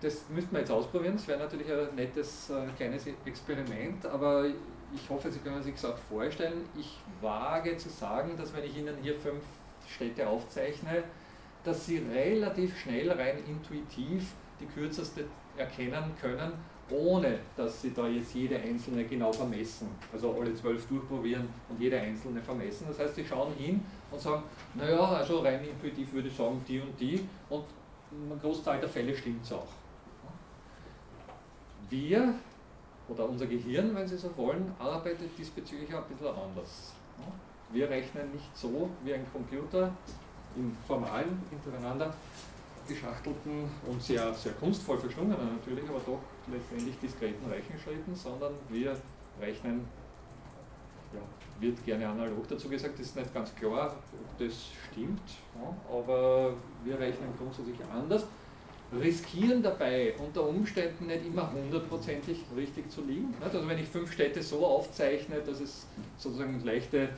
das 0.01 0.27
müssten 0.29 0.51
wir 0.51 0.59
jetzt 0.59 0.71
ausprobieren, 0.71 1.13
das 1.15 1.27
wäre 1.27 1.39
natürlich 1.39 1.71
ein 1.71 1.95
nettes 1.95 2.49
äh, 2.49 2.67
kleines 2.75 3.07
Experiment, 3.25 4.05
aber 4.05 4.45
ich 4.93 5.09
hoffe, 5.09 5.31
Sie 5.31 5.39
können 5.39 5.61
sich 5.63 5.73
auch 5.85 5.97
vorstellen. 5.97 6.65
Ich 6.77 6.97
wage 7.21 7.77
zu 7.77 7.89
sagen, 7.89 8.35
dass 8.37 8.53
wenn 8.55 8.63
ich 8.63 8.77
Ihnen 8.77 8.95
hier 9.01 9.15
fünf 9.15 9.43
Städte 9.87 10.27
aufzeichne, 10.27 11.03
dass 11.63 11.85
Sie 11.85 11.97
relativ 11.97 12.77
schnell, 12.79 13.11
rein 13.11 13.37
intuitiv 13.47 14.33
die 14.59 14.65
kürzeste 14.65 15.25
erkennen 15.57 16.13
können, 16.21 16.53
ohne 16.89 17.39
dass 17.57 17.81
Sie 17.81 17.93
da 17.93 18.07
jetzt 18.07 18.35
jede 18.35 18.57
einzelne 18.57 19.05
genau 19.05 19.33
vermessen. 19.33 19.89
Also 20.13 20.39
alle 20.39 20.53
zwölf 20.53 20.85
durchprobieren 20.87 21.47
und 21.69 21.79
jede 21.79 21.99
einzelne 21.99 22.41
vermessen. 22.41 22.85
Das 22.87 22.99
heißt, 22.99 23.15
Sie 23.15 23.25
schauen 23.25 23.53
hin 23.53 23.83
und 24.11 24.21
sagen, 24.21 24.43
naja, 24.75 24.99
also 24.99 25.39
rein 25.39 25.63
intuitiv 25.63 26.13
würde 26.13 26.27
ich 26.27 26.35
sagen, 26.35 26.63
die 26.67 26.79
und 26.79 26.99
die 26.99 27.27
und 27.49 27.65
ein 28.11 28.39
Großteil 28.39 28.79
der 28.79 28.89
Fälle 28.89 29.15
stimmt 29.15 29.43
es 29.43 29.51
auch. 29.51 29.67
Wir 31.89 32.35
oder 33.07 33.29
unser 33.29 33.45
Gehirn, 33.45 33.95
wenn 33.95 34.07
Sie 34.07 34.17
so 34.17 34.35
wollen, 34.37 34.71
arbeitet 34.79 35.29
diesbezüglich 35.37 35.93
auch 35.93 36.03
ein 36.03 36.15
bisschen 36.15 36.27
anders. 36.27 36.93
Wir 37.71 37.89
rechnen 37.89 38.31
nicht 38.31 38.55
so 38.55 38.89
wie 39.03 39.13
ein 39.13 39.25
Computer 39.31 39.91
in 40.55 40.75
formalen, 40.87 41.41
hintereinander 41.49 42.13
geschachtelten 42.87 43.69
und 43.87 44.01
sehr, 44.01 44.33
sehr 44.33 44.53
kunstvoll 44.53 44.97
verschlungenen 44.97 45.55
natürlich, 45.55 45.89
aber 45.89 45.99
doch 46.05 46.19
letztendlich 46.51 46.99
diskreten 46.99 47.49
Rechenschritten, 47.49 48.15
sondern 48.15 48.53
wir 48.69 48.95
rechnen, 49.41 49.87
ja, 51.13 51.21
wird 51.59 51.83
gerne 51.83 52.07
analog 52.07 52.47
dazu 52.47 52.69
gesagt, 52.69 52.99
ist 52.99 53.15
nicht 53.15 53.33
ganz 53.33 53.53
klar, 53.55 53.95
ob 54.13 54.37
das 54.37 54.53
stimmt, 54.91 55.21
ja, 55.55 55.75
aber 55.91 56.53
wir 56.83 56.99
rechnen 56.99 57.29
grundsätzlich 57.37 57.79
anders. 57.91 58.25
Riskieren 58.93 59.61
dabei 59.61 60.13
unter 60.17 60.47
Umständen 60.47 61.07
nicht 61.07 61.25
immer 61.25 61.51
hundertprozentig 61.51 62.39
richtig 62.55 62.89
zu 62.91 63.01
liegen. 63.01 63.33
Also 63.41 63.67
wenn 63.67 63.79
ich 63.79 63.87
fünf 63.87 64.11
Städte 64.11 64.41
so 64.41 64.65
aufzeichne, 64.65 65.39
dass 65.39 65.59
es 65.59 65.87
sozusagen 66.17 66.63
leichte, 66.63 67.09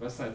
was 0.00 0.18
nicht, 0.18 0.34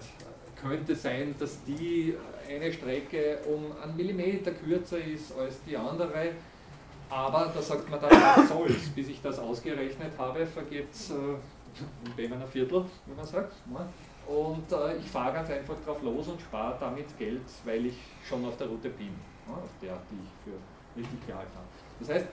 könnte 0.62 0.96
sein, 0.96 1.36
dass 1.40 1.64
die 1.64 2.16
eine 2.48 2.72
Strecke 2.72 3.40
um 3.48 3.72
einen 3.82 3.96
Millimeter 3.96 4.52
kürzer 4.52 4.98
ist 4.98 5.38
als 5.38 5.64
die 5.64 5.78
andere, 5.78 6.34
aber 7.10 7.52
da 7.54 7.62
sagt 7.62 7.90
man 7.90 8.00
dann, 8.00 8.12
was 8.12 8.50
soll's, 8.50 8.90
bis 8.90 9.08
ich 9.10 9.22
das 9.22 9.40
ausgerechnet 9.40 10.12
habe, 10.18 10.46
vergeht 10.46 10.92
es 10.92 11.12
äh, 11.12 12.24
in 12.24 12.34
einem 12.34 12.48
Viertel, 12.48 12.86
wie 13.06 13.16
man 13.16 13.26
sagt. 13.26 13.54
Ne? 13.68 13.88
Und 14.28 14.72
äh, 14.72 14.98
ich 14.98 15.10
fahre 15.10 15.34
ganz 15.34 15.50
einfach 15.50 15.76
drauf 15.84 16.02
los 16.04 16.28
und 16.28 16.40
spare 16.40 16.78
damit 16.80 17.18
Geld, 17.18 17.42
weil 17.66 17.88
ich 17.88 17.98
schon 18.28 18.46
auf 18.46 18.58
der 18.58 18.68
Route 18.68 18.90
bin, 18.90 19.08
ne? 19.08 19.54
auf 19.56 19.72
der, 19.82 20.00
die 20.12 20.24
ich 20.24 20.30
für 20.44 20.58
richtig 20.96 21.28
gehalten 21.28 21.52
habe. 21.56 21.68
Das 22.00 22.10
heißt, 22.10 22.28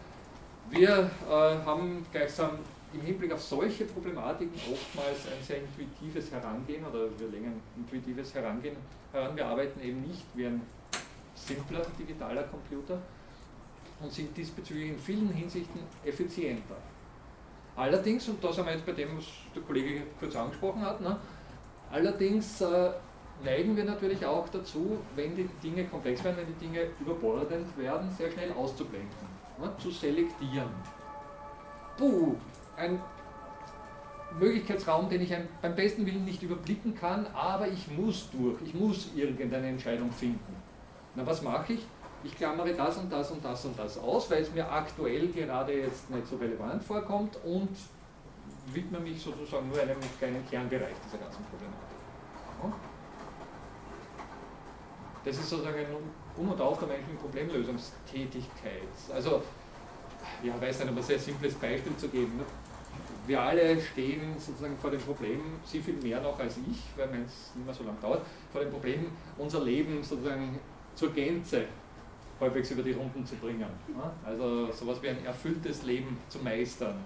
wir 0.70 1.10
äh, 1.28 1.64
haben 1.64 2.04
gleichsam 2.12 2.58
im 2.92 3.00
Hinblick 3.00 3.32
auf 3.32 3.42
solche 3.42 3.84
Problematiken 3.84 4.58
oftmals 4.72 5.26
ein 5.26 5.42
sehr 5.42 5.58
intuitives 5.58 6.30
Herangehen 6.30 6.84
oder 6.84 7.08
wir 7.18 7.28
legen 7.28 7.60
intuitives 7.76 8.34
Herangehen 8.34 8.76
heran. 9.12 9.36
Wir 9.36 9.46
arbeiten 9.46 9.80
eben 9.80 10.02
nicht 10.02 10.24
wie 10.34 10.46
ein 10.46 10.62
simpler 11.34 11.82
digitaler 11.98 12.44
Computer 12.44 12.98
und 14.00 14.12
sind 14.12 14.36
diesbezüglich 14.36 14.90
in 14.90 14.98
vielen 14.98 15.28
Hinsichten 15.30 15.80
effizienter. 16.04 16.76
Allerdings, 17.76 18.28
und 18.28 18.42
da 18.42 18.52
sind 18.52 18.64
wir 18.64 18.72
jetzt 18.72 18.86
bei 18.86 18.92
dem, 18.92 19.18
was 19.18 19.24
der 19.54 19.62
Kollege 19.62 20.02
kurz 20.18 20.34
angesprochen 20.34 20.80
hat, 20.80 21.00
ne, 21.00 21.18
allerdings 21.90 22.60
äh, 22.62 22.90
neigen 23.44 23.76
wir 23.76 23.84
natürlich 23.84 24.24
auch 24.24 24.48
dazu, 24.48 24.98
wenn 25.14 25.36
die 25.36 25.48
Dinge 25.62 25.84
komplex 25.84 26.24
werden, 26.24 26.36
wenn 26.38 26.46
die 26.46 26.66
Dinge 26.66 26.86
überbordend 27.00 27.76
werden, 27.76 28.10
sehr 28.16 28.30
schnell 28.30 28.52
auszublenden, 28.52 29.08
ne, 29.60 29.70
zu 29.78 29.90
selektieren. 29.90 30.70
Puh, 31.96 32.36
ein 32.76 33.00
Möglichkeitsraum, 34.38 35.08
den 35.08 35.22
ich 35.22 35.34
beim 35.62 35.74
besten 35.74 36.04
Willen 36.06 36.24
nicht 36.24 36.42
überblicken 36.42 36.94
kann, 36.94 37.26
aber 37.34 37.68
ich 37.68 37.88
muss 37.90 38.28
durch, 38.30 38.56
ich 38.64 38.74
muss 38.74 39.10
irgendeine 39.14 39.68
Entscheidung 39.68 40.10
finden. 40.10 40.56
Na, 41.14 41.26
was 41.26 41.42
mache 41.42 41.74
ich? 41.74 41.86
Ich 42.24 42.36
klammere 42.36 42.72
das 42.72 42.96
und 42.98 43.10
das 43.12 43.30
und 43.30 43.44
das 43.44 43.64
und 43.64 43.78
das 43.78 43.98
aus, 43.98 44.30
weil 44.30 44.42
es 44.42 44.52
mir 44.52 44.70
aktuell 44.70 45.28
gerade 45.28 45.72
jetzt 45.72 46.10
nicht 46.10 46.26
so 46.26 46.36
relevant 46.36 46.82
vorkommt 46.82 47.38
und 47.44 47.68
widme 48.72 48.98
mich 48.98 49.22
sozusagen 49.22 49.68
nur 49.68 49.80
einem 49.80 49.96
kleinen 50.18 50.44
Kernbereich 50.48 50.96
dieser 51.04 51.18
ganzen 51.18 51.44
Problematik. 51.44 52.95
Das 55.26 55.36
ist 55.36 55.50
sozusagen 55.50 55.78
ein 55.78 55.86
Um 56.36 56.48
und 56.48 56.60
Auf 56.60 56.78
der 56.78 56.88
menschlichen 56.88 57.18
Problemlösungstätigkeit. 57.18 58.88
Also, 59.12 59.42
ja, 60.42 60.60
weiß 60.60 60.80
nicht, 60.80 60.90
um 60.90 60.96
ein 60.96 61.02
sehr 61.02 61.18
simples 61.18 61.54
Beispiel 61.54 61.96
zu 61.96 62.08
geben. 62.08 62.38
Ne? 62.38 62.44
wir 63.26 63.40
alle 63.40 63.80
stehen 63.80 64.38
sozusagen 64.38 64.76
vor 64.78 64.90
dem 64.90 65.00
Problem, 65.00 65.40
Sie 65.64 65.80
viel 65.80 65.94
mehr 65.94 66.20
noch 66.20 66.38
als 66.38 66.56
ich, 66.58 66.78
weil 66.96 67.08
es 67.26 67.54
nicht 67.54 67.66
mehr 67.66 67.74
so 67.74 67.84
lange 67.84 67.98
dauert, 68.00 68.22
vor 68.52 68.60
dem 68.60 68.70
Problem, 68.70 69.06
unser 69.36 69.64
Leben 69.64 70.02
sozusagen 70.02 70.58
zur 70.94 71.12
Gänze 71.12 71.64
halbwegs 72.40 72.70
über 72.70 72.82
die 72.82 72.92
Runden 72.92 73.24
zu 73.26 73.34
bringen. 73.36 73.66
Also 74.24 74.70
sowas 74.72 75.02
wie 75.02 75.08
ein 75.08 75.24
erfülltes 75.24 75.82
Leben 75.82 76.18
zu 76.28 76.38
meistern. 76.38 76.96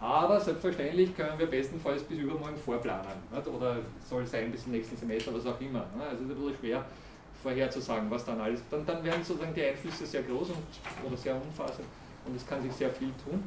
Aber 0.00 0.38
selbstverständlich 0.38 1.16
können 1.16 1.38
wir 1.38 1.46
bestenfalls 1.46 2.02
bis 2.02 2.18
übermorgen 2.18 2.56
vorplanen. 2.56 3.18
Oder 3.32 3.78
soll 4.06 4.26
sein 4.26 4.52
bis 4.52 4.64
zum 4.64 4.72
nächsten 4.72 4.96
Semester, 4.96 5.32
was 5.34 5.46
auch 5.46 5.60
immer. 5.60 5.86
Also 5.98 6.24
es 6.24 6.30
ist 6.30 6.36
ein 6.36 6.36
bisschen 6.36 6.56
schwer 6.60 6.84
vorherzusagen, 7.42 8.10
was 8.10 8.24
dann 8.24 8.40
alles. 8.40 8.60
Dann, 8.70 8.84
dann 8.84 9.02
werden 9.04 9.24
sozusagen 9.24 9.54
die 9.54 9.62
Einflüsse 9.62 10.04
sehr 10.06 10.22
groß 10.22 10.50
und, 10.50 11.06
oder 11.06 11.16
sehr 11.16 11.34
umfassend 11.34 11.86
und 12.26 12.36
es 12.36 12.46
kann 12.46 12.60
sich 12.62 12.72
sehr 12.72 12.90
viel 12.90 13.12
tun 13.24 13.42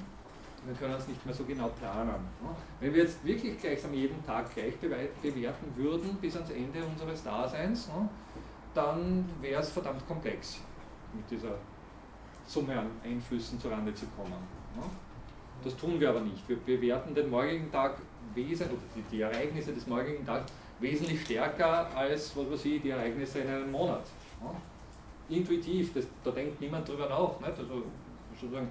wir 0.65 0.75
können 0.75 0.93
es 0.93 1.07
nicht 1.07 1.25
mehr 1.25 1.33
so 1.33 1.43
genau 1.43 1.69
planen. 1.79 2.27
Wenn 2.79 2.93
wir 2.93 3.03
jetzt 3.03 3.23
wirklich 3.23 3.59
gleichsam 3.59 3.93
jeden 3.93 4.23
Tag 4.25 4.53
gleich 4.53 4.75
bewerten 4.77 5.73
würden 5.75 6.17
bis 6.21 6.35
ans 6.35 6.49
Ende 6.49 6.83
unseres 6.85 7.23
Daseins, 7.23 7.89
dann 8.73 9.25
wäre 9.41 9.61
es 9.61 9.69
verdammt 9.69 10.05
komplex, 10.07 10.59
mit 11.13 11.29
dieser 11.29 11.55
Summe 12.45 12.79
an 12.79 12.87
Einflüssen 13.03 13.59
zurande 13.59 13.93
zu 13.93 14.05
kommen. 14.07 14.33
Das 15.63 15.75
tun 15.75 15.99
wir 15.99 16.09
aber 16.09 16.21
nicht. 16.21 16.47
Wir 16.47 16.57
bewerten 16.57 17.13
den 17.13 17.29
morgigen 17.29 17.71
Tag 17.71 17.97
wesentlich, 18.33 18.79
die, 18.95 19.01
die 19.15 19.21
Ereignisse 19.21 19.73
des 19.73 19.87
morgigen 19.87 20.25
Tages 20.25 20.51
wesentlich 20.79 21.21
stärker 21.21 21.93
als 21.95 22.35
was 22.37 22.51
weiß 22.51 22.65
ich, 22.65 22.81
die 22.81 22.89
Ereignisse 22.89 23.39
in 23.39 23.49
einem 23.49 23.71
Monat. 23.71 24.03
Intuitiv, 25.27 25.93
das, 25.93 26.07
da 26.23 26.31
denkt 26.31 26.59
niemand 26.61 26.87
drüber 26.87 27.09
nach. 27.09 27.39
Nicht? 27.45 27.59
Also 27.59 27.83
sozusagen 28.39 28.69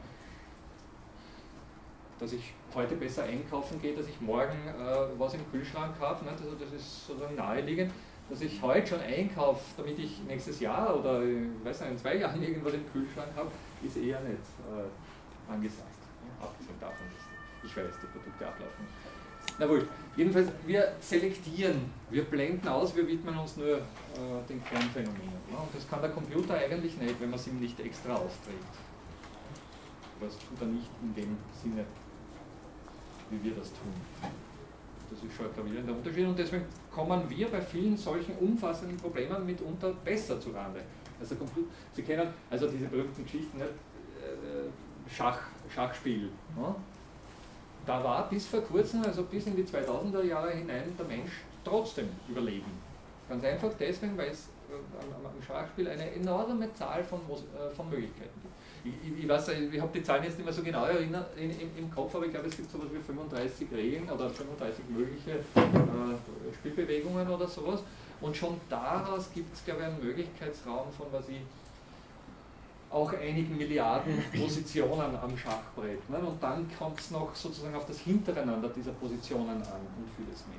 dass 2.18 2.32
ich 2.32 2.52
heute 2.74 2.96
besser 2.96 3.24
einkaufen 3.24 3.80
gehe, 3.80 3.94
dass 3.94 4.06
ich 4.08 4.20
morgen 4.20 4.58
äh, 4.66 5.18
was 5.18 5.34
im 5.34 5.50
Kühlschrank 5.50 5.94
habe. 6.00 6.24
Ne? 6.24 6.32
Also 6.32 6.54
das 6.58 6.72
ist 6.72 7.06
sozusagen 7.06 7.36
naheliegend, 7.36 7.92
dass 8.28 8.40
ich 8.40 8.60
heute 8.60 8.86
schon 8.86 9.00
einkaufe, 9.00 9.60
damit 9.76 9.98
ich 9.98 10.22
nächstes 10.26 10.60
Jahr 10.60 10.98
oder 10.98 11.22
ich 11.22 11.46
weiß 11.64 11.80
nicht, 11.80 11.90
in 11.92 11.98
zwei 11.98 12.16
Jahren 12.16 12.42
irgendwas 12.46 12.74
im 12.74 12.90
Kühlschrank 12.92 13.28
habe, 13.36 13.50
ist 13.84 13.96
eher 13.96 14.20
nicht 14.20 14.36
äh, 14.36 15.52
angesagt. 15.52 15.87
Ne? 16.38 16.46
Abgesehen 16.46 16.80
davon, 16.80 17.06
dass 17.10 17.70
ich 17.70 17.76
weiß, 17.76 17.94
die 18.02 18.06
Produkte 18.06 18.46
ablaufen. 18.46 18.86
Na 19.58 19.68
wohl, 19.68 19.88
jedenfalls, 20.16 20.48
wir 20.66 20.92
selektieren, 21.00 21.90
wir 22.10 22.24
blenden 22.24 22.68
aus, 22.68 22.94
wir 22.94 23.06
widmen 23.06 23.36
uns 23.36 23.56
nur 23.56 23.78
äh, 23.78 23.80
den 24.48 24.62
Kernphänomenen. 24.64 25.42
Ne? 25.50 25.56
Und 25.58 25.74
das 25.74 25.88
kann 25.88 26.00
der 26.00 26.10
Computer 26.10 26.54
eigentlich 26.54 26.96
nicht, 26.96 27.20
wenn 27.20 27.30
man 27.30 27.38
es 27.38 27.46
ihm 27.48 27.58
nicht 27.58 27.78
extra 27.80 28.14
aufträgt. 28.14 28.74
Das 30.20 30.36
tut 30.38 30.60
er 30.60 30.66
nicht 30.66 30.90
in 31.02 31.14
dem 31.14 31.36
Sinne, 31.62 31.84
wie 33.30 33.42
wir 33.44 33.56
das 33.56 33.68
tun. 33.68 33.92
Das 35.10 35.22
ist 35.22 35.34
schon 35.34 35.46
ein 35.46 35.52
gravierender 35.54 35.92
Unterschied 35.94 36.26
und 36.26 36.38
deswegen 36.38 36.64
kommen 36.92 37.22
wir 37.28 37.48
bei 37.48 37.60
vielen 37.60 37.96
solchen 37.96 38.36
umfassenden 38.36 38.96
Problemen 38.98 39.46
mitunter 39.46 39.92
besser 40.04 40.40
zurande. 40.40 40.80
Also 41.18 41.34
Sie 41.94 42.02
kennen 42.02 42.28
also 42.50 42.68
diese 42.68 42.86
berühmten 42.86 43.24
Geschichten, 43.24 43.58
nicht? 43.58 43.70
Äh, 43.70 44.68
Schach, 45.10 45.40
Schachspiel. 45.70 46.30
Ne? 46.56 46.74
Da 47.86 48.04
war 48.04 48.28
bis 48.28 48.46
vor 48.46 48.60
kurzem, 48.60 49.02
also 49.02 49.22
bis 49.24 49.46
in 49.46 49.56
die 49.56 49.64
2000er 49.64 50.22
Jahre 50.22 50.50
hinein, 50.50 50.94
der 50.98 51.06
Mensch 51.06 51.32
trotzdem 51.64 52.08
überleben. 52.28 52.70
Ganz 53.28 53.44
einfach 53.44 53.70
deswegen, 53.78 54.16
weil 54.16 54.30
es 54.30 54.48
äh, 54.70 55.26
am 55.26 55.42
Schachspiel 55.42 55.88
eine 55.88 56.14
enorme 56.14 56.72
Zahl 56.74 57.02
von, 57.04 57.20
äh, 57.20 57.74
von 57.74 57.88
Möglichkeiten 57.88 58.40
gibt 58.42 58.54
ich, 58.84 59.24
ich, 59.24 59.28
weiß, 59.28 59.48
ich 59.48 59.80
habe 59.80 59.92
die 59.92 60.02
Zahlen 60.02 60.24
jetzt 60.24 60.36
nicht 60.36 60.44
mehr 60.44 60.54
so 60.54 60.62
genau 60.62 60.84
erinnert, 60.84 61.36
in, 61.36 61.50
im, 61.50 61.70
im, 61.76 61.90
Kopf, 61.90 62.14
aber 62.14 62.26
ich 62.26 62.32
glaube, 62.32 62.48
es 62.48 62.56
gibt 62.56 62.70
so 62.70 62.78
etwas 62.78 62.92
wie 62.92 62.98
35 62.98 63.68
Regeln 63.72 64.10
oder 64.10 64.30
35 64.30 64.84
mögliche 64.88 65.30
äh, 65.32 66.54
Spielbewegungen 66.54 67.28
oder 67.28 67.46
sowas. 67.46 67.82
Und 68.20 68.36
schon 68.36 68.60
daraus 68.68 69.30
gibt 69.32 69.54
es, 69.54 69.64
glaube 69.64 69.80
ich, 69.80 69.86
einen 69.86 70.02
Möglichkeitsraum 70.02 70.92
von, 70.92 71.06
was 71.12 71.28
ich 71.28 71.40
auch 72.90 73.12
einigen 73.12 73.56
Milliarden 73.56 74.22
Positionen 74.32 75.16
am 75.16 75.36
Schachbrett. 75.36 76.08
Ne? 76.08 76.18
Und 76.18 76.42
dann 76.42 76.66
kommt 76.78 76.98
es 77.00 77.10
noch 77.10 77.34
sozusagen 77.34 77.74
auf 77.74 77.86
das 77.86 77.98
Hintereinander 78.00 78.68
dieser 78.70 78.92
Positionen 78.92 79.50
an 79.50 79.80
und 79.96 80.08
vieles 80.16 80.46
mehr. 80.46 80.56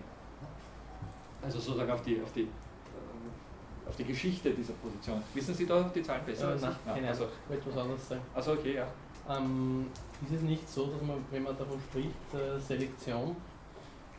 Also 1.42 1.60
sozusagen 1.60 1.92
auf 1.92 2.02
die, 2.02 2.22
auf 2.22 2.32
die 2.34 2.48
auf 3.90 3.96
die 3.96 4.04
Geschichte 4.04 4.52
dieser 4.52 4.74
Position. 4.74 5.22
Wissen 5.34 5.54
Sie 5.56 5.66
da 5.66 5.82
die 5.94 6.04
Zahlen 6.04 6.24
besser? 6.24 6.54
Äh, 6.54 6.60
nein, 6.60 6.76
ja, 6.86 6.94
keine 6.94 7.08
also, 7.08 7.26
Ich 7.26 7.50
wollte 7.50 7.70
was 7.72 7.78
anderes 7.78 8.08
sagen. 8.08 8.22
Also 8.36 8.52
okay, 8.54 8.76
ja. 8.76 8.88
Ähm, 9.28 9.88
ist 10.26 10.36
es 10.36 10.42
nicht 10.42 10.70
so, 10.70 10.88
dass 10.88 11.02
man, 11.02 11.18
wenn 11.32 11.44
man 11.44 11.58
davon 11.58 11.80
spricht, 11.80 12.10
äh, 12.34 12.60
Selektion, 12.60 13.36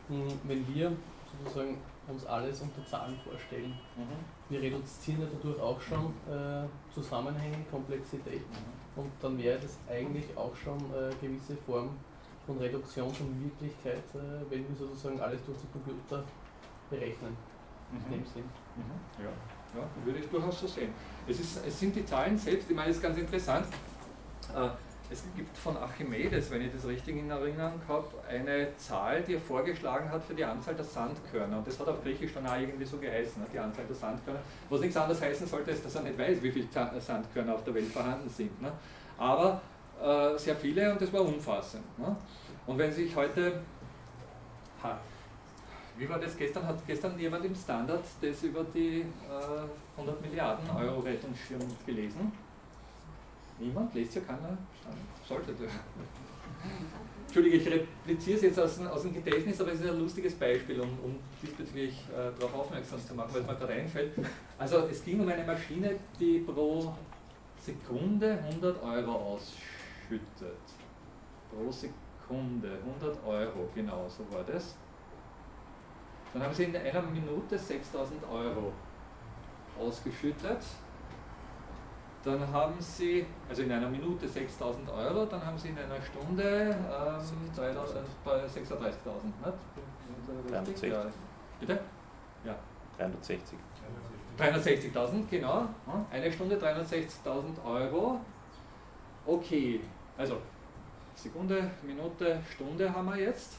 mh, 0.09 0.33
wenn 0.43 0.67
wir 0.73 0.91
sozusagen 1.43 1.77
uns 2.07 2.25
alles 2.25 2.61
unter 2.61 2.85
Zahlen 2.85 3.17
vorstellen, 3.23 3.73
mhm. 3.95 4.40
Wir 4.51 4.61
reduzieren 4.61 5.21
ja 5.21 5.27
dadurch 5.31 5.59
auch 5.61 5.81
schon 5.81 6.13
äh, 6.29 6.67
Zusammenhänge, 6.93 7.57
Komplexität 7.71 8.41
mhm. 8.41 9.01
und 9.01 9.11
dann 9.21 9.37
wäre 9.37 9.57
das 9.59 9.77
eigentlich 9.89 10.25
auch 10.35 10.55
schon 10.55 10.77
äh, 10.77 11.13
gewisse 11.21 11.55
Form 11.65 11.91
von 12.45 12.57
Reduktion 12.57 13.13
von 13.13 13.27
Wirklichkeit, 13.41 14.03
äh, 14.13 14.49
wenn 14.49 14.67
wir 14.67 14.75
sozusagen 14.75 15.19
alles 15.21 15.39
durch 15.45 15.57
den 15.57 15.71
Computer 15.71 16.23
berechnen. 16.89 17.35
Mhm. 17.91 18.13
In 18.13 18.19
dem 18.19 18.25
Sinn. 18.27 18.43
Mhm. 18.75 19.23
Ja. 19.23 19.31
Ja, 19.73 19.87
würde 20.03 20.19
ich 20.19 20.27
durchaus 20.27 20.59
so 20.59 20.67
sehen. 20.67 20.93
Es, 21.25 21.39
ist, 21.39 21.65
es 21.65 21.79
sind 21.79 21.95
die 21.95 22.05
Zahlen 22.05 22.37
selbst, 22.37 22.69
ich 22.69 22.75
meine, 22.75 22.89
es 22.89 22.97
ist 22.97 23.01
ganz 23.01 23.17
interessant. 23.17 23.65
Äh, 24.53 24.69
es 25.11 25.23
gibt 25.35 25.57
von 25.57 25.75
Archimedes, 25.75 26.49
wenn 26.51 26.61
ich 26.61 26.71
das 26.71 26.85
richtig 26.87 27.17
in 27.17 27.29
Erinnerung 27.29 27.81
habe, 27.87 28.07
eine 28.29 28.75
Zahl, 28.77 29.21
die 29.21 29.33
er 29.33 29.41
vorgeschlagen 29.41 30.09
hat 30.09 30.23
für 30.23 30.33
die 30.33 30.45
Anzahl 30.45 30.73
der 30.73 30.85
Sandkörner. 30.85 31.57
Und 31.57 31.67
das 31.67 31.77
hat 31.79 31.87
auf 31.89 32.01
Griechisch 32.01 32.33
dann 32.33 32.47
auch 32.47 32.57
irgendwie 32.57 32.85
so 32.85 32.97
geheißen, 32.97 33.41
ne, 33.41 33.47
die 33.53 33.59
Anzahl 33.59 33.85
der 33.85 33.95
Sandkörner. 33.95 34.39
Was 34.69 34.79
nichts 34.79 34.95
anderes 34.95 35.21
heißen 35.21 35.47
sollte, 35.47 35.71
ist, 35.71 35.83
dass 35.85 35.95
er 35.95 36.03
nicht 36.03 36.17
weiß, 36.17 36.41
wie 36.41 36.51
viele 36.51 36.67
Sandkörner 36.99 37.55
auf 37.55 37.63
der 37.65 37.73
Welt 37.73 37.91
vorhanden 37.91 38.29
sind. 38.29 38.61
Ne? 38.61 38.71
Aber 39.17 39.61
äh, 40.01 40.37
sehr 40.37 40.55
viele 40.55 40.93
und 40.93 41.01
das 41.01 41.11
war 41.11 41.21
umfassend. 41.21 41.83
Ne? 41.99 42.15
Und 42.65 42.77
wenn 42.77 42.91
sich 42.91 43.13
heute, 43.13 43.59
ha, 44.81 44.97
wie 45.97 46.07
war 46.07 46.19
das 46.19 46.37
gestern? 46.37 46.65
Hat 46.65 46.77
gestern 46.87 47.19
jemand 47.19 47.43
im 47.43 47.53
Standard 47.53 48.03
das 48.21 48.43
über 48.43 48.63
die 48.73 49.01
äh, 49.01 49.97
100 49.99 50.21
Milliarden 50.21 50.69
Euro 50.77 51.01
Rettungsschirm 51.01 51.59
gelesen? 51.85 52.31
Niemand? 53.61 53.93
Lest 53.93 54.15
ja 54.15 54.21
keiner? 54.21 54.57
Sollte 55.27 55.53
du. 55.53 55.65
Entschuldige, 57.25 57.57
ich 57.57 57.67
repliziere 57.67 58.37
es 58.37 58.41
jetzt 58.43 58.59
aus, 58.59 58.79
aus 58.87 59.03
dem 59.03 59.13
Gedächtnis, 59.13 59.61
aber 59.61 59.71
es 59.71 59.79
ist 59.79 59.89
ein 59.89 59.99
lustiges 59.99 60.33
Beispiel, 60.33 60.81
um, 60.81 60.89
um 61.03 61.15
diesbezüglich 61.41 61.93
äh, 62.09 62.37
darauf 62.39 62.65
aufmerksam 62.65 62.99
zu 62.99 63.13
machen, 63.13 63.29
weil 63.33 63.41
es 63.41 63.47
mir 63.47 63.55
gerade 63.55 63.73
einfällt. 63.73 64.13
Also 64.57 64.79
es 64.89 65.03
ging 65.03 65.21
um 65.21 65.29
eine 65.29 65.43
Maschine, 65.43 65.95
die 66.19 66.39
pro 66.39 66.93
Sekunde 67.57 68.39
100 68.49 68.83
Euro 68.83 69.11
ausschüttet. 69.11 70.57
Pro 71.49 71.71
Sekunde 71.71 72.79
100 72.99 73.25
Euro, 73.25 73.69
genau, 73.75 74.09
so 74.09 74.25
war 74.35 74.43
das. 74.43 74.75
Dann 76.33 76.43
haben 76.43 76.53
sie 76.53 76.63
in 76.63 76.75
einer 76.75 77.01
Minute 77.03 77.57
6000 77.57 78.23
Euro 78.23 78.73
ausgeschüttet. 79.79 80.59
Dann 82.23 82.51
haben 82.51 82.75
Sie, 82.79 83.25
also 83.49 83.63
in 83.63 83.71
einer 83.71 83.89
Minute 83.89 84.27
6000 84.27 84.87
Euro, 84.91 85.25
dann 85.25 85.43
haben 85.43 85.57
Sie 85.57 85.69
in 85.69 85.77
einer 85.77 85.99
Stunde 86.01 86.69
ähm, 86.69 87.51
36.000, 87.55 88.03
nicht? 90.61 90.83
Ja. 90.83 91.05
Bitte? 91.59 91.79
Ja. 92.45 92.55
360. 92.97 93.57
360.000, 94.37 95.27
genau. 95.29 95.67
Eine 96.11 96.31
Stunde 96.31 96.57
360.000 96.57 97.63
Euro. 97.65 98.19
Okay, 99.25 99.81
also 100.17 100.37
Sekunde, 101.15 101.71
Minute, 101.83 102.39
Stunde 102.53 102.93
haben 102.93 103.07
wir 103.09 103.17
jetzt. 103.17 103.57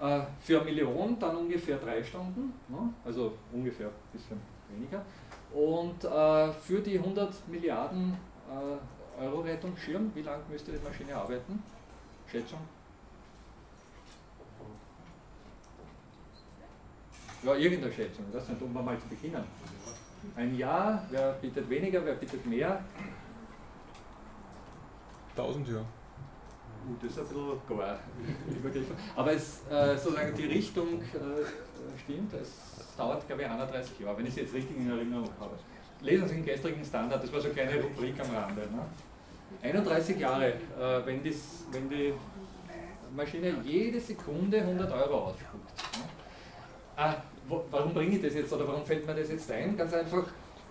Äh, 0.00 0.20
für 0.40 0.60
eine 0.60 0.70
Million 0.70 1.18
dann 1.18 1.36
ungefähr 1.36 1.78
drei 1.78 2.02
Stunden, 2.04 2.52
also 3.04 3.32
ungefähr 3.52 3.86
ein 3.86 3.92
bisschen 4.12 4.40
weniger. 4.68 5.02
Und 5.56 6.04
äh, 6.04 6.52
für 6.52 6.82
die 6.82 6.98
100 6.98 7.48
Milliarden 7.48 8.14
äh, 8.46 9.22
Euro 9.24 9.40
Rettungsschirm, 9.40 10.14
wie 10.14 10.20
lange 10.20 10.42
müsste 10.50 10.70
die 10.70 10.84
Maschine 10.84 11.16
arbeiten? 11.16 11.62
Schätzung? 12.30 12.58
Ja, 17.42 17.54
irgendeine 17.54 17.90
Schätzung, 17.90 18.26
das 18.30 18.46
sind, 18.46 18.60
um 18.60 18.74
mal 18.74 18.98
zu 18.98 19.08
beginnen. 19.08 19.42
Ein 20.34 20.58
Jahr, 20.58 21.06
wer 21.08 21.32
bietet 21.32 21.70
weniger, 21.70 22.04
wer 22.04 22.16
bietet 22.16 22.44
mehr? 22.44 22.84
1000 25.30 25.68
Jahre. 25.68 25.86
Uh, 26.86 26.96
das 27.00 27.12
ist 27.12 27.18
ein 27.18 27.28
bisschen 27.28 27.78
gar. 27.78 27.98
Aber 29.16 29.32
es, 29.32 29.62
äh, 29.70 29.96
sozusagen 29.96 30.34
die 30.34 30.46
Richtung 30.46 31.00
äh, 31.00 31.98
stimmt, 32.04 32.34
es 32.34 32.75
dauert, 32.96 33.26
glaube 33.26 33.42
ich, 33.42 33.48
31 33.48 34.00
Jahre, 34.00 34.18
wenn 34.18 34.26
ich 34.26 34.32
es 34.32 34.36
jetzt 34.36 34.54
richtig 34.54 34.76
in 34.76 34.90
Erinnerung 34.90 35.30
habe. 35.38 35.54
Lesen 36.02 36.28
Sie 36.28 36.34
den 36.34 36.44
gestrigen 36.44 36.84
Standard, 36.84 37.22
das 37.22 37.32
war 37.32 37.40
so 37.40 37.46
eine 37.46 37.54
kleine 37.54 37.82
Rubrik 37.82 38.14
am 38.20 38.34
Rande. 38.34 38.62
Ne? 38.62 38.82
31 39.62 40.18
Jahre, 40.18 40.48
äh, 40.48 40.54
wenn, 41.04 41.24
das, 41.24 41.64
wenn 41.70 41.88
die 41.88 42.12
Maschine 43.14 43.54
jede 43.64 44.00
Sekunde 44.00 44.58
100 44.60 44.92
Euro 44.92 45.26
ausspuckt. 45.26 45.98
Ne? 45.98 46.04
Ah, 46.96 47.14
wo, 47.48 47.64
warum 47.70 47.94
bringe 47.94 48.16
ich 48.16 48.22
das 48.22 48.34
jetzt 48.34 48.52
oder 48.52 48.66
warum 48.66 48.84
fällt 48.84 49.06
mir 49.06 49.14
das 49.14 49.30
jetzt 49.30 49.50
ein? 49.50 49.76
Ganz 49.76 49.92
einfach, 49.94 50.24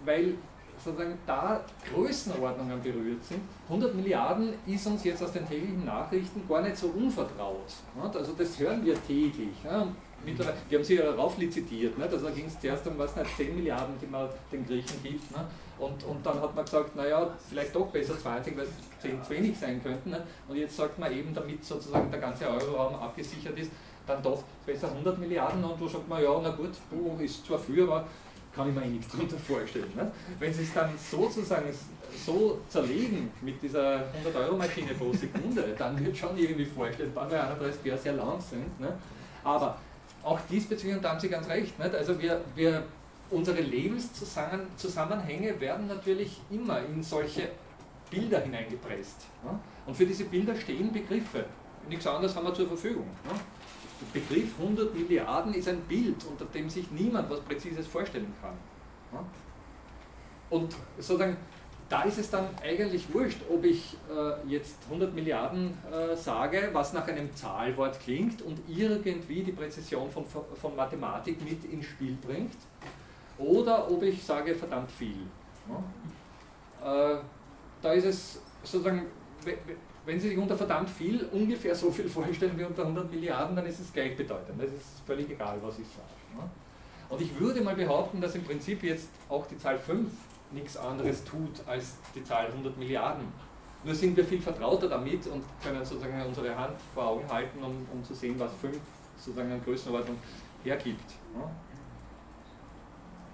weil 0.03 0.35
sozusagen 0.83 1.17
da 1.25 1.63
Größenordnungen 1.91 2.81
berührt 2.81 3.23
sind. 3.23 3.41
100 3.69 3.95
Milliarden 3.95 4.53
ist 4.67 4.85
uns 4.85 5.03
jetzt 5.03 5.23
aus 5.23 5.31
den 5.31 5.47
täglichen 5.47 5.85
Nachrichten 5.85 6.43
gar 6.47 6.61
nicht 6.61 6.77
so 6.77 6.87
unvertraut. 6.87 7.65
Also 8.13 8.33
das 8.33 8.59
hören 8.59 8.85
wir 8.85 8.95
täglich. 9.05 9.55
Mittlerweile, 10.25 10.57
die 10.69 10.75
haben 10.75 10.83
sich 10.83 10.99
ja 10.99 11.11
rauflizitiert. 11.11 11.97
Nicht? 11.97 12.11
Also 12.11 12.25
da 12.25 12.31
ging 12.31 12.45
es 12.45 12.59
zuerst 12.59 12.85
um 12.87 12.97
was 12.97 13.15
nicht, 13.15 13.37
10 13.37 13.55
Milliarden, 13.55 13.95
die 14.01 14.07
man 14.07 14.27
den 14.51 14.65
Griechen 14.65 15.01
gibt. 15.03 15.31
Ne? 15.31 15.45
Und, 15.77 16.03
und 16.03 16.25
dann 16.25 16.41
hat 16.41 16.55
man 16.55 16.65
gesagt, 16.65 16.95
naja, 16.95 17.29
vielleicht 17.49 17.75
doch 17.75 17.87
besser 17.87 18.17
20, 18.17 18.57
weil 18.57 18.65
es 18.65 19.01
10 19.01 19.23
zu 19.23 19.29
wenig 19.29 19.57
sein 19.57 19.81
könnten. 19.81 20.09
Ne? 20.09 20.23
Und 20.47 20.55
jetzt 20.55 20.75
sagt 20.75 20.97
man 20.97 21.11
eben, 21.11 21.33
damit 21.33 21.63
sozusagen 21.63 22.09
der 22.09 22.19
ganze 22.19 22.47
Euroraum 22.47 22.95
abgesichert 22.95 23.57
ist, 23.59 23.71
dann 24.07 24.21
doch 24.21 24.43
besser 24.65 24.89
100 24.89 25.17
Milliarden. 25.17 25.63
Und 25.63 25.79
wo 25.79 25.87
sagt 25.87 26.07
man, 26.07 26.23
ja, 26.23 26.39
na 26.41 26.49
gut, 26.49 26.71
ist 27.19 27.45
zwar 27.45 27.59
viel, 27.59 27.83
aber 27.83 28.05
kann 28.55 28.69
ich 28.69 28.75
mir 28.75 28.83
eh 28.83 28.89
nichts 28.89 29.11
darunter 29.11 29.37
vorstellen. 29.37 29.91
Ne? 29.95 30.09
Wenn 30.39 30.53
Sie 30.53 30.63
es 30.63 30.73
dann 30.73 30.91
sozusagen 30.97 31.65
so 32.25 32.59
zerlegen 32.69 33.29
mit 33.41 33.61
dieser 33.61 33.97
100-Euro-Maschine 33.97 34.93
pro 34.93 35.11
Sekunde, 35.11 35.75
dann 35.77 36.03
wird 36.03 36.15
schon 36.15 36.37
irgendwie 36.37 36.65
vorstellbar, 36.65 37.29
weil 37.29 37.39
31 37.41 37.83
Jahre 37.83 37.99
sehr 37.99 38.13
lang 38.13 38.39
sind. 38.39 38.79
Ne? 38.79 38.93
Aber 39.43 39.77
auch 40.25 40.39
diesbezüglich, 40.49 40.97
und 40.97 41.03
da 41.03 41.11
haben 41.11 41.19
Sie 41.19 41.29
ganz 41.29 41.47
recht, 41.47 41.77
nicht? 41.77 41.95
also 41.95 42.19
wir, 42.19 42.41
wir, 42.55 42.83
unsere 43.29 43.61
Lebenszusammenhänge 43.61 45.59
werden 45.61 45.87
natürlich 45.87 46.41
immer 46.49 46.79
in 46.79 47.01
solche 47.03 47.49
Bilder 48.09 48.41
hineingepresst. 48.41 49.25
Ne? 49.43 49.59
Und 49.85 49.95
für 49.95 50.05
diese 50.05 50.25
Bilder 50.25 50.55
stehen 50.55 50.91
Begriffe. 50.91 51.45
Nichts 51.87 52.07
anderes 52.07 52.35
haben 52.35 52.45
wir 52.45 52.53
zur 52.53 52.67
Verfügung. 52.67 53.05
Ne? 53.23 53.39
Der 54.01 54.19
Begriff 54.19 54.59
100 54.59 54.93
Milliarden 54.93 55.53
ist 55.53 55.67
ein 55.67 55.81
Bild, 55.81 56.23
unter 56.25 56.45
dem 56.45 56.69
sich 56.69 56.89
niemand 56.91 57.29
was 57.29 57.39
Präzises 57.41 57.87
vorstellen 57.87 58.33
kann. 58.41 58.53
Ne? 59.11 59.25
Und 60.49 60.75
sozusagen 60.97 61.37
da 61.89 62.01
ist 62.03 62.17
es 62.17 62.31
dann 62.31 62.47
eigentlich 62.63 63.13
wurscht, 63.13 63.39
ob 63.49 63.63
ich 63.63 63.95
äh, 64.09 64.49
jetzt 64.49 64.77
100 64.85 65.13
Milliarden 65.13 65.77
äh, 65.91 66.15
sage, 66.15 66.69
was 66.73 66.93
nach 66.93 67.07
einem 67.07 67.33
Zahlwort 67.35 67.99
klingt 67.99 68.41
und 68.41 68.59
irgendwie 68.67 69.43
die 69.43 69.51
Präzision 69.51 70.09
von, 70.09 70.25
von 70.25 70.75
Mathematik 70.75 71.43
mit 71.43 71.63
ins 71.65 71.85
Spiel 71.85 72.17
bringt, 72.25 72.55
oder 73.37 73.91
ob 73.91 74.01
ich 74.03 74.23
sage 74.23 74.55
verdammt 74.55 74.91
viel. 74.91 75.27
Ja? 75.69 77.13
Äh, 77.13 77.17
da 77.81 77.93
ist 77.93 78.05
es 78.05 78.41
sozusagen, 78.63 79.05
wenn 80.05 80.19
Sie 80.19 80.29
sich 80.29 80.37
unter 80.37 80.57
verdammt 80.57 80.89
viel 80.89 81.27
ungefähr 81.31 81.75
so 81.75 81.91
viel 81.91 82.09
vorstellen 82.09 82.57
wie 82.57 82.63
unter 82.63 82.83
100 82.83 83.11
Milliarden, 83.11 83.55
dann 83.55 83.65
ist 83.65 83.79
es 83.79 83.93
gleichbedeutend. 83.93 84.61
Es 84.63 84.71
ist 84.71 85.01
völlig 85.05 85.29
egal, 85.29 85.57
was 85.61 85.77
ich 85.77 85.87
sage. 85.87 86.39
Ja? 86.39 86.49
Und 87.09 87.21
ich 87.21 87.39
würde 87.39 87.61
mal 87.61 87.75
behaupten, 87.75 88.21
dass 88.21 88.33
im 88.33 88.43
Prinzip 88.43 88.81
jetzt 88.81 89.09
auch 89.29 89.45
die 89.45 89.57
Zahl 89.57 89.77
5 89.77 90.09
nichts 90.51 90.77
anderes 90.77 91.23
tut 91.23 91.61
als 91.67 91.95
die 92.13 92.23
Zahl 92.23 92.47
100 92.47 92.77
Milliarden. 92.77 93.25
Nur 93.83 93.93
sind 93.93 94.17
wir 94.17 94.25
viel 94.25 94.41
vertrauter 94.41 94.89
damit 94.89 95.27
und 95.27 95.43
können 95.61 95.85
sozusagen 95.85 96.21
unsere 96.25 96.55
Hand 96.57 96.75
vor 96.93 97.07
Augen 97.07 97.31
halten, 97.31 97.63
um, 97.63 97.85
um 97.93 98.03
zu 98.03 98.13
sehen, 98.15 98.39
was 98.39 98.51
5 98.61 98.77
sozusagen 99.17 99.51
an 99.51 99.63
Größenordnung 99.63 100.17
hergibt. 100.63 101.13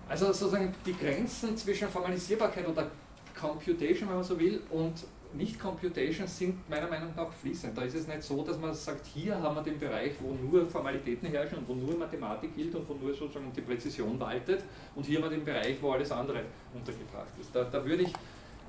Also 0.09 0.25
sozusagen 0.27 0.73
die 0.85 0.93
Grenzen 0.93 1.55
zwischen 1.55 1.87
Formalisierbarkeit 1.87 2.67
oder 2.67 2.91
Computation, 3.39 4.09
wenn 4.09 4.15
man 4.15 4.23
so 4.25 4.37
will, 4.37 4.61
und 4.69 4.93
nicht-Computation 5.33 6.27
sind 6.27 6.69
meiner 6.69 6.87
Meinung 6.87 7.13
nach 7.15 7.31
fließend. 7.31 7.77
Da 7.77 7.83
ist 7.83 7.95
es 7.95 8.07
nicht 8.07 8.23
so, 8.23 8.43
dass 8.43 8.59
man 8.59 8.73
sagt, 8.73 9.05
hier 9.05 9.41
haben 9.41 9.55
wir 9.55 9.63
den 9.63 9.79
Bereich, 9.79 10.13
wo 10.19 10.33
nur 10.33 10.67
Formalitäten 10.67 11.29
herrschen 11.29 11.59
und 11.59 11.67
wo 11.67 11.73
nur 11.73 11.97
Mathematik 11.97 12.55
gilt 12.55 12.75
und 12.75 12.87
wo 12.87 12.93
nur 12.93 13.13
sozusagen 13.13 13.51
die 13.53 13.61
Präzision 13.61 14.19
waltet 14.19 14.63
und 14.95 15.05
hier 15.05 15.17
haben 15.17 15.29
wir 15.29 15.37
den 15.37 15.45
Bereich, 15.45 15.81
wo 15.81 15.91
alles 15.91 16.11
andere 16.11 16.43
untergebracht 16.73 17.31
ist. 17.39 17.55
Da, 17.55 17.63
da 17.63 17.83
würde 17.85 18.03
ich 18.03 18.13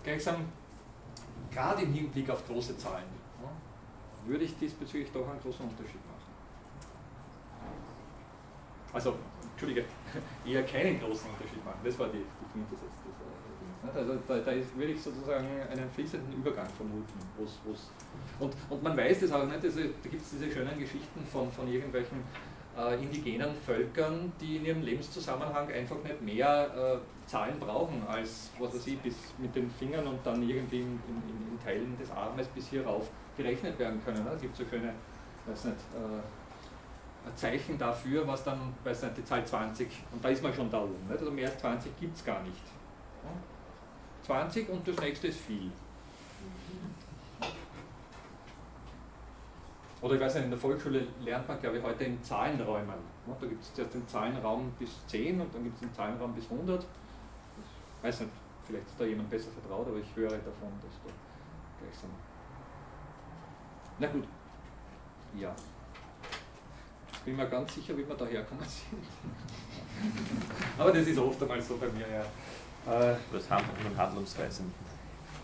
gleichsam, 0.03 0.37
gerade 1.51 1.83
im 1.83 1.93
Hinblick 1.93 2.31
auf 2.31 2.47
große 2.47 2.77
Zahlen, 2.77 3.23
würde 4.27 4.45
ich 4.45 4.57
diesbezüglich 4.57 5.11
doch 5.13 5.29
einen 5.29 5.41
großen 5.41 5.67
Unterschied 5.67 6.01
machen. 6.07 6.13
Also, 8.93 9.17
Entschuldige, 9.53 9.85
eher 10.47 10.63
keinen 10.65 11.01
großen 11.01 11.31
Unterschied 11.31 11.65
machen, 11.65 11.81
das 11.83 11.99
war 11.99 12.09
die, 12.09 12.19
die 12.19 12.53
Quintessenz. 12.53 13.02
Also 13.95 14.15
da, 14.29 14.39
da 14.39 14.53
ist, 14.53 14.77
würde 14.77 14.93
ich 14.93 15.03
sozusagen 15.03 15.47
einen 15.71 15.91
fließenden 15.91 16.33
Übergang 16.35 16.69
vermuten. 16.69 17.19
Wo's, 17.37 17.59
wo's 17.65 17.91
und, 18.39 18.55
und 18.71 18.83
man 18.83 18.97
weiß 18.97 19.21
das 19.21 19.33
auch 19.33 19.45
nicht, 19.45 19.63
also, 19.63 19.81
da 19.81 20.09
gibt 20.09 20.23
es 20.23 20.31
diese 20.31 20.51
schönen 20.51 20.79
Geschichten 20.79 21.21
von, 21.31 21.51
von 21.51 21.67
irgendwelchen 21.67 22.19
äh, 22.77 23.03
indigenen 23.03 23.55
Völkern, 23.67 24.33
die 24.41 24.57
in 24.57 24.65
ihrem 24.65 24.83
Lebenszusammenhang 24.83 25.71
einfach 25.71 25.97
nicht 26.03 26.23
mehr 26.23 26.71
äh, 26.75 27.29
Zahlen 27.29 27.59
brauchen 27.59 28.03
als, 28.07 28.51
was 28.59 28.75
weiß 28.75 28.87
ich, 28.87 28.99
bis 29.01 29.17
mit 29.39 29.55
den 29.55 29.71
Fingern 29.71 30.07
und 30.07 30.25
dann 30.25 30.43
irgendwie 30.49 30.81
in, 30.81 31.01
in, 31.09 31.53
in 31.53 31.59
Teilen 31.63 31.97
des 31.99 32.11
Armes 32.11 32.47
bis 32.49 32.69
hier 32.69 32.87
rauf 32.87 33.11
gerechnet 33.37 33.79
werden 33.79 34.03
können. 34.05 34.27
Es 34.35 34.41
gibt 34.41 34.57
so 34.57 34.65
schöne, 34.65 34.95
weiß 35.47 35.65
nicht, 35.67 35.77
äh, 35.95 37.37
Zeichen 37.37 37.79
dafür, 37.79 38.27
was 38.27 38.43
dann, 38.45 38.75
weiß 38.83 39.03
nicht, 39.03 39.19
die 39.19 39.25
Zahl 39.25 39.45
20, 39.45 39.89
und 40.13 40.25
da 40.25 40.29
ist 40.29 40.43
man 40.43 40.53
schon 40.53 40.71
da 40.71 40.83
oben. 40.83 41.07
Nicht? 41.09 41.21
Also 41.21 41.31
mehr 41.31 41.49
als 41.49 41.59
20 41.59 41.97
gibt 42.01 42.17
es 42.17 42.25
gar 42.25 42.43
nicht. 42.43 42.63
20 44.25 44.69
und 44.69 44.87
das 44.87 44.97
nächste 44.99 45.29
ist 45.29 45.41
viel. 45.41 45.71
Oder 50.01 50.15
ich 50.17 50.21
weiß 50.21 50.35
nicht, 50.35 50.45
in 50.45 50.51
der 50.51 50.59
Volksschule 50.59 51.07
lernt 51.21 51.47
man, 51.47 51.61
glaube 51.61 51.79
ich, 51.79 51.85
heute 51.85 52.05
in 52.05 52.23
Zahlenräumen. 52.23 52.95
Da 53.41 53.47
gibt 53.47 53.63
es 53.63 53.73
zuerst 53.73 53.95
den 53.95 54.07
Zahlenraum 54.09 54.73
bis 54.79 54.91
10 55.07 55.41
und 55.41 55.55
dann 55.55 55.63
gibt 55.63 55.77
es 55.77 55.81
den 55.81 55.95
Zahlenraum 55.95 56.35
bis 56.35 56.51
100. 56.51 56.83
Ich 56.83 58.05
weiß 58.05 58.21
nicht, 58.21 58.33
vielleicht 58.67 58.87
ist 58.87 58.99
da 58.99 59.05
jemand 59.05 59.31
besser 59.31 59.51
vertraut, 59.53 59.87
aber 59.87 59.99
ich 59.99 60.17
höre 60.17 60.31
davon, 60.31 60.73
dass 60.83 60.93
da 61.05 61.13
gleich 61.81 61.97
sind. 61.97 62.11
Na 64.01 64.09
gut, 64.09 64.25
ja. 65.39 65.55
Ich 67.13 67.19
bin 67.21 67.37
mir 67.37 67.49
ganz 67.49 67.73
sicher, 67.73 67.97
wie 67.97 68.09
wir 68.09 68.17
da 68.17 68.27
herkommen 68.27 68.65
sind. 68.67 69.05
aber 70.79 70.91
das 70.91 71.07
ist 71.07 71.19
oft 71.19 71.41
einmal 71.41 71.63
so 71.63 71.77
bei 71.77 71.87
mir, 71.87 72.09
ja. 72.09 72.25
Äh, 72.87 73.15
das 73.33 73.49
Hand 73.49 73.65
und 73.89 73.97
Handlungsweisen. 73.97 74.73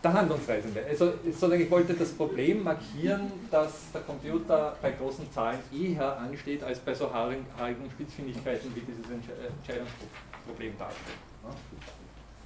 der 0.02 0.12
Handlungsreisende. 0.12 0.84
Also 0.88 1.12
sozusagen, 1.24 1.60
ich 1.62 1.70
wollte 1.70 1.94
das 1.94 2.10
Problem 2.10 2.64
markieren, 2.64 3.32
dass 3.50 3.92
der 3.92 4.00
Computer 4.02 4.76
bei 4.82 4.92
großen 4.92 5.30
Zahlen 5.32 5.58
eher 5.72 6.18
ansteht 6.18 6.62
als 6.62 6.78
bei 6.80 6.94
so 6.94 7.12
haarigen 7.12 7.46
Spitzfindigkeiten, 7.92 8.74
wie 8.74 8.80
dieses 8.80 9.04
äh, 9.06 9.46
Entscheidungsproblem 9.58 10.78
darstellt. 10.78 11.18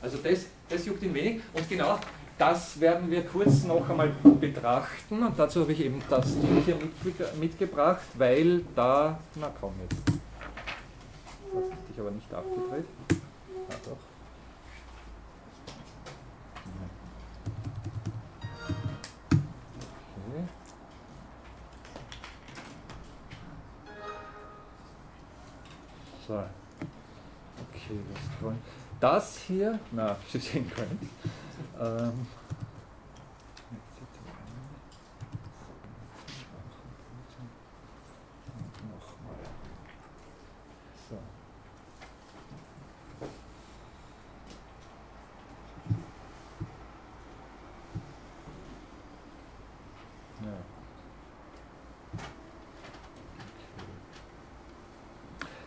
Also 0.01 0.19
das, 0.19 0.47
das 0.69 0.85
juckt 0.85 1.03
ihn 1.03 1.15
wenig 1.15 1.43
und 1.55 1.69
genau 1.69 1.99
das 2.39 2.81
werden 2.81 3.11
wir 3.11 3.25
kurz 3.25 3.65
noch 3.65 3.89
einmal 3.89 4.11
betrachten 4.41 5.23
und 5.23 5.39
dazu 5.39 5.61
habe 5.61 5.73
ich 5.73 5.81
eben 5.85 6.03
das 6.11 6.35
Ding 6.41 6.63
hier 6.65 6.77
mitgebracht, 7.39 8.03
weil 8.15 8.63
da, 8.75 9.19
na 9.37 9.51
komm 9.61 9.75
jetzt, 9.83 10.03
das 10.07 11.65
ist 11.65 11.89
dich 11.89 12.01
aber 12.01 12.11
nicht 12.11 12.33
abgedreht. 12.35 12.87
Ah, 13.69 13.75
doch. 13.85 14.12
So. 26.27 26.35
Okay, 26.35 27.99
wollen. 28.41 28.59
Das 29.01 29.39
hier, 29.47 29.79
na, 29.91 30.17
Sie 30.33 30.39
sehen 30.39 30.71
können. 30.71 31.11
Ähm, 31.81 32.27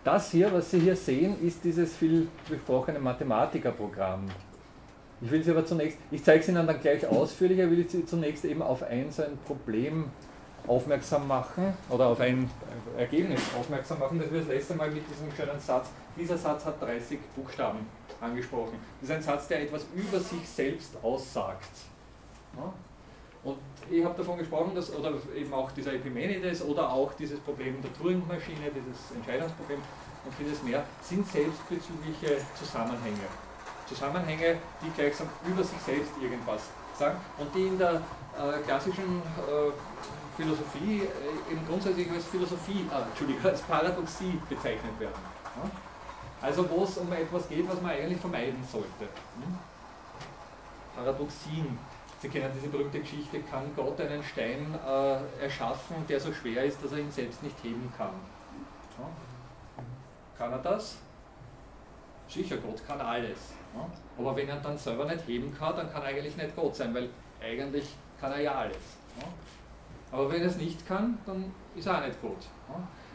Das 0.05 0.29
hier, 0.29 0.53
was 0.53 0.69
Sie 0.69 0.79
hier 0.79 0.95
sehen, 0.95 1.35
ist 1.41 1.63
dieses 1.63 1.95
viel 1.97 2.27
besprochene 2.47 2.99
Mathematikerprogramm. 2.99 4.27
Ich 5.19 5.31
will 5.31 5.43
Sie 5.43 5.49
aber 5.49 5.65
zunächst, 5.65 5.97
ich 6.11 6.23
zeige 6.23 6.41
es 6.41 6.47
Ihnen 6.47 6.67
dann 6.67 6.79
gleich 6.79 7.07
ausführlicher, 7.07 7.71
will 7.71 7.79
ich 7.79 7.89
Sie 7.89 8.05
zunächst 8.05 8.45
eben 8.45 8.61
auf 8.61 8.83
ein 8.83 9.11
so 9.11 9.23
ein 9.23 9.35
Problem 9.47 10.11
aufmerksam 10.67 11.27
machen 11.27 11.73
oder 11.89 12.05
auf 12.05 12.19
ein 12.19 12.47
Ergebnis 12.95 13.41
aufmerksam 13.59 13.97
machen, 13.97 14.19
das 14.19 14.31
wir 14.31 14.41
das 14.41 14.49
letzte 14.49 14.75
Mal 14.75 14.91
mit 14.91 15.03
diesem 15.09 15.31
schönen 15.35 15.59
Satz, 15.59 15.87
dieser 16.15 16.37
Satz 16.37 16.65
hat 16.65 16.79
30 16.79 17.17
Buchstaben 17.35 17.79
angesprochen. 18.21 18.77
Das 19.01 19.09
ist 19.09 19.15
ein 19.15 19.23
Satz, 19.23 19.47
der 19.47 19.63
etwas 19.63 19.87
über 19.95 20.19
sich 20.19 20.47
selbst 20.47 20.95
aussagt. 21.01 21.71
Und 23.45 23.57
ich 23.91 24.03
habe 24.03 24.17
davon 24.17 24.39
gesprochen, 24.39 24.73
dass, 24.73 24.93
oder 24.93 25.13
eben 25.35 25.53
auch 25.53 25.71
dieser 25.71 25.93
Epimenides 25.93 26.65
oder 26.65 26.91
auch 26.91 27.13
dieses 27.13 27.39
Problem 27.39 27.79
der 27.81 27.93
Turing-Maschine, 27.93 28.71
dieses 28.73 29.11
Entscheidungsproblem 29.15 29.79
und 30.25 30.33
vieles 30.33 30.63
mehr, 30.63 30.83
sind 31.03 31.27
selbstbezügliche 31.27 32.37
Zusammenhänge. 32.57 33.29
Zusammenhänge, 33.87 34.57
die 34.81 34.89
gleichsam 34.95 35.29
über 35.45 35.63
sich 35.63 35.77
selbst 35.79 36.11
irgendwas 36.19 36.63
sagen 36.97 37.19
und 37.37 37.53
die 37.53 37.67
in 37.67 37.77
der 37.77 38.01
äh, 38.33 38.59
klassischen 38.65 39.21
äh, 39.21 39.71
Philosophie 40.35 41.03
äh, 41.03 41.51
eben 41.53 41.61
grundsätzlich 41.67 42.09
als 42.09 42.25
Philosophie, 42.25 42.87
äh, 42.91 43.09
Entschuldigung, 43.09 43.45
als 43.45 43.61
Paradoxie 43.61 44.39
bezeichnet 44.49 44.99
werden. 44.99 45.13
Ja? 45.61 45.69
Also 46.41 46.67
wo 46.67 46.83
es 46.83 46.97
um 46.97 47.13
etwas 47.13 47.47
geht, 47.47 47.69
was 47.69 47.79
man 47.79 47.91
eigentlich 47.91 48.19
vermeiden 48.19 48.65
sollte. 48.71 48.87
Hm? 49.01 49.59
Paradoxien 50.95 51.77
Sie 52.25 52.31
kennen 52.31 52.51
diese 52.55 52.69
berühmte 52.69 53.01
Geschichte, 53.01 53.39
kann 53.41 53.65
Gott 53.75 54.01
einen 54.01 54.23
Stein 54.23 54.73
äh, 54.83 55.43
erschaffen, 55.43 55.97
der 56.09 56.19
so 56.19 56.33
schwer 56.33 56.63
ist, 56.63 56.83
dass 56.83 56.93
er 56.93 56.97
ihn 56.97 57.11
selbst 57.11 57.43
nicht 57.43 57.55
heben 57.63 57.93
kann? 57.95 58.15
Ja? 58.97 59.07
Kann 60.35 60.51
er 60.51 60.57
das? 60.57 60.97
Sicher, 62.27 62.57
Gott 62.57 62.81
kann 62.87 62.99
alles. 62.99 63.53
Ja? 63.75 63.87
Aber 64.17 64.35
wenn 64.35 64.49
er 64.49 64.55
dann 64.55 64.75
selber 64.75 65.05
nicht 65.05 65.27
heben 65.27 65.55
kann, 65.55 65.75
dann 65.75 65.93
kann 65.93 66.01
er 66.01 66.07
eigentlich 66.07 66.35
nicht 66.35 66.55
Gott 66.55 66.75
sein, 66.75 66.95
weil 66.95 67.09
eigentlich 67.39 67.93
kann 68.19 68.31
er 68.31 68.41
ja 68.41 68.55
alles. 68.55 68.97
Ja? 69.19 69.27
Aber 70.11 70.31
wenn 70.31 70.41
er 70.41 70.47
es 70.47 70.57
nicht 70.57 70.87
kann, 70.87 71.19
dann 71.27 71.53
ist 71.75 71.85
er 71.85 71.99
auch 71.99 72.07
nicht 72.07 72.19
Gott. 72.23 72.47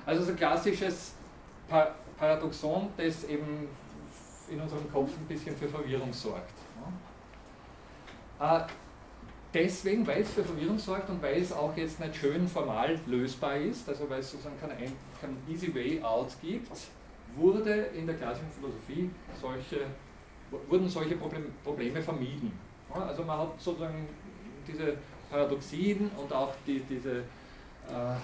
Also 0.07 0.23
so 0.23 0.31
ein 0.31 0.37
klassisches 0.37 1.15
Paradoxon, 2.17 2.91
das 2.97 3.25
eben 3.25 3.67
in 4.49 4.61
unserem 4.61 4.89
Kopf 4.93 5.11
ein 5.19 5.27
bisschen 5.27 5.57
für 5.57 5.69
Verwirrung 5.69 6.13
sorgt. 6.13 6.55
Äh, 8.39 8.61
deswegen, 9.53 10.07
weil 10.07 10.22
es 10.22 10.30
für 10.30 10.44
Verwirrung 10.44 10.78
sorgt 10.78 11.09
und 11.11 11.22
weil 11.22 11.40
es 11.40 11.53
auch 11.53 11.76
jetzt 11.76 12.01
nicht 12.01 12.16
schön 12.16 12.46
formal 12.48 12.98
lösbar 13.07 13.57
ist, 13.57 13.88
also 13.88 14.09
weil 14.09 14.20
es 14.20 14.30
sozusagen 14.30 14.59
kein, 14.61 14.70
kein 15.20 15.36
easy 15.48 15.74
way 15.74 16.03
out 16.03 16.28
gibt, 16.40 16.70
wurde 17.36 17.72
in 17.96 18.07
der 18.07 18.16
klassischen 18.16 18.51
Philosophie 18.51 19.11
solche, 19.40 19.86
wurden 20.68 20.88
solche 20.88 21.16
Probleme 21.16 22.03
vermieden. 22.03 22.53
Also 22.92 23.22
man 23.22 23.38
hat 23.38 23.61
sozusagen 23.61 24.09
diese 24.66 24.96
Paradoxien 25.30 26.11
und 26.16 26.32
auch 26.32 26.53
die, 26.66 26.80
diese 26.80 27.18
äh, 27.18 28.16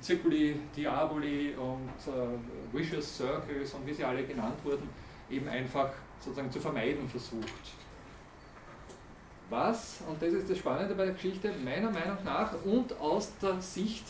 Circuli, 0.00 0.56
Diaboli 0.76 1.54
und 1.54 1.90
äh, 2.06 2.76
Vicious 2.76 3.16
Circles 3.16 3.74
und 3.74 3.86
wie 3.86 3.92
sie 3.92 4.04
alle 4.04 4.24
genannt 4.24 4.56
wurden, 4.62 4.88
eben 5.28 5.48
einfach 5.48 5.90
sozusagen 6.20 6.50
zu 6.50 6.60
vermeiden 6.60 7.08
versucht 7.08 7.77
was, 9.50 10.00
und 10.08 10.20
das 10.20 10.32
ist 10.32 10.50
das 10.50 10.58
Spannende 10.58 10.94
bei 10.94 11.06
der 11.06 11.14
Geschichte, 11.14 11.52
meiner 11.64 11.90
Meinung 11.90 12.18
nach 12.24 12.52
und 12.64 12.98
aus 13.00 13.32
der 13.40 13.60
Sicht 13.60 14.04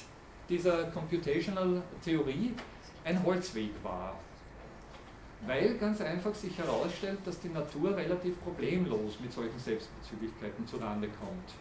dieser 0.49 0.84
Computational 0.84 1.82
Theorie 2.05 2.55
ein 3.05 3.22
Holzweg 3.24 3.70
war. 3.82 4.16
Weil 5.47 5.78
ganz 5.78 6.01
einfach 6.01 6.34
sich 6.34 6.59
herausstellt, 6.59 7.18
dass 7.24 7.39
die 7.41 7.51
Natur 7.51 7.97
relativ 7.97 8.43
problemlos 8.43 9.20
mit 9.20 9.32
solchen 9.32 9.59
Selbstbezüglichkeiten 9.59 10.66
zurande 10.66 11.09
kommt. 11.09 11.55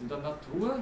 In 0.00 0.08
der 0.08 0.18
Natur 0.18 0.78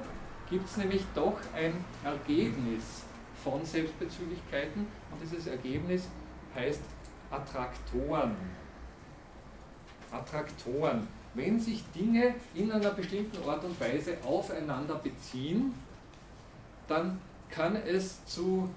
gibt 0.48 0.68
es 0.68 0.76
nämlich 0.76 1.02
doch 1.14 1.38
ein 1.54 1.84
Ergebnis 2.04 3.02
von 3.42 3.64
Selbstbezüglichkeiten 3.64 4.86
und 5.10 5.20
dieses 5.20 5.48
Ergebnis 5.48 6.08
heißt 6.54 6.82
Attraktoren. 7.30 8.36
Attraktoren 10.12 11.08
wenn 11.34 11.60
sich 11.60 11.84
Dinge 11.94 12.34
in 12.54 12.72
einer 12.72 12.90
bestimmten 12.90 13.48
Art 13.48 13.64
und 13.64 13.78
Weise 13.80 14.16
aufeinander 14.24 14.96
beziehen, 14.96 15.74
dann 16.86 17.20
kann 17.50 17.76
es 17.76 18.24
zu 18.26 18.68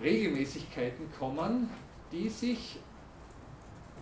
Regelmäßigkeiten 0.00 1.06
kommen, 1.18 1.68
die 2.12 2.28
sich 2.28 2.78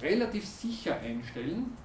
relativ 0.01 0.47
sicher 0.47 0.99
einstellen, 0.99 1.77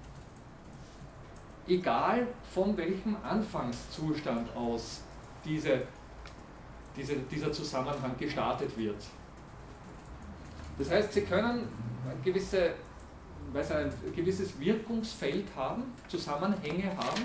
egal 1.67 2.27
von 2.53 2.75
welchem 2.77 3.15
Anfangszustand 3.23 4.55
aus 4.55 5.01
diese, 5.45 5.83
diese, 6.95 7.15
dieser 7.15 7.51
Zusammenhang 7.51 8.15
gestartet 8.17 8.77
wird. 8.77 9.01
Das 10.77 10.89
heißt, 10.89 11.13
Sie 11.13 11.21
können 11.21 11.67
gewisse 12.23 12.73
weiß 13.53 13.71
ein 13.71 13.91
gewisses 14.15 14.59
Wirkungsfeld 14.59 15.45
haben, 15.55 15.83
Zusammenhänge 16.07 16.95
haben, 16.95 17.23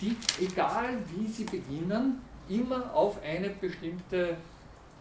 die, 0.00 0.16
egal 0.40 0.98
wie 1.14 1.26
sie 1.26 1.44
beginnen, 1.44 2.20
immer 2.48 2.92
auf 2.94 3.22
eine 3.22 3.50
bestimmte 3.50 4.30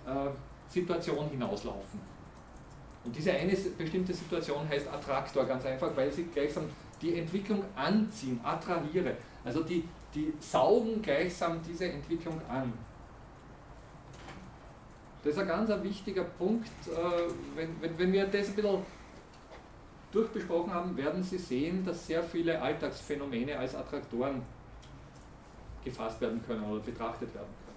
äh, 0.06 0.30
Situation 0.70 1.30
hinauslaufen. 1.30 2.00
Und 3.04 3.16
diese 3.16 3.32
eine 3.32 3.54
bestimmte 3.54 4.14
Situation 4.14 4.68
heißt 4.70 4.88
Attraktor, 4.88 5.46
ganz 5.46 5.66
einfach, 5.66 5.96
weil 5.96 6.12
sie 6.12 6.24
gleichsam 6.26 6.66
die 7.02 7.18
Entwicklung 7.18 7.64
anziehen, 7.76 8.40
attrahiere. 8.44 9.18
Also 9.44 9.64
die, 9.64 9.84
die 10.14 10.32
saugen 10.40 11.02
gleichsam 11.02 11.60
diese 11.68 11.92
Entwicklung 11.92 12.40
an. 12.48 12.72
Das 15.24 15.34
ist 15.34 15.40
ein 15.40 15.48
ganz 15.48 15.70
wichtiger 15.84 16.24
Punkt, 16.24 16.68
äh, 16.88 16.96
wenn, 17.56 17.82
wenn, 17.82 17.98
wenn 17.98 18.14
wir 18.14 18.26
das 18.26 18.50
ein 18.50 18.56
bisschen 18.56 18.80
durchbesprochen 20.12 20.74
haben, 20.74 20.96
werden 20.98 21.24
Sie 21.24 21.38
sehen, 21.38 21.86
dass 21.86 22.08
sehr 22.08 22.24
viele 22.24 22.62
Alltagsphänomene 22.62 23.58
als 23.58 23.76
Attraktoren 23.76 24.42
gefasst 25.84 26.22
werden 26.22 26.42
können 26.46 26.64
oder 26.64 26.82
betrachtet 26.82 27.34
werden 27.34 27.48
können. 27.66 27.72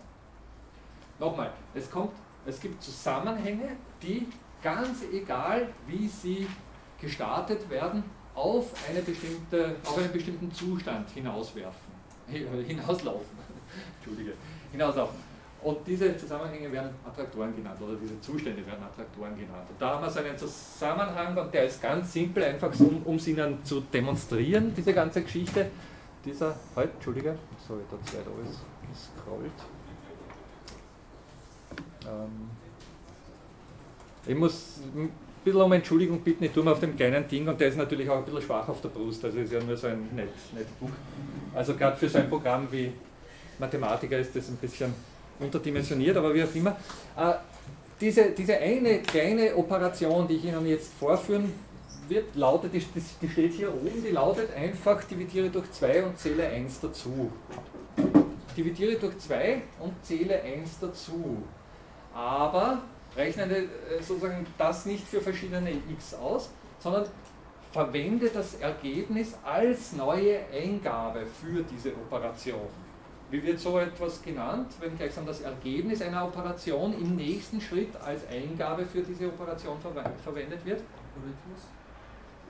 Nochmal, 1.18 1.52
es, 1.74 1.90
kommt, 1.90 2.12
es 2.44 2.60
gibt 2.60 2.82
Zusammenhänge, 2.82 3.76
die 4.02 4.26
ganz 4.62 5.02
egal, 5.12 5.68
wie 5.86 6.08
sie 6.08 6.46
gestartet 7.00 7.68
werden, 7.70 8.02
auf, 8.34 8.72
eine 8.88 9.00
bestimmte, 9.00 9.76
auf 9.84 9.98
einen 9.98 10.12
bestimmten 10.12 10.52
Zustand 10.52 11.08
hinauswerfen, 11.10 11.92
hinauslaufen. 12.66 13.38
Entschuldige, 13.98 14.32
hinauslaufen. 14.72 15.33
Und 15.64 15.78
diese 15.86 16.14
Zusammenhänge 16.18 16.70
werden 16.70 16.90
Attraktoren 17.06 17.56
genannt 17.56 17.80
oder 17.80 17.96
diese 17.96 18.20
Zustände 18.20 18.64
werden 18.66 18.84
Attraktoren 18.84 19.34
genannt. 19.34 19.64
Und 19.70 19.80
da 19.80 19.94
haben 19.94 20.04
wir 20.04 20.10
so 20.10 20.18
einen 20.20 20.36
Zusammenhang 20.36 21.34
und 21.38 21.54
der 21.54 21.64
ist 21.64 21.80
ganz 21.80 22.12
simpel, 22.12 22.44
einfach 22.44 22.70
so, 22.74 23.00
um 23.02 23.16
es 23.16 23.26
Ihnen 23.26 23.64
zu 23.64 23.80
demonstrieren, 23.80 24.74
diese 24.76 24.92
ganze 24.92 25.22
Geschichte. 25.22 25.70
Dieser, 26.22 26.54
halt, 26.76 26.90
Entschuldige, 26.96 27.38
sorry, 27.66 27.80
da 27.90 27.96
zwei 28.04 28.18
ist 28.18 28.60
gescrollt. 28.90 29.52
Ähm, 32.02 32.50
ich 34.26 34.36
muss 34.36 34.80
ein 34.94 35.10
bisschen 35.42 35.62
um 35.62 35.72
Entschuldigung 35.72 36.20
bitten, 36.20 36.44
ich 36.44 36.52
tue 36.52 36.62
mir 36.62 36.72
auf 36.72 36.80
dem 36.80 36.94
kleinen 36.94 37.26
Ding 37.26 37.48
und 37.48 37.58
der 37.58 37.68
ist 37.68 37.78
natürlich 37.78 38.10
auch 38.10 38.18
ein 38.18 38.24
bisschen 38.26 38.42
schwach 38.42 38.68
auf 38.68 38.82
der 38.82 38.90
Brust, 38.90 39.24
also 39.24 39.38
ist 39.38 39.50
ja 39.50 39.62
nur 39.62 39.78
so 39.78 39.86
ein 39.86 40.14
Net 40.14 40.28
Netbook. 40.54 40.90
Also 41.54 41.74
gerade 41.74 41.96
für 41.96 42.08
so 42.10 42.18
ein 42.18 42.28
Programm 42.28 42.68
wie 42.70 42.92
Mathematiker 43.58 44.18
ist 44.18 44.36
das 44.36 44.48
ein 44.50 44.56
bisschen 44.56 44.92
unterdimensioniert, 45.38 46.16
aber 46.16 46.34
wie 46.34 46.42
auch 46.42 46.54
immer. 46.54 46.76
Äh, 47.16 47.34
diese, 48.00 48.30
diese 48.30 48.56
eine 48.58 48.98
kleine 49.00 49.54
Operation, 49.56 50.26
die 50.28 50.34
ich 50.34 50.44
Ihnen 50.44 50.66
jetzt 50.66 50.92
vorführen 50.94 51.52
wird, 52.08 52.34
lautet, 52.34 52.74
die, 52.74 52.84
die 53.22 53.28
steht 53.28 53.52
hier 53.54 53.72
oben, 53.72 54.02
die 54.04 54.10
lautet 54.10 54.54
einfach, 54.54 55.02
dividiere 55.04 55.48
durch 55.48 55.70
2 55.72 56.04
und 56.04 56.18
zähle 56.18 56.48
1 56.48 56.80
dazu. 56.80 57.30
Dividiere 58.56 58.96
durch 58.96 59.18
2 59.18 59.62
und 59.80 59.92
zähle 60.04 60.42
1 60.42 60.80
dazu. 60.80 61.42
Aber 62.14 62.82
rechne 63.16 63.44
äh, 63.44 63.66
sozusagen 64.00 64.46
das 64.58 64.86
nicht 64.86 65.06
für 65.06 65.20
verschiedene 65.20 65.70
x 65.90 66.14
aus, 66.14 66.50
sondern 66.78 67.06
verwende 67.72 68.28
das 68.28 68.54
Ergebnis 68.54 69.34
als 69.44 69.92
neue 69.92 70.40
Eingabe 70.52 71.26
für 71.26 71.62
diese 71.62 71.92
Operation. 71.92 72.68
Wie 73.30 73.42
wird 73.42 73.58
so 73.58 73.78
etwas 73.78 74.22
genannt, 74.22 74.72
wenn 74.80 74.96
gleichsam 74.96 75.26
das 75.26 75.40
Ergebnis 75.40 76.02
einer 76.02 76.24
Operation 76.24 76.92
im 76.92 77.16
nächsten 77.16 77.60
Schritt 77.60 77.96
als 77.96 78.26
Eingabe 78.28 78.84
für 78.84 79.02
diese 79.02 79.26
Operation 79.28 79.78
verwendet 80.22 80.64
wird? 80.64 80.82
Algorithmus? 81.14 81.60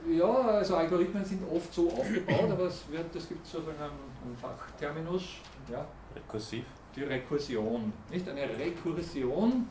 Ja, 0.07 0.59
also 0.59 0.77
Algorithmen 0.77 1.25
sind 1.25 1.43
oft 1.51 1.73
so 1.73 1.91
aufgebaut, 1.91 2.51
aber 2.51 2.65
es, 2.65 2.85
wird, 2.91 3.15
es 3.17 3.29
gibt 3.29 3.47
sozusagen 3.47 3.79
einen, 3.81 4.37
Fachterminus. 4.37 5.23
Ja? 5.71 5.87
Rekursiv? 6.15 6.65
Die 6.95 7.03
Rekursion. 7.03 7.93
Nicht 8.11 8.29
eine 8.29 8.43
Rekursion 8.59 9.67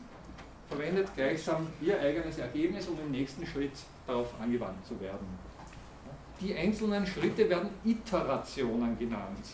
verwendet 0.68 1.08
gleichsam 1.14 1.66
ihr 1.80 2.00
eigenes 2.00 2.38
Ergebnis, 2.38 2.88
um 2.88 2.98
im 2.98 3.10
nächsten 3.10 3.46
Schritt 3.46 3.72
darauf 4.06 4.34
angewandt 4.40 4.84
zu 4.86 4.98
werden. 5.00 5.26
Die 6.40 6.54
einzelnen 6.54 7.06
Schritte 7.06 7.48
werden 7.48 7.70
Iterationen 7.84 8.98
genannt. 8.98 9.46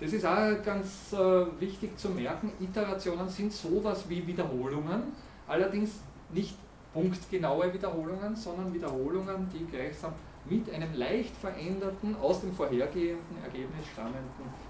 Das 0.00 0.14
ist 0.14 0.24
auch 0.24 0.62
ganz 0.64 1.12
äh, 1.12 1.60
wichtig 1.60 1.98
zu 1.98 2.08
merken. 2.08 2.52
Iterationen 2.58 3.28
sind 3.28 3.52
sowas 3.52 4.08
wie 4.08 4.26
Wiederholungen, 4.26 5.02
allerdings 5.46 6.00
nicht 6.30 6.56
punktgenaue 6.94 7.72
Wiederholungen, 7.72 8.34
sondern 8.34 8.72
Wiederholungen, 8.72 9.48
die 9.52 9.66
gleichsam 9.66 10.14
mit 10.48 10.72
einem 10.72 10.94
leicht 10.94 11.36
veränderten, 11.36 12.16
aus 12.16 12.40
dem 12.40 12.52
vorhergehenden 12.52 13.44
Ergebnis 13.44 13.86
stammenden 13.92 14.24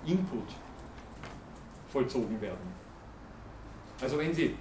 Input 0.04 0.48
vollzogen 1.88 2.40
werden. 2.40 2.74
Also 4.00 4.18
wenn 4.18 4.34
Sie, 4.34 4.56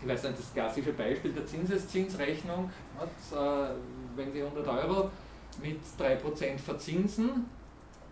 ich 0.00 0.08
weiß 0.08 0.22
nicht, 0.24 0.38
das 0.38 0.54
klassische 0.54 0.92
Beispiel 0.94 1.32
der 1.32 1.44
Zinseszinsrechnung, 1.44 2.70
äh, 2.98 3.36
wenn 4.16 4.32
Sie 4.32 4.42
100 4.42 4.66
Euro 4.66 5.10
mit 5.62 5.80
3% 5.98 6.58
verzinsen, 6.58 7.44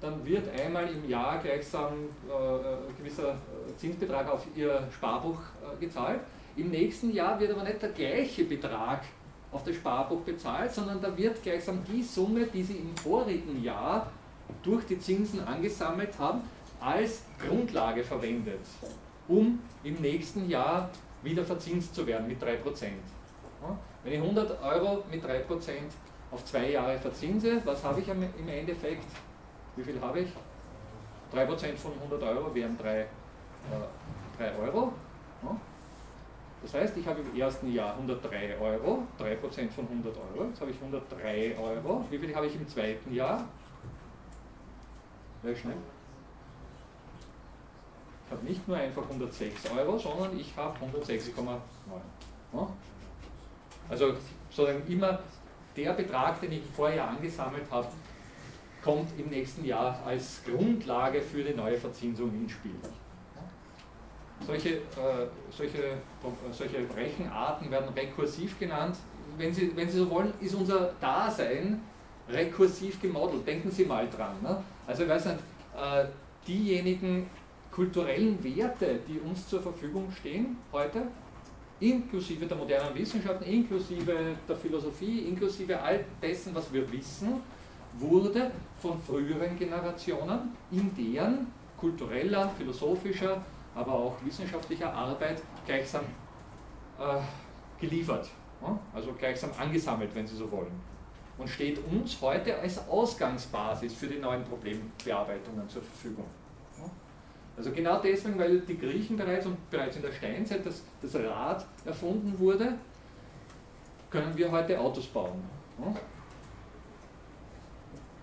dann 0.05 0.25
wird 0.25 0.49
einmal 0.61 0.87
im 0.89 1.09
Jahr 1.09 1.39
gleichsam 1.39 1.95
äh, 2.29 2.33
ein 2.33 2.97
gewisser 2.99 3.31
äh, 3.31 3.77
Zinsbetrag 3.77 4.31
auf 4.31 4.47
Ihr 4.55 4.87
Sparbuch 4.95 5.39
äh, 5.41 5.81
gezahlt. 5.81 6.21
Im 6.57 6.71
nächsten 6.71 7.13
Jahr 7.13 7.41
wird 7.41 7.53
aber 7.53 7.65
nicht 7.65 7.81
der 7.81 7.89
gleiche 7.89 8.45
Betrag 8.45 9.03
auf 9.51 9.65
das 9.65 9.77
Sparbuch 9.77 10.21
bezahlt, 10.21 10.73
sondern 10.73 11.01
da 11.01 11.17
wird 11.17 11.43
gleichsam 11.43 11.83
die 11.91 12.03
Summe, 12.03 12.47
die 12.47 12.63
Sie 12.63 12.77
im 12.77 12.95
vorigen 12.97 13.63
Jahr 13.63 14.13
durch 14.63 14.85
die 14.85 14.99
Zinsen 14.99 15.43
angesammelt 15.43 16.19
haben, 16.19 16.43
als 16.81 17.23
Grundlage 17.39 18.05
verwendet, 18.05 18.61
um 19.27 19.59
im 19.85 19.95
nächsten 19.95 20.51
Jahr 20.51 20.91
wieder 21.23 21.45
verzinst 21.45 21.95
zu 21.95 22.07
werden 22.07 22.27
mit 22.27 22.43
3%. 22.43 22.59
Wenn 24.03 24.13
ich 24.13 24.21
100 24.21 24.63
Euro 24.63 25.03
mit 25.11 25.25
3% 25.25 25.39
auf 26.31 26.45
zwei 26.45 26.73
Jahre 26.73 26.99
verzinse, 26.99 27.63
was 27.65 27.83
habe 27.83 28.01
ich 28.01 28.09
im 28.09 28.49
Endeffekt? 28.49 29.07
Wie 29.77 29.83
viel 29.83 30.01
habe 30.01 30.21
ich? 30.21 30.29
3% 31.33 31.77
von 31.77 31.93
100 31.93 32.23
Euro 32.23 32.55
wären 32.55 32.79
3, 32.79 33.01
äh, 33.01 33.07
3 34.39 34.57
Euro. 34.59 34.93
Ja. 35.43 35.57
Das 36.63 36.75
heißt, 36.75 36.97
ich 36.97 37.07
habe 37.07 37.21
im 37.21 37.39
ersten 37.39 37.73
Jahr 37.73 37.95
103 37.95 38.57
Euro, 38.59 39.03
3% 39.19 39.71
von 39.71 39.87
100 39.87 40.17
Euro. 40.17 40.49
Jetzt 40.49 40.61
habe 40.61 40.71
ich 40.71 40.81
103 40.81 41.57
Euro. 41.59 42.07
Wie 42.09 42.19
viel 42.19 42.35
habe 42.35 42.47
ich 42.47 42.55
im 42.55 42.67
zweiten 42.67 43.13
Jahr? 43.13 43.47
Sehr 45.43 45.55
schnell. 45.55 45.77
Ich 48.27 48.33
habe 48.33 48.45
nicht 48.47 48.67
nur 48.67 48.77
einfach 48.79 49.03
106 49.03 49.71
Euro, 49.77 49.99
sondern 49.99 50.39
ich 50.39 50.57
habe 50.57 50.75
106,9. 50.79 51.59
Ja. 52.55 52.69
Also 53.91 54.15
sozusagen 54.49 54.87
immer 54.91 55.19
der 55.77 55.93
Betrag, 55.93 56.41
den 56.41 56.53
ich 56.53 56.63
vorher 56.75 57.09
angesammelt 57.09 57.71
habe, 57.71 57.89
kommt 58.85 59.09
im 59.19 59.31
nächsten 59.31 59.65
Jahr 59.65 59.99
als 60.05 60.43
Grundlage 60.45 61.23
für 61.23 61.43
die 61.43 61.55
neue 61.55 61.79
Verzinsung 61.79 62.31
ins 62.35 62.53
Spiel. 62.53 62.75
Solche, 64.47 64.75
äh, 64.75 65.27
solche, 65.51 65.79
solche 66.53 66.77
Rechenarten 66.95 67.71
werden 67.71 67.89
rekursiv 67.97 68.59
genannt. 68.59 68.97
Wenn 69.39 69.55
Sie, 69.55 69.75
wenn 69.75 69.89
Sie 69.89 69.99
so 69.99 70.11
wollen, 70.11 70.35
ist 70.41 70.55
unser 70.55 70.93
Dasein 71.01 71.81
rekursiv 72.29 73.01
gemodelt. 73.01 73.47
Denken 73.47 73.71
Sie 73.71 73.87
mal 73.87 74.07
dran. 74.11 74.37
Ne? 74.43 74.63
Also 74.87 75.05
ich 75.05 75.09
weiß 75.09 75.27
nicht, 75.27 75.39
äh, 75.75 76.05
diejenigen 76.47 77.31
kulturellen 77.71 78.43
Werte, 78.45 78.99
die 79.09 79.19
uns 79.19 79.49
zur 79.49 79.63
Verfügung 79.63 80.11
stehen 80.13 80.59
heute, 80.73 81.07
inklusive 81.81 82.47
der 82.47 82.57
modernen 82.57 82.95
Wissenschaften, 82.95 83.45
inklusive 83.45 84.37
der 84.47 84.57
Philosophie, 84.57 85.21
inklusive 85.21 85.81
all 85.81 86.05
dessen, 86.23 86.55
was 86.55 86.73
wir 86.73 86.91
wissen, 86.93 87.41
wurde 87.99 88.51
von 88.79 89.01
früheren 89.01 89.57
Generationen 89.59 90.57
in 90.71 90.95
deren 90.95 91.47
kultureller, 91.77 92.49
philosophischer, 92.51 93.43
aber 93.75 93.93
auch 93.93 94.17
wissenschaftlicher 94.25 94.93
Arbeit 94.93 95.43
gleichsam 95.67 96.05
äh, 96.99 97.21
geliefert, 97.81 98.29
also 98.95 99.13
gleichsam 99.13 99.51
angesammelt, 99.59 100.15
wenn 100.15 100.27
Sie 100.27 100.37
so 100.37 100.51
wollen. 100.51 100.81
Und 101.37 101.49
steht 101.49 101.79
uns 101.91 102.21
heute 102.21 102.57
als 102.61 102.89
Ausgangsbasis 102.89 103.93
für 103.95 104.07
die 104.07 104.19
neuen 104.19 104.45
Problembearbeitungen 104.45 105.69
zur 105.69 105.83
Verfügung. 105.83 106.27
Also 107.57 107.71
genau 107.71 108.01
deswegen, 108.01 108.39
weil 108.39 108.61
die 108.61 108.79
Griechen 108.79 109.17
bereits 109.17 109.47
und 109.47 109.71
bereits 109.71 109.97
in 109.97 110.03
der 110.03 110.13
Steinzeit 110.13 110.65
das, 110.67 110.83
das 111.03 111.15
Rad 111.17 111.65
erfunden 111.85 112.37
wurde, 112.39 112.75
können 114.11 114.37
wir 114.37 114.51
heute 114.51 114.79
Autos 114.79 115.07
bauen. 115.07 115.43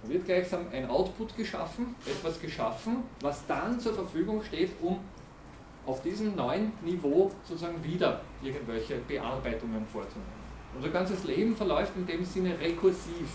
Da 0.03 0.09
wird 0.09 0.25
gleichsam 0.25 0.65
ein 0.71 0.89
Output 0.89 1.35
geschaffen, 1.37 1.95
etwas 2.05 2.41
geschaffen, 2.41 3.03
was 3.21 3.45
dann 3.45 3.79
zur 3.79 3.93
Verfügung 3.93 4.41
steht, 4.43 4.71
um 4.81 4.99
auf 5.85 6.01
diesem 6.01 6.35
neuen 6.35 6.71
Niveau 6.83 7.31
sozusagen 7.43 7.83
wieder 7.83 8.21
irgendwelche 8.41 8.95
Bearbeitungen 9.07 9.85
vorzunehmen. 9.85 10.41
Unser 10.75 10.89
ganzes 10.89 11.23
Leben 11.23 11.55
verläuft 11.55 11.91
in 11.95 12.05
dem 12.05 12.23
Sinne 12.23 12.57
rekursiv. 12.59 13.29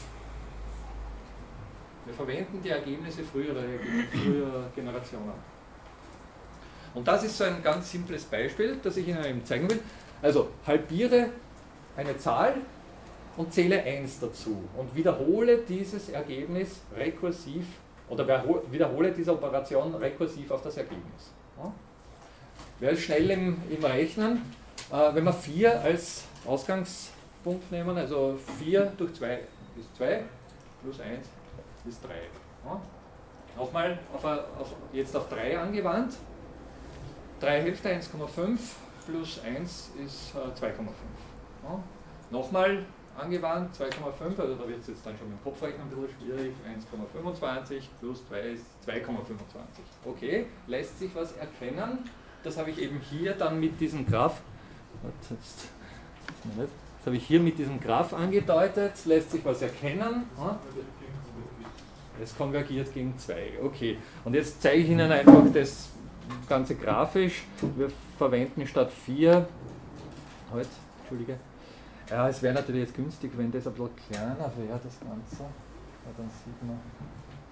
Wir 2.04 2.14
verwenden 2.14 2.60
die 2.62 2.70
Ergebnisse 2.70 3.22
früherer, 3.24 3.62
früherer 4.12 4.70
Generationen. 4.74 5.32
Und 6.94 7.06
das 7.06 7.24
ist 7.24 7.36
so 7.36 7.44
ein 7.44 7.62
ganz 7.62 7.90
simples 7.90 8.24
Beispiel, 8.24 8.78
das 8.82 8.96
ich 8.96 9.08
Ihnen 9.08 9.22
eben 9.24 9.44
zeigen 9.44 9.68
will. 9.68 9.80
Also 10.22 10.48
halbiere 10.66 11.30
eine 11.96 12.16
Zahl 12.16 12.54
und 13.36 13.52
zähle 13.52 13.82
1 13.82 14.20
dazu 14.20 14.64
und 14.76 14.94
wiederhole 14.94 15.58
dieses 15.58 16.08
Ergebnis 16.08 16.80
rekursiv 16.96 17.66
oder 18.08 18.26
wiederhole 18.70 19.12
diese 19.12 19.32
Operation 19.32 19.94
rekursiv 19.94 20.50
auf 20.50 20.62
das 20.62 20.76
Ergebnis. 20.76 21.32
Ja? 21.58 21.72
Wer 22.78 22.90
ist 22.90 23.02
schnell 23.02 23.30
im, 23.30 23.56
im 23.70 23.84
Rechnen? 23.84 24.42
Äh, 24.90 25.14
wenn 25.14 25.24
wir 25.24 25.32
4 25.32 25.80
als 25.80 26.24
Ausgangspunkt 26.46 27.70
nehmen, 27.70 27.96
also 27.96 28.38
4 28.58 28.92
durch 28.96 29.14
2 29.14 29.40
ist 29.78 29.96
2, 29.96 30.22
plus 30.82 31.00
1 31.00 31.26
ist 31.88 32.04
3. 32.04 32.10
Ja? 32.64 32.80
Nochmal 33.56 33.98
auf, 34.14 34.24
auf, 34.24 34.74
jetzt 34.92 35.16
auf 35.16 35.28
3 35.28 35.58
angewandt. 35.58 36.14
3 37.40 37.62
Hälfte 37.62 37.90
1,5 37.90 38.58
plus 39.06 39.40
1 39.44 39.90
ist 40.04 40.34
äh, 40.34 40.64
2,5. 40.64 40.70
Ja? 41.64 41.82
Nochmal 42.30 42.84
angewandt, 43.18 43.74
2,5, 43.76 44.40
also 44.40 44.54
da 44.54 44.68
wird 44.68 44.80
es 44.80 44.88
jetzt 44.88 45.06
dann 45.06 45.16
schon 45.16 45.28
mit 45.28 45.38
dem 45.38 45.44
Kopfrechnen 45.44 45.82
ein 45.82 45.90
bisschen 45.90 46.08
schwierig, 46.18 46.52
1,25 46.66 47.82
plus 48.00 48.22
3 48.28 48.40
ist 48.50 48.64
2,25. 48.86 49.02
Okay, 50.04 50.46
lässt 50.66 50.98
sich 50.98 51.14
was 51.14 51.32
erkennen? 51.36 52.04
das 52.46 52.56
habe 52.56 52.70
ich 52.70 52.78
eben 52.78 53.00
hier 53.00 53.32
dann 53.32 53.58
mit 53.58 53.80
diesem 53.80 54.06
Graph, 54.06 54.40
das 55.20 57.06
habe 57.06 57.16
ich 57.16 57.26
hier 57.26 57.40
mit 57.40 57.58
diesem 57.58 57.80
Graph 57.80 58.12
angedeutet, 58.12 58.92
lässt 59.04 59.32
sich 59.32 59.44
was 59.44 59.62
erkennen. 59.62 60.24
Es 62.22 62.36
konvergiert 62.36 62.94
gegen 62.94 63.18
2. 63.18 63.58
Okay, 63.62 63.98
und 64.24 64.34
jetzt 64.34 64.62
zeige 64.62 64.82
ich 64.82 64.88
Ihnen 64.88 65.12
einfach 65.12 65.42
das 65.52 65.90
Ganze 66.48 66.76
grafisch. 66.76 67.44
Wir 67.76 67.90
verwenden 68.16 68.66
statt 68.66 68.90
4, 68.90 69.46
halt, 70.52 70.68
Entschuldige, 71.00 71.38
ja, 72.10 72.28
es 72.28 72.42
wäre 72.42 72.54
natürlich 72.54 72.82
jetzt 72.82 72.94
günstig, 72.94 73.32
wenn 73.36 73.50
das 73.50 73.66
ein 73.66 73.72
bisschen 73.72 73.96
kleiner 74.10 74.50
wäre, 74.56 74.80
das 74.82 75.00
Ganze. 75.00 75.42
Ja, 75.42 76.10
dann 76.16 76.30
sieht 76.30 76.62
man 76.62 76.78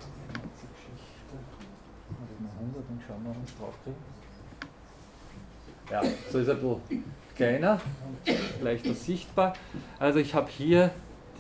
die 0.01 0.33
ganze 0.33 0.67
Geschichte. 0.67 1.35
Das 2.09 2.41
mal 2.41 2.51
100 2.61 2.89
und 2.89 3.03
schauen 3.07 3.25
wir, 3.25 3.31
ob 3.31 3.37
wir 3.37 3.45
es 3.45 3.59
draufkriegen. 3.59 4.15
Ja, 5.91 6.03
so 6.31 6.39
ist 6.39 6.49
er 6.49 6.55
ein 6.55 6.61
bisschen 6.61 7.05
kleiner 7.37 7.81
und 8.27 8.63
leichter 8.63 8.95
sichtbar. 8.95 9.55
Also 9.99 10.21
ich 10.21 10.35
habe 10.35 10.49
hier, 10.49 10.91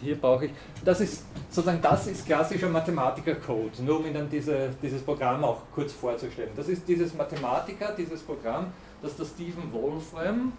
hier 0.00 0.20
brauche 0.20 0.46
ich, 0.46 0.52
das 0.84 1.00
ist 1.00 1.24
sozusagen, 1.48 1.80
das 1.80 2.06
ist 2.08 2.26
klassischer 2.26 2.68
Mathematiker-Code, 2.68 3.82
nur 3.82 4.00
um 4.00 4.06
Ihnen 4.06 4.28
diese, 4.28 4.70
dieses 4.82 5.02
Programm 5.02 5.44
auch 5.44 5.62
kurz 5.72 5.92
vorzustellen. 5.92 6.50
Das 6.56 6.68
ist 6.68 6.86
dieses 6.86 7.14
Mathematiker, 7.14 7.94
dieses 7.96 8.22
Programm, 8.22 8.72
das 9.00 9.16
der 9.16 9.24
Stephen 9.24 9.72
Wolfram 9.72 10.52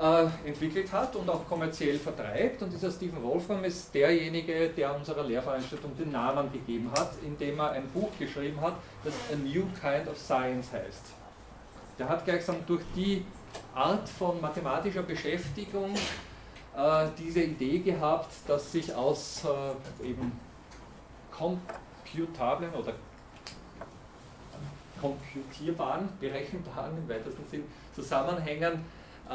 äh, 0.00 0.26
entwickelt 0.46 0.92
hat 0.92 1.16
und 1.16 1.28
auch 1.28 1.46
kommerziell 1.48 1.98
vertreibt. 1.98 2.62
Und 2.62 2.72
dieser 2.72 2.90
Stephen 2.90 3.22
Wolfram 3.22 3.64
ist 3.64 3.94
derjenige, 3.94 4.68
der 4.68 4.94
unserer 4.94 5.24
Lehrveranstaltung 5.24 5.96
den 5.96 6.12
Namen 6.12 6.52
gegeben 6.52 6.90
hat, 6.92 7.12
indem 7.24 7.58
er 7.58 7.72
ein 7.72 7.88
Buch 7.88 8.10
geschrieben 8.18 8.60
hat, 8.60 8.74
das 9.04 9.14
A 9.32 9.36
New 9.36 9.64
Kind 9.80 10.08
of 10.08 10.18
Science 10.18 10.72
heißt. 10.72 11.04
Der 11.98 12.08
hat 12.08 12.24
gleichsam 12.24 12.56
durch 12.66 12.82
die 12.94 13.24
Art 13.74 14.08
von 14.08 14.40
mathematischer 14.40 15.02
Beschäftigung 15.02 15.94
äh, 16.76 17.06
diese 17.18 17.40
Idee 17.40 17.78
gehabt, 17.78 18.30
dass 18.46 18.72
sich 18.72 18.94
aus 18.94 19.44
äh, 19.44 20.06
eben 20.06 20.38
komputablen 21.30 22.70
oder 22.74 22.92
komputierbaren, 25.00 26.08
berechenbaren 26.20 26.98
im 26.98 27.08
weitesten 27.08 27.46
Sinn 27.50 27.64
Zusammenhängen 27.94 28.84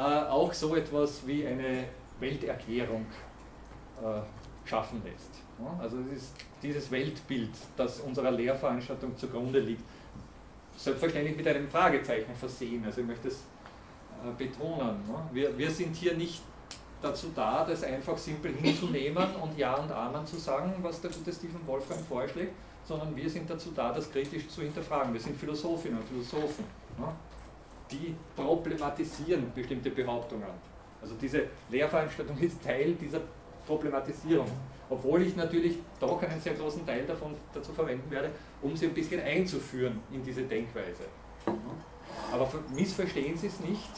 auch 0.00 0.52
so 0.52 0.74
etwas 0.76 1.26
wie 1.26 1.46
eine 1.46 1.84
Welterklärung 2.18 3.06
äh, 4.02 4.68
schaffen 4.68 5.02
lässt. 5.04 5.42
Also 5.80 5.98
es 6.10 6.18
ist 6.18 6.34
dieses 6.62 6.90
Weltbild, 6.90 7.50
das 7.76 8.00
unserer 8.00 8.30
Lehrveranstaltung 8.30 9.16
zugrunde 9.16 9.60
liegt, 9.60 9.82
selbstverständlich 10.76 11.36
mit 11.36 11.46
einem 11.46 11.68
Fragezeichen 11.68 12.34
versehen. 12.34 12.84
Also 12.84 13.02
ich 13.02 13.06
möchte 13.06 13.28
es 13.28 13.36
äh, 13.36 14.32
betonen. 14.36 14.96
Ne? 15.06 15.14
Wir, 15.32 15.56
wir 15.56 15.70
sind 15.70 15.94
hier 15.94 16.14
nicht 16.14 16.42
dazu 17.00 17.30
da, 17.34 17.64
das 17.64 17.82
einfach 17.84 18.16
simpel 18.16 18.54
hinzunehmen 18.54 19.26
und 19.42 19.56
Ja 19.58 19.74
und 19.74 19.90
Amen 19.92 20.26
zu 20.26 20.36
sagen, 20.36 20.74
was 20.82 21.00
der 21.00 21.10
gute 21.10 21.32
Stephen 21.32 21.66
Wolfram 21.66 21.98
vorschlägt, 21.98 22.52
sondern 22.84 23.14
wir 23.14 23.28
sind 23.28 23.48
dazu 23.48 23.70
da, 23.74 23.92
das 23.92 24.10
kritisch 24.10 24.48
zu 24.48 24.62
hinterfragen. 24.62 25.12
Wir 25.12 25.20
sind 25.20 25.36
Philosophinnen 25.36 25.98
und 25.98 26.08
Philosophen? 26.08 26.64
Die 27.92 28.14
problematisieren 28.34 29.52
bestimmte 29.54 29.90
Behauptungen. 29.90 30.46
Also 31.00 31.14
diese 31.20 31.44
Lehrveranstaltung 31.70 32.38
ist 32.38 32.62
Teil 32.62 32.94
dieser 32.94 33.20
Problematisierung. 33.66 34.46
Obwohl 34.88 35.22
ich 35.22 35.36
natürlich 35.36 35.78
doch 35.98 36.22
einen 36.22 36.40
sehr 36.40 36.54
großen 36.54 36.84
Teil 36.84 37.04
davon 37.06 37.34
dazu 37.54 37.72
verwenden 37.72 38.10
werde, 38.10 38.30
um 38.60 38.76
sie 38.76 38.86
ein 38.86 38.94
bisschen 38.94 39.20
einzuführen 39.22 40.00
in 40.12 40.22
diese 40.22 40.42
Denkweise. 40.42 41.04
Aber 42.30 42.48
missverstehen 42.74 43.36
Sie 43.36 43.46
es 43.46 43.60
nicht. 43.60 43.90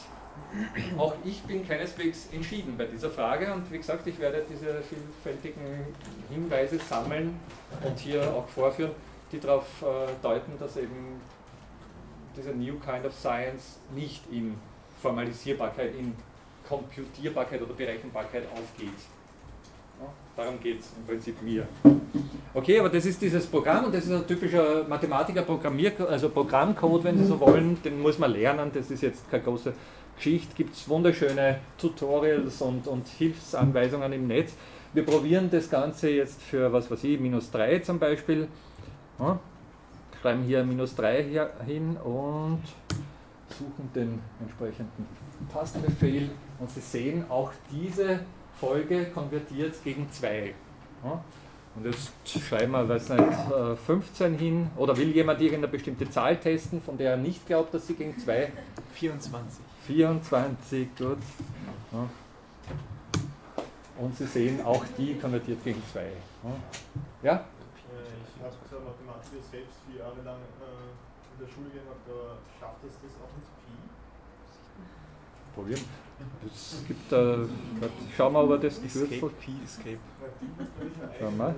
Auch 0.97 1.13
ich 1.23 1.41
bin 1.43 1.67
keineswegs 1.67 2.27
entschieden 2.31 2.75
bei 2.77 2.85
dieser 2.85 3.09
Frage 3.09 3.53
und 3.53 3.71
wie 3.71 3.77
gesagt, 3.77 4.07
ich 4.07 4.19
werde 4.19 4.45
diese 4.49 4.81
vielfältigen 4.81 5.63
Hinweise 6.29 6.77
sammeln 6.79 7.39
und 7.83 7.99
hier 7.99 8.21
auch 8.33 8.47
vorführen, 8.47 8.91
die 9.31 9.39
darauf 9.39 9.65
äh, 9.81 10.11
deuten, 10.21 10.57
dass 10.59 10.77
eben 10.77 11.21
diese 12.35 12.51
New 12.51 12.79
Kind 12.79 13.05
of 13.05 13.13
Science 13.13 13.79
nicht 13.93 14.21
in 14.31 14.55
Formalisierbarkeit, 15.01 15.93
in 15.95 16.13
Komputierbarkeit 16.67 17.61
oder 17.61 17.73
Berechenbarkeit 17.73 18.43
aufgeht. 18.53 18.89
Darum 20.35 20.59
geht 20.59 20.81
es 20.81 20.91
im 20.97 21.05
Prinzip 21.05 21.41
mir. 21.41 21.65
Okay, 22.53 22.79
aber 22.79 22.89
das 22.89 23.05
ist 23.05 23.21
dieses 23.21 23.45
Programm 23.45 23.85
und 23.85 23.95
das 23.95 24.05
ist 24.05 24.11
ein 24.11 24.27
typischer 24.27 24.83
Mathematiker 24.87 25.43
Programmier 25.43 25.93
also 26.09 26.29
Programmcode, 26.29 27.05
wenn 27.05 27.17
Sie 27.17 27.25
so 27.25 27.39
wollen, 27.39 27.81
den 27.83 28.01
muss 28.01 28.19
man 28.19 28.31
lernen, 28.31 28.71
das 28.73 28.91
ist 28.91 29.01
jetzt 29.01 29.29
keine 29.31 29.43
große 29.43 29.73
Geschichte, 30.17 30.53
gibt 30.55 30.75
es 30.75 30.89
wunderschöne 30.89 31.59
Tutorials 31.77 32.61
und, 32.61 32.87
und 32.87 33.07
Hilfsanweisungen 33.07 34.11
im 34.11 34.27
Netz. 34.27 34.53
Wir 34.93 35.05
probieren 35.05 35.49
das 35.49 35.69
Ganze 35.69 36.09
jetzt 36.09 36.41
für, 36.41 36.71
was 36.71 36.89
weiß 36.89 37.03
ich, 37.05 37.19
minus 37.19 37.51
3 37.51 37.79
zum 37.79 37.99
Beispiel. 37.99 38.47
Schreiben 40.25 40.41
hier 40.41 40.63
minus 40.63 40.95
3 40.95 41.23
hier 41.25 41.51
hin 41.67 41.97
und 41.97 42.63
suchen 43.47 43.91
den 43.93 44.19
entsprechenden 44.41 45.05
Tastenbefehl 45.53 46.31
und 46.59 46.67
Sie 46.71 46.79
sehen 46.79 47.25
auch 47.29 47.51
diese 47.71 48.21
Folge 48.59 49.05
konvertiert 49.13 49.75
gegen 49.83 50.11
2. 50.11 50.55
Ja? 51.03 51.23
Und 51.75 51.85
jetzt 51.85 52.11
schreiben 52.27 52.71
wir, 52.71 52.89
weiß 52.89 53.09
nicht, 53.09 53.23
15 53.85 54.33
äh, 54.33 54.37
hin. 54.39 54.71
Oder 54.77 54.97
will 54.97 55.11
jemand 55.11 55.41
irgendeine 55.41 55.67
bestimmte 55.67 56.09
Zahl 56.09 56.37
testen, 56.37 56.81
von 56.81 56.97
der 56.97 57.11
er 57.11 57.17
nicht 57.17 57.45
glaubt, 57.45 57.75
dass 57.75 57.85
sie 57.85 57.93
gegen 57.93 58.17
2? 58.17 58.51
24. 58.95 59.63
24, 59.85 60.87
gut. 60.97 61.17
Ja. 61.91 62.09
Und 63.99 64.17
Sie 64.17 64.25
sehen, 64.25 64.65
auch 64.65 64.83
die 64.97 65.19
konvertiert 65.19 65.63
gegen 65.63 65.83
2. 65.91 66.01
Ja? 66.01 66.09
ja? 67.21 67.35
Äh, 67.35 67.41
ich 68.35 68.43
habe 68.43 68.55
gesagt, 69.25 69.35
Mathematiker 69.35 69.43
selbst 69.51 69.77
vier 69.87 69.99
Jahre 69.99 70.21
lang 70.23 70.41
äh, 70.61 71.33
in 71.33 71.39
der 71.39 71.47
Schule 71.47 71.69
gemacht, 71.69 72.03
da 72.05 72.37
schafft 72.59 72.83
es 72.85 72.93
das 73.01 73.11
auch 73.21 73.31
mit 73.33 73.45
Pi? 73.61 73.73
Probieren. 75.53 75.81
Es 76.45 76.83
gibt 76.87 77.11
da, 77.11 77.45
schau 78.15 78.29
mal, 78.29 78.43
ob 78.43 78.51
er 78.51 78.57
das 78.57 78.81
Kürzel. 78.81 79.03
Escape, 79.03 79.33
P, 79.39 79.51
Escape. 79.63 79.99
Schau 81.19 81.31
mal. 81.31 81.55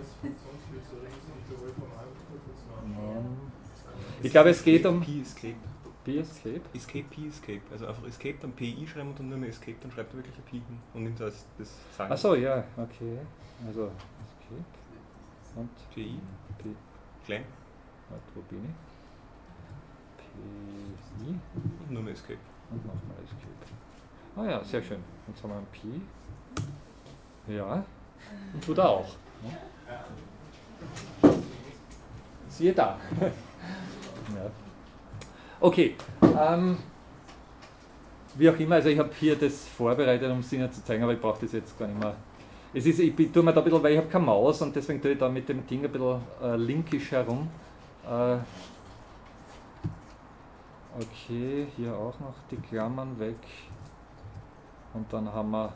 Ich 4.22 4.32
glaube, 4.32 4.49
es 4.49 4.63
geht 4.63 4.86
um. 4.86 5.01
P, 5.01 5.22
Escape. 5.22 5.55
P, 6.03 6.20
Escape? 6.20 6.61
Escape, 6.74 7.05
P, 7.09 7.28
Escape. 7.28 7.61
Also 7.72 7.88
einfach 7.88 8.07
Escape, 8.07 8.38
dann 8.41 8.51
PI 8.53 8.88
schreiben 8.88 9.09
und 9.09 9.20
dann 9.20 9.30
nur 9.30 9.38
mehr 9.38 9.49
Escape, 9.49 9.78
dann 9.82 9.91
schreibt 9.91 10.13
er 10.13 10.18
wirklich 10.18 10.38
ein 10.38 10.43
P 10.43 10.51
hin 10.51 10.80
und 10.93 11.03
nimmt 11.03 11.20
das, 11.20 11.45
das 11.57 11.70
Sagen. 11.95 12.11
Achso, 12.11 12.36
ja, 12.36 12.63
okay. 12.78 13.20
Also 13.68 13.91
Escape 14.22 14.65
und 15.55 15.70
PI. 15.93 16.20
P. 16.59 16.70
Klein. 17.26 17.43
Wo 18.34 18.41
bin 18.49 18.66
ich? 18.66 18.76
PI. 20.18 21.30
Und 21.30 21.91
nur 21.91 22.03
mehr 22.03 22.14
Escape. 22.14 22.39
Und 22.70 22.86
nochmal 22.86 23.18
Escape. 23.24 23.78
Ah 24.36 24.45
ja, 24.45 24.64
sehr 24.64 24.84
schön. 24.84 25.03
Jetzt 25.28 25.43
haben 25.43 25.49
wir 25.49 25.58
ein 25.58 25.68
Pi. 25.72 26.01
Ja, 27.53 27.84
und 28.53 28.64
tut 28.64 28.78
er 28.78 28.89
auch. 28.89 29.16
Siehe 32.49 32.74
da. 32.74 32.97
ja. 33.22 34.51
Okay. 35.60 35.95
Ähm, 36.22 36.78
wie 38.36 38.49
auch 38.49 38.60
immer, 38.60 38.76
also 38.76 38.89
ich 38.89 38.99
habe 38.99 39.10
hier 39.20 39.36
das 39.36 39.68
vorbereitet, 39.68 40.32
um 40.32 40.39
es 40.39 40.53
Ihnen 40.53 40.72
zu 40.72 40.84
zeigen, 40.84 41.03
aber 41.03 41.14
ich 41.14 41.22
brauche 41.22 41.41
das 41.41 41.53
jetzt 41.53 41.78
gar 41.78 41.88
nicht 41.88 41.99
mehr. 41.99 42.16
Es 42.74 42.86
ist, 42.86 42.99
ich 42.99 43.16
tue 43.32 43.41
mir 43.41 43.53
da 43.53 43.62
ein 43.62 43.64
bisschen, 43.64 43.82
weil 43.82 43.93
ich 43.93 43.97
habe 43.97 44.08
keine 44.08 44.26
Maus 44.26 44.62
und 44.62 44.76
deswegen 44.76 45.01
tue 45.01 45.12
ich 45.12 45.18
da 45.18 45.30
mit 45.30 45.47
dem 45.49 45.66
Ding 45.66 45.84
ein 45.84 45.91
bisschen 45.91 46.22
äh, 46.43 46.55
linkisch 46.55 47.12
herum. 47.12 47.47
Äh, 48.08 48.38
okay, 50.97 51.68
hier 51.76 51.93
auch 51.93 52.18
noch 52.22 52.36
die 52.49 52.55
Klammern 52.55 53.20
weg. 53.20 53.36
Und 54.93 55.12
dann 55.12 55.32
haben 55.32 55.51
wir 55.51 55.74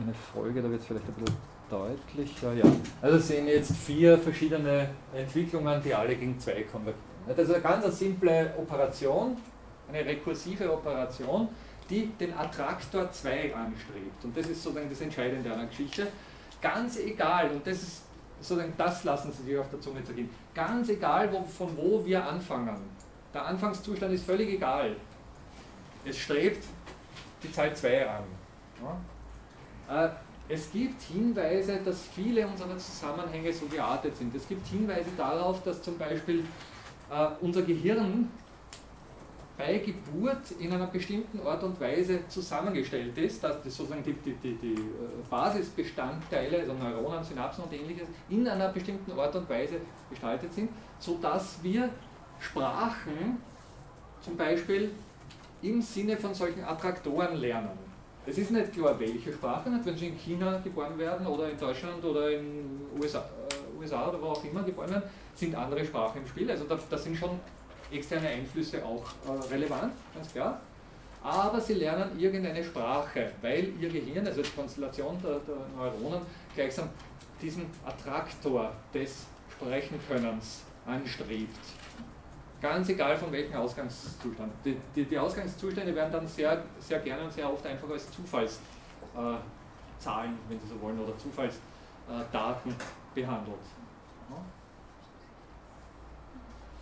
eine 0.00 0.14
Folge, 0.14 0.62
da 0.62 0.70
wird 0.70 0.80
es 0.80 0.86
vielleicht 0.86 1.08
ein 1.08 1.14
bisschen 1.14 1.36
deutlicher. 1.68 2.52
Ja. 2.52 2.64
Also 3.02 3.18
sehen 3.18 3.48
jetzt 3.48 3.72
vier 3.72 4.16
verschiedene 4.16 4.90
Entwicklungen, 5.12 5.82
die 5.82 5.92
alle 5.92 6.14
gegen 6.14 6.38
zwei 6.38 6.62
konvergieren. 6.62 7.04
Das 7.26 7.38
ist 7.48 7.54
eine 7.54 7.62
ganz 7.62 7.98
simple 7.98 8.54
Operation, 8.56 9.36
eine 9.88 10.04
rekursive 10.04 10.72
Operation, 10.72 11.48
die 11.90 12.06
den 12.06 12.34
Attraktor 12.34 13.10
2 13.10 13.54
anstrebt. 13.54 14.24
Und 14.24 14.36
das 14.36 14.46
ist 14.46 14.62
sozusagen 14.62 14.88
das 14.88 15.00
Entscheidende 15.00 15.50
an 15.50 15.58
der 15.58 15.68
Geschichte. 15.68 16.06
Ganz 16.60 16.98
egal, 16.98 17.50
und 17.50 17.66
das 17.66 17.82
ist 17.82 18.02
sozusagen 18.44 18.74
das 18.76 19.04
lassen 19.04 19.32
Sie 19.32 19.42
sich 19.42 19.58
auf 19.58 19.70
der 19.70 19.80
Zunge 19.80 20.04
zergehen, 20.04 20.28
ganz 20.54 20.88
egal, 20.88 21.32
wo, 21.32 21.42
von 21.44 21.76
wo 21.76 22.04
wir 22.04 22.24
anfangen. 22.24 22.76
Der 23.32 23.46
Anfangszustand 23.46 24.12
ist 24.12 24.24
völlig 24.24 24.50
egal. 24.50 24.96
Es 26.04 26.18
strebt 26.18 26.64
die 27.42 27.50
Zahl 27.50 27.74
2 27.74 28.08
an. 28.08 28.24
Ja? 29.88 30.06
Äh, 30.06 30.10
es 30.48 30.70
gibt 30.70 31.00
Hinweise, 31.02 31.80
dass 31.82 32.02
viele 32.14 32.46
unserer 32.46 32.76
Zusammenhänge 32.76 33.52
so 33.52 33.66
geartet 33.66 34.16
sind. 34.16 34.34
Es 34.34 34.46
gibt 34.46 34.66
Hinweise 34.66 35.08
darauf, 35.16 35.62
dass 35.62 35.80
zum 35.82 35.96
Beispiel 35.96 36.44
äh, 37.10 37.26
unser 37.40 37.62
Gehirn 37.62 38.30
bei 39.56 39.78
Geburt 39.78 40.50
in 40.58 40.72
einer 40.72 40.86
bestimmten 40.88 41.40
Art 41.46 41.62
und 41.62 41.80
Weise 41.80 42.26
zusammengestellt 42.28 43.16
ist, 43.18 43.42
dass 43.44 43.62
das 43.62 43.76
sozusagen 43.76 44.02
die, 44.02 44.12
die, 44.14 44.34
die, 44.34 44.54
die 44.54 44.74
äh, 44.74 44.78
Basisbestandteile, 45.30 46.60
also 46.60 46.72
Neuronen, 46.72 47.22
Synapsen 47.22 47.64
und 47.64 47.72
ähnliches, 47.72 48.08
in 48.28 48.46
einer 48.48 48.68
bestimmten 48.68 49.12
Art 49.12 49.34
und 49.36 49.48
Weise 49.48 49.76
gestaltet 50.10 50.52
sind, 50.52 50.70
sodass 50.98 51.62
wir 51.62 51.88
Sprachen 52.40 53.38
zum 54.20 54.36
Beispiel 54.36 54.90
im 55.62 55.80
Sinne 55.80 56.16
von 56.16 56.34
solchen 56.34 56.64
Attraktoren 56.64 57.36
lernen. 57.36 57.70
Es 58.26 58.38
ist 58.38 58.50
nicht 58.50 58.72
klar, 58.72 58.98
welche 58.98 59.32
Sprache, 59.32 59.70
nicht, 59.70 59.84
wenn 59.86 59.96
sie 59.96 60.08
in 60.08 60.16
China 60.16 60.58
geboren 60.64 60.98
werden 60.98 61.26
oder 61.26 61.50
in 61.50 61.58
Deutschland 61.58 62.02
oder 62.02 62.30
in 62.32 62.80
USA, 62.98 63.18
äh, 63.18 63.80
USA 63.80 64.08
oder 64.08 64.20
wo 64.20 64.26
auch 64.28 64.44
immer 64.44 64.62
geboren 64.62 64.90
werden, 64.90 65.04
sind 65.34 65.54
andere 65.54 65.84
Sprachen 65.84 66.22
im 66.22 66.26
Spiel. 66.26 66.50
Also 66.50 66.64
da, 66.64 66.78
da 66.90 66.98
sind 66.98 67.16
schon 67.16 67.38
externe 67.94 68.28
Einflüsse 68.28 68.84
auch 68.84 69.04
äh, 69.26 69.52
relevant, 69.52 69.92
ganz 70.14 70.32
klar. 70.32 70.60
Aber 71.22 71.60
sie 71.60 71.74
lernen 71.74 72.18
irgendeine 72.18 72.62
Sprache, 72.62 73.32
weil 73.40 73.72
ihr 73.80 73.88
Gehirn, 73.88 74.26
also 74.26 74.42
die 74.42 74.50
Konstellation 74.50 75.18
der, 75.22 75.38
der 75.38 75.56
Neuronen, 75.74 76.20
gleichsam 76.54 76.90
diesen 77.40 77.66
Attraktor 77.84 78.72
des 78.92 79.24
Sprechenkönnens 79.50 80.62
anstrebt. 80.86 81.58
Ganz 82.60 82.88
egal 82.88 83.16
von 83.16 83.32
welchem 83.32 83.54
Ausgangszustand. 83.54 84.52
Die, 84.64 84.76
die, 84.94 85.04
die, 85.04 85.18
Ausgangszustände 85.18 85.94
werden 85.94 86.12
dann 86.12 86.26
sehr, 86.26 86.62
sehr 86.78 86.98
gerne 87.00 87.24
und 87.24 87.32
sehr 87.32 87.50
oft 87.50 87.66
einfach 87.66 87.88
als 87.90 88.10
Zufallszahlen, 88.10 88.60
äh, 89.16 90.48
wenn 90.48 90.60
Sie 90.60 90.66
so 90.68 90.80
wollen, 90.80 90.98
oder 90.98 91.16
Zufallsdaten 91.18 92.72
äh, 92.72 92.74
behandelt. 93.14 93.58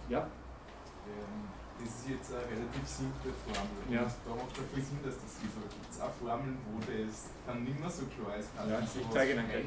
Ja? 0.08 0.26
Ähm, 1.06 1.42
das 1.82 1.88
ist 1.98 2.08
jetzt 2.08 2.30
eine 2.30 2.46
relativ 2.46 2.86
simple 2.86 3.32
Formel. 3.42 3.82
Ja. 3.90 4.06
Und 4.06 4.14
da 4.24 4.30
macht 4.38 4.54
es 4.54 4.64
viel 4.70 4.84
Sinn, 4.84 5.02
dass 5.02 5.16
das 5.18 5.32
ist. 5.34 5.42
Gibt 5.42 5.90
es 5.90 6.00
auch 6.00 6.14
Formeln, 6.14 6.58
wo 6.70 6.78
das 6.78 7.34
dann 7.46 7.64
nicht 7.64 7.78
mehr 7.78 7.90
so 7.90 8.06
klar 8.06 8.36
ist? 8.38 8.50
Ja, 8.54 8.78
ich 8.78 9.10
zeige 9.10 9.32
Ihnen 9.32 9.48
gleich. 9.48 9.64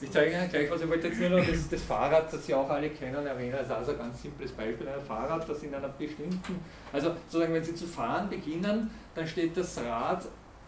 Ich 0.00 0.10
zeige 0.10 0.30
Ihnen 0.36 0.48
gleich 0.50 0.70
was. 0.70 0.80
Ich 0.82 0.88
wollte 0.88 1.08
jetzt 1.08 1.20
nur 1.20 1.30
noch 1.30 1.46
das, 1.46 1.68
das 1.68 1.82
Fahrrad, 1.82 2.32
das 2.32 2.44
Sie 2.44 2.54
auch 2.54 2.68
alle 2.68 2.90
kennen, 2.90 3.26
erwähnen. 3.26 3.56
Also, 3.56 3.74
also 3.74 3.92
ein 3.92 3.98
ganz 3.98 4.22
simples 4.22 4.52
Beispiel. 4.52 4.88
Ein 4.88 5.00
Fahrrad, 5.00 5.48
das 5.48 5.62
in 5.62 5.74
einer 5.74 5.88
bestimmten, 5.88 6.60
also 6.92 7.14
sozusagen, 7.26 7.54
wenn 7.54 7.64
Sie 7.64 7.74
zu 7.74 7.86
fahren 7.86 8.28
beginnen, 8.28 8.90
dann 9.14 9.26
steht 9.26 9.56
das 9.56 9.78
Rad 9.78 10.26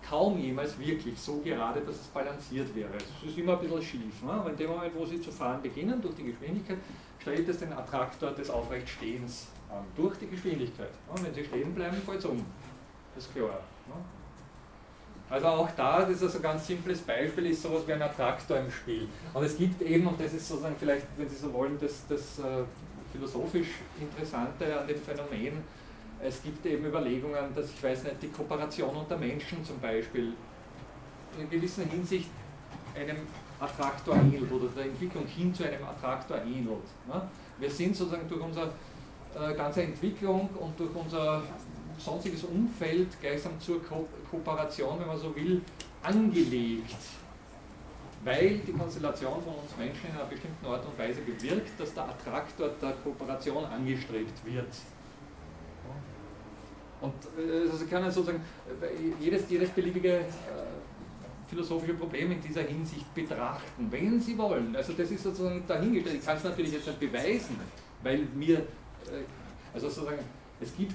kaum 0.08 0.38
jemals 0.38 0.78
wirklich 0.78 1.18
so 1.20 1.40
gerade, 1.44 1.80
dass 1.80 1.96
es 1.96 2.06
balanciert 2.06 2.74
wäre. 2.74 2.96
Es 2.96 3.28
ist 3.28 3.36
immer 3.36 3.54
ein 3.54 3.60
bisschen 3.60 3.82
schief. 3.82 4.22
Ne? 4.22 4.32
Aber 4.32 4.50
in 4.50 4.56
dem 4.56 4.70
Moment, 4.70 4.94
wo 4.94 5.04
Sie 5.04 5.20
zu 5.20 5.30
fahren 5.30 5.60
beginnen, 5.60 6.00
durch 6.00 6.14
die 6.14 6.24
Geschwindigkeit, 6.24 6.78
stellt 7.20 7.48
es 7.48 7.58
den 7.58 7.72
Attraktor 7.72 8.30
des 8.30 8.48
Aufrechtstehens 8.48 9.48
an, 9.70 9.84
durch 9.96 10.16
die 10.18 10.28
Geschwindigkeit. 10.28 10.90
Ne? 10.90 11.22
Wenn 11.22 11.34
Sie 11.34 11.44
stehen 11.44 11.74
bleiben, 11.74 11.96
fällt 12.04 12.18
es 12.18 12.24
um. 12.24 12.44
Das 13.14 13.24
ist 13.24 13.34
klar. 13.34 13.60
Ne? 13.86 13.94
Also 15.30 15.46
auch 15.46 15.70
da, 15.76 16.00
das 16.00 16.10
ist 16.10 16.22
also 16.22 16.38
ein 16.38 16.42
ganz 16.42 16.66
simples 16.66 17.00
Beispiel, 17.00 17.46
ist 17.46 17.62
sowas 17.62 17.82
wie 17.86 17.92
ein 17.92 18.00
Attraktor 18.00 18.58
im 18.58 18.70
Spiel. 18.70 19.06
Und 19.34 19.44
es 19.44 19.58
gibt 19.58 19.82
eben, 19.82 20.06
und 20.06 20.18
das 20.18 20.32
ist 20.32 20.48
sozusagen 20.48 20.76
vielleicht, 20.78 21.06
wenn 21.18 21.28
Sie 21.28 21.36
so 21.36 21.52
wollen, 21.52 21.78
das, 21.78 22.06
das 22.08 22.38
äh, 22.38 22.64
philosophisch 23.12 23.68
Interessante 24.00 24.80
an 24.80 24.86
dem 24.86 24.96
Phänomen, 24.96 25.62
es 26.20 26.42
gibt 26.42 26.64
eben 26.66 26.86
Überlegungen, 26.86 27.54
dass 27.54 27.70
ich 27.70 27.82
weiß 27.82 28.04
nicht, 28.04 28.22
die 28.22 28.28
Kooperation 28.28 28.96
unter 28.96 29.16
Menschen 29.16 29.64
zum 29.64 29.78
Beispiel 29.80 30.32
in 31.34 31.40
einer 31.40 31.50
gewissen 31.50 31.88
Hinsicht 31.88 32.30
einem 32.96 33.18
Attraktor 33.60 34.16
ähnelt 34.16 34.50
oder 34.50 34.68
der 34.68 34.84
Entwicklung 34.84 35.26
hin 35.26 35.54
zu 35.54 35.64
einem 35.64 35.84
Attraktor 35.84 36.38
ähnelt. 36.38 36.84
Ne? 37.06 37.22
Wir 37.58 37.70
sind 37.70 37.94
sozusagen 37.94 38.28
durch 38.28 38.40
unsere 38.40 38.70
äh, 39.34 39.54
ganze 39.54 39.82
Entwicklung 39.82 40.48
und 40.58 40.78
durch 40.78 40.94
unser 40.94 41.42
sonstiges 41.98 42.44
Umfeld 42.44 43.08
gleichsam 43.20 43.58
zur 43.60 43.82
Ko 43.82 44.06
Kooperation, 44.30 45.00
wenn 45.00 45.06
man 45.06 45.18
so 45.18 45.34
will, 45.34 45.62
angelegt. 46.02 46.96
Weil 48.24 48.58
die 48.58 48.72
Konstellation 48.72 49.42
von 49.42 49.54
uns 49.54 49.76
Menschen 49.78 50.10
in 50.10 50.16
einer 50.16 50.26
bestimmten 50.26 50.66
Art 50.66 50.84
und 50.84 50.98
Weise 50.98 51.20
bewirkt, 51.20 51.78
dass 51.78 51.94
der 51.94 52.04
Attraktor 52.04 52.70
der 52.80 52.92
Kooperation 53.04 53.64
angestrebt 53.64 54.44
wird. 54.44 54.68
Und 57.00 57.14
äh, 57.38 57.60
also 57.60 57.76
Sie 57.76 57.86
können 57.86 58.10
sozusagen 58.10 58.42
äh, 58.82 59.22
jedes, 59.24 59.48
jedes 59.48 59.70
beliebige 59.70 60.18
äh, 60.18 60.24
philosophische 61.48 61.94
Problem 61.94 62.32
in 62.32 62.40
dieser 62.40 62.62
Hinsicht 62.62 63.14
betrachten, 63.14 63.86
wenn 63.90 64.20
Sie 64.20 64.36
wollen. 64.36 64.74
Also 64.76 64.92
das 64.92 65.10
ist 65.10 65.22
sozusagen 65.22 65.62
dahingestellt. 65.66 66.16
Ich 66.18 66.26
kann 66.26 66.36
es 66.36 66.44
natürlich 66.44 66.72
jetzt 66.72 66.86
nicht 66.86 67.00
beweisen, 67.00 67.56
weil 68.02 68.26
mir, 68.34 68.66
also 69.74 69.88
sozusagen, 69.88 70.18
es 70.60 70.76
gibt 70.76 70.94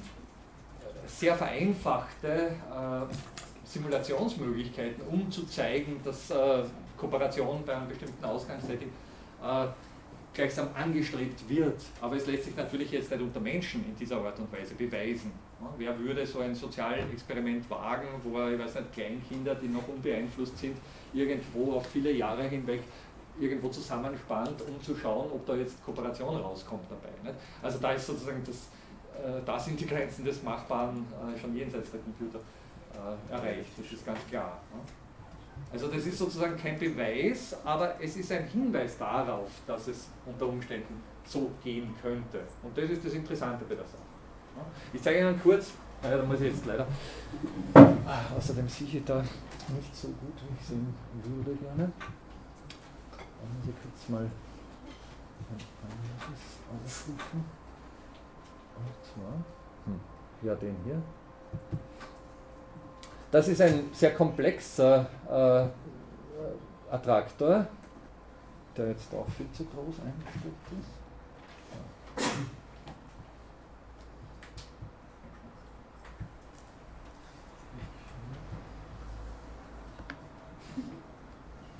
sehr 1.07 1.36
vereinfachte 1.36 2.51
äh, 2.51 3.14
Simulationsmöglichkeiten, 3.66 5.03
um 5.09 5.30
zu 5.32 5.45
zeigen, 5.45 5.99
dass 6.03 6.32
äh, 6.32 6.64
Kooperation 6.97 7.64
bei 7.66 7.76
einem 7.76 7.88
bestimmten 7.88 8.24
Ausgangssetting 8.24 8.89
äh, 9.43 9.68
gleichsam 10.34 10.70
angestrebt 10.76 11.47
wird. 11.47 11.82
Aber 12.01 12.16
es 12.16 12.26
lässt 12.26 12.45
sich 12.45 12.55
natürlich 12.55 12.91
jetzt 12.91 13.11
nicht 13.11 13.22
unter 13.22 13.39
Menschen 13.39 13.86
in 13.86 13.95
dieser 13.95 14.18
Art 14.18 14.39
und 14.39 14.51
Weise 14.51 14.74
beweisen. 14.76 15.32
Wer 15.78 15.97
würde 15.97 16.26
so 16.26 16.39
ein 16.39 16.53
Sozialexperiment 16.53 17.70
wagen, 17.70 18.07
wo 18.24 18.47
ich 18.47 18.59
weiß 18.59 18.76
nicht, 18.76 18.93
Kleinkinder, 18.93 19.55
die 19.55 19.68
noch 19.68 19.88
unbeeinflusst 19.88 20.57
sind, 20.57 20.76
irgendwo 21.14 21.74
auf 21.74 21.88
viele 21.88 22.11
Jahre 22.11 22.43
hinweg 22.43 22.82
irgendwo 23.40 23.70
zusammenspannt, 23.70 24.62
um 24.62 24.82
zu 24.82 24.96
schauen, 24.96 25.32
ob 25.32 25.46
da 25.46 25.56
jetzt 25.56 25.84
Kooperation 25.84 26.36
rauskommt 26.36 26.86
dabei. 26.90 27.10
Nicht? 27.24 27.40
Also 27.62 27.80
da 27.80 27.92
ist 27.92 28.06
sozusagen 28.06 28.44
das, 28.46 28.56
äh, 29.24 29.42
da 29.46 29.60
sind 29.60 29.80
die 29.80 29.88
Grenzen 29.88 30.26
des 30.26 30.44
Machbaren 30.44 31.06
äh, 31.14 31.40
schon 31.40 31.56
jenseits 31.56 31.92
der 31.92 32.00
Computer 32.02 32.40
äh, 32.94 33.34
erreicht, 33.34 33.70
das 33.78 33.92
ist 33.92 34.06
ganz 34.06 34.20
klar. 34.30 34.60
Ne? 34.74 34.80
Also 35.72 35.88
das 35.88 36.06
ist 36.06 36.18
sozusagen 36.18 36.58
kein 36.58 36.78
Beweis, 36.78 37.56
aber 37.64 37.96
es 38.00 38.16
ist 38.18 38.32
ein 38.32 38.46
Hinweis 38.48 38.98
darauf, 38.98 39.50
dass 39.66 39.88
es 39.88 40.08
unter 40.26 40.48
Umständen 40.48 41.02
so 41.26 41.52
gehen 41.64 41.94
könnte. 42.02 42.42
Und 42.62 42.78
das 42.78 42.90
ist 42.90 43.06
das 43.06 43.14
Interessante 43.14 43.66
bei 43.66 43.76
der 43.76 43.86
Sache. 43.86 44.04
Ich 44.92 45.02
zeige 45.02 45.20
Ihnen 45.20 45.42
kurz, 45.42 45.72
naja, 46.02 46.18
da 46.18 46.24
muss 46.24 46.42
ich 46.42 46.52
jetzt 46.52 46.66
leider, 46.66 46.86
ah, 47.74 48.36
außerdem 48.38 48.68
sehe 48.68 48.88
ich 48.88 49.04
da 49.04 49.20
nicht 49.22 49.96
so 49.96 50.10
gut, 50.10 50.36
wie 50.48 50.56
ich 50.60 50.68
sehen 50.68 50.94
würde 51.24 51.56
gerne. 51.56 51.92
Muss 53.44 53.70
ich 53.70 53.76
kurz 53.82 54.10
mal 54.10 54.30
aufrufen. 56.86 57.46
Und 58.76 58.96
zwar, 59.04 59.34
hm, 59.86 60.00
ja, 60.41 60.56
den 60.56 60.76
hier. 60.84 61.02
Das 63.32 63.48
ist 63.48 63.62
ein 63.62 63.89
sehr 63.94 64.14
komplexer 64.14 65.08
äh, 65.30 66.94
Attraktor, 66.94 67.68
der 68.78 68.89
jetzt 68.89 69.14
auch 69.14 69.28
viel 69.30 69.52
zu 69.52 69.66
groß 69.66 69.96
eingestellt 70.00 70.54
ist. 70.80 70.89
Ja. 72.18 72.24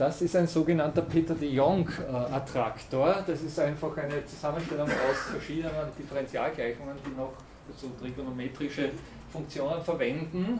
Das 0.04 0.22
ist 0.22 0.36
ein 0.36 0.47
sogenannter 0.47 1.04
Peter 1.04 1.34
de 1.34 1.49
Jong-Attraktor. 1.49 3.24
Das 3.26 3.41
ist 3.41 3.58
einfach 3.58 3.95
eine 3.95 4.26
Zusammenstellung 4.26 4.89
aus 4.89 5.32
verschiedenen 5.32 5.72
Differentialgleichungen, 5.97 6.97
die 7.06 7.18
noch 7.18 7.32
so 7.78 7.89
trigonometrische 8.01 8.89
Funktionen 9.32 9.82
verwenden. 9.82 10.60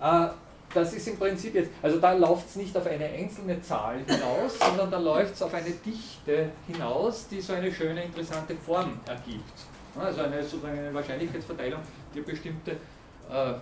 Äh, 0.00 0.28
das 0.72 0.94
ist 0.94 1.06
im 1.06 1.18
Prinzip 1.18 1.54
jetzt, 1.54 1.70
also 1.82 2.00
da 2.00 2.14
läuft 2.14 2.48
es 2.48 2.56
nicht 2.56 2.74
auf 2.74 2.86
eine 2.86 3.04
einzelne 3.04 3.60
Zahl 3.60 3.98
hinaus, 4.06 4.58
sondern 4.58 4.90
da 4.90 4.98
läuft 4.98 5.34
es 5.34 5.42
auf 5.42 5.52
eine 5.52 5.70
Dichte 5.70 6.48
hinaus, 6.66 7.28
die 7.28 7.42
so 7.42 7.52
eine 7.52 7.70
schöne, 7.70 8.04
interessante 8.04 8.54
Form 8.54 8.98
ergibt. 9.06 9.52
Also 10.00 10.22
eine, 10.22 10.42
sozusagen 10.42 10.78
eine 10.78 10.94
Wahrscheinlichkeitsverteilung, 10.94 11.80
die 12.14 12.20
eine 12.20 12.26
bestimmte 12.26 12.70
äh, 12.70 13.52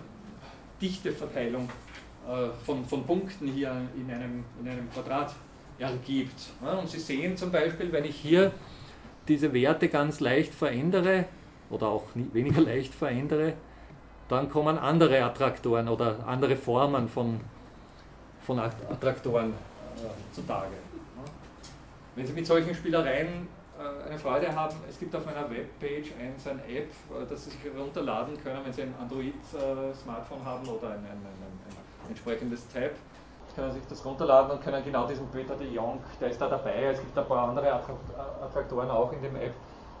Dichteverteilung 0.81 1.67
äh, 1.67 1.90
von, 2.65 2.85
von 2.85 3.03
Punkten 3.05 3.47
hier 3.47 3.75
in 3.95 4.11
einem, 4.11 4.43
in 4.61 4.69
einem 4.69 4.91
Quadrat 4.91 5.33
ergibt. 5.79 6.51
Und 6.61 6.87
Sie 6.87 6.99
sehen 6.99 7.35
zum 7.35 7.51
Beispiel, 7.51 7.91
wenn 7.91 8.05
ich 8.05 8.15
hier 8.15 8.51
diese 9.27 9.53
Werte 9.53 9.87
ganz 9.87 10.19
leicht 10.19 10.53
verändere 10.53 11.25
oder 11.69 11.87
auch 11.87 12.03
weniger 12.13 12.61
leicht 12.61 12.93
verändere, 12.93 13.53
dann 14.27 14.49
kommen 14.49 14.77
andere 14.77 15.23
Attraktoren 15.23 15.89
oder 15.89 16.25
andere 16.25 16.55
Formen 16.55 17.09
von, 17.09 17.39
von 18.41 18.59
Attraktoren 18.59 19.49
äh, 19.49 20.33
zutage. 20.33 20.75
Wenn 22.15 22.25
Sie 22.25 22.33
mit 22.33 22.45
solchen 22.45 22.73
Spielereien 22.73 23.47
äh, 23.77 24.07
eine 24.07 24.17
Freude 24.17 24.53
haben, 24.53 24.75
es 24.89 24.99
gibt 24.99 25.15
auf 25.15 25.25
meiner 25.25 25.49
Webpage 25.49 26.11
ein, 26.19 26.33
so 26.37 26.51
eine 26.51 26.63
App, 26.63 26.89
äh, 27.09 27.25
das 27.29 27.45
Sie 27.45 27.51
sich 27.51 27.59
herunterladen 27.63 28.41
können, 28.41 28.59
wenn 28.63 28.73
Sie 28.73 28.83
ein 28.83 28.93
Android-Smartphone 29.01 30.45
haben 30.45 30.67
oder 30.67 30.89
ein, 30.89 30.99
ein, 30.99 31.03
ein, 31.03 31.59
ein 31.67 31.80
entsprechendes 32.09 32.67
Tab. 32.69 32.91
Können 33.55 33.71
Sie 33.71 33.79
sich 33.79 33.87
das 33.89 34.05
runterladen 34.05 34.51
und 34.51 34.63
können 34.63 34.83
genau 34.83 35.05
diesen 35.07 35.27
Peter 35.27 35.55
de 35.55 35.69
Jong, 35.73 35.99
der 36.21 36.29
ist 36.29 36.39
da 36.39 36.47
dabei. 36.47 36.85
Es 36.85 36.99
gibt 36.99 37.17
ein 37.17 37.25
paar 37.25 37.49
andere 37.49 37.81
Attraktoren 38.41 38.89
auch 38.89 39.11
in 39.11 39.21
dem 39.21 39.35
App, 39.35 39.53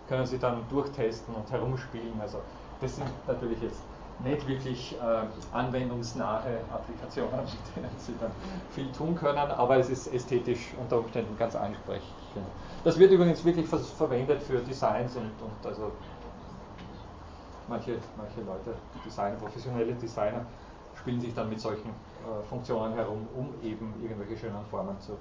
können 0.07 0.25
Sie 0.25 0.37
dann 0.39 0.63
durchtesten 0.69 1.35
und 1.35 1.51
herumspielen. 1.51 2.19
Also 2.21 2.39
das 2.79 2.95
sind 2.95 3.07
natürlich 3.27 3.61
jetzt 3.61 3.81
nicht 4.23 4.47
wirklich 4.47 4.95
äh, 5.01 5.55
anwendungsnahe 5.55 6.59
Applikationen, 6.71 7.39
mit 7.41 7.75
denen 7.75 7.89
Sie 7.97 8.13
dann 8.19 8.31
viel 8.71 8.91
tun 8.91 9.15
können, 9.15 9.37
aber 9.37 9.77
es 9.77 9.89
ist 9.89 10.13
ästhetisch 10.13 10.73
unter 10.79 10.99
Umständen 10.99 11.37
ganz 11.37 11.55
ansprechend. 11.55 12.07
Das 12.83 12.97
wird 12.97 13.11
übrigens 13.11 13.43
wirklich 13.43 13.67
ver 13.67 13.79
verwendet 13.79 14.41
für 14.41 14.59
Designs 14.59 15.15
und, 15.15 15.31
und 15.41 15.65
also 15.65 15.91
manche, 17.67 17.97
manche 18.17 18.41
Leute, 18.41 18.73
Designer, 19.05 19.35
professionelle 19.37 19.93
Designer, 19.93 20.45
spielen 21.01 21.19
sich 21.19 21.33
dann 21.33 21.49
mit 21.49 21.59
solchen 21.59 21.89
äh, 21.89 22.47
Funktionen 22.47 22.93
herum, 22.93 23.27
um 23.35 23.49
eben 23.63 23.93
irgendwelche 24.01 24.37
schönen 24.37 24.63
Formen 24.69 24.99
zu 24.99 25.13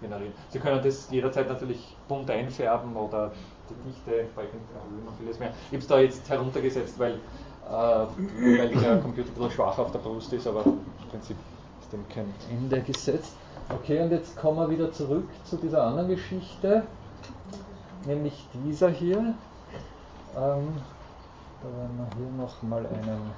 generieren. 0.00 0.32
Sie 0.50 0.58
können 0.58 0.82
das 0.82 1.10
jederzeit 1.10 1.48
natürlich 1.48 1.96
bunt 2.08 2.30
einfärben 2.30 2.96
oder 2.96 3.30
die 3.68 3.90
Dichte 3.90 4.20
entsprechend 4.20 4.62
erhöhen 4.74 5.06
und 5.06 5.16
vieles 5.18 5.38
mehr. 5.38 5.50
Ich 5.50 5.68
habe 5.68 5.78
es 5.78 5.86
da 5.86 5.98
jetzt 5.98 6.28
heruntergesetzt, 6.28 6.98
weil, 6.98 7.12
äh, 7.12 7.68
weil 7.68 8.68
der 8.68 9.00
Computer 9.00 9.28
ein 9.28 9.34
bisschen 9.34 9.50
schwach 9.50 9.78
auf 9.78 9.92
der 9.92 9.98
Brust 9.98 10.32
ist, 10.32 10.46
aber 10.46 10.64
im 10.64 11.08
Prinzip 11.10 11.36
ist 11.80 11.92
dem 11.92 12.08
kein 12.08 12.32
Ende 12.50 12.80
gesetzt. 12.80 13.34
Okay, 13.68 14.00
und 14.00 14.10
jetzt 14.10 14.36
kommen 14.36 14.58
wir 14.58 14.70
wieder 14.70 14.92
zurück 14.92 15.28
zu 15.44 15.56
dieser 15.56 15.82
anderen 15.82 16.08
Geschichte, 16.08 16.84
nämlich 18.06 18.46
dieser 18.64 18.88
hier. 18.90 19.34
Ähm, 20.36 20.68
da 21.62 21.68
werden 21.78 21.98
wir 21.98 22.08
hier 22.16 22.30
nochmal 22.36 22.86
einen 22.86 23.32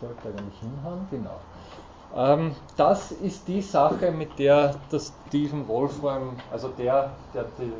sollte 0.00 0.28
eigentlich 0.28 0.58
hinhauen, 0.60 1.06
genau. 1.10 1.40
Ähm, 2.14 2.56
das 2.76 3.12
ist 3.12 3.46
die 3.46 3.62
Sache, 3.62 4.10
mit 4.10 4.38
der 4.38 4.74
das 4.90 5.12
Stephen 5.28 5.66
Wolfram, 5.68 6.36
also 6.50 6.68
der, 6.68 7.10
der 7.34 7.44
die, 7.58 7.72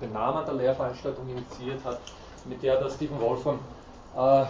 den 0.00 0.12
Namen 0.12 0.44
der 0.44 0.54
Lehrveranstaltung 0.54 1.28
initiiert 1.28 1.84
hat, 1.84 2.00
mit 2.46 2.62
der 2.62 2.80
der 2.80 2.90
Stephen 2.90 3.20
Wolfram 3.20 3.58
äh, 4.16 4.44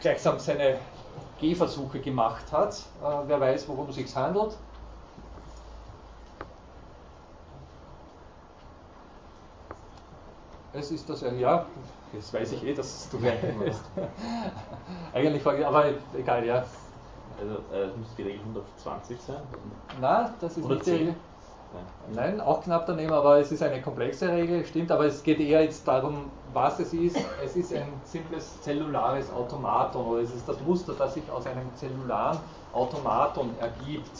gleichsam 0.00 0.38
seine 0.38 0.78
Gehversuche 1.40 2.00
gemacht 2.00 2.44
hat. 2.50 2.74
Äh, 3.02 3.06
wer 3.26 3.40
weiß, 3.40 3.68
worum 3.68 3.88
es 3.90 3.96
sich 3.96 4.16
handelt? 4.16 4.56
Es 10.72 10.90
ist 10.90 11.08
das, 11.10 11.22
ja, 11.38 11.66
das 12.12 12.32
weiß 12.32 12.52
ich 12.52 12.64
eh, 12.64 12.74
dass 12.74 13.08
du 13.10 13.22
weißt. 13.22 13.84
Eigentlich 15.14 15.42
frage 15.42 15.60
ich, 15.60 15.66
aber 15.66 15.84
egal, 16.16 16.44
ja. 16.44 16.64
Also 17.40 17.54
äh, 17.72 17.96
müsste 17.96 18.16
die 18.16 18.22
Regel 18.22 18.40
120 18.40 19.20
sein? 19.20 19.36
Nein, 20.00 20.30
das 20.40 20.56
ist 20.56 20.64
110. 20.64 20.74
nicht 20.74 20.86
die 20.86 20.90
Regel. 20.90 21.14
Nein, 22.14 22.40
auch 22.40 22.62
knapp 22.62 22.86
daneben, 22.86 23.12
aber 23.12 23.38
es 23.38 23.52
ist 23.52 23.62
eine 23.62 23.82
komplexe 23.82 24.28
Regel, 24.28 24.64
stimmt, 24.64 24.90
aber 24.90 25.04
es 25.04 25.22
geht 25.22 25.38
eher 25.38 25.62
jetzt 25.62 25.86
darum, 25.86 26.30
was 26.54 26.80
es 26.80 26.94
ist. 26.94 27.18
Es 27.44 27.56
ist 27.56 27.74
ein 27.74 27.92
simples 28.04 28.60
zellulares 28.62 29.30
Automaton 29.30 30.06
oder 30.06 30.22
es 30.22 30.34
ist 30.34 30.48
das 30.48 30.58
Muster, 30.62 30.94
das 30.98 31.14
sich 31.14 31.30
aus 31.30 31.46
einem 31.46 31.68
zellularen 31.74 32.38
Automaton 32.72 33.50
ergibt. 33.60 34.10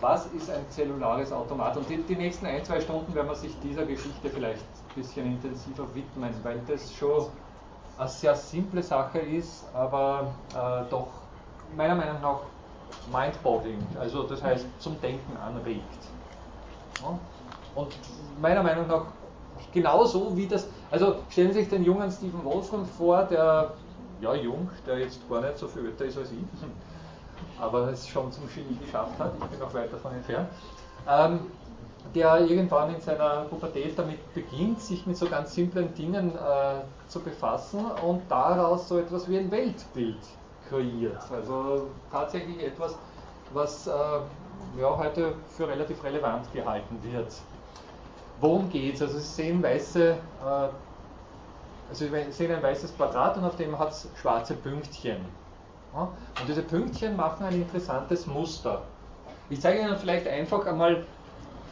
Was 0.00 0.26
ist 0.26 0.50
ein 0.50 0.66
zellulares 0.68 1.32
Automaton? 1.32 1.84
Die, 1.88 1.98
die 1.98 2.16
nächsten 2.16 2.46
ein, 2.46 2.64
zwei 2.64 2.80
Stunden 2.80 3.14
werden 3.14 3.28
wir 3.28 3.36
sich 3.36 3.58
dieser 3.60 3.86
Geschichte 3.86 4.28
vielleicht 4.28 4.64
bisschen 4.96 5.26
intensiver 5.26 5.86
widmen, 5.94 6.30
weil 6.42 6.60
das 6.66 6.92
schon 6.94 7.26
eine 7.98 8.08
sehr 8.08 8.34
simple 8.34 8.82
Sache 8.82 9.18
ist, 9.18 9.64
aber 9.72 10.32
äh, 10.52 10.90
doch 10.90 11.08
meiner 11.76 11.94
Meinung 11.94 12.20
nach 12.20 12.40
mindboggling, 13.12 13.78
also 13.98 14.24
das 14.24 14.42
heißt 14.42 14.66
zum 14.78 15.00
Denken 15.00 15.36
anregt. 15.36 15.82
Ja? 17.02 17.18
Und 17.74 17.94
meiner 18.40 18.62
Meinung 18.62 18.86
nach 18.86 19.06
genauso 19.72 20.36
wie 20.36 20.46
das, 20.46 20.66
also 20.90 21.16
stellen 21.30 21.52
Sie 21.52 21.60
sich 21.60 21.68
den 21.68 21.84
jungen 21.84 22.10
Stephen 22.10 22.44
Wolfram 22.44 22.86
vor, 22.86 23.24
der, 23.24 23.72
ja 24.20 24.34
jung, 24.34 24.68
der 24.86 24.98
jetzt 24.98 25.28
gar 25.28 25.40
nicht 25.40 25.58
so 25.58 25.68
viel 25.68 25.86
älter 25.86 26.04
ist 26.04 26.18
als 26.18 26.32
ich, 26.32 26.38
aber 27.60 27.90
es 27.90 28.06
schon 28.08 28.30
zum 28.32 28.44
Genie 28.48 28.78
geschafft 28.82 29.18
hat, 29.18 29.32
ich 29.38 29.44
bin 29.46 29.58
noch 29.58 29.72
weit 29.74 29.92
davon 29.92 30.12
entfernt. 30.12 30.48
Ähm, 31.08 31.40
der 32.14 32.40
irgendwann 32.40 32.94
in 32.94 33.00
seiner 33.00 33.42
Pubertät 33.42 33.98
damit 33.98 34.34
beginnt, 34.34 34.80
sich 34.80 35.06
mit 35.06 35.16
so 35.16 35.26
ganz 35.26 35.54
simplen 35.54 35.94
Dingen 35.94 36.32
äh, 36.34 37.08
zu 37.08 37.20
befassen 37.20 37.84
und 38.06 38.22
daraus 38.28 38.88
so 38.88 38.98
etwas 38.98 39.28
wie 39.28 39.38
ein 39.38 39.50
Weltbild 39.50 40.18
kreiert. 40.68 41.22
Also 41.32 41.88
tatsächlich 42.10 42.62
etwas, 42.62 42.96
was 43.52 43.86
äh, 43.86 43.90
ja, 44.80 44.96
heute 44.96 45.34
für 45.48 45.68
relativ 45.68 46.02
relevant 46.04 46.52
gehalten 46.52 46.98
wird. 47.02 47.32
Worum 48.40 48.68
geht 48.68 48.96
es? 48.96 49.02
Also 49.02 49.18
Sie 49.18 49.24
sehen 49.24 49.62
weiße, 49.62 50.10
äh, 50.10 50.14
also 50.44 50.72
Sie 51.90 52.10
sehen 52.30 52.52
ein 52.52 52.62
weißes 52.62 52.96
Quadrat 52.96 53.36
und 53.38 53.44
auf 53.44 53.56
dem 53.56 53.78
hat 53.78 53.90
es 53.90 54.08
schwarze 54.20 54.54
Pünktchen. 54.54 55.18
Und 55.92 56.10
diese 56.46 56.62
Pünktchen 56.62 57.16
machen 57.16 57.46
ein 57.46 57.54
interessantes 57.54 58.26
Muster. 58.26 58.82
Ich 59.48 59.60
zeige 59.60 59.80
Ihnen 59.80 59.96
vielleicht 59.96 60.28
einfach 60.28 60.66
einmal 60.66 61.06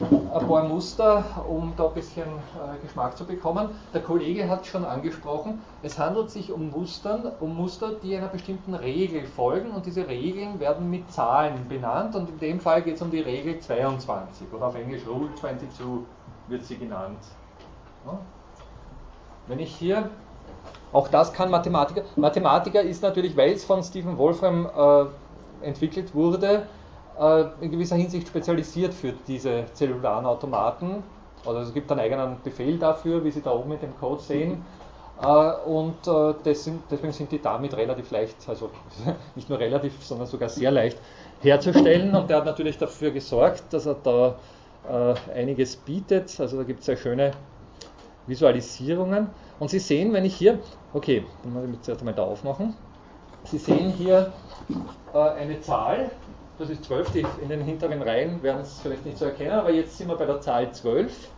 ein 0.00 0.48
paar 0.48 0.64
Muster, 0.64 1.24
um 1.48 1.72
da 1.76 1.86
ein 1.86 1.94
bisschen 1.94 2.24
äh, 2.24 2.82
Geschmack 2.82 3.16
zu 3.16 3.24
bekommen. 3.24 3.68
Der 3.92 4.00
Kollege 4.00 4.48
hat 4.48 4.66
schon 4.66 4.84
angesprochen, 4.84 5.62
es 5.82 5.98
handelt 5.98 6.30
sich 6.30 6.50
um, 6.50 6.70
Mustern, 6.70 7.32
um 7.40 7.56
Muster, 7.56 7.92
die 8.02 8.16
einer 8.16 8.28
bestimmten 8.28 8.74
Regel 8.74 9.24
folgen 9.24 9.70
und 9.70 9.86
diese 9.86 10.08
Regeln 10.08 10.58
werden 10.58 10.90
mit 10.90 11.10
Zahlen 11.12 11.68
benannt 11.68 12.16
und 12.16 12.28
in 12.28 12.38
dem 12.38 12.60
Fall 12.60 12.82
geht 12.82 12.96
es 12.96 13.02
um 13.02 13.10
die 13.10 13.20
Regel 13.20 13.60
22 13.60 14.52
oder 14.52 14.66
auf 14.66 14.74
Englisch 14.74 15.02
Rule 15.06 15.28
22 15.40 15.86
wird 16.48 16.64
sie 16.64 16.76
genannt. 16.76 17.18
Wenn 19.46 19.58
ich 19.58 19.74
hier, 19.74 20.10
auch 20.92 21.08
das 21.08 21.32
kann 21.32 21.50
Mathematiker, 21.50 22.02
Mathematiker 22.16 22.82
ist 22.82 23.02
natürlich, 23.02 23.36
weil 23.36 23.52
es 23.52 23.64
von 23.64 23.82
Stephen 23.82 24.18
Wolfram 24.18 24.66
äh, 24.66 25.66
entwickelt 25.66 26.14
wurde, 26.14 26.66
in 27.60 27.70
gewisser 27.70 27.96
Hinsicht 27.96 28.28
spezialisiert 28.28 28.92
für 28.92 29.12
diese 29.26 29.66
zellularen 29.72 30.26
Automaten. 30.26 31.02
Also 31.46 31.60
es 31.60 31.74
gibt 31.74 31.90
einen 31.90 32.00
eigenen 32.00 32.36
Befehl 32.42 32.78
dafür, 32.78 33.22
wie 33.24 33.30
Sie 33.30 33.42
da 33.42 33.52
oben 33.52 33.72
in 33.72 33.80
dem 33.80 33.96
Code 33.98 34.22
sehen. 34.22 34.64
Äh, 35.22 35.52
und 35.66 36.06
äh, 36.06 36.34
deswegen 36.44 37.12
sind 37.12 37.30
die 37.30 37.40
damit 37.40 37.76
relativ 37.76 38.10
leicht, 38.10 38.36
also 38.48 38.70
nicht 39.34 39.48
nur 39.48 39.58
relativ, 39.58 39.92
sondern 40.04 40.26
sogar 40.26 40.48
sehr 40.48 40.70
leicht 40.70 40.98
herzustellen. 41.40 42.14
Und 42.14 42.30
der 42.30 42.38
hat 42.38 42.46
natürlich 42.46 42.78
dafür 42.78 43.10
gesorgt, 43.10 43.72
dass 43.72 43.86
er 43.86 43.96
da 44.02 44.36
einiges 45.34 45.76
bietet. 45.76 46.38
Also 46.38 46.58
da 46.58 46.62
gibt 46.62 46.80
es 46.80 46.84
sehr 46.84 46.98
schöne 46.98 47.30
Visualisierungen. 48.26 49.30
Und 49.58 49.70
Sie 49.70 49.78
sehen, 49.78 50.12
wenn 50.12 50.26
ich 50.26 50.36
hier, 50.36 50.58
okay, 50.92 51.24
dann 51.42 51.54
muss 51.54 51.64
ich 51.64 51.70
mich 51.70 51.80
zuerst 51.80 52.02
einmal 52.02 52.14
da 52.14 52.24
aufmachen. 52.24 52.74
Sie 53.44 53.56
sehen 53.56 53.90
hier 53.92 54.30
eine 55.14 55.58
Zahl, 55.62 56.10
das 56.58 56.70
ist 56.70 56.84
12, 56.84 57.10
die 57.12 57.26
in 57.42 57.48
den 57.48 57.62
hinteren 57.62 58.02
Reihen 58.02 58.42
werden 58.42 58.62
es 58.62 58.80
vielleicht 58.80 59.04
nicht 59.04 59.18
so 59.18 59.24
erkennen, 59.26 59.52
aber 59.52 59.72
jetzt 59.72 59.98
sind 59.98 60.08
wir 60.08 60.16
bei 60.16 60.26
der 60.26 60.40
Zahl 60.40 60.72
12. 60.72 61.30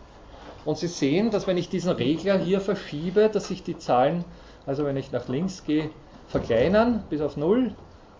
Und 0.64 0.78
Sie 0.78 0.88
sehen, 0.88 1.30
dass 1.30 1.46
wenn 1.46 1.56
ich 1.56 1.68
diesen 1.68 1.92
Regler 1.92 2.38
hier 2.38 2.60
verschiebe, 2.60 3.28
dass 3.28 3.48
sich 3.48 3.62
die 3.62 3.78
Zahlen, 3.78 4.24
also 4.66 4.84
wenn 4.84 4.96
ich 4.96 5.12
nach 5.12 5.28
links 5.28 5.64
gehe, 5.64 5.90
verkleinern 6.26 7.04
bis 7.08 7.20
auf 7.20 7.36
0 7.36 7.74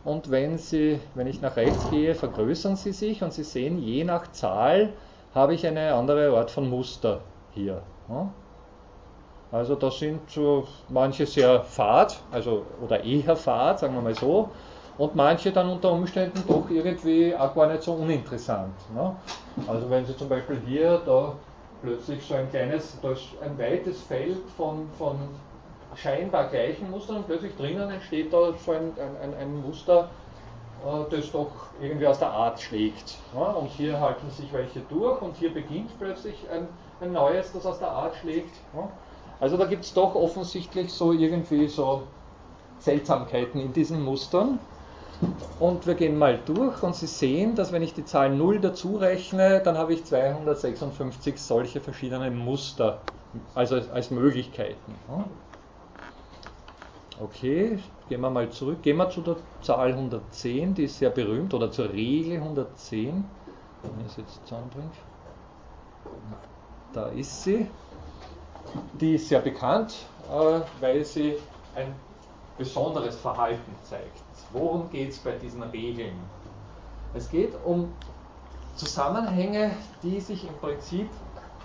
und 0.04 0.30
wenn, 0.30 0.58
sie, 0.58 1.00
wenn 1.14 1.26
ich 1.26 1.40
nach 1.40 1.56
rechts 1.56 1.88
gehe, 1.88 2.14
vergrößern 2.14 2.76
sie 2.76 2.92
sich 2.92 3.22
und 3.22 3.32
Sie 3.32 3.42
sehen, 3.42 3.78
je 3.78 4.04
nach 4.04 4.30
Zahl 4.32 4.92
habe 5.34 5.54
ich 5.54 5.66
eine 5.66 5.94
andere 5.94 6.36
Art 6.36 6.50
von 6.50 6.68
Muster 6.70 7.20
hier. 7.52 7.82
Also 9.50 9.74
da 9.74 9.90
sind 9.90 10.30
so 10.30 10.66
manche 10.88 11.26
sehr 11.26 11.62
fad, 11.62 12.16
also 12.30 12.66
oder 12.80 13.02
eher 13.04 13.36
fad, 13.36 13.80
sagen 13.80 13.94
wir 13.94 14.02
mal 14.02 14.14
so, 14.14 14.50
und 14.98 15.14
manche 15.14 15.52
dann 15.52 15.68
unter 15.68 15.93
Umständen 15.93 16.43
doch 16.47 16.70
irgendwie 16.70 17.35
auch 17.35 17.55
gar 17.55 17.66
nicht 17.66 17.82
so 17.82 17.93
uninteressant. 17.93 18.74
Ne? 18.94 19.14
Also 19.66 19.90
wenn 19.90 20.06
Sie 20.06 20.16
zum 20.16 20.28
Beispiel 20.28 20.60
hier 20.66 21.01
da 21.05 21.35
plötzlich 21.82 22.24
so 22.27 22.35
ein 22.35 22.48
kleines, 22.51 22.98
da 23.02 23.12
ist 23.12 23.24
ein 23.43 23.59
weites 23.59 24.01
Feld 24.02 24.39
von, 24.56 24.89
von 24.98 25.16
scheinbar 25.94 26.48
gleichen 26.48 26.90
Mustern 26.90 27.16
und 27.16 27.27
plötzlich 27.27 27.55
drinnen 27.56 27.90
entsteht 27.90 28.32
da 28.32 28.52
so 28.64 28.73
ein, 28.73 28.93
ein, 29.23 29.35
ein 29.35 29.62
Muster, 29.62 30.09
äh, 30.85 31.10
das 31.10 31.31
doch 31.31 31.51
irgendwie 31.81 32.06
aus 32.06 32.18
der 32.18 32.31
Art 32.31 32.60
schlägt. 32.60 33.16
Ne? 33.35 33.44
Und 33.44 33.68
hier 33.68 34.01
halten 34.01 34.31
sich 34.31 34.52
welche 34.52 34.81
durch 34.81 35.20
und 35.20 35.36
hier 35.36 35.52
beginnt 35.52 35.90
plötzlich 35.98 36.36
ein, 36.51 36.68
ein 37.01 37.12
neues, 37.12 37.52
das 37.52 37.66
aus 37.66 37.78
der 37.78 37.90
Art 37.90 38.14
schlägt. 38.16 38.55
Ne? 38.74 38.89
Also 39.40 39.59
da 39.59 39.66
gibt 39.66 39.85
es 39.85 39.93
doch 39.93 40.14
offensichtlich 40.14 40.90
so 40.93 41.12
irgendwie 41.12 41.68
so 41.68 42.05
Seltsamkeiten 42.78 43.60
in 43.60 43.73
diesen 43.73 44.02
Mustern. 44.02 44.59
Und 45.59 45.86
wir 45.86 45.94
gehen 45.94 46.18
mal 46.18 46.38
durch 46.44 46.82
und 46.82 46.94
Sie 46.94 47.06
sehen, 47.06 47.55
dass 47.55 47.72
wenn 47.72 47.82
ich 47.82 47.94
die 47.94 48.05
Zahl 48.05 48.34
0 48.34 48.60
dazu 48.60 48.97
rechne, 48.97 49.62
dann 49.64 49.78
habe 49.78 49.94
ich 49.94 50.05
256 50.05 51.40
solche 51.40 51.80
verschiedene 51.80 52.30
Muster, 52.30 53.01
also 53.55 53.76
als 53.93 54.10
Möglichkeiten. 54.10 54.94
Okay, 57.18 57.78
gehen 58.10 58.20
wir 58.20 58.28
mal 58.28 58.51
zurück. 58.51 58.82
Gehen 58.82 58.98
wir 58.98 59.09
zu 59.09 59.22
der 59.22 59.36
Zahl 59.62 59.93
110, 59.93 60.74
die 60.74 60.84
ist 60.84 60.98
sehr 60.98 61.09
berühmt, 61.09 61.55
oder 61.55 61.70
zur 61.70 61.90
Regel 61.90 62.36
110. 62.36 63.24
Wenn 63.82 64.01
ich 64.01 64.12
es 64.12 64.16
jetzt 64.18 64.47
zusammenbringe. 64.47 64.90
Da 66.93 67.06
ist 67.09 67.43
sie. 67.43 67.66
Die 69.01 69.14
ist 69.14 69.28
sehr 69.28 69.40
bekannt, 69.40 69.94
äh, 70.30 70.60
weil 70.80 71.05
sie 71.05 71.36
ein 71.74 71.94
besonderes 72.59 73.16
Verhalten 73.16 73.74
zeigt. 73.82 74.25
Worum 74.52 74.90
geht 74.90 75.10
es 75.10 75.18
bei 75.18 75.32
diesen 75.32 75.62
Regeln? 75.62 76.18
Es 77.14 77.28
geht 77.31 77.52
um 77.64 77.93
Zusammenhänge, 78.77 79.73
die 80.02 80.20
sich 80.20 80.47
im 80.47 80.55
Prinzip 80.56 81.09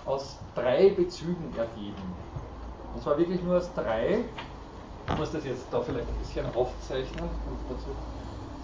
aus 0.06 0.38
drei 0.54 0.90
Bezügen 0.90 1.52
ergeben. 1.56 2.02
Und 2.94 3.02
zwar 3.02 3.18
wirklich 3.18 3.42
nur 3.42 3.58
aus 3.58 3.70
drei. 3.74 4.20
Ich 5.08 5.18
muss 5.18 5.32
das 5.32 5.44
jetzt 5.44 5.66
da 5.70 5.80
vielleicht 5.80 6.08
ein 6.08 6.18
bisschen 6.18 6.46
aufzeichnen. 6.54 7.24
Und 7.24 7.58
dazu 7.68 7.86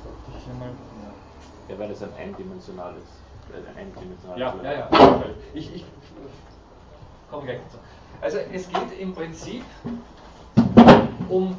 sollte 0.03 0.39
ich 0.39 0.45
hier 0.45 0.55
mal. 0.55 0.71
Ja, 1.69 1.79
weil 1.79 1.91
es 1.91 2.03
ein 2.03 2.15
eindimensionales, 2.19 3.03
ein 3.53 3.77
eindimensionales 3.77 4.41
Ja, 4.41 4.55
ja, 4.63 4.73
ja. 4.73 5.25
Ich, 5.53 5.75
ich 5.75 5.85
komme 7.31 7.45
gleich 7.45 7.59
dazu. 7.67 7.79
Also 8.21 8.39
es 8.53 8.69
geht 8.69 8.99
im 8.99 9.15
Prinzip 9.15 9.65
um 11.29 11.57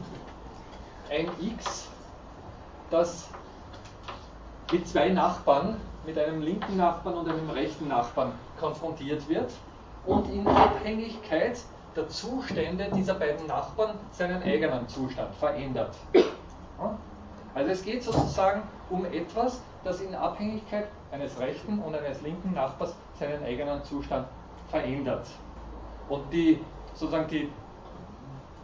ein 1.12 1.30
X, 1.40 1.89
das 2.90 3.30
mit 4.72 4.88
zwei 4.88 5.10
Nachbarn, 5.10 5.80
mit 6.06 6.18
einem 6.18 6.42
linken 6.42 6.78
Nachbarn 6.78 7.16
und 7.16 7.30
einem 7.30 7.50
rechten 7.50 7.88
Nachbarn 7.88 8.34
konfrontiert 8.60 9.28
wird 9.28 9.52
und 10.06 10.30
in 10.32 10.48
Abhängigkeit 10.48 11.60
der 11.96 12.08
Zustände 12.08 12.88
dieser 12.94 13.16
beiden 13.16 13.48
Nachbarn 13.48 13.96
seinen 14.12 14.42
eigenen 14.44 14.88
Zustand 14.88 15.34
verändert. 15.36 15.96
Also 17.56 17.72
es 17.72 17.84
geht 17.84 18.04
sozusagen 18.04 18.62
um 18.90 19.06
etwas, 19.06 19.62
das 19.84 20.02
in 20.02 20.14
Abhängigkeit 20.16 20.88
eines 21.12 21.40
rechten 21.40 21.80
und 21.80 21.96
eines 21.96 22.22
linken 22.22 22.54
Nachbars 22.54 22.96
seinen 23.20 23.44
eigenen 23.44 23.84
Zustand 23.84 24.28
verändert. 24.70 25.28
Und 26.08 26.32
die 26.32 26.60
sozusagen 26.94 27.28
die 27.28 27.52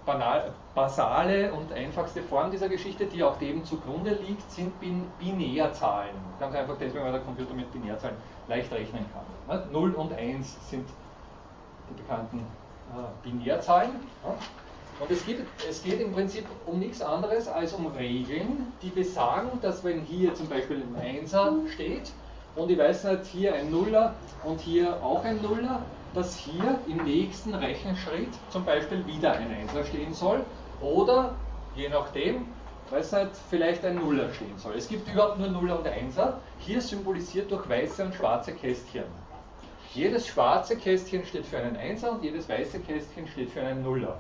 banal, 0.06 0.54
basale 0.74 1.52
und 1.54 1.72
einfachste 1.74 2.22
Form 2.22 2.52
dieser 2.52 2.70
Geschichte, 2.70 3.06
die 3.06 3.24
auch 3.24 3.38
dem 3.38 3.66
zugrunde 3.66 4.12
liegt, 4.28 4.50
sind 4.52 4.80
bin 4.80 5.04
Binärzahlen. 5.20 6.16
Ganz 6.40 6.56
einfach 6.56 6.76
deswegen, 6.80 7.04
weil 7.04 7.12
der 7.12 7.22
Computer 7.22 7.54
mit 7.54 7.72
Binärzahlen 7.72 8.16
leicht 8.48 8.72
rechnen 8.72 9.06
kann. 9.14 9.72
0 9.72 9.92
und 9.92 10.14
1 10.14 10.70
sind 10.70 10.88
die 11.90 12.02
bekannten 12.02 12.40
äh, 12.40 13.28
Binärzahlen. 13.28 13.92
Und 15.00 15.12
es 15.12 15.26
geht, 15.26 15.40
es 15.70 15.84
geht 15.84 16.00
im 16.00 16.14
Prinzip 16.14 16.46
um 16.66 16.80
nichts 16.80 17.02
anderes 17.02 17.48
als 17.48 17.74
um 17.74 17.88
Regeln, 17.88 18.72
die 18.82 18.90
besagen, 18.90 19.60
dass 19.62 19.84
wenn 19.84 20.02
hier 20.02 20.34
zum 20.36 20.48
Beispiel 20.48 20.84
ein 20.84 21.02
Einser 21.02 21.54
steht 21.74 22.12
und 22.56 22.72
ich 22.72 22.78
weiß 22.78 23.04
nicht, 23.04 23.26
hier 23.26 23.56
ein 23.56 23.70
Nuller 23.72 24.14
und 24.46 24.62
hier 24.62 25.04
auch 25.04 25.26
ein 25.26 25.42
Nuller, 25.42 25.82
dass 26.16 26.38
hier 26.38 26.80
im 26.88 27.04
nächsten 27.04 27.54
Rechenschritt 27.54 28.30
zum 28.50 28.64
Beispiel 28.64 29.06
wieder 29.06 29.34
ein 29.34 29.54
Einser 29.54 29.84
stehen 29.84 30.14
soll 30.14 30.46
oder 30.82 31.36
je 31.76 31.90
nachdem, 31.90 32.48
weiß 32.90 33.12
nicht, 33.12 33.32
vielleicht 33.50 33.84
ein 33.84 33.96
Nuller 33.96 34.34
stehen 34.34 34.58
soll. 34.58 34.76
Es 34.76 34.88
gibt 34.88 35.12
überhaupt 35.12 35.38
nur 35.40 35.50
Nuller 35.50 35.80
und 35.80 35.88
Einser, 35.88 36.40
hier 36.60 36.82
symbolisiert 36.82 37.52
durch 37.52 37.68
weiße 37.68 38.06
und 38.06 38.16
schwarze 38.16 38.54
Kästchen. 38.54 39.04
Jedes 39.94 40.28
schwarze 40.28 40.78
Kästchen 40.78 41.26
steht 41.26 41.46
für 41.46 41.58
einen 41.58 41.76
Einser 41.76 42.14
und 42.14 42.24
jedes 42.24 42.48
weiße 42.48 42.80
Kästchen 42.80 43.28
steht 43.28 43.50
für 43.50 43.62
einen 43.62 43.84
Nuller. 43.84 44.20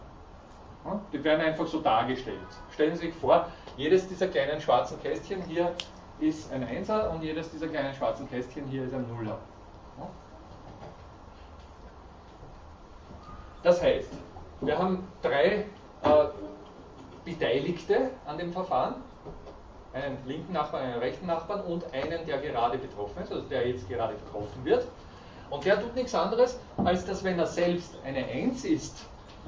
Die 1.11 1.23
werden 1.23 1.41
einfach 1.41 1.65
so 1.65 1.81
dargestellt. 1.81 2.37
Stellen 2.73 2.95
Sie 2.95 3.07
sich 3.07 3.15
vor, 3.15 3.47
jedes 3.75 4.07
dieser 4.07 4.27
kleinen 4.27 4.61
schwarzen 4.61 5.01
Kästchen 5.01 5.41
hier 5.43 5.73
ist 6.19 6.51
ein 6.53 6.63
Einser 6.63 7.11
und 7.11 7.23
jedes 7.23 7.49
dieser 7.51 7.67
kleinen 7.67 7.93
schwarzen 7.93 8.29
Kästchen 8.29 8.67
hier 8.67 8.83
ist 8.83 8.93
ein 8.93 9.07
Nuller. 9.07 9.39
Das 13.65 13.81
heißt, 13.81 14.09
wir 14.61 14.77
haben 14.77 15.07
drei 15.23 15.65
äh, 16.03 16.25
Beteiligte 17.25 18.11
an 18.27 18.37
dem 18.37 18.53
Verfahren, 18.53 18.93
einen 19.91 20.17
linken 20.27 20.53
Nachbarn, 20.53 20.83
einen 20.83 20.99
rechten 20.99 21.25
Nachbarn 21.25 21.61
und 21.61 21.83
einen, 21.91 22.27
der 22.27 22.37
gerade 22.37 22.77
betroffen 22.77 23.23
ist, 23.23 23.31
also 23.31 23.43
der 23.47 23.67
jetzt 23.67 23.89
gerade 23.89 24.13
getroffen 24.13 24.63
wird. 24.63 24.85
Und 25.49 25.65
der 25.65 25.81
tut 25.81 25.95
nichts 25.95 26.13
anderes, 26.13 26.59
als 26.77 27.05
dass 27.05 27.23
wenn 27.23 27.39
er 27.39 27.47
selbst 27.47 27.97
eine 28.05 28.23
1 28.25 28.65
ist, 28.65 29.03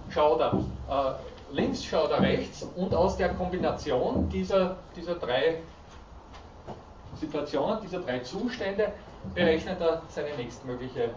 schaut 0.10 0.40
er 0.40 0.54
äh, 0.90 1.54
links, 1.54 1.86
schaut 1.86 2.10
er 2.10 2.22
rechts 2.22 2.68
und 2.76 2.96
aus 2.96 3.18
der 3.18 3.36
Kombination 3.36 4.28
dieser, 4.30 4.78
dieser 4.96 5.14
drei 5.14 5.60
Situationen, 7.20 7.82
dieser 7.82 8.00
drei 8.00 8.18
Zustände, 8.20 8.94
berechnet 9.36 9.80
er 9.80 10.02
seine 10.10 10.36
nächstmögliche, 10.38 11.04
äh, 11.04 11.10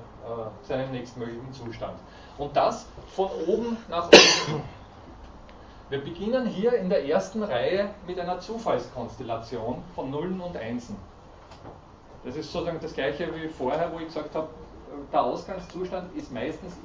seinen 0.62 0.92
nächstmöglichen 0.92 1.50
Zustand. 1.54 1.96
Und 2.40 2.56
das 2.56 2.86
von 3.14 3.28
oben 3.46 3.76
nach 3.90 4.04
unten. 4.04 4.62
Wir 5.90 6.00
beginnen 6.00 6.46
hier 6.46 6.72
in 6.72 6.88
der 6.88 7.04
ersten 7.04 7.42
Reihe 7.42 7.90
mit 8.06 8.18
einer 8.18 8.40
Zufallskonstellation 8.40 9.82
von 9.94 10.10
Nullen 10.10 10.40
und 10.40 10.56
Einsen. 10.56 10.96
Das 12.24 12.36
ist 12.36 12.50
sozusagen 12.50 12.78
das 12.80 12.94
gleiche 12.94 13.28
wie 13.34 13.46
vorher, 13.46 13.92
wo 13.92 13.98
ich 13.98 14.06
gesagt 14.06 14.34
habe, 14.34 14.48
der 15.12 15.22
Ausgangszustand 15.22 16.16
ist 16.16 16.32
meistens 16.32 16.78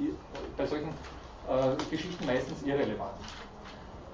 bei 0.58 0.66
solchen 0.66 0.90
äh, 0.90 1.90
Geschichten 1.90 2.26
meistens 2.26 2.62
irrelevant. 2.64 3.14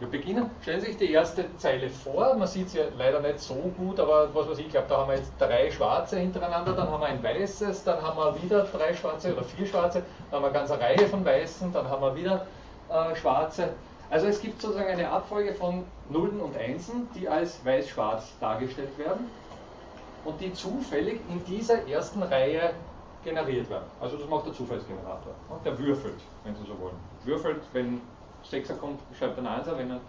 Wir 0.01 0.09
beginnen, 0.09 0.49
stellen 0.63 0.79
Sie 0.79 0.87
sich 0.87 0.97
die 0.97 1.11
erste 1.11 1.45
Zeile 1.57 1.87
vor, 1.87 2.33
man 2.33 2.47
sieht 2.47 2.65
es 2.65 2.73
ja 2.73 2.85
leider 2.97 3.19
nicht 3.19 3.39
so 3.39 3.53
gut, 3.77 3.99
aber 3.99 4.33
was 4.33 4.49
weiß 4.49 4.57
ich, 4.57 4.65
ich 4.65 4.71
glaube, 4.71 4.87
da 4.89 4.97
haben 4.97 5.09
wir 5.09 5.17
jetzt 5.17 5.31
drei 5.37 5.69
schwarze 5.69 6.17
hintereinander, 6.17 6.73
dann 6.73 6.89
haben 6.89 7.01
wir 7.01 7.05
ein 7.05 7.21
weißes, 7.21 7.83
dann 7.83 8.01
haben 8.01 8.17
wir 8.17 8.41
wieder 8.41 8.63
drei 8.63 8.95
schwarze 8.95 9.31
oder 9.31 9.43
vier 9.43 9.67
schwarze, 9.67 10.01
dann 10.31 10.37
haben 10.37 10.41
wir 10.41 10.47
eine 10.47 10.57
ganze 10.57 10.79
Reihe 10.81 11.07
von 11.07 11.23
weißen, 11.23 11.71
dann 11.71 11.87
haben 11.87 12.01
wir 12.01 12.15
wieder 12.15 12.47
äh, 12.89 13.15
schwarze. 13.15 13.69
Also 14.09 14.25
es 14.25 14.41
gibt 14.41 14.59
sozusagen 14.59 14.89
eine 14.89 15.07
Abfolge 15.07 15.53
von 15.53 15.83
Nullen 16.09 16.39
und 16.39 16.57
Einsen, 16.57 17.07
die 17.13 17.29
als 17.29 17.63
weiß-schwarz 17.63 18.39
dargestellt 18.39 18.97
werden 18.97 19.29
und 20.25 20.41
die 20.41 20.51
zufällig 20.51 21.19
in 21.29 21.45
dieser 21.45 21.87
ersten 21.87 22.23
Reihe 22.23 22.73
generiert 23.23 23.69
werden. 23.69 23.85
Also 23.99 24.17
das 24.17 24.27
macht 24.27 24.47
der 24.47 24.53
Zufallsgenerator. 24.53 25.35
Der 25.63 25.77
würfelt, 25.77 26.19
wenn 26.43 26.55
Sie 26.55 26.63
so 26.63 26.79
wollen. 26.79 26.97
Würfelt, 27.23 27.61
wenn 27.73 28.01
Sechser 28.51 28.75
kommt, 28.75 28.99
schreibt 29.17 29.37
er 29.37 29.45
einen 29.45 29.47
Einser, 29.47 29.77
wenn 29.77 29.89
er 29.89 30.01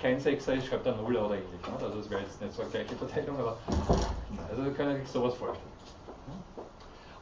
kein 0.00 0.18
Sechser 0.18 0.54
ist, 0.54 0.66
schreibt 0.66 0.86
er 0.86 0.96
Nuller 0.96 1.26
oder 1.26 1.34
ähnlich. 1.34 1.60
Also 1.72 1.88
das 1.98 2.10
wäre 2.10 2.22
jetzt 2.22 2.40
nicht 2.40 2.52
so 2.52 2.62
eine 2.62 2.70
gleiche 2.70 2.96
Verteilung, 2.96 3.38
aber 3.38 3.58
also 4.50 4.64
Sie 4.64 4.70
können 4.70 4.98
sich 5.00 5.08
sowas 5.08 5.34
vorstellen. 5.34 5.70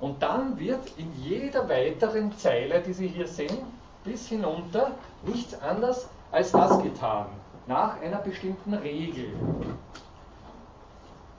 Und 0.01 0.23
dann 0.23 0.59
wird 0.59 0.89
in 0.97 1.13
jeder 1.21 1.69
weiteren 1.69 2.37
Zeile, 2.37 2.81
die 2.81 2.93
Sie 2.93 3.09
hier 3.09 3.27
sehen, 3.27 3.59
bis 4.05 4.29
hinunter 4.29 4.93
nichts 5.25 5.61
anderes 5.61 6.09
als 6.31 6.53
das 6.53 6.83
getan, 6.83 7.27
nach 7.67 8.01
einer 8.01 8.19
bestimmten 8.19 8.75
Regel. 8.75 9.33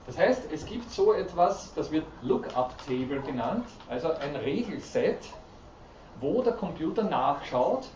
Das 0.05 0.17
heißt, 0.17 0.51
es 0.51 0.65
gibt 0.65 0.89
so 0.91 1.13
etwas, 1.13 1.73
das 1.75 1.91
wird 1.91 2.05
Lookup-Table 2.21 3.21
genannt, 3.21 3.65
also 3.89 4.11
ein 4.11 4.35
Regelset, 4.35 5.17
wo 6.19 6.41
der 6.41 6.53
Computer 6.53 7.03
nachschaut, 7.03 7.87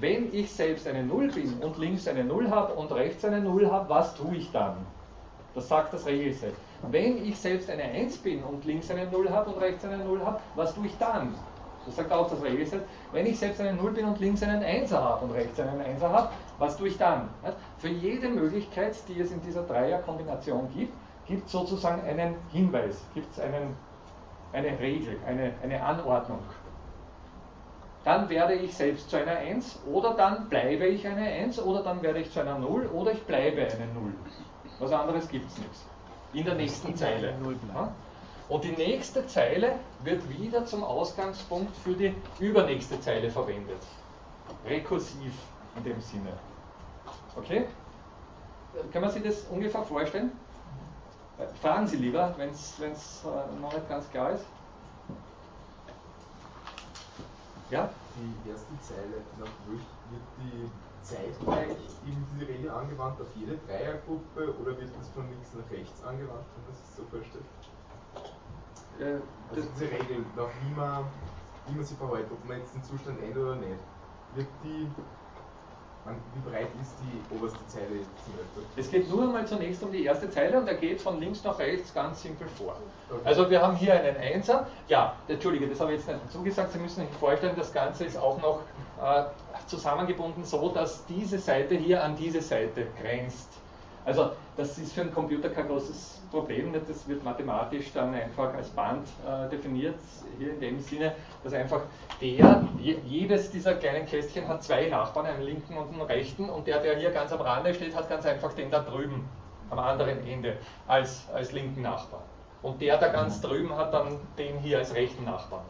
wenn 0.00 0.34
ich 0.34 0.52
selbst 0.52 0.86
eine 0.86 1.02
0 1.02 1.28
bin 1.28 1.54
und 1.60 1.78
links 1.78 2.08
eine 2.08 2.24
0 2.24 2.50
habe 2.50 2.74
und 2.74 2.92
rechts 2.92 3.24
eine 3.24 3.40
0 3.40 3.70
habe, 3.70 3.88
was 3.88 4.14
tue 4.14 4.36
ich 4.36 4.50
dann? 4.52 4.76
Das 5.54 5.68
sagt 5.68 5.92
das 5.94 6.04
Regelset. 6.06 6.54
Wenn 6.90 7.24
ich 7.24 7.38
selbst 7.38 7.70
eine 7.70 7.84
1 7.84 8.18
bin 8.18 8.42
und 8.42 8.64
links 8.64 8.90
eine 8.90 9.06
0 9.06 9.30
habe 9.30 9.50
und 9.50 9.58
rechts 9.60 9.84
eine 9.84 9.98
0 9.98 10.24
habe, 10.24 10.40
was 10.56 10.74
tue 10.74 10.86
ich 10.86 10.98
dann? 10.98 11.34
Das 11.86 11.96
sagt 11.96 12.12
auch 12.12 12.28
das 12.28 12.42
Regelset. 12.42 12.82
Wenn 13.12 13.26
ich 13.26 13.38
selbst 13.38 13.60
eine 13.60 13.74
0 13.74 13.92
bin 13.92 14.06
und 14.06 14.18
links 14.18 14.42
einen 14.42 14.62
1er 14.62 14.96
habe 14.96 15.26
und 15.26 15.32
rechts 15.32 15.60
einen 15.60 15.80
1er 15.80 16.08
habe, 16.08 16.28
was 16.58 16.76
tue 16.76 16.88
ich 16.88 16.96
dann? 16.96 17.28
Für 17.78 17.88
jede 17.88 18.28
Möglichkeit, 18.28 18.96
die 19.08 19.20
es 19.20 19.30
in 19.30 19.40
dieser 19.42 19.62
Dreierkombination 19.62 20.68
gibt, 20.74 20.94
gibt 21.26 21.46
es 21.46 21.52
sozusagen 21.52 22.02
einen 22.02 22.34
Hinweis, 22.50 23.04
gibt 23.14 23.30
es 23.32 23.40
eine 23.40 24.80
Regel, 24.80 25.18
eine, 25.26 25.52
eine 25.62 25.82
Anordnung 25.82 26.40
dann 28.04 28.28
werde 28.28 28.54
ich 28.54 28.74
selbst 28.74 29.08
zu 29.08 29.16
einer 29.16 29.36
1 29.36 29.80
oder 29.90 30.14
dann 30.14 30.48
bleibe 30.48 30.86
ich 30.86 31.06
eine 31.06 31.22
1 31.22 31.58
oder 31.60 31.82
dann 31.82 32.02
werde 32.02 32.20
ich 32.20 32.30
zu 32.30 32.40
einer 32.40 32.58
0 32.58 32.86
oder 32.88 33.12
ich 33.12 33.22
bleibe 33.22 33.62
eine 33.62 33.86
0. 33.94 34.12
Was 34.78 34.92
anderes 34.92 35.28
gibt 35.28 35.46
es 35.50 35.58
nichts. 35.58 35.86
In 36.34 36.44
der 36.44 36.54
nächsten 36.54 36.94
Zeile. 36.96 37.34
Und 38.48 38.64
die 38.64 38.72
nächste 38.72 39.26
Zeile 39.26 39.76
wird 40.02 40.28
wieder 40.28 40.66
zum 40.66 40.84
Ausgangspunkt 40.84 41.74
für 41.76 41.94
die 41.94 42.14
übernächste 42.40 43.00
Zeile 43.00 43.30
verwendet. 43.30 43.80
Rekursiv 44.66 45.32
in 45.76 45.84
dem 45.84 46.00
Sinne. 46.00 46.32
Okay? 47.36 47.66
Kann 48.92 49.00
man 49.00 49.10
sich 49.10 49.22
das 49.22 49.46
ungefähr 49.50 49.82
vorstellen? 49.82 50.32
Fragen 51.62 51.86
Sie 51.86 51.96
lieber, 51.96 52.34
wenn 52.36 52.50
es 52.50 52.78
äh, 52.80 53.60
noch 53.60 53.72
nicht 53.72 53.88
ganz 53.88 54.08
klar 54.10 54.32
ist. 54.32 54.44
Ja? 57.74 57.90
Die 58.14 58.48
erste 58.48 58.70
Zeile, 58.78 59.18
nach 59.36 59.50
wird 59.66 60.22
die 60.38 60.70
zeitgleich 61.02 61.74
eben 62.06 62.24
diese 62.30 62.46
Regel 62.46 62.70
angewandt 62.70 63.20
auf 63.20 63.26
jede 63.34 63.58
Dreiergruppe 63.66 64.54
oder 64.62 64.78
wird 64.78 64.90
das 64.96 65.08
von 65.08 65.28
links 65.28 65.50
nach 65.58 65.68
rechts 65.72 65.98
angewandt, 66.04 66.46
wenn 66.54 66.64
man 66.70 66.74
sich 66.78 66.94
so 66.94 67.02
vorstellt? 67.10 67.44
Äh, 69.02 69.18
also 69.50 69.68
diese 69.74 69.90
Regel, 69.90 70.22
nach 70.36 70.54
wie 70.62 70.74
man, 70.78 71.04
wie 71.66 71.74
man 71.74 71.84
sich 71.84 71.98
verhält, 71.98 72.30
ob 72.30 72.48
man 72.48 72.58
jetzt 72.58 72.74
den 72.76 72.84
Zustand 72.84 73.20
ändert 73.20 73.42
oder 73.42 73.56
nicht, 73.56 73.82
wird 74.36 74.46
die 74.62 74.86
wie 76.06 76.50
breit 76.50 76.68
ist 76.82 76.94
die 77.00 77.34
oberste 77.34 77.66
Zeile? 77.66 77.86
Es 78.76 78.90
geht 78.90 79.08
nur 79.10 79.22
einmal 79.22 79.46
zunächst 79.46 79.82
um 79.82 79.90
die 79.90 80.04
erste 80.04 80.28
Zeile 80.30 80.58
und 80.58 80.68
er 80.68 80.74
geht 80.74 81.00
von 81.00 81.18
links 81.18 81.42
nach 81.44 81.58
rechts 81.58 81.94
ganz 81.94 82.22
simpel 82.22 82.46
vor. 82.48 82.76
Also 83.24 83.48
wir 83.48 83.62
haben 83.62 83.76
hier 83.76 83.94
einen 83.94 84.16
Einser. 84.16 84.66
Ja, 84.88 85.16
Entschuldige, 85.28 85.66
das 85.66 85.80
habe 85.80 85.92
ich 85.92 85.98
jetzt 85.98 86.08
nicht 86.08 86.20
dazu 86.26 86.42
gesagt. 86.42 86.72
Sie 86.72 86.78
müssen 86.78 87.06
sich 87.06 87.16
vorstellen, 87.18 87.54
das 87.56 87.72
Ganze 87.72 88.04
ist 88.04 88.16
auch 88.18 88.40
noch 88.42 88.60
äh, 89.02 89.24
zusammengebunden 89.66 90.44
so, 90.44 90.68
dass 90.68 91.06
diese 91.06 91.38
Seite 91.38 91.74
hier 91.74 92.02
an 92.04 92.16
diese 92.16 92.42
Seite 92.42 92.86
grenzt. 93.00 93.48
Also 94.04 94.32
das 94.56 94.76
ist 94.76 94.92
für 94.92 95.00
einen 95.00 95.14
Computer 95.14 95.48
kein 95.48 95.66
großes 95.66 96.20
Problem, 96.30 96.72
nicht? 96.72 96.88
das 96.88 97.08
wird 97.08 97.24
mathematisch 97.24 97.90
dann 97.92 98.12
einfach 98.14 98.52
als 98.54 98.68
Band 98.68 99.08
äh, 99.26 99.48
definiert, 99.48 99.98
hier 100.38 100.50
in 100.50 100.60
dem 100.60 100.80
Sinne, 100.80 101.14
dass 101.42 101.54
einfach 101.54 101.80
der, 102.20 102.62
jedes 102.78 103.50
dieser 103.50 103.74
kleinen 103.74 104.06
Kästchen 104.06 104.46
hat 104.46 104.62
zwei 104.62 104.88
Nachbarn, 104.88 105.26
einen 105.26 105.42
linken 105.42 105.76
und 105.76 105.92
einen 105.92 106.02
rechten 106.02 106.50
und 106.50 106.66
der, 106.66 106.80
der 106.80 106.98
hier 106.98 107.10
ganz 107.12 107.32
am 107.32 107.40
Rande 107.40 107.72
steht, 107.72 107.96
hat 107.96 108.08
ganz 108.08 108.26
einfach 108.26 108.52
den 108.52 108.70
da 108.70 108.80
drüben, 108.80 109.26
am 109.70 109.78
anderen 109.78 110.24
Ende, 110.26 110.58
als, 110.86 111.24
als 111.32 111.52
linken 111.52 111.82
Nachbarn. 111.82 112.22
Und 112.62 112.80
der 112.80 112.98
da 112.98 113.08
ganz 113.08 113.40
drüben 113.40 113.74
hat 113.76 113.92
dann 113.92 114.18
den 114.38 114.58
hier 114.58 114.78
als 114.78 114.94
rechten 114.94 115.24
Nachbarn. 115.24 115.64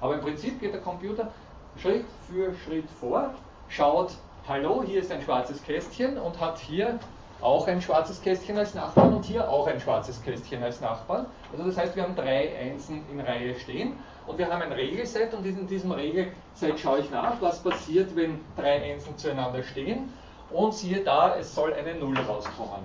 Aber 0.00 0.14
im 0.14 0.20
Prinzip 0.20 0.60
geht 0.60 0.72
der 0.72 0.80
Computer 0.80 1.28
Schritt 1.76 2.04
für 2.28 2.54
Schritt 2.54 2.88
vor, 2.90 3.34
schaut, 3.68 4.12
hallo, 4.48 4.82
hier 4.84 5.00
ist 5.00 5.12
ein 5.12 5.22
schwarzes 5.22 5.62
Kästchen 5.62 6.18
und 6.18 6.40
hat 6.40 6.58
hier 6.58 6.98
auch 7.42 7.66
ein 7.66 7.80
schwarzes 7.80 8.20
Kästchen 8.20 8.58
als 8.58 8.74
Nachbarn 8.74 9.14
und 9.14 9.24
hier 9.24 9.48
auch 9.48 9.66
ein 9.66 9.80
schwarzes 9.80 10.22
Kästchen 10.22 10.62
als 10.62 10.80
Nachbarn. 10.80 11.26
Also 11.52 11.64
das 11.64 11.76
heißt, 11.76 11.96
wir 11.96 12.02
haben 12.02 12.16
drei 12.16 12.56
Einsen 12.58 13.02
in 13.10 13.20
Reihe 13.20 13.58
stehen 13.58 13.94
und 14.26 14.38
wir 14.38 14.50
haben 14.50 14.62
ein 14.62 14.72
Regelset 14.72 15.32
und 15.34 15.44
in 15.46 15.66
diesem 15.66 15.90
Regelset 15.92 16.78
schaue 16.78 17.00
ich 17.00 17.10
nach, 17.10 17.40
was 17.40 17.62
passiert, 17.62 18.14
wenn 18.14 18.40
drei 18.56 18.92
Einsen 18.92 19.16
zueinander 19.16 19.62
stehen 19.62 20.12
und 20.50 20.74
siehe 20.74 21.02
da, 21.02 21.36
es 21.36 21.54
soll 21.54 21.72
eine 21.72 21.94
Null 21.94 22.18
rauskommen. 22.18 22.84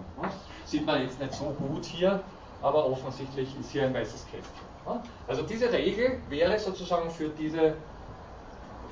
Sieht 0.65 0.86
man 0.86 1.02
jetzt 1.02 1.19
nicht 1.19 1.34
so 1.34 1.45
gut 1.45 1.86
hier, 1.86 2.22
aber 2.61 2.86
offensichtlich 2.86 3.49
ist 3.60 3.72
hier 3.72 3.84
ein 3.84 3.94
weißes 3.94 4.26
Kästchen. 4.26 4.65
Also 5.27 5.41
diese 5.41 5.72
Regel 5.72 6.19
wäre 6.30 6.57
sozusagen 6.60 7.10
für 7.10 7.30
diese, 7.30 7.73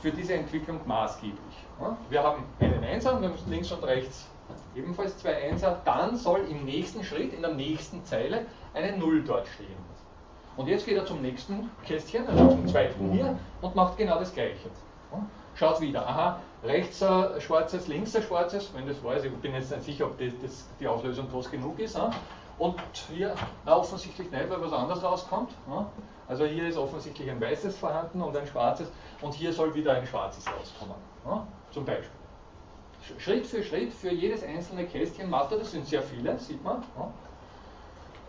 für 0.01 0.11
diese 0.11 0.33
Entwicklung 0.33 0.79
maßgeblich. 0.85 1.37
Wir 2.09 2.23
haben 2.23 2.43
einen 2.59 2.83
Einser 2.83 3.15
und 3.15 3.21
wir 3.21 3.29
müssen 3.29 3.49
links 3.49 3.71
und 3.71 3.83
rechts 3.83 4.27
ebenfalls 4.75 5.17
zwei 5.17 5.49
Einser, 5.49 5.81
dann 5.85 6.15
soll 6.15 6.41
im 6.49 6.65
nächsten 6.65 7.03
Schritt, 7.03 7.33
in 7.33 7.41
der 7.41 7.53
nächsten 7.53 8.03
Zeile, 8.05 8.45
eine 8.73 8.97
Null 8.97 9.23
dort 9.23 9.47
stehen. 9.47 9.67
Und 10.55 10.67
jetzt 10.67 10.85
geht 10.85 10.97
er 10.97 11.05
zum 11.05 11.21
nächsten 11.21 11.69
Kästchen, 11.83 12.27
also 12.27 12.49
zum 12.49 12.67
zweiten 12.67 13.11
hier, 13.11 13.37
und 13.61 13.75
macht 13.75 13.97
genau 13.97 14.19
das 14.19 14.33
gleiche. 14.33 14.69
Schaut 15.55 15.81
wieder, 15.81 16.07
aha, 16.07 16.39
rechts 16.63 17.01
ein 17.03 17.39
schwarzes, 17.41 17.87
links 17.87 18.15
ein 18.15 18.23
schwarzes, 18.23 18.71
wenn 18.75 18.87
das 18.87 19.03
weiß, 19.03 19.23
ich 19.23 19.31
bin 19.37 19.53
jetzt 19.53 19.71
nicht 19.71 19.83
sicher, 19.83 20.05
ob 20.05 20.17
die, 20.17 20.33
das, 20.41 20.67
die 20.79 20.87
Auflösung 20.87 21.29
groß 21.29 21.49
genug 21.51 21.79
ist. 21.79 21.99
Und 22.59 22.75
hier 23.09 23.33
na, 23.65 23.75
offensichtlich 23.77 24.29
nicht, 24.31 24.49
weil 24.49 24.61
was 24.61 24.73
anderes 24.73 25.03
rauskommt. 25.03 25.51
Also 26.27 26.45
hier 26.45 26.67
ist 26.67 26.77
offensichtlich 26.77 27.29
ein 27.29 27.41
weißes 27.41 27.77
vorhanden 27.77 28.21
und 28.21 28.35
ein 28.37 28.47
schwarzes, 28.47 28.91
und 29.21 29.33
hier 29.33 29.51
soll 29.51 29.73
wieder 29.75 29.93
ein 29.93 30.05
schwarzes 30.05 30.45
rauskommen. 30.47 30.95
Zum 31.71 31.83
Beispiel. 31.85 32.09
Schritt 33.17 33.45
für 33.45 33.63
Schritt 33.63 33.93
für 33.93 34.11
jedes 34.11 34.43
einzelne 34.43 34.85
Kästchen 34.85 35.29
macht 35.29 35.51
er, 35.51 35.59
das 35.59 35.71
sind 35.71 35.85
sehr 35.87 36.01
viele, 36.01 36.39
sieht 36.39 36.63
man. 36.63 36.83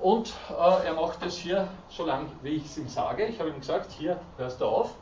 Und 0.00 0.34
äh, 0.50 0.86
er 0.86 0.94
macht 0.94 1.22
das 1.24 1.36
hier 1.36 1.68
so 1.88 2.04
lang, 2.04 2.26
wie 2.42 2.50
ich 2.50 2.64
es 2.66 2.76
ihm 2.78 2.88
sage. 2.88 3.24
Ich 3.26 3.38
habe 3.38 3.50
ihm 3.50 3.60
gesagt, 3.60 3.90
hier 3.92 4.20
hörst 4.36 4.60
du 4.60 4.66
auf. 4.66 4.94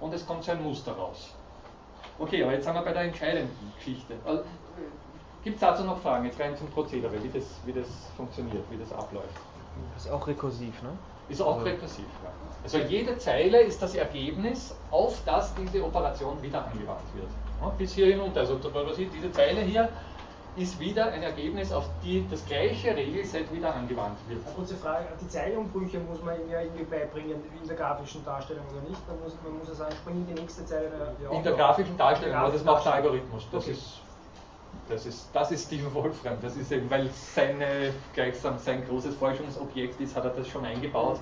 Und 0.00 0.14
es 0.14 0.26
kommt 0.26 0.44
so 0.44 0.52
ein 0.52 0.62
Muster 0.62 0.92
raus. 0.92 1.34
Okay, 2.18 2.42
aber 2.42 2.52
jetzt 2.52 2.64
sind 2.64 2.74
wir 2.74 2.82
bei 2.82 2.92
der 2.92 3.02
entscheidenden 3.02 3.72
Geschichte. 3.76 4.14
Also, 4.24 4.42
Gibt 5.44 5.54
es 5.54 5.60
dazu 5.60 5.84
noch 5.84 5.98
Fragen, 6.00 6.24
jetzt 6.24 6.40
rein 6.40 6.56
zum 6.56 6.68
Prozedere, 6.68 7.22
wie 7.22 7.28
das, 7.28 7.44
wie 7.64 7.72
das 7.72 7.86
funktioniert, 8.16 8.64
wie 8.70 8.76
das 8.76 8.92
abläuft? 8.92 9.28
Ist 9.96 10.10
auch 10.10 10.26
rekursiv, 10.26 10.82
ne? 10.82 10.90
Ist 11.28 11.40
auch 11.40 11.64
rekursiv, 11.64 12.04
ja. 12.24 12.30
Also 12.64 12.78
jede 12.78 13.16
Zeile 13.18 13.60
ist 13.60 13.80
das 13.80 13.94
Ergebnis, 13.94 14.74
auf 14.90 15.22
das 15.24 15.54
diese 15.54 15.84
Operation 15.84 16.42
wieder 16.42 16.66
angewandt 16.66 17.14
wird. 17.14 17.28
Bis 17.76 17.94
hier 17.94 18.06
hinunter. 18.06 18.40
Also 18.40 18.58
diese 18.58 19.32
Zeile 19.32 19.60
hier 19.60 19.88
ist 20.56 20.80
wieder 20.80 21.12
ein 21.12 21.22
Ergebnis, 21.22 21.72
auf 21.72 21.88
die 22.02 22.24
das 22.28 22.44
gleiche 22.44 22.94
Regelset 22.94 23.52
wieder 23.52 23.74
angewandt 23.74 24.18
wird. 24.28 24.44
Eine 24.44 24.54
kurze 24.54 24.74
Frage, 24.74 25.06
die 25.20 25.28
Zeilenumbrüche 25.28 26.00
muss 26.00 26.22
man 26.22 26.34
ja 26.50 26.62
irgendwie 26.62 26.84
beibringen, 26.84 27.36
wie 27.52 27.62
in 27.62 27.68
der 27.68 27.76
grafischen 27.76 28.24
Darstellung 28.24 28.64
oder 28.72 28.88
nicht? 28.88 29.00
Man 29.06 29.20
muss, 29.20 29.34
man 29.44 29.58
muss 29.58 29.68
ja 29.68 29.74
sagen, 29.74 29.94
spring 30.02 30.16
in 30.16 30.34
die 30.34 30.40
nächste 30.40 30.64
Zeile. 30.66 30.90
in 31.30 31.42
der 31.42 31.52
grafischen 31.52 31.96
Darstellung, 31.96 32.34
aber 32.34 32.52
das 32.52 32.64
macht 32.64 32.84
der 32.84 32.94
Algorithmus. 32.94 33.46
Das 33.52 33.64
okay. 33.64 33.72
ist 33.72 34.00
das 34.88 35.04
ist, 35.06 35.28
das 35.34 35.50
ist 35.50 35.66
Stephen 35.66 35.92
Wolfram, 35.92 36.38
das 36.40 36.56
ist 36.56 36.72
eben, 36.72 36.90
weil 36.90 37.10
seine, 37.10 37.92
gleichsam 38.14 38.58
sein 38.58 38.86
großes 38.86 39.14
Forschungsobjekt 39.16 40.00
ist, 40.00 40.16
hat 40.16 40.24
er 40.24 40.30
das 40.30 40.48
schon 40.48 40.64
eingebaut 40.64 41.20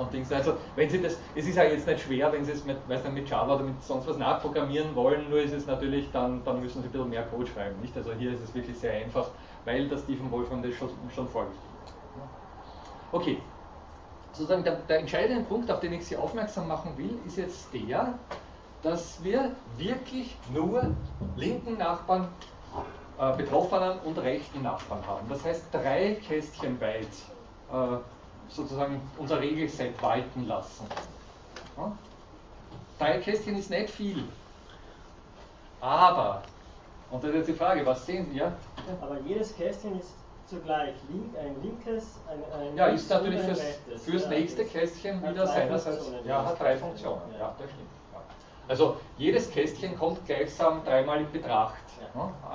und 0.00 0.12
Dings. 0.12 0.32
Also 0.32 0.54
wenn 0.76 0.88
Sie 0.88 1.00
das, 1.00 1.18
es 1.34 1.46
ist 1.46 1.56
ja 1.56 1.64
jetzt 1.64 1.86
nicht 1.86 2.00
schwer, 2.00 2.32
wenn 2.32 2.44
Sie 2.44 2.52
es 2.52 2.64
mit, 2.64 2.76
weiß 2.88 3.04
nicht, 3.04 3.14
mit 3.14 3.28
Java 3.28 3.54
oder 3.54 3.64
mit 3.64 3.82
sonst 3.82 4.08
was 4.08 4.16
nachprogrammieren 4.16 4.94
wollen, 4.94 5.28
nur 5.28 5.40
ist 5.40 5.52
es 5.52 5.66
natürlich, 5.66 6.10
dann, 6.12 6.42
dann 6.44 6.60
müssen 6.60 6.82
Sie 6.82 6.88
ein 6.88 6.92
bisschen 6.92 7.10
mehr 7.10 7.24
Code 7.24 7.46
schreiben. 7.46 7.80
Nicht? 7.80 7.96
Also 7.96 8.12
hier 8.12 8.32
ist 8.32 8.42
es 8.42 8.54
wirklich 8.54 8.78
sehr 8.78 8.92
einfach, 8.92 9.28
weil 9.64 9.88
der 9.88 9.98
Stephen 9.98 10.30
Wolfram 10.30 10.62
das 10.62 10.74
schon, 10.74 10.88
schon 11.14 11.28
vorgestellt 11.28 11.64
hat. 11.86 11.94
Okay, 13.12 13.38
sozusagen 14.32 14.64
der, 14.64 14.76
der 14.76 15.00
entscheidende 15.00 15.44
Punkt, 15.44 15.70
auf 15.70 15.80
den 15.80 15.92
ich 15.92 16.06
Sie 16.06 16.16
aufmerksam 16.16 16.68
machen 16.68 16.96
will, 16.96 17.18
ist 17.26 17.36
jetzt 17.36 17.72
der, 17.74 18.14
dass 18.82 19.22
wir 19.22 19.52
wirklich 19.76 20.36
nur 20.52 20.82
linken 21.36 21.76
Nachbarn, 21.76 22.28
äh, 23.18 23.36
Betroffenen 23.36 23.98
und 24.00 24.18
rechten 24.18 24.62
Nachbarn 24.62 25.06
haben. 25.06 25.28
Das 25.28 25.44
heißt 25.44 25.66
drei 25.72 26.16
Kästchen 26.26 26.80
weit. 26.80 27.08
Äh, 27.70 27.98
sozusagen 28.50 29.00
unser 29.18 29.40
Regelset 29.40 30.00
walten 30.02 30.46
lassen. 30.46 30.86
Ja? 31.76 31.92
Drei 32.98 33.18
Kästchen 33.18 33.56
ist 33.56 33.70
nicht 33.70 33.90
viel. 33.90 34.24
Aber, 35.80 36.42
und 37.10 37.22
das 37.22 37.30
ist 37.30 37.36
jetzt 37.36 37.48
die 37.48 37.54
Frage, 37.54 37.86
was 37.86 38.04
sehen 38.04 38.26
Sie? 38.30 38.38
Ja? 38.38 38.52
Aber 39.00 39.18
jedes 39.20 39.56
Kästchen 39.56 39.98
ist 39.98 40.12
zugleich 40.46 40.94
link, 41.08 41.36
ein 41.38 41.62
linkes, 41.62 42.16
ein, 42.28 42.60
ein 42.60 42.76
Ja, 42.76 42.86
ist 42.86 43.08
natürlich 43.08 43.40
fürs, 43.40 43.60
fürs 44.04 44.28
nächste 44.28 44.64
Kästchen 44.64 45.22
wieder 45.22 45.46
seinerseits. 45.46 46.10
Ja, 46.24 46.44
hat 46.44 46.60
drei 46.60 46.76
Funktionen. 46.76 47.22
Ja, 47.38 47.54
das 47.58 47.70
stimmt. 47.70 47.99
Also 48.70 48.98
jedes 49.18 49.50
Kästchen 49.50 49.98
kommt 49.98 50.24
gleichsam 50.26 50.84
dreimal 50.84 51.22
in 51.22 51.32
Betracht. 51.32 51.82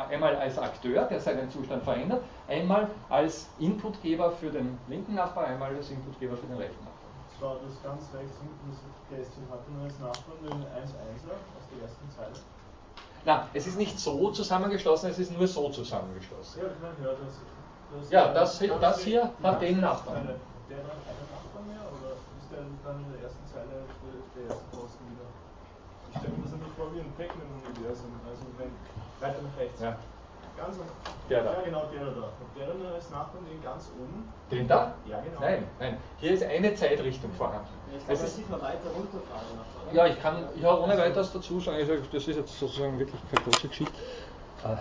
Einmal 0.09 0.37
als 0.37 0.57
Akteur, 0.57 1.03
der 1.03 1.19
seinen 1.19 1.51
Zustand 1.51 1.83
verändert, 1.83 2.23
einmal 2.47 2.89
als 3.09 3.49
Inputgeber 3.59 4.31
für 4.31 4.49
den 4.49 4.77
linken 4.87 5.15
Nachbar, 5.15 5.47
einmal 5.47 5.75
als 5.75 5.91
Inputgeber 5.91 6.37
für 6.37 6.47
den 6.47 6.55
rechten 6.55 6.85
Nachbar. 6.85 6.95
War 7.41 7.57
das 7.61 7.83
ganz 7.83 8.03
rechts 8.13 8.37
unten, 8.39 8.71
das 8.71 8.79
Kästchen 9.09 9.43
hatte 9.51 9.69
nur 9.75 9.83
als 9.83 9.99
Nachbarn 9.99 10.37
den 10.41 10.63
1-1er 10.63 11.35
aus 11.51 11.65
der 11.69 11.83
ersten 11.83 12.09
Zeile. 12.09 12.31
Na, 13.25 13.49
es 13.53 13.67
ist 13.67 13.77
nicht 13.77 13.99
so 13.99 14.31
zusammengeschlossen, 14.31 15.09
es 15.09 15.19
ist 15.19 15.37
nur 15.37 15.45
so 15.45 15.67
zusammengeschlossen. 15.69 16.61
Ja, 16.61 16.69
man 16.81 16.97
hört 16.97 17.17
das. 17.25 17.99
das 17.99 18.09
ja, 18.09 18.33
das, 18.33 18.59
das, 18.59 18.79
das 18.79 19.03
hier 19.03 19.31
hat 19.43 19.61
den 19.61 19.81
Nachbarn. 19.81 20.29
Der 20.69 20.77
dann 20.77 20.91
einen 20.91 21.27
Nachbarn 21.27 21.67
mehr 21.67 21.83
oder 21.91 22.15
ist 22.39 22.49
der 22.51 22.59
dann 22.85 23.03
in 23.03 23.11
der 23.11 23.23
ersten 23.23 23.45
Zeile 23.51 23.83
der 24.35 24.43
erste 24.43 24.63
Posten 24.71 24.71
wieder? 24.71 24.74
Ich 26.25 26.31
stelle 26.31 26.37
mir 26.37 26.43
das 26.43 26.53
einfach 26.53 26.73
vor 26.75 26.89
wie 26.93 26.99
ein 26.99 27.13
Pac-Man-Universum. 27.17 28.09
Also 28.25 28.43
wenn 28.57 28.73
weiter 29.21 29.41
nach 29.41 29.57
rechts. 29.61 29.81
Ja. 29.81 29.97
Ganz 30.57 30.77
der 31.29 31.43
da. 31.43 31.51
Ja, 31.51 31.61
genau, 31.61 31.83
der 31.91 32.05
da. 32.05 32.31
Und 32.39 32.49
der 32.57 32.67
dann 32.67 32.93
als 32.93 33.09
Nachbarn 33.09 33.45
den 33.45 33.61
ganz 33.61 33.91
oben. 33.99 34.31
Den 34.49 34.67
da? 34.67 34.93
Ja, 35.05 35.19
genau. 35.19 35.41
Nein, 35.41 35.63
nein. 35.79 35.97
Hier 36.17 36.31
ist 36.31 36.43
eine 36.43 36.73
Zeitrichtung 36.73 37.31
vorhanden. 37.33 37.67
Jetzt 37.91 38.07
kann 38.07 38.17
man 38.17 38.27
sich 38.27 38.49
mal 38.49 38.61
weiter 38.61 38.89
runterfahren. 38.95 39.45
Ja, 39.91 40.07
ich 40.07 40.21
kann 40.21 40.43
ja 40.55 40.77
ohne 40.77 40.97
weiteres 40.97 41.33
dazu 41.33 41.59
sagen, 41.59 41.77
also 41.77 41.95
das 41.95 42.27
ist 42.27 42.37
jetzt 42.37 42.57
sozusagen 42.57 42.97
wirklich 42.97 43.19
keine 43.29 43.43
große 43.43 43.67
Geschichte. 43.67 43.93
Äh, 44.63 44.77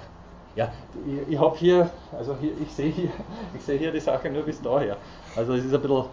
ja, 0.54 0.72
ich, 1.04 1.34
ich 1.34 1.38
habe 1.38 1.56
hier, 1.56 1.90
also 2.16 2.36
hier, 2.40 2.52
ich 2.60 2.72
sehe 2.72 2.90
hier, 2.90 3.10
ich 3.54 3.62
sehe 3.62 3.78
hier 3.78 3.90
die 3.90 4.00
Sache 4.00 4.30
nur 4.30 4.44
bis 4.44 4.62
daher. 4.62 4.96
Also 5.34 5.54
es 5.54 5.64
ist 5.64 5.74
ein 5.74 5.82
bisschen, 5.82 6.04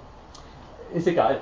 ist 0.93 1.07
egal. 1.07 1.39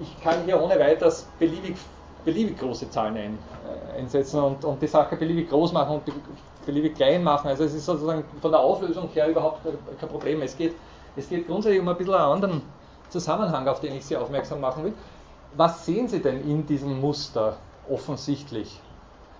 Ich 0.00 0.22
kann 0.22 0.44
hier 0.44 0.62
ohne 0.62 0.78
weiteres 0.78 1.26
beliebig 1.38 1.76
beliebig 2.24 2.58
große 2.58 2.90
Zahlen 2.90 3.16
ein, 3.16 3.38
äh, 3.64 3.98
einsetzen 3.98 4.42
und, 4.42 4.64
und 4.64 4.80
die 4.80 4.86
Sache 4.86 5.16
beliebig 5.16 5.50
groß 5.50 5.72
machen 5.72 5.96
und 5.96 6.12
beliebig 6.64 6.94
klein 6.94 7.22
machen. 7.22 7.48
Also 7.48 7.64
es 7.64 7.74
ist 7.74 7.84
sozusagen 7.84 8.24
von 8.40 8.50
der 8.50 8.60
Auflösung 8.60 9.08
her 9.08 9.28
überhaupt 9.28 9.60
kein 10.00 10.08
Problem. 10.08 10.42
Es 10.42 10.56
geht, 10.56 10.74
es 11.16 11.28
geht 11.28 11.46
grundsätzlich 11.46 11.80
um 11.80 11.88
ein 11.88 11.96
bisschen 11.96 12.14
einen 12.14 12.32
anderen 12.32 12.62
Zusammenhang, 13.10 13.68
auf 13.68 13.80
den 13.80 13.94
ich 13.94 14.04
Sie 14.04 14.16
aufmerksam 14.16 14.60
machen 14.60 14.84
will. 14.84 14.94
Was 15.56 15.84
sehen 15.86 16.08
Sie 16.08 16.20
denn 16.20 16.42
in 16.48 16.66
diesem 16.66 17.00
Muster 17.00 17.56
offensichtlich? 17.88 18.80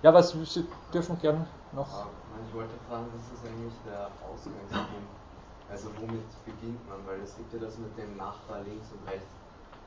Ja, 0.01 0.13
was 0.13 0.31
Sie 0.31 0.65
dürfen 0.93 1.17
gern 1.19 1.45
noch. 1.73 2.05
ich 2.47 2.55
wollte 2.55 2.73
fragen, 2.87 3.07
was 3.13 3.23
ist 3.33 3.45
eigentlich 3.45 3.73
der 3.85 4.07
Ausgangspunkt? 4.31 4.89
Also 5.69 5.89
womit 5.99 6.45
beginnt 6.45 6.87
man? 6.87 6.99
Weil 7.07 7.21
es 7.23 7.35
gibt 7.35 7.51
ja 7.53 7.59
das 7.59 7.77
mit 7.79 7.97
dem 7.97 8.15
Nachbar 8.15 8.61
links 8.61 8.87
und 8.91 9.09
rechts 9.09 9.25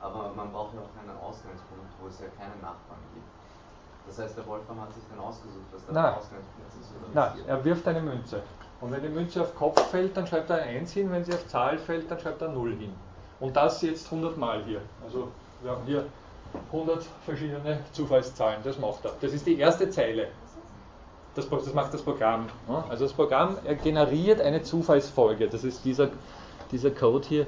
aber 0.01 0.31
man 0.35 0.51
braucht 0.51 0.73
ja 0.73 0.79
auch 0.81 0.93
einen 1.01 1.17
Ausgangspunkt, 1.19 1.91
wo 2.01 2.07
es 2.07 2.19
ja 2.19 2.27
keine 2.37 2.55
Nachbarn 2.55 2.99
gibt. 3.13 3.25
Das 4.07 4.17
heißt, 4.19 4.37
der 4.37 4.47
Wolfram 4.47 4.81
hat 4.81 4.93
sich 4.93 5.03
dann 5.09 5.19
ausgesucht, 5.19 5.65
was 5.71 5.85
da 5.85 5.93
der 5.93 6.17
Ausgangspunkt 6.17 6.73
ist. 6.81 6.91
Oder 6.95 7.13
Nein, 7.13 7.45
er 7.47 7.63
wirft 7.65 7.87
eine 7.87 8.01
Münze. 8.01 8.41
Und 8.81 8.91
wenn 8.91 9.01
die 9.01 9.09
Münze 9.09 9.41
auf 9.41 9.55
Kopf 9.55 9.79
fällt, 9.89 10.15
dann 10.15 10.25
schreibt 10.25 10.49
er 10.49 10.63
ein 10.63 10.77
1 10.77 10.93
hin, 10.93 11.11
wenn 11.11 11.23
sie 11.23 11.33
auf 11.33 11.45
Zahl 11.47 11.77
fällt, 11.77 12.09
dann 12.09 12.19
schreibt 12.19 12.41
er 12.41 12.49
0 12.49 12.71
hin. 12.75 12.93
Und 13.39 13.55
das 13.55 13.81
jetzt 13.81 14.05
100 14.11 14.37
Mal 14.37 14.63
hier. 14.63 14.81
Also 15.03 15.27
wir 15.61 15.71
haben 15.71 15.83
hier 15.85 16.05
100 16.71 17.05
verschiedene 17.25 17.79
Zufallszahlen, 17.91 18.61
das 18.63 18.79
macht 18.79 19.05
er. 19.05 19.11
Das 19.21 19.33
ist 19.33 19.45
die 19.45 19.59
erste 19.59 19.89
Zeile. 19.89 20.29
Das, 21.35 21.47
das 21.47 21.73
macht 21.73 21.93
das 21.93 22.01
Programm. 22.01 22.47
ja. 22.67 22.83
Also 22.89 23.05
das 23.05 23.13
Programm 23.13 23.57
generiert 23.83 24.41
eine 24.41 24.63
Zufallsfolge. 24.63 25.47
Das 25.47 25.63
ist 25.63 25.85
dieser, 25.85 26.09
dieser 26.71 26.91
Code 26.91 27.27
hier. 27.27 27.41
Äh, 27.43 27.45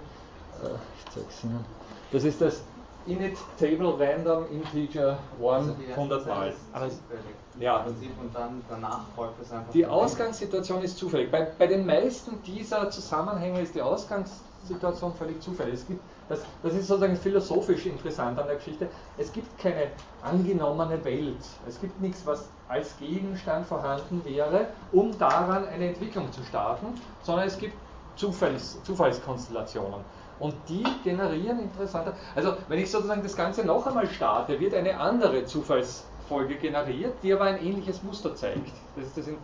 Ich 0.99 1.05
zeige 1.13 1.25
es 1.27 1.43
Ihnen. 1.43 1.65
Das 2.11 2.23
ist 2.23 2.41
das 2.41 2.61
init 3.07 3.37
table 3.59 3.95
random 3.97 4.45
integer 4.51 5.17
1 5.39 5.43
Also 5.43 5.73
die 5.73 5.85
erste 5.85 5.95
100 5.95 6.23
Zeile 6.23 6.35
Mal. 6.35 6.49
ist 6.49 6.57
Aber 6.73 6.89
zufällig. 6.89 7.35
Ja. 7.59 7.77
Im 7.77 7.83
Prinzip 7.85 8.11
und 8.21 8.35
dann 8.35 8.61
danach 8.69 9.01
folgt 9.15 9.41
es 9.41 9.51
einfach. 9.51 9.71
Die. 9.71 9.85
Ausgangssituation 9.85 10.81
ist 10.83 10.97
zufällig. 10.97 11.31
Bei, 11.31 11.47
bei 11.57 11.67
den 11.67 11.85
meisten 11.85 12.41
dieser 12.43 12.89
Zusammenhänge 12.89 13.61
ist 13.61 13.75
die 13.75 13.81
Ausgangssituation 13.81 15.13
völlig 15.15 15.41
zufällig. 15.41 15.75
Es 15.75 15.87
gibt, 15.87 16.01
das, 16.29 16.41
das 16.63 16.73
ist 16.73 16.87
sozusagen 16.87 17.15
philosophisch 17.15 17.85
interessant 17.85 18.39
an 18.39 18.47
der 18.47 18.55
Geschichte. 18.55 18.87
Es 19.17 19.33
gibt 19.33 19.57
keine 19.57 19.87
angenommene 20.21 21.03
Welt. 21.03 21.43
Es 21.67 21.81
gibt 21.81 21.99
nichts, 21.99 22.25
was 22.25 22.47
als 22.69 22.97
Gegenstand 22.99 23.65
vorhanden 23.65 24.23
wäre, 24.23 24.67
um 24.91 25.17
daran 25.17 25.65
eine 25.65 25.89
Entwicklung 25.89 26.31
zu 26.31 26.43
starten, 26.43 26.87
sondern 27.23 27.47
es 27.47 27.57
gibt 27.57 27.73
Zufalls, 28.15 28.77
Zufallskonstellationen. 28.83 30.01
Und 30.41 30.55
die 30.67 30.83
generieren 31.03 31.59
interessante. 31.59 32.13
Also, 32.35 32.55
wenn 32.67 32.79
ich 32.79 32.89
sozusagen 32.89 33.21
das 33.21 33.35
Ganze 33.35 33.63
noch 33.63 33.85
einmal 33.85 34.07
starte, 34.07 34.59
wird 34.59 34.73
eine 34.73 34.99
andere 34.99 35.45
Zufallsfolge 35.45 36.55
generiert, 36.55 37.13
die 37.21 37.31
aber 37.31 37.43
ein 37.45 37.63
ähnliches 37.63 38.01
Muster 38.01 38.35
zeigt. 38.35 38.73
Das 38.95 39.05
ist 39.05 39.17
das 39.17 39.27
In- 39.27 39.37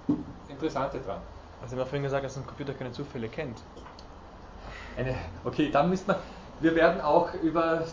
Interessante 0.48 1.00
dran. 1.00 1.22
Also 1.62 1.76
wir 1.76 1.82
haben 1.82 1.90
vorhin 1.90 2.04
gesagt, 2.04 2.26
dass 2.26 2.36
ein 2.36 2.48
Computer 2.48 2.74
keine 2.74 2.92
Zufälle 2.92 3.30
kennt. 3.30 3.62
Eine, 4.98 5.16
okay, 5.44 5.70
dann 5.72 5.90
müssen 5.90 6.08
wir. 6.08 6.20
Wir 6.60 6.76
werden 6.76 7.00
auch 7.02 7.32
über 7.44 7.84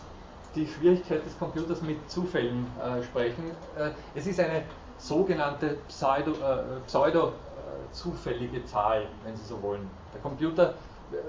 die 0.55 0.65
Schwierigkeit 0.67 1.23
des 1.23 1.37
Computers 1.37 1.83
mit 1.83 2.09
Zufällen 2.09 2.65
äh, 2.81 3.03
sprechen. 3.03 3.51
Äh, 3.77 3.91
es 4.15 4.25
ist 4.25 4.39
eine 4.39 4.63
sogenannte 4.97 5.77
Pseudo, 5.87 6.31
äh, 6.31 6.79
Pseudo 6.87 7.27
äh, 7.27 7.91
zufällige 7.91 8.65
Zahl, 8.65 9.05
wenn 9.23 9.35
Sie 9.35 9.45
so 9.45 9.61
wollen. 9.61 9.91
Der 10.13 10.21
Computer, 10.21 10.73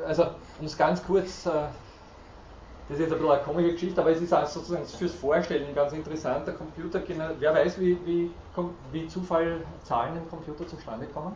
also 0.07 0.24
um 0.59 0.66
es 0.66 0.77
ganz 0.77 1.05
kurz, 1.05 1.47
äh, 1.47 1.51
das 2.89 2.98
ist 2.98 3.01
jetzt 3.01 3.12
ein 3.12 3.19
bisschen 3.19 3.32
eine 3.32 3.43
komische 3.43 3.73
Geschichte, 3.73 4.01
aber 4.01 4.11
es 4.11 4.20
ist 4.20 4.32
auch 4.32 4.47
sozusagen 4.47 4.85
fürs 4.86 5.15
Vorstellen 5.15 5.74
ganz 5.74 5.93
interessant. 5.93 6.47
Der 6.47 6.55
Computer, 6.55 7.01
gener- 7.01 7.35
wer 7.39 7.53
weiß, 7.55 7.81
wie, 7.81 7.98
wie, 8.07 8.31
wie 8.93 9.09
Zufall 9.09 9.61
Zahlen 9.85 10.16
im 10.16 10.28
Computer 10.31 10.66
zustande 10.66 11.07
kommen? 11.07 11.35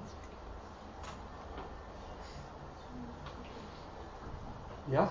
Ja? 4.91 5.09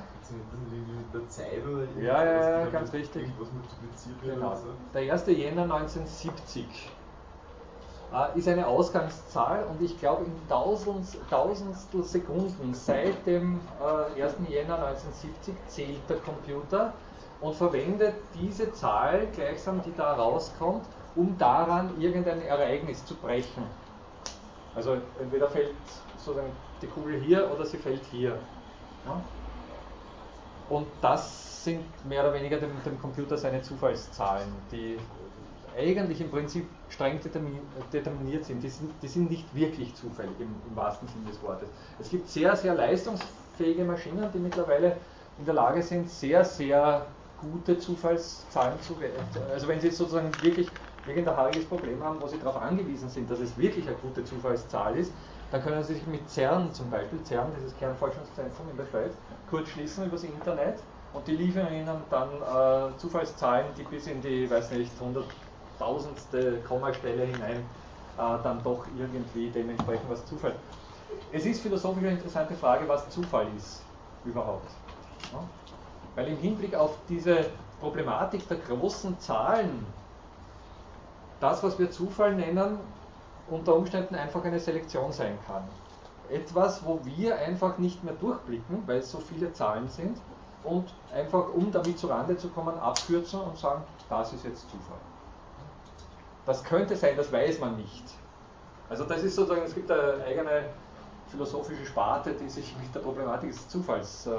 Irgendwie 0.52 0.92
mit 0.92 1.14
der 1.14 1.28
Zeit 1.30 1.66
oder? 1.66 1.84
Ja, 2.02 2.24
ja, 2.24 2.60
ja, 2.60 2.66
ganz 2.70 2.94
richtig. 2.94 3.24
Irgendwas 3.24 3.48
multipliziert 3.52 4.22
Genau. 4.22 4.48
oder 4.52 4.58
so? 4.58 4.68
Der 4.94 5.14
1. 5.14 5.26
Jänner 5.28 5.64
1970 5.64 6.66
äh, 6.66 6.99
ist 8.36 8.48
eine 8.48 8.66
Ausgangszahl 8.66 9.66
und 9.66 9.82
ich 9.84 10.00
glaube 10.00 10.26
in 10.26 10.32
tausend, 10.50 11.06
tausendstel 11.30 12.04
Sekunden 12.04 12.74
seit 12.74 13.26
dem 13.28 13.60
äh, 14.18 14.24
1. 14.24 14.36
Jänner 14.50 14.76
1970 14.88 15.54
zählt 15.68 16.10
der 16.10 16.18
Computer 16.18 16.94
und 17.40 17.56
verwendet 17.56 18.16
diese 18.42 18.72
Zahl 18.74 19.28
gleichsam, 19.36 19.82
die 19.84 19.94
da 19.96 20.14
rauskommt, 20.14 20.86
um 21.16 21.38
daran 21.38 22.02
irgendein 22.02 22.42
Ereignis 22.42 23.06
zu 23.06 23.16
brechen. 23.16 23.64
Also 24.76 24.98
entweder 25.22 25.48
fällt 25.48 25.76
sozusagen 26.18 26.52
die 26.82 26.88
Kugel 26.88 27.20
hier 27.22 27.50
oder 27.52 27.66
sie 27.66 27.78
fällt 27.78 28.04
hier. 28.12 28.38
Und 30.70 30.88
das 31.02 31.64
sind 31.64 31.84
mehr 32.08 32.22
oder 32.24 32.34
weniger 32.34 32.58
dem, 32.58 32.72
dem 32.84 33.00
Computer 33.02 33.38
seine 33.38 33.62
Zufallszahlen, 33.62 34.48
die 34.72 34.98
eigentlich 35.78 36.22
im 36.22 36.30
Prinzip 36.30 36.68
streng 36.90 37.20
determin- 37.20 37.68
determiniert 37.94 38.46
sind. 38.46 38.62
Die 38.64 38.70
sind, 38.70 39.02
die 39.02 39.08
sind 39.08 39.30
nicht 39.30 39.54
wirklich 39.56 39.96
zufällig 39.96 40.40
im, 40.40 40.62
im 40.66 40.76
wahrsten 40.76 41.08
Sinne 41.08 41.26
des 41.28 41.42
Wortes. 41.42 41.70
Es 41.98 42.10
gibt 42.10 42.28
sehr, 42.30 42.56
sehr 42.56 42.76
leistungsfähige 42.76 43.86
Maschinen, 43.86 44.32
die 44.32 44.40
mittlerweile 44.40 44.98
in 45.38 45.46
der 45.46 45.54
Lage 45.54 45.82
sind, 45.84 46.10
sehr, 46.10 46.44
sehr 46.46 47.16
gute 47.38 47.78
Zufallszahlen 47.78 48.82
zu 48.82 49.00
wählen. 49.00 49.30
Also 49.50 49.68
wenn 49.68 49.80
Sie 49.80 49.88
jetzt 49.88 49.98
sozusagen 49.98 50.42
wirklich 50.42 50.74
irgendein 51.06 51.38
haariges 51.38 51.68
Problem 51.68 52.04
haben, 52.04 52.20
wo 52.22 52.28
Sie 52.28 52.38
darauf 52.40 52.62
angewiesen 52.62 53.10
sind, 53.10 53.30
dass 53.30 53.40
es 53.40 53.58
wirklich 53.58 53.88
eine 53.88 53.98
gute 53.98 54.24
Zufallszahl 54.24 54.98
ist, 54.98 55.16
dann 55.50 55.62
können 55.62 55.84
Sie 55.84 55.94
sich 55.96 56.06
mit 56.08 56.30
CERN 56.30 56.74
zum 56.74 56.90
Beispiel, 56.90 57.24
CERN, 57.24 57.54
dieses 57.56 57.76
Kernforschungszentrum 57.76 58.70
in 58.70 58.78
der 58.78 58.86
Schweiz, 58.86 59.18
kurz 59.46 59.70
schließen 59.70 60.06
übers 60.06 60.24
Internet 60.24 60.84
und 61.12 61.28
die 61.28 61.36
liefern 61.36 61.74
Ihnen 61.74 62.04
dann 62.10 62.42
äh, 62.94 62.98
Zufallszahlen, 62.98 63.74
die 63.76 63.84
bis 63.84 64.08
in 64.08 64.22
die, 64.22 64.50
weiß 64.50 64.72
nicht, 64.72 64.96
hunderttausendste 65.80 66.62
Kommastelle 66.68 67.26
hinein 67.26 67.58
äh, 68.18 68.44
dann 68.44 68.62
doch 68.64 68.86
irgendwie 68.98 69.50
dementsprechend 69.50 70.10
was 70.10 70.26
Zufall. 70.26 70.56
Es 71.32 71.46
ist 71.46 71.62
philosophisch 71.62 72.04
eine 72.04 72.12
interessante 72.12 72.54
Frage, 72.56 72.88
was 72.88 73.10
Zufall 73.10 73.48
ist 73.58 73.82
überhaupt. 74.26 74.70
Ja? 75.32 75.40
Weil 76.16 76.28
im 76.28 76.38
Hinblick 76.38 76.76
auf 76.76 76.98
diese 77.08 77.46
Problematik 77.80 78.48
der 78.48 78.58
großen 78.58 79.20
Zahlen, 79.20 79.86
das, 81.40 81.64
was 81.64 81.80
wir 81.80 81.90
Zufall 81.90 82.36
nennen, 82.36 82.80
unter 83.50 83.76
Umständen 83.76 84.16
einfach 84.16 84.44
eine 84.44 84.60
Selektion 84.60 85.12
sein 85.12 85.38
kann. 85.48 85.64
Etwas, 86.30 86.86
wo 86.86 87.00
wir 87.04 87.38
einfach 87.38 87.80
nicht 87.80 88.04
mehr 88.04 88.14
durchblicken, 88.14 88.84
weil 88.86 88.98
es 88.98 89.12
so 89.12 89.18
viele 89.18 89.52
Zahlen 89.54 89.88
sind 89.88 90.18
und 90.64 90.94
einfach, 91.12 91.46
um 91.56 91.72
damit 91.72 91.98
zurande 91.98 92.38
zu 92.38 92.50
kommen, 92.50 92.78
abkürzen 92.78 93.40
und 93.40 93.58
sagen, 93.58 93.82
das 94.10 94.34
ist 94.34 94.46
jetzt 94.46 94.70
Zufall. 94.70 95.00
Das 96.50 96.64
könnte 96.64 96.96
sein, 96.96 97.16
das 97.16 97.32
weiß 97.32 97.60
man 97.60 97.76
nicht. 97.76 98.06
Also 98.90 99.04
das 99.04 99.22
ist 99.22 99.36
sozusagen, 99.36 99.62
es 99.62 99.76
gibt 99.76 99.92
eine 99.92 100.24
eigene 100.26 100.64
philosophische 101.28 101.86
Sparte, 101.86 102.34
die 102.34 102.50
sich 102.50 102.76
mit 102.82 102.96
der 102.96 103.02
Problematik 103.02 103.52
des 103.52 103.70
Zufalls 103.70 104.26
äh, 104.26 104.32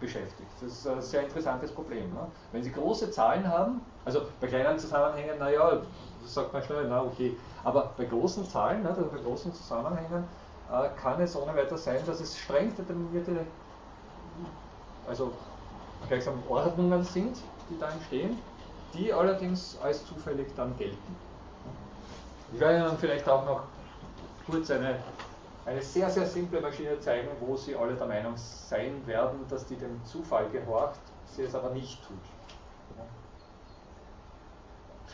beschäftigt. 0.00 0.50
Das 0.60 0.72
ist 0.72 0.88
ein 0.88 1.00
sehr 1.00 1.22
interessantes 1.22 1.70
Problem. 1.70 2.12
Ne? 2.12 2.26
Wenn 2.50 2.64
Sie 2.64 2.72
große 2.72 3.12
Zahlen 3.12 3.46
haben, 3.46 3.80
also 4.04 4.22
bei 4.40 4.48
kleinen 4.48 4.76
Zusammenhängen, 4.76 5.38
naja, 5.38 5.80
sagt 6.26 6.52
man 6.52 6.64
schnell, 6.64 6.88
na 6.88 7.04
okay, 7.04 7.36
aber 7.62 7.92
bei 7.96 8.06
großen 8.06 8.44
Zahlen, 8.44 8.82
ne, 8.82 8.88
also 8.88 9.04
bei 9.04 9.18
großen 9.18 9.54
Zusammenhängen, 9.54 10.24
äh, 10.68 10.88
kann 11.00 11.20
es 11.20 11.36
ohne 11.36 11.54
weiteres 11.54 11.84
sein, 11.84 12.00
dass 12.06 12.20
es 12.20 12.36
streng 12.36 12.74
determinierte, 12.74 13.46
also 15.06 15.30
gleichsam 16.08 16.42
Ordnungen 16.48 17.04
sind, 17.04 17.36
die 17.68 17.78
da 17.78 17.88
entstehen, 17.88 18.36
die 18.94 19.12
allerdings 19.12 19.78
als 19.82 20.04
zufällig 20.06 20.48
dann 20.56 20.76
gelten. 20.76 21.16
Ich 22.52 22.60
werde 22.60 22.86
Ihnen 22.86 22.98
vielleicht 22.98 23.28
auch 23.28 23.44
noch 23.44 23.62
kurz 24.48 24.70
eine, 24.70 24.96
eine 25.66 25.82
sehr, 25.82 26.10
sehr 26.10 26.26
simple 26.26 26.60
Maschine 26.60 26.98
zeigen, 27.00 27.28
wo 27.40 27.56
Sie 27.56 27.76
alle 27.76 27.94
der 27.94 28.06
Meinung 28.06 28.34
sein 28.36 29.06
werden, 29.06 29.40
dass 29.48 29.66
die 29.66 29.76
dem 29.76 30.04
Zufall 30.04 30.48
gehorcht, 30.50 31.00
sie 31.26 31.42
es 31.42 31.54
aber 31.54 31.70
nicht 31.70 31.98
tut. 32.06 32.16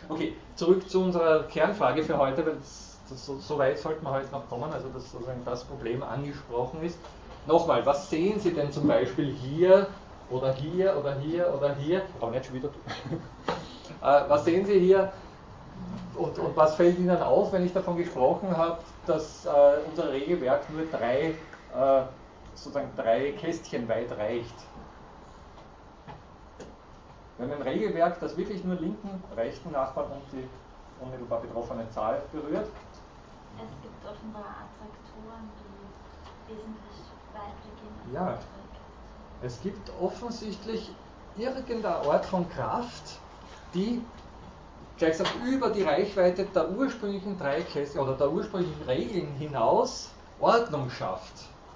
Okay, 0.09 0.37
zurück 0.55 0.89
zu 0.89 1.03
unserer 1.03 1.45
Kernfrage 1.45 2.03
für 2.03 2.17
heute, 2.17 2.45
weil 2.47 2.55
das, 2.55 2.99
das, 3.09 3.27
so, 3.27 3.39
so 3.39 3.59
weit 3.59 3.79
sollten 3.79 4.05
wir 4.05 4.13
heute 4.13 4.31
noch 4.31 4.49
kommen, 4.49 4.73
also 4.73 4.89
dass 4.89 5.11
sozusagen 5.11 5.43
das 5.45 5.65
Problem 5.65 6.03
angesprochen 6.03 6.83
ist. 6.83 6.99
Nochmal, 7.47 7.85
was 7.87 8.11
sehen 8.11 8.39
Sie 8.39 8.53
denn 8.53 8.71
zum 8.73 8.87
Beispiel 8.87 9.33
hier 9.33 9.89
oder 10.31 10.53
hier 10.53 10.97
oder 10.97 11.15
hier 11.17 11.53
oder 11.55 11.75
hier? 11.75 12.03
Aber 12.21 12.31
nicht 12.31 12.47
schon 12.47 12.57
wieder. 12.57 12.69
äh, 14.03 14.29
was 14.29 14.45
sehen 14.45 14.65
Sie 14.67 14.79
hier 14.79 15.13
und, 16.17 16.39
und 16.39 16.57
was 16.57 16.75
fällt 16.75 16.99
Ihnen 16.99 17.21
auf, 17.23 17.53
wenn 17.53 17.65
ich 17.65 17.73
davon 17.73 17.97
gesprochen 17.97 18.57
habe, 18.57 18.79
dass 19.07 19.45
äh, 19.47 19.51
unser 19.89 20.11
Regelwerk 20.11 20.69
nur 20.71 20.87
drei, 20.87 21.35
äh, 21.75 22.03
sozusagen 22.55 22.91
drei 22.97 23.33
Kästchen 23.33 23.89
weit 23.89 24.11
reicht? 24.17 24.55
Wir 27.39 27.47
haben 27.47 27.53
ein 27.53 27.63
Regelwerk, 27.63 28.19
das 28.21 28.37
wirklich 28.37 28.65
nur 28.65 28.77
linken, 28.77 29.23
rechten 29.37 29.71
Nachbarn 29.71 30.11
und 30.11 30.23
die 30.33 30.49
unmittelbar 31.05 31.41
betroffene 31.41 31.89
Zahl 31.91 32.23
berührt. 32.33 32.67
Es 33.59 33.71
gibt 33.83 34.05
offenbar 34.07 34.65
Attraktoren, 34.65 35.51
die 35.61 36.55
wesentlich 36.55 37.07
weitergehen 37.35 38.15
Ja. 38.15 38.39
Es 39.43 39.61
gibt 39.63 39.91
offensichtlich 40.01 40.91
irgendeine 41.37 41.97
Art 41.97 42.25
von 42.25 42.49
Kraft, 42.49 43.19
die 43.75 44.01
gleichsam 44.97 45.27
über 45.47 45.71
die 45.71 45.83
Reichweite 45.83 46.47
der 46.47 46.71
ursprünglichen 46.71 47.39
drei 47.39 47.61
Kästchen 47.61 48.01
oder 48.01 48.15
der 48.15 48.33
ursprünglichen 48.33 48.83
Regeln 48.87 49.29
hinaus 49.39 50.11
Ordnung 50.41 50.89
schafft. 50.91 51.35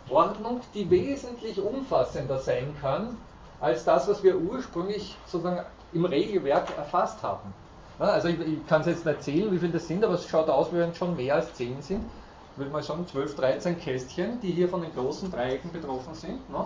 Ordnung, 0.08 0.60
die 0.74 0.88
wesentlich 0.90 1.60
umfassender 1.60 2.38
sein 2.38 2.74
kann 2.80 3.16
als 3.60 3.84
das, 3.84 4.08
was 4.08 4.22
wir 4.22 4.38
ursprünglich 4.38 5.16
sozusagen 5.26 5.64
im 5.92 6.04
Regelwerk 6.04 6.76
erfasst 6.76 7.22
haben. 7.22 7.52
Also 7.98 8.28
ich, 8.28 8.40
ich 8.40 8.66
kann 8.66 8.80
es 8.80 8.86
jetzt 8.86 9.04
nicht 9.04 9.22
zählen, 9.22 9.52
wie 9.52 9.58
viele 9.58 9.72
das 9.72 9.86
sind, 9.86 10.02
aber 10.02 10.14
es 10.14 10.26
schaut 10.26 10.48
aus, 10.48 10.72
wie 10.72 10.78
wenn 10.78 10.90
es 10.90 10.96
schon 10.96 11.14
mehr 11.14 11.34
als 11.34 11.52
10 11.54 11.82
sind. 11.82 12.04
Ich 12.52 12.58
würde 12.58 12.70
mal 12.70 12.82
sagen 12.82 13.06
12, 13.06 13.36
13 13.36 13.78
Kästchen, 13.78 14.40
die 14.40 14.50
hier 14.52 14.68
von 14.68 14.80
den 14.80 14.92
großen 14.94 15.30
Dreiecken 15.30 15.70
betroffen 15.70 16.14
sind. 16.14 16.48
Ne? 16.48 16.64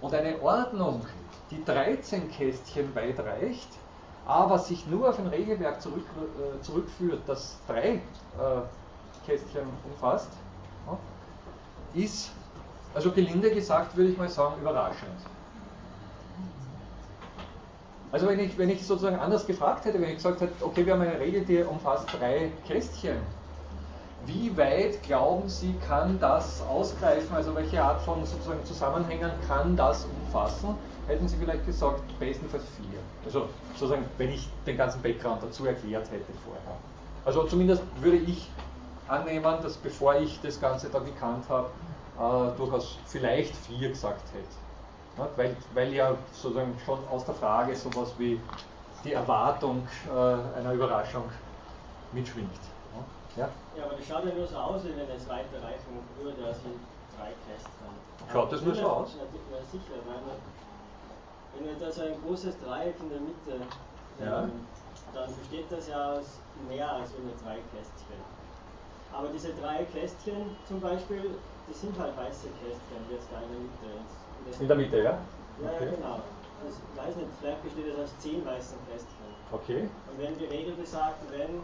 Und 0.00 0.14
eine 0.14 0.40
Ordnung, 0.42 1.02
die 1.50 1.64
13 1.64 2.30
Kästchen 2.30 2.94
weit 2.94 3.18
reicht, 3.18 3.68
aber 4.26 4.58
sich 4.58 4.86
nur 4.86 5.08
auf 5.08 5.18
ein 5.18 5.26
Regelwerk 5.26 5.80
zurück, 5.80 6.04
äh, 6.16 6.60
zurückführt, 6.62 7.22
das 7.26 7.56
drei 7.66 7.94
äh, 7.94 8.00
Kästchen 9.26 9.62
umfasst, 9.90 10.30
ist, 11.94 12.30
also 12.94 13.10
gelinde 13.10 13.50
gesagt, 13.50 13.96
würde 13.96 14.10
ich 14.10 14.18
mal 14.18 14.28
sagen, 14.28 14.60
überraschend. 14.60 15.18
Also 18.10 18.26
wenn 18.26 18.40
ich, 18.40 18.56
wenn 18.56 18.70
ich 18.70 18.86
sozusagen 18.86 19.18
anders 19.18 19.46
gefragt 19.46 19.84
hätte, 19.84 20.00
wenn 20.00 20.10
ich 20.10 20.16
gesagt 20.16 20.40
hätte, 20.40 20.52
okay, 20.64 20.84
wir 20.86 20.94
haben 20.94 21.02
eine 21.02 21.18
Regel, 21.18 21.44
die 21.44 21.62
umfasst 21.62 22.08
drei 22.18 22.50
Kästchen, 22.66 23.18
wie 24.26 24.54
weit 24.56 25.02
glauben 25.02 25.48
Sie, 25.48 25.74
kann 25.86 26.18
das 26.20 26.62
ausgreifen, 26.62 27.34
also 27.34 27.54
welche 27.54 27.82
Art 27.82 28.00
von 28.02 28.24
sozusagen 28.24 28.64
Zusammenhängen 28.64 29.30
kann 29.46 29.76
das 29.76 30.06
umfassen? 30.06 30.74
Hätten 31.06 31.26
Sie 31.26 31.36
vielleicht 31.36 31.64
gesagt, 31.64 32.02
bestenfalls 32.18 32.64
vier. 32.76 32.98
Also 33.24 33.48
sozusagen, 33.74 34.04
wenn 34.18 34.30
ich 34.30 34.48
den 34.66 34.76
ganzen 34.76 35.00
Background 35.00 35.42
dazu 35.42 35.64
erklärt 35.66 36.10
hätte 36.10 36.32
vorher. 36.44 36.76
Also 37.24 37.44
zumindest 37.44 37.82
würde 38.00 38.18
ich 38.18 38.50
annehmen, 39.08 39.56
dass 39.62 39.76
bevor 39.76 40.16
ich 40.16 40.40
das 40.42 40.60
Ganze 40.60 40.90
da 40.90 40.98
gekannt 40.98 41.44
habe, 41.48 41.70
äh, 42.18 42.56
durchaus 42.56 42.98
vielleicht 43.06 43.56
vier 43.56 43.88
gesagt 43.88 44.22
hätte. 44.34 45.28
Weil, 45.36 45.56
weil 45.74 45.92
ja 45.92 46.14
sozusagen 46.32 46.74
schon 46.84 46.98
aus 47.10 47.24
der 47.24 47.34
Frage 47.34 47.74
sowas 47.74 48.12
wie 48.18 48.38
die 49.04 49.14
Erwartung 49.14 49.86
äh, 50.06 50.58
einer 50.58 50.72
Überraschung 50.72 51.24
mitschwingt. 52.12 52.50
Ja? 53.38 53.48
ja, 53.76 53.84
aber 53.84 53.94
das 53.94 54.06
schaut 54.06 54.24
ja 54.26 54.34
nur 54.34 54.46
so 54.46 54.56
aus, 54.56 54.82
wie 54.82 54.96
wenn 54.96 55.08
es 55.14 55.28
weiter 55.28 55.62
reichen 55.62 55.94
würde, 56.18 56.44
als 56.44 56.58
in 56.66 56.74
drei 57.14 57.30
Kästchen. 57.46 57.94
Schaut 58.32 58.52
das 58.52 58.62
nur 58.62 58.74
so 58.74 58.86
aus? 58.86 59.14
Ja, 59.14 59.62
sicher, 59.70 60.02
weil 60.10 60.20
man, 60.26 60.38
wenn 61.54 61.64
wir 61.70 61.78
da 61.78 61.92
so 61.92 62.02
ein 62.02 62.18
großes 62.26 62.58
Dreieck 62.58 62.98
in 62.98 63.10
der 63.10 63.20
Mitte, 63.20 63.54
ja. 64.18 64.42
ähm, 64.42 64.66
dann 65.14 65.30
besteht 65.38 65.70
das 65.70 65.86
ja 65.86 66.18
aus 66.18 66.42
mehr 66.68 66.90
als 66.90 67.10
nur 67.14 67.30
drei 67.44 67.62
Kästchen. 67.70 68.18
Aber 69.14 69.28
diese 69.28 69.54
drei 69.54 69.84
Kästchen 69.84 70.56
zum 70.66 70.80
Beispiel, 70.80 71.30
die 71.68 71.74
sind 71.74 71.96
halt 71.96 72.16
weiße 72.16 72.50
Kästchen, 72.58 73.00
die 73.08 73.14
jetzt 73.14 73.28
da 73.30 73.38
in 73.38 73.54
der 73.54 73.62
Mitte 73.62 73.86
ist. 74.50 74.60
In 74.60 74.68
der 74.68 74.76
Mitte, 74.76 74.98
ja? 74.98 75.14
Ja, 75.62 75.70
okay. 75.78 75.84
ja 75.84 75.90
genau. 75.94 76.18
Ich 76.66 76.98
weiß 76.98 77.14
nicht, 77.14 77.30
vielleicht 77.38 77.62
besteht 77.62 77.86
das 77.86 78.10
aus 78.10 78.18
zehn 78.18 78.44
weißen 78.44 78.78
Kästchen. 78.90 79.30
Okay. 79.52 79.88
Und 80.10 80.18
wenn 80.18 80.36
die 80.36 80.46
Regel 80.46 80.74
besagt, 80.74 81.22
wenn 81.30 81.62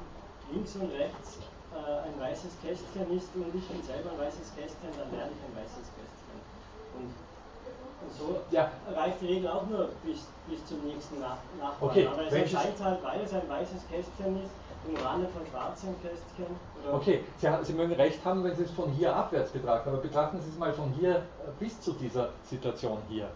links 0.53 0.77
und 0.77 0.91
rechts 0.93 1.39
äh, 1.75 2.09
ein 2.09 2.17
weißes 2.21 2.55
Kästchen 2.63 3.11
ist 3.17 3.29
und 3.35 3.51
ich 3.55 3.67
bin 3.69 3.83
selber 3.83 4.11
ein 4.13 4.19
weißes 4.19 4.55
Kästchen, 4.55 4.91
dann 4.97 5.11
werde 5.11 5.31
ich 5.35 5.43
ein 5.43 5.55
weißes 5.59 5.87
Kästchen. 5.93 6.39
Und, 6.95 7.11
und 7.11 8.11
so 8.15 8.41
ja. 8.51 8.71
reicht 8.95 9.21
die 9.21 9.27
Regel 9.27 9.49
auch 9.51 9.67
nur 9.67 9.91
bis, 10.05 10.27
bis 10.47 10.65
zum 10.67 10.87
nächsten 10.87 11.21
Nach 11.21 11.39
Nachbarn. 11.59 11.91
Okay. 11.91 12.07
Aber 12.07 12.27
es 12.27 12.33
erscheint 12.33 12.79
halt, 12.83 13.03
weil 13.03 13.21
es 13.23 13.33
ein 13.33 13.49
weißes 13.49 13.83
Kästchen 13.91 14.43
ist, 14.43 14.55
umrandet 14.87 15.31
von 15.31 15.43
schwarzen 15.51 15.95
Kästchen. 16.03 16.55
Okay, 16.93 17.25
Sie, 17.39 17.49
Sie, 17.63 17.73
mögen 17.73 17.95
recht 17.95 18.25
haben, 18.25 18.45
wenn 18.45 18.55
Sie 18.55 18.65
es 18.65 18.71
von 18.71 18.91
hier 18.93 19.15
abwärts 19.15 19.51
betrachten, 19.51 19.89
aber 19.89 19.99
betrachten 19.99 20.41
Sie 20.41 20.51
es 20.51 20.59
mal 20.59 20.73
von 20.73 20.93
hier 20.93 21.23
bis 21.59 21.81
zu 21.81 21.93
dieser 21.93 22.31
Situation 22.45 22.99
hier. 23.09 23.29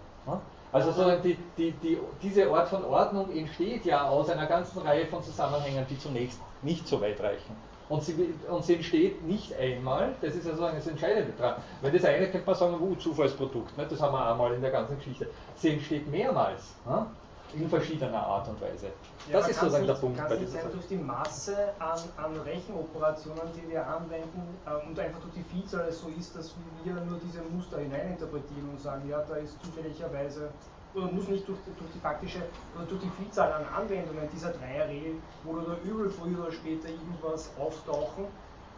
Also 0.70 0.90
sozusagen 0.90 1.22
die, 1.22 1.38
die, 1.56 1.72
die, 1.72 1.98
diese 2.22 2.50
Art 2.52 2.68
von 2.68 2.84
Ordnung 2.84 3.30
entsteht 3.34 3.86
ja 3.86 4.06
aus 4.06 4.28
einer 4.28 4.46
ganzen 4.46 4.80
Reihe 4.82 5.06
von 5.06 5.22
Zusammenhängen, 5.22 5.86
die 5.88 5.98
zunächst 5.98 6.40
nicht 6.62 6.86
so 6.86 7.00
weit 7.00 7.20
reichen. 7.20 7.56
Und 7.88 8.02
sie, 8.02 8.34
und 8.48 8.64
sie 8.64 8.74
entsteht 8.74 9.24
nicht 9.24 9.54
einmal, 9.56 10.14
das 10.20 10.34
ist 10.34 10.46
also 10.46 10.62
das 10.62 10.86
Entscheidende 10.86 11.32
dran. 11.38 11.56
Wenn 11.80 11.92
das 11.92 12.04
eine 12.04 12.28
könnte 12.28 12.46
man 12.46 12.54
sagen, 12.54 12.76
uh, 12.80 12.94
Zufallsprodukt, 12.96 13.76
ne? 13.78 13.86
das 13.88 14.00
haben 14.00 14.12
wir 14.12 14.30
einmal 14.30 14.52
in 14.52 14.60
der 14.60 14.70
ganzen 14.70 14.98
Geschichte. 14.98 15.26
Sie 15.56 15.70
entsteht 15.70 16.06
mehrmals. 16.10 16.74
Ne? 16.86 17.06
in 17.54 17.68
verschiedener 17.68 18.26
Art 18.26 18.48
und 18.48 18.60
Weise. 18.60 18.88
Ja, 19.30 19.38
das 19.38 19.48
ist 19.48 19.60
sozusagen 19.60 19.86
der 19.86 19.94
Punkt 19.94 20.28
bei 20.28 20.36
dieser 20.36 20.52
Sache. 20.52 20.68
durch 20.68 20.86
die 20.86 20.96
Masse 20.96 21.56
an, 21.78 21.98
an 22.16 22.36
Rechenoperationen, 22.40 23.42
die 23.56 23.70
wir 23.70 23.86
anwenden 23.86 24.42
äh, 24.66 24.86
und 24.86 24.98
einfach 24.98 25.20
durch 25.20 25.34
die 25.34 25.44
Vielzahl 25.44 25.90
so 25.90 26.08
ist, 26.18 26.36
dass 26.36 26.54
wir 26.84 26.92
nur 26.92 27.18
diese 27.24 27.42
Muster 27.42 27.78
hineininterpretieren 27.78 28.68
und 28.70 28.80
sagen, 28.80 29.08
ja, 29.08 29.22
da 29.22 29.36
ist 29.36 29.56
zufälligerweise 29.64 30.50
oder 30.98 31.12
muss 31.12 31.28
nicht 31.28 31.46
durch, 31.48 31.58
durch, 31.64 31.90
die 31.94 32.00
faktische 32.00 32.42
oder 32.74 32.84
durch 32.86 33.00
die 33.00 33.10
Vielzahl 33.10 33.52
an 33.52 33.64
Anwendungen 33.74 34.28
dieser 34.32 34.50
Dreierregel, 34.52 35.16
wo 35.44 35.52
oder 35.52 35.78
übel 35.84 36.10
früher 36.10 36.42
oder 36.42 36.52
später 36.52 36.88
irgendwas 36.88 37.50
auftauchen, 37.58 38.26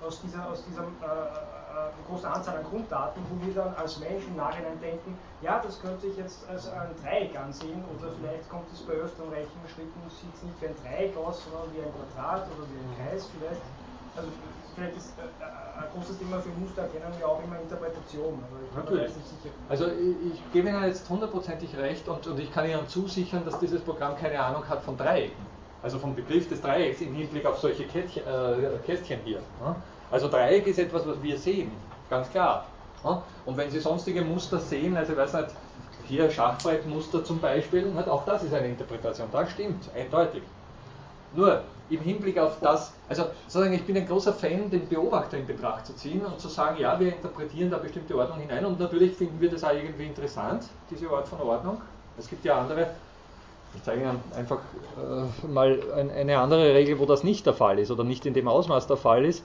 aus 0.05 0.20
dieser, 0.22 0.48
aus 0.48 0.64
dieser 0.64 0.82
äh, 0.82 1.51
äh, 1.70 1.92
große 2.09 2.28
Anzahl 2.28 2.59
an 2.59 2.64
Grunddaten, 2.64 3.22
wo 3.28 3.47
wir 3.47 3.55
dann 3.55 3.74
als 3.74 3.98
Mensch 4.01 4.24
im 4.26 4.36
Nachhinein 4.36 4.80
denken, 4.80 5.16
ja, 5.42 5.60
das 5.60 5.80
könnte 5.80 6.06
ich 6.06 6.16
jetzt 6.16 6.48
als 6.48 6.68
ein 6.68 6.90
Dreieck 7.02 7.38
ansehen 7.38 7.84
oder 7.97 8.12
vielleicht 8.12 8.48
kommt 8.48 8.70
es 8.72 8.80
bei 8.80 8.94
öfteren 8.94 9.28
Rechenschritten, 9.30 10.01
sieht 10.09 10.34
es 10.34 10.42
nicht 10.42 10.60
wie 10.60 10.66
ein 10.66 10.76
Dreieck 10.82 11.16
aus, 11.16 11.44
sondern 11.44 11.68
wie 11.74 11.82
ein 11.82 11.92
Quadrat 11.92 12.47
oder 12.56 12.66
wie 12.68 12.80
ein 12.80 12.92
Kreis 12.97 13.28
vielleicht. 13.36 13.62
Also 14.16 14.28
vielleicht 14.81 14.97
ist 14.97 15.12
äh, 15.19 15.44
ein 15.78 15.85
großes 15.94 16.19
Thema 16.19 16.40
für 16.40 16.48
Mustererkennung 16.51 17.12
ja 17.20 17.27
auch 17.27 17.43
immer 17.44 17.61
Interpretation. 17.61 18.43
Natürlich. 18.74 19.11
Also 19.69 19.86
ich, 19.86 20.32
ich 20.32 20.52
gebe 20.52 20.69
Ihnen 20.69 20.85
jetzt 20.85 21.09
hundertprozentig 21.09 21.77
recht 21.77 22.09
und, 22.09 22.27
und 22.27 22.39
ich 22.39 22.52
kann 22.52 22.69
Ihnen 22.69 22.86
zusichern, 22.89 23.44
dass 23.44 23.59
dieses 23.59 23.82
Programm 23.82 24.16
keine 24.16 24.40
Ahnung 24.40 24.66
hat 24.69 24.82
von 24.82 24.97
Dreiecken. 24.97 25.51
Also 25.82 25.98
vom 25.98 26.15
Begriff 26.15 26.48
des 26.48 26.61
Dreiecks 26.61 27.01
im 27.01 27.15
Hinblick 27.15 27.47
auf 27.47 27.59
solche 27.59 27.85
Kästchen, 27.85 28.23
äh, 28.27 28.78
Kästchen 28.85 29.20
hier. 29.24 29.40
Also 30.11 30.28
Dreieck 30.28 30.66
ist 30.66 30.78
etwas, 30.78 31.07
was 31.07 31.23
wir 31.23 31.39
sehen, 31.39 31.70
ganz 32.11 32.31
klar. 32.31 32.66
Und 33.47 33.57
wenn 33.57 33.70
Sie 33.70 33.81
sonstige 33.81 34.23
Muster 34.23 34.59
sehen, 34.59 34.94
also 34.94 35.12
ich 35.12 35.19
weiß 35.19 35.32
nicht, 35.32 35.48
hier 36.07 36.31
Schachbrettmuster 36.31 37.24
zum 37.24 37.40
Beispiel, 37.40 37.90
auch 38.07 38.27
das 38.27 38.43
ist 38.43 38.52
eine 38.52 38.69
Interpretation, 38.69 39.28
das 39.32 39.51
stimmt, 39.52 39.89
eindeutig. 39.97 40.43
Nur 41.35 41.62
im 41.90 42.01
Hinblick 42.01 42.39
auf 42.39 42.59
das, 42.61 42.93
also 43.09 43.24
sozusagen, 43.47 43.74
ich 43.74 43.85
bin 43.85 43.97
ein 43.97 44.07
großer 44.07 44.32
Fan, 44.32 44.70
den 44.70 44.89
Beobachter 44.89 45.39
in 45.39 45.47
Betracht 45.47 45.86
zu 45.86 45.94
ziehen 45.94 46.23
und 46.24 46.40
zu 46.40 46.48
sagen, 46.48 46.81
ja, 46.81 46.98
wir 46.98 47.15
interpretieren 47.15 47.70
da 47.70 47.78
bestimmte 47.78 48.16
Ordnung 48.16 48.39
hinein 48.39 48.65
und 48.65 48.78
natürlich 48.78 49.16
finden 49.16 49.40
wir 49.40 49.51
das 49.51 49.65
auch 49.65 49.73
irgendwie 49.73 50.07
interessant, 50.07 50.65
diese 50.90 51.11
Art 51.11 51.27
von 51.27 51.40
Ordnung. 51.40 51.81
Es 52.16 52.28
gibt 52.28 52.44
ja 52.44 52.61
andere, 52.61 52.86
ich 53.74 53.82
zeige 53.82 54.02
Ihnen 54.02 54.20
einfach 54.36 54.59
äh, 54.97 55.47
mal 55.47 55.81
eine 56.16 56.39
andere 56.39 56.74
Regel, 56.74 56.98
wo 56.98 57.07
das 57.07 57.24
nicht 57.24 57.44
der 57.47 57.55
Fall 57.55 57.78
ist 57.78 57.90
oder 57.90 58.05
nicht 58.05 58.24
in 58.24 58.35
dem 58.35 58.47
Ausmaß 58.47 58.86
der 58.86 58.97
Fall 58.97 59.24
ist. 59.24 59.43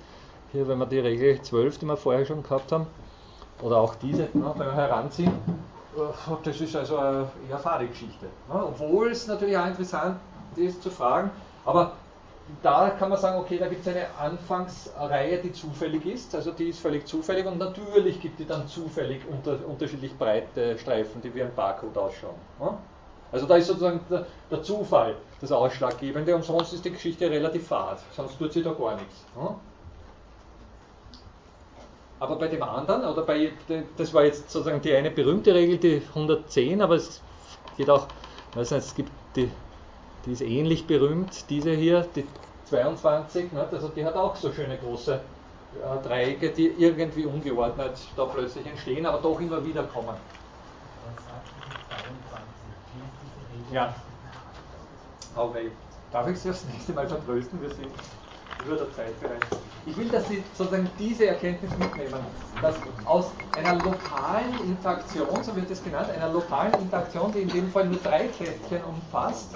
Hier, 0.52 0.68
wenn 0.68 0.78
wir 0.78 0.86
die 0.86 1.00
Regel 1.00 1.42
12, 1.42 1.80
die 1.80 1.86
wir 1.86 1.98
vorher 1.98 2.26
schon 2.26 2.44
gehabt 2.44 2.72
haben, 2.72 2.86
oder 3.62 3.78
auch 3.78 3.96
diese, 3.96 4.24
ne, 4.34 4.54
wenn 4.56 4.68
wir 4.68 4.76
heranziehen, 4.76 5.32
äh, 5.98 6.34
das 6.44 6.62
ist 6.62 6.76
also 6.76 6.98
eine 6.98 7.28
eher 7.50 7.58
fade 7.58 7.88
Geschichte. 7.88 8.26
Ne? 8.26 8.66
Obwohl 8.66 9.12
es 9.12 9.28
natürlich 9.28 9.58
auch 9.58 9.68
interessant 9.68 10.18
ist 10.56 10.84
zu 10.84 10.90
fragen, 10.90 11.32
aber 11.66 11.94
da 12.62 12.92
kann 12.92 13.10
man 13.10 13.18
sagen, 13.18 13.40
okay, 13.40 13.58
da 13.58 13.68
gibt 13.68 13.82
es 13.82 13.88
eine 13.88 14.06
Anfangsreihe, 14.20 15.40
die 15.40 15.52
zufällig 15.52 16.06
ist, 16.06 16.36
also 16.36 16.52
die 16.52 16.70
ist 16.70 16.80
völlig 16.80 17.08
zufällig 17.08 17.46
und 17.46 17.58
natürlich 17.58 18.22
gibt 18.22 18.40
die 18.40 18.46
dann 18.46 18.68
zufällig 18.68 19.22
unter, 19.28 19.58
unterschiedlich 19.68 20.16
breite 20.18 20.78
Streifen, 20.78 21.22
die 21.22 21.34
wie 21.34 21.42
ein 21.42 21.54
Barcode 21.56 21.98
ausschauen. 21.98 22.36
Ne? 22.60 22.78
Also 23.32 23.48
da 23.48 23.56
ist 23.56 23.68
sozusagen 23.68 24.00
der, 24.10 24.28
der, 24.52 24.62
Zufall 24.62 25.16
das 25.42 25.52
Ausschlaggebende 25.52 26.36
und 26.36 26.46
sonst 26.46 26.74
ist 26.74 26.86
die 26.86 26.92
Geschichte 26.92 27.30
relativ 27.30 27.68
fad, 27.68 28.00
sonst 28.16 28.38
tut 28.38 28.54
sie 28.54 28.62
da 28.62 28.72
gar 28.72 28.96
nichts. 28.96 29.26
Ne? 29.36 29.56
Aber 32.20 32.38
bei 32.38 32.48
dem 32.48 32.64
anderen, 32.64 33.06
oder 33.06 33.24
bei, 33.24 33.52
das 33.98 34.14
war 34.14 34.24
jetzt 34.24 34.50
sozusagen 34.50 34.82
die 34.82 34.94
eine 34.94 35.12
berühmte 35.12 35.54
Regel, 35.54 35.78
die 35.78 36.02
110, 36.10 36.82
aber 36.82 36.96
es 36.96 37.22
geht 37.76 37.90
auch, 37.90 38.08
weiß 38.54 38.72
nicht, 38.72 38.86
es 38.86 38.96
gibt 38.96 39.12
die, 39.36 39.50
die 40.26 40.32
ist 40.32 40.42
ähnlich 40.42 40.88
berühmt, 40.88 41.50
diese 41.50 41.72
hier, 41.72 42.08
die 42.16 42.26
22, 42.70 43.52
ne, 43.52 43.68
also 43.72 43.90
die 43.90 44.04
hat 44.04 44.16
auch 44.16 44.36
so 44.36 44.52
schöne 44.52 44.78
große 44.78 45.14
äh, 45.14 46.08
Dreiecke, 46.08 46.50
die 46.50 46.68
irgendwie 46.78 47.26
ungeordnet 47.26 47.94
da 48.16 48.26
plötzlich 48.26 48.66
entstehen, 48.66 49.06
aber 49.06 49.20
doch 49.20 49.40
immer 49.40 49.64
wieder 49.64 49.84
kommen. 49.84 50.16
Ja. 53.72 53.94
Okay. 55.36 55.72
Darf 56.12 56.28
ich 56.30 56.40
Sie 56.40 56.48
das 56.48 56.64
nächste 56.72 56.94
Mal 56.94 57.08
vertrösten? 57.08 57.62
Wir 57.62 57.70
sind 57.70 57.92
über 58.66 58.78
der 58.78 58.94
Zeitbereich. 58.94 59.42
Ich 59.86 59.98
will, 59.98 60.08
dass 60.10 60.28
Sie 60.28 60.44
sozusagen 60.54 60.90
diese 60.98 61.28
Erkenntnis 61.28 61.72
mitnehmen, 61.78 62.20
dass 62.62 62.76
aus 63.06 63.32
einer 63.56 63.76
lokalen 63.84 64.60
Interaktion, 64.64 65.44
so 65.44 65.56
wird 65.56 65.70
es 65.70 65.84
genannt, 65.84 66.10
einer 66.10 66.32
lokalen 66.32 66.74
Interaktion, 66.76 67.32
die 67.34 67.42
in 67.42 67.50
dem 67.50 67.70
Fall 67.70 67.86
nur 67.86 68.00
drei 68.00 68.28
Kästchen 68.28 68.84
umfasst, 68.86 69.56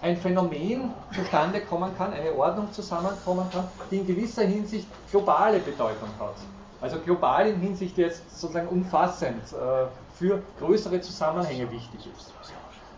ein 0.00 0.16
Phänomen 0.16 0.92
zustande 1.12 1.60
kommen 1.60 1.96
kann, 1.96 2.12
eine 2.12 2.32
Ordnung 2.34 2.72
zusammenkommen 2.72 3.46
kann, 3.52 3.64
die 3.90 3.98
in 3.98 4.06
gewisser 4.06 4.42
Hinsicht 4.42 4.86
globale 5.10 5.58
Bedeutung 5.58 6.08
hat. 6.18 6.36
Also 6.80 6.98
global 7.00 7.48
in 7.48 7.60
Hinsicht 7.60 7.98
jetzt 7.98 8.22
sozusagen 8.38 8.68
umfassend 8.68 9.42
äh, 9.52 9.86
für 10.16 10.40
größere 10.60 11.00
Zusammenhänge 11.00 11.70
wichtig 11.70 12.08
ist. 12.16 12.32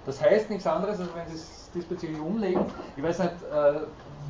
Das 0.04 0.20
heißt 0.20 0.50
nichts 0.50 0.66
anderes, 0.66 1.00
als 1.00 1.14
wenn 1.14 1.26
Sie 1.28 1.34
es 1.34 1.70
diesbezüglich 1.74 2.20
umlegen, 2.20 2.64
ich 2.96 3.02
weiß 3.02 3.18
nicht, 3.20 3.32
äh, 3.52 3.80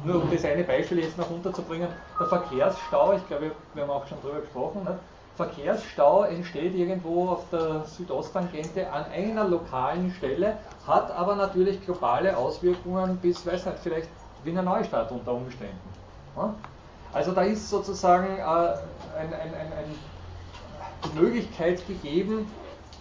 nur 0.05 0.23
um 0.23 0.31
das 0.31 0.45
eine 0.45 0.65
Beispiel 0.65 1.01
jetzt 1.01 1.19
noch 1.19 1.31
unterzubringen, 1.31 1.89
der 2.19 2.27
Verkehrsstau, 2.27 3.15
ich 3.15 3.27
glaube, 3.27 3.53
wir 3.75 3.83
haben 3.83 3.91
auch 3.91 4.07
schon 4.07 4.19
darüber 4.23 4.41
gesprochen, 4.41 4.85
ne? 4.85 4.99
Verkehrsstau 5.41 6.25
entsteht 6.25 6.75
irgendwo 6.75 7.31
auf 7.31 7.45
der 7.51 7.87
Südosttangente 7.87 8.93
an 8.93 9.07
einer 9.07 9.49
lokalen 9.49 10.13
Stelle, 10.13 10.59
hat 10.87 11.11
aber 11.13 11.35
natürlich 11.35 11.83
globale 11.83 12.37
Auswirkungen 12.37 13.17
bis, 13.17 13.47
weiß 13.47 13.65
nicht, 13.65 13.79
vielleicht 13.79 14.09
Wiener 14.45 14.61
Neustadt 14.61 15.11
unter 15.11 15.33
Umständen. 15.33 15.79
Also 17.15 17.33
da 17.33 17.41
ist 17.41 17.71
sozusagen 17.71 18.37
äh, 18.37 18.43
ein, 18.43 19.33
ein, 19.33 19.55
ein, 19.55 19.95
die 21.07 21.19
Möglichkeit 21.19 21.87
gegeben, 21.87 22.47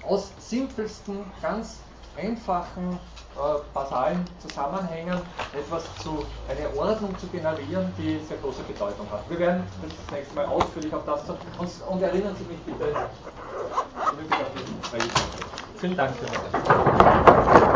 aus 0.07 0.31
simpelsten, 0.39 1.17
ganz 1.41 1.81
einfachen, 2.19 2.99
äh, 3.35 3.59
basalen 3.73 4.25
Zusammenhängen 4.39 5.19
etwas 5.53 5.83
zu, 6.03 6.25
eine 6.47 6.77
Ordnung 6.77 7.17
zu 7.17 7.27
generieren, 7.27 7.91
die 7.97 8.19
sehr 8.27 8.37
große 8.37 8.63
Bedeutung 8.63 9.07
hat. 9.11 9.29
Wir 9.29 9.39
werden 9.39 9.63
das 9.81 10.11
nächste 10.11 10.35
Mal 10.35 10.45
ausführlich 10.45 10.93
auf 10.93 11.05
das 11.05 11.29
und, 11.29 11.39
und 11.89 12.01
erinnern 12.01 12.35
Sie 12.37 12.45
mich 12.45 12.59
bitte, 12.63 12.93
Vielen 15.77 15.95
Dank 15.95 16.13
für 16.17 16.25
heute. 16.25 17.68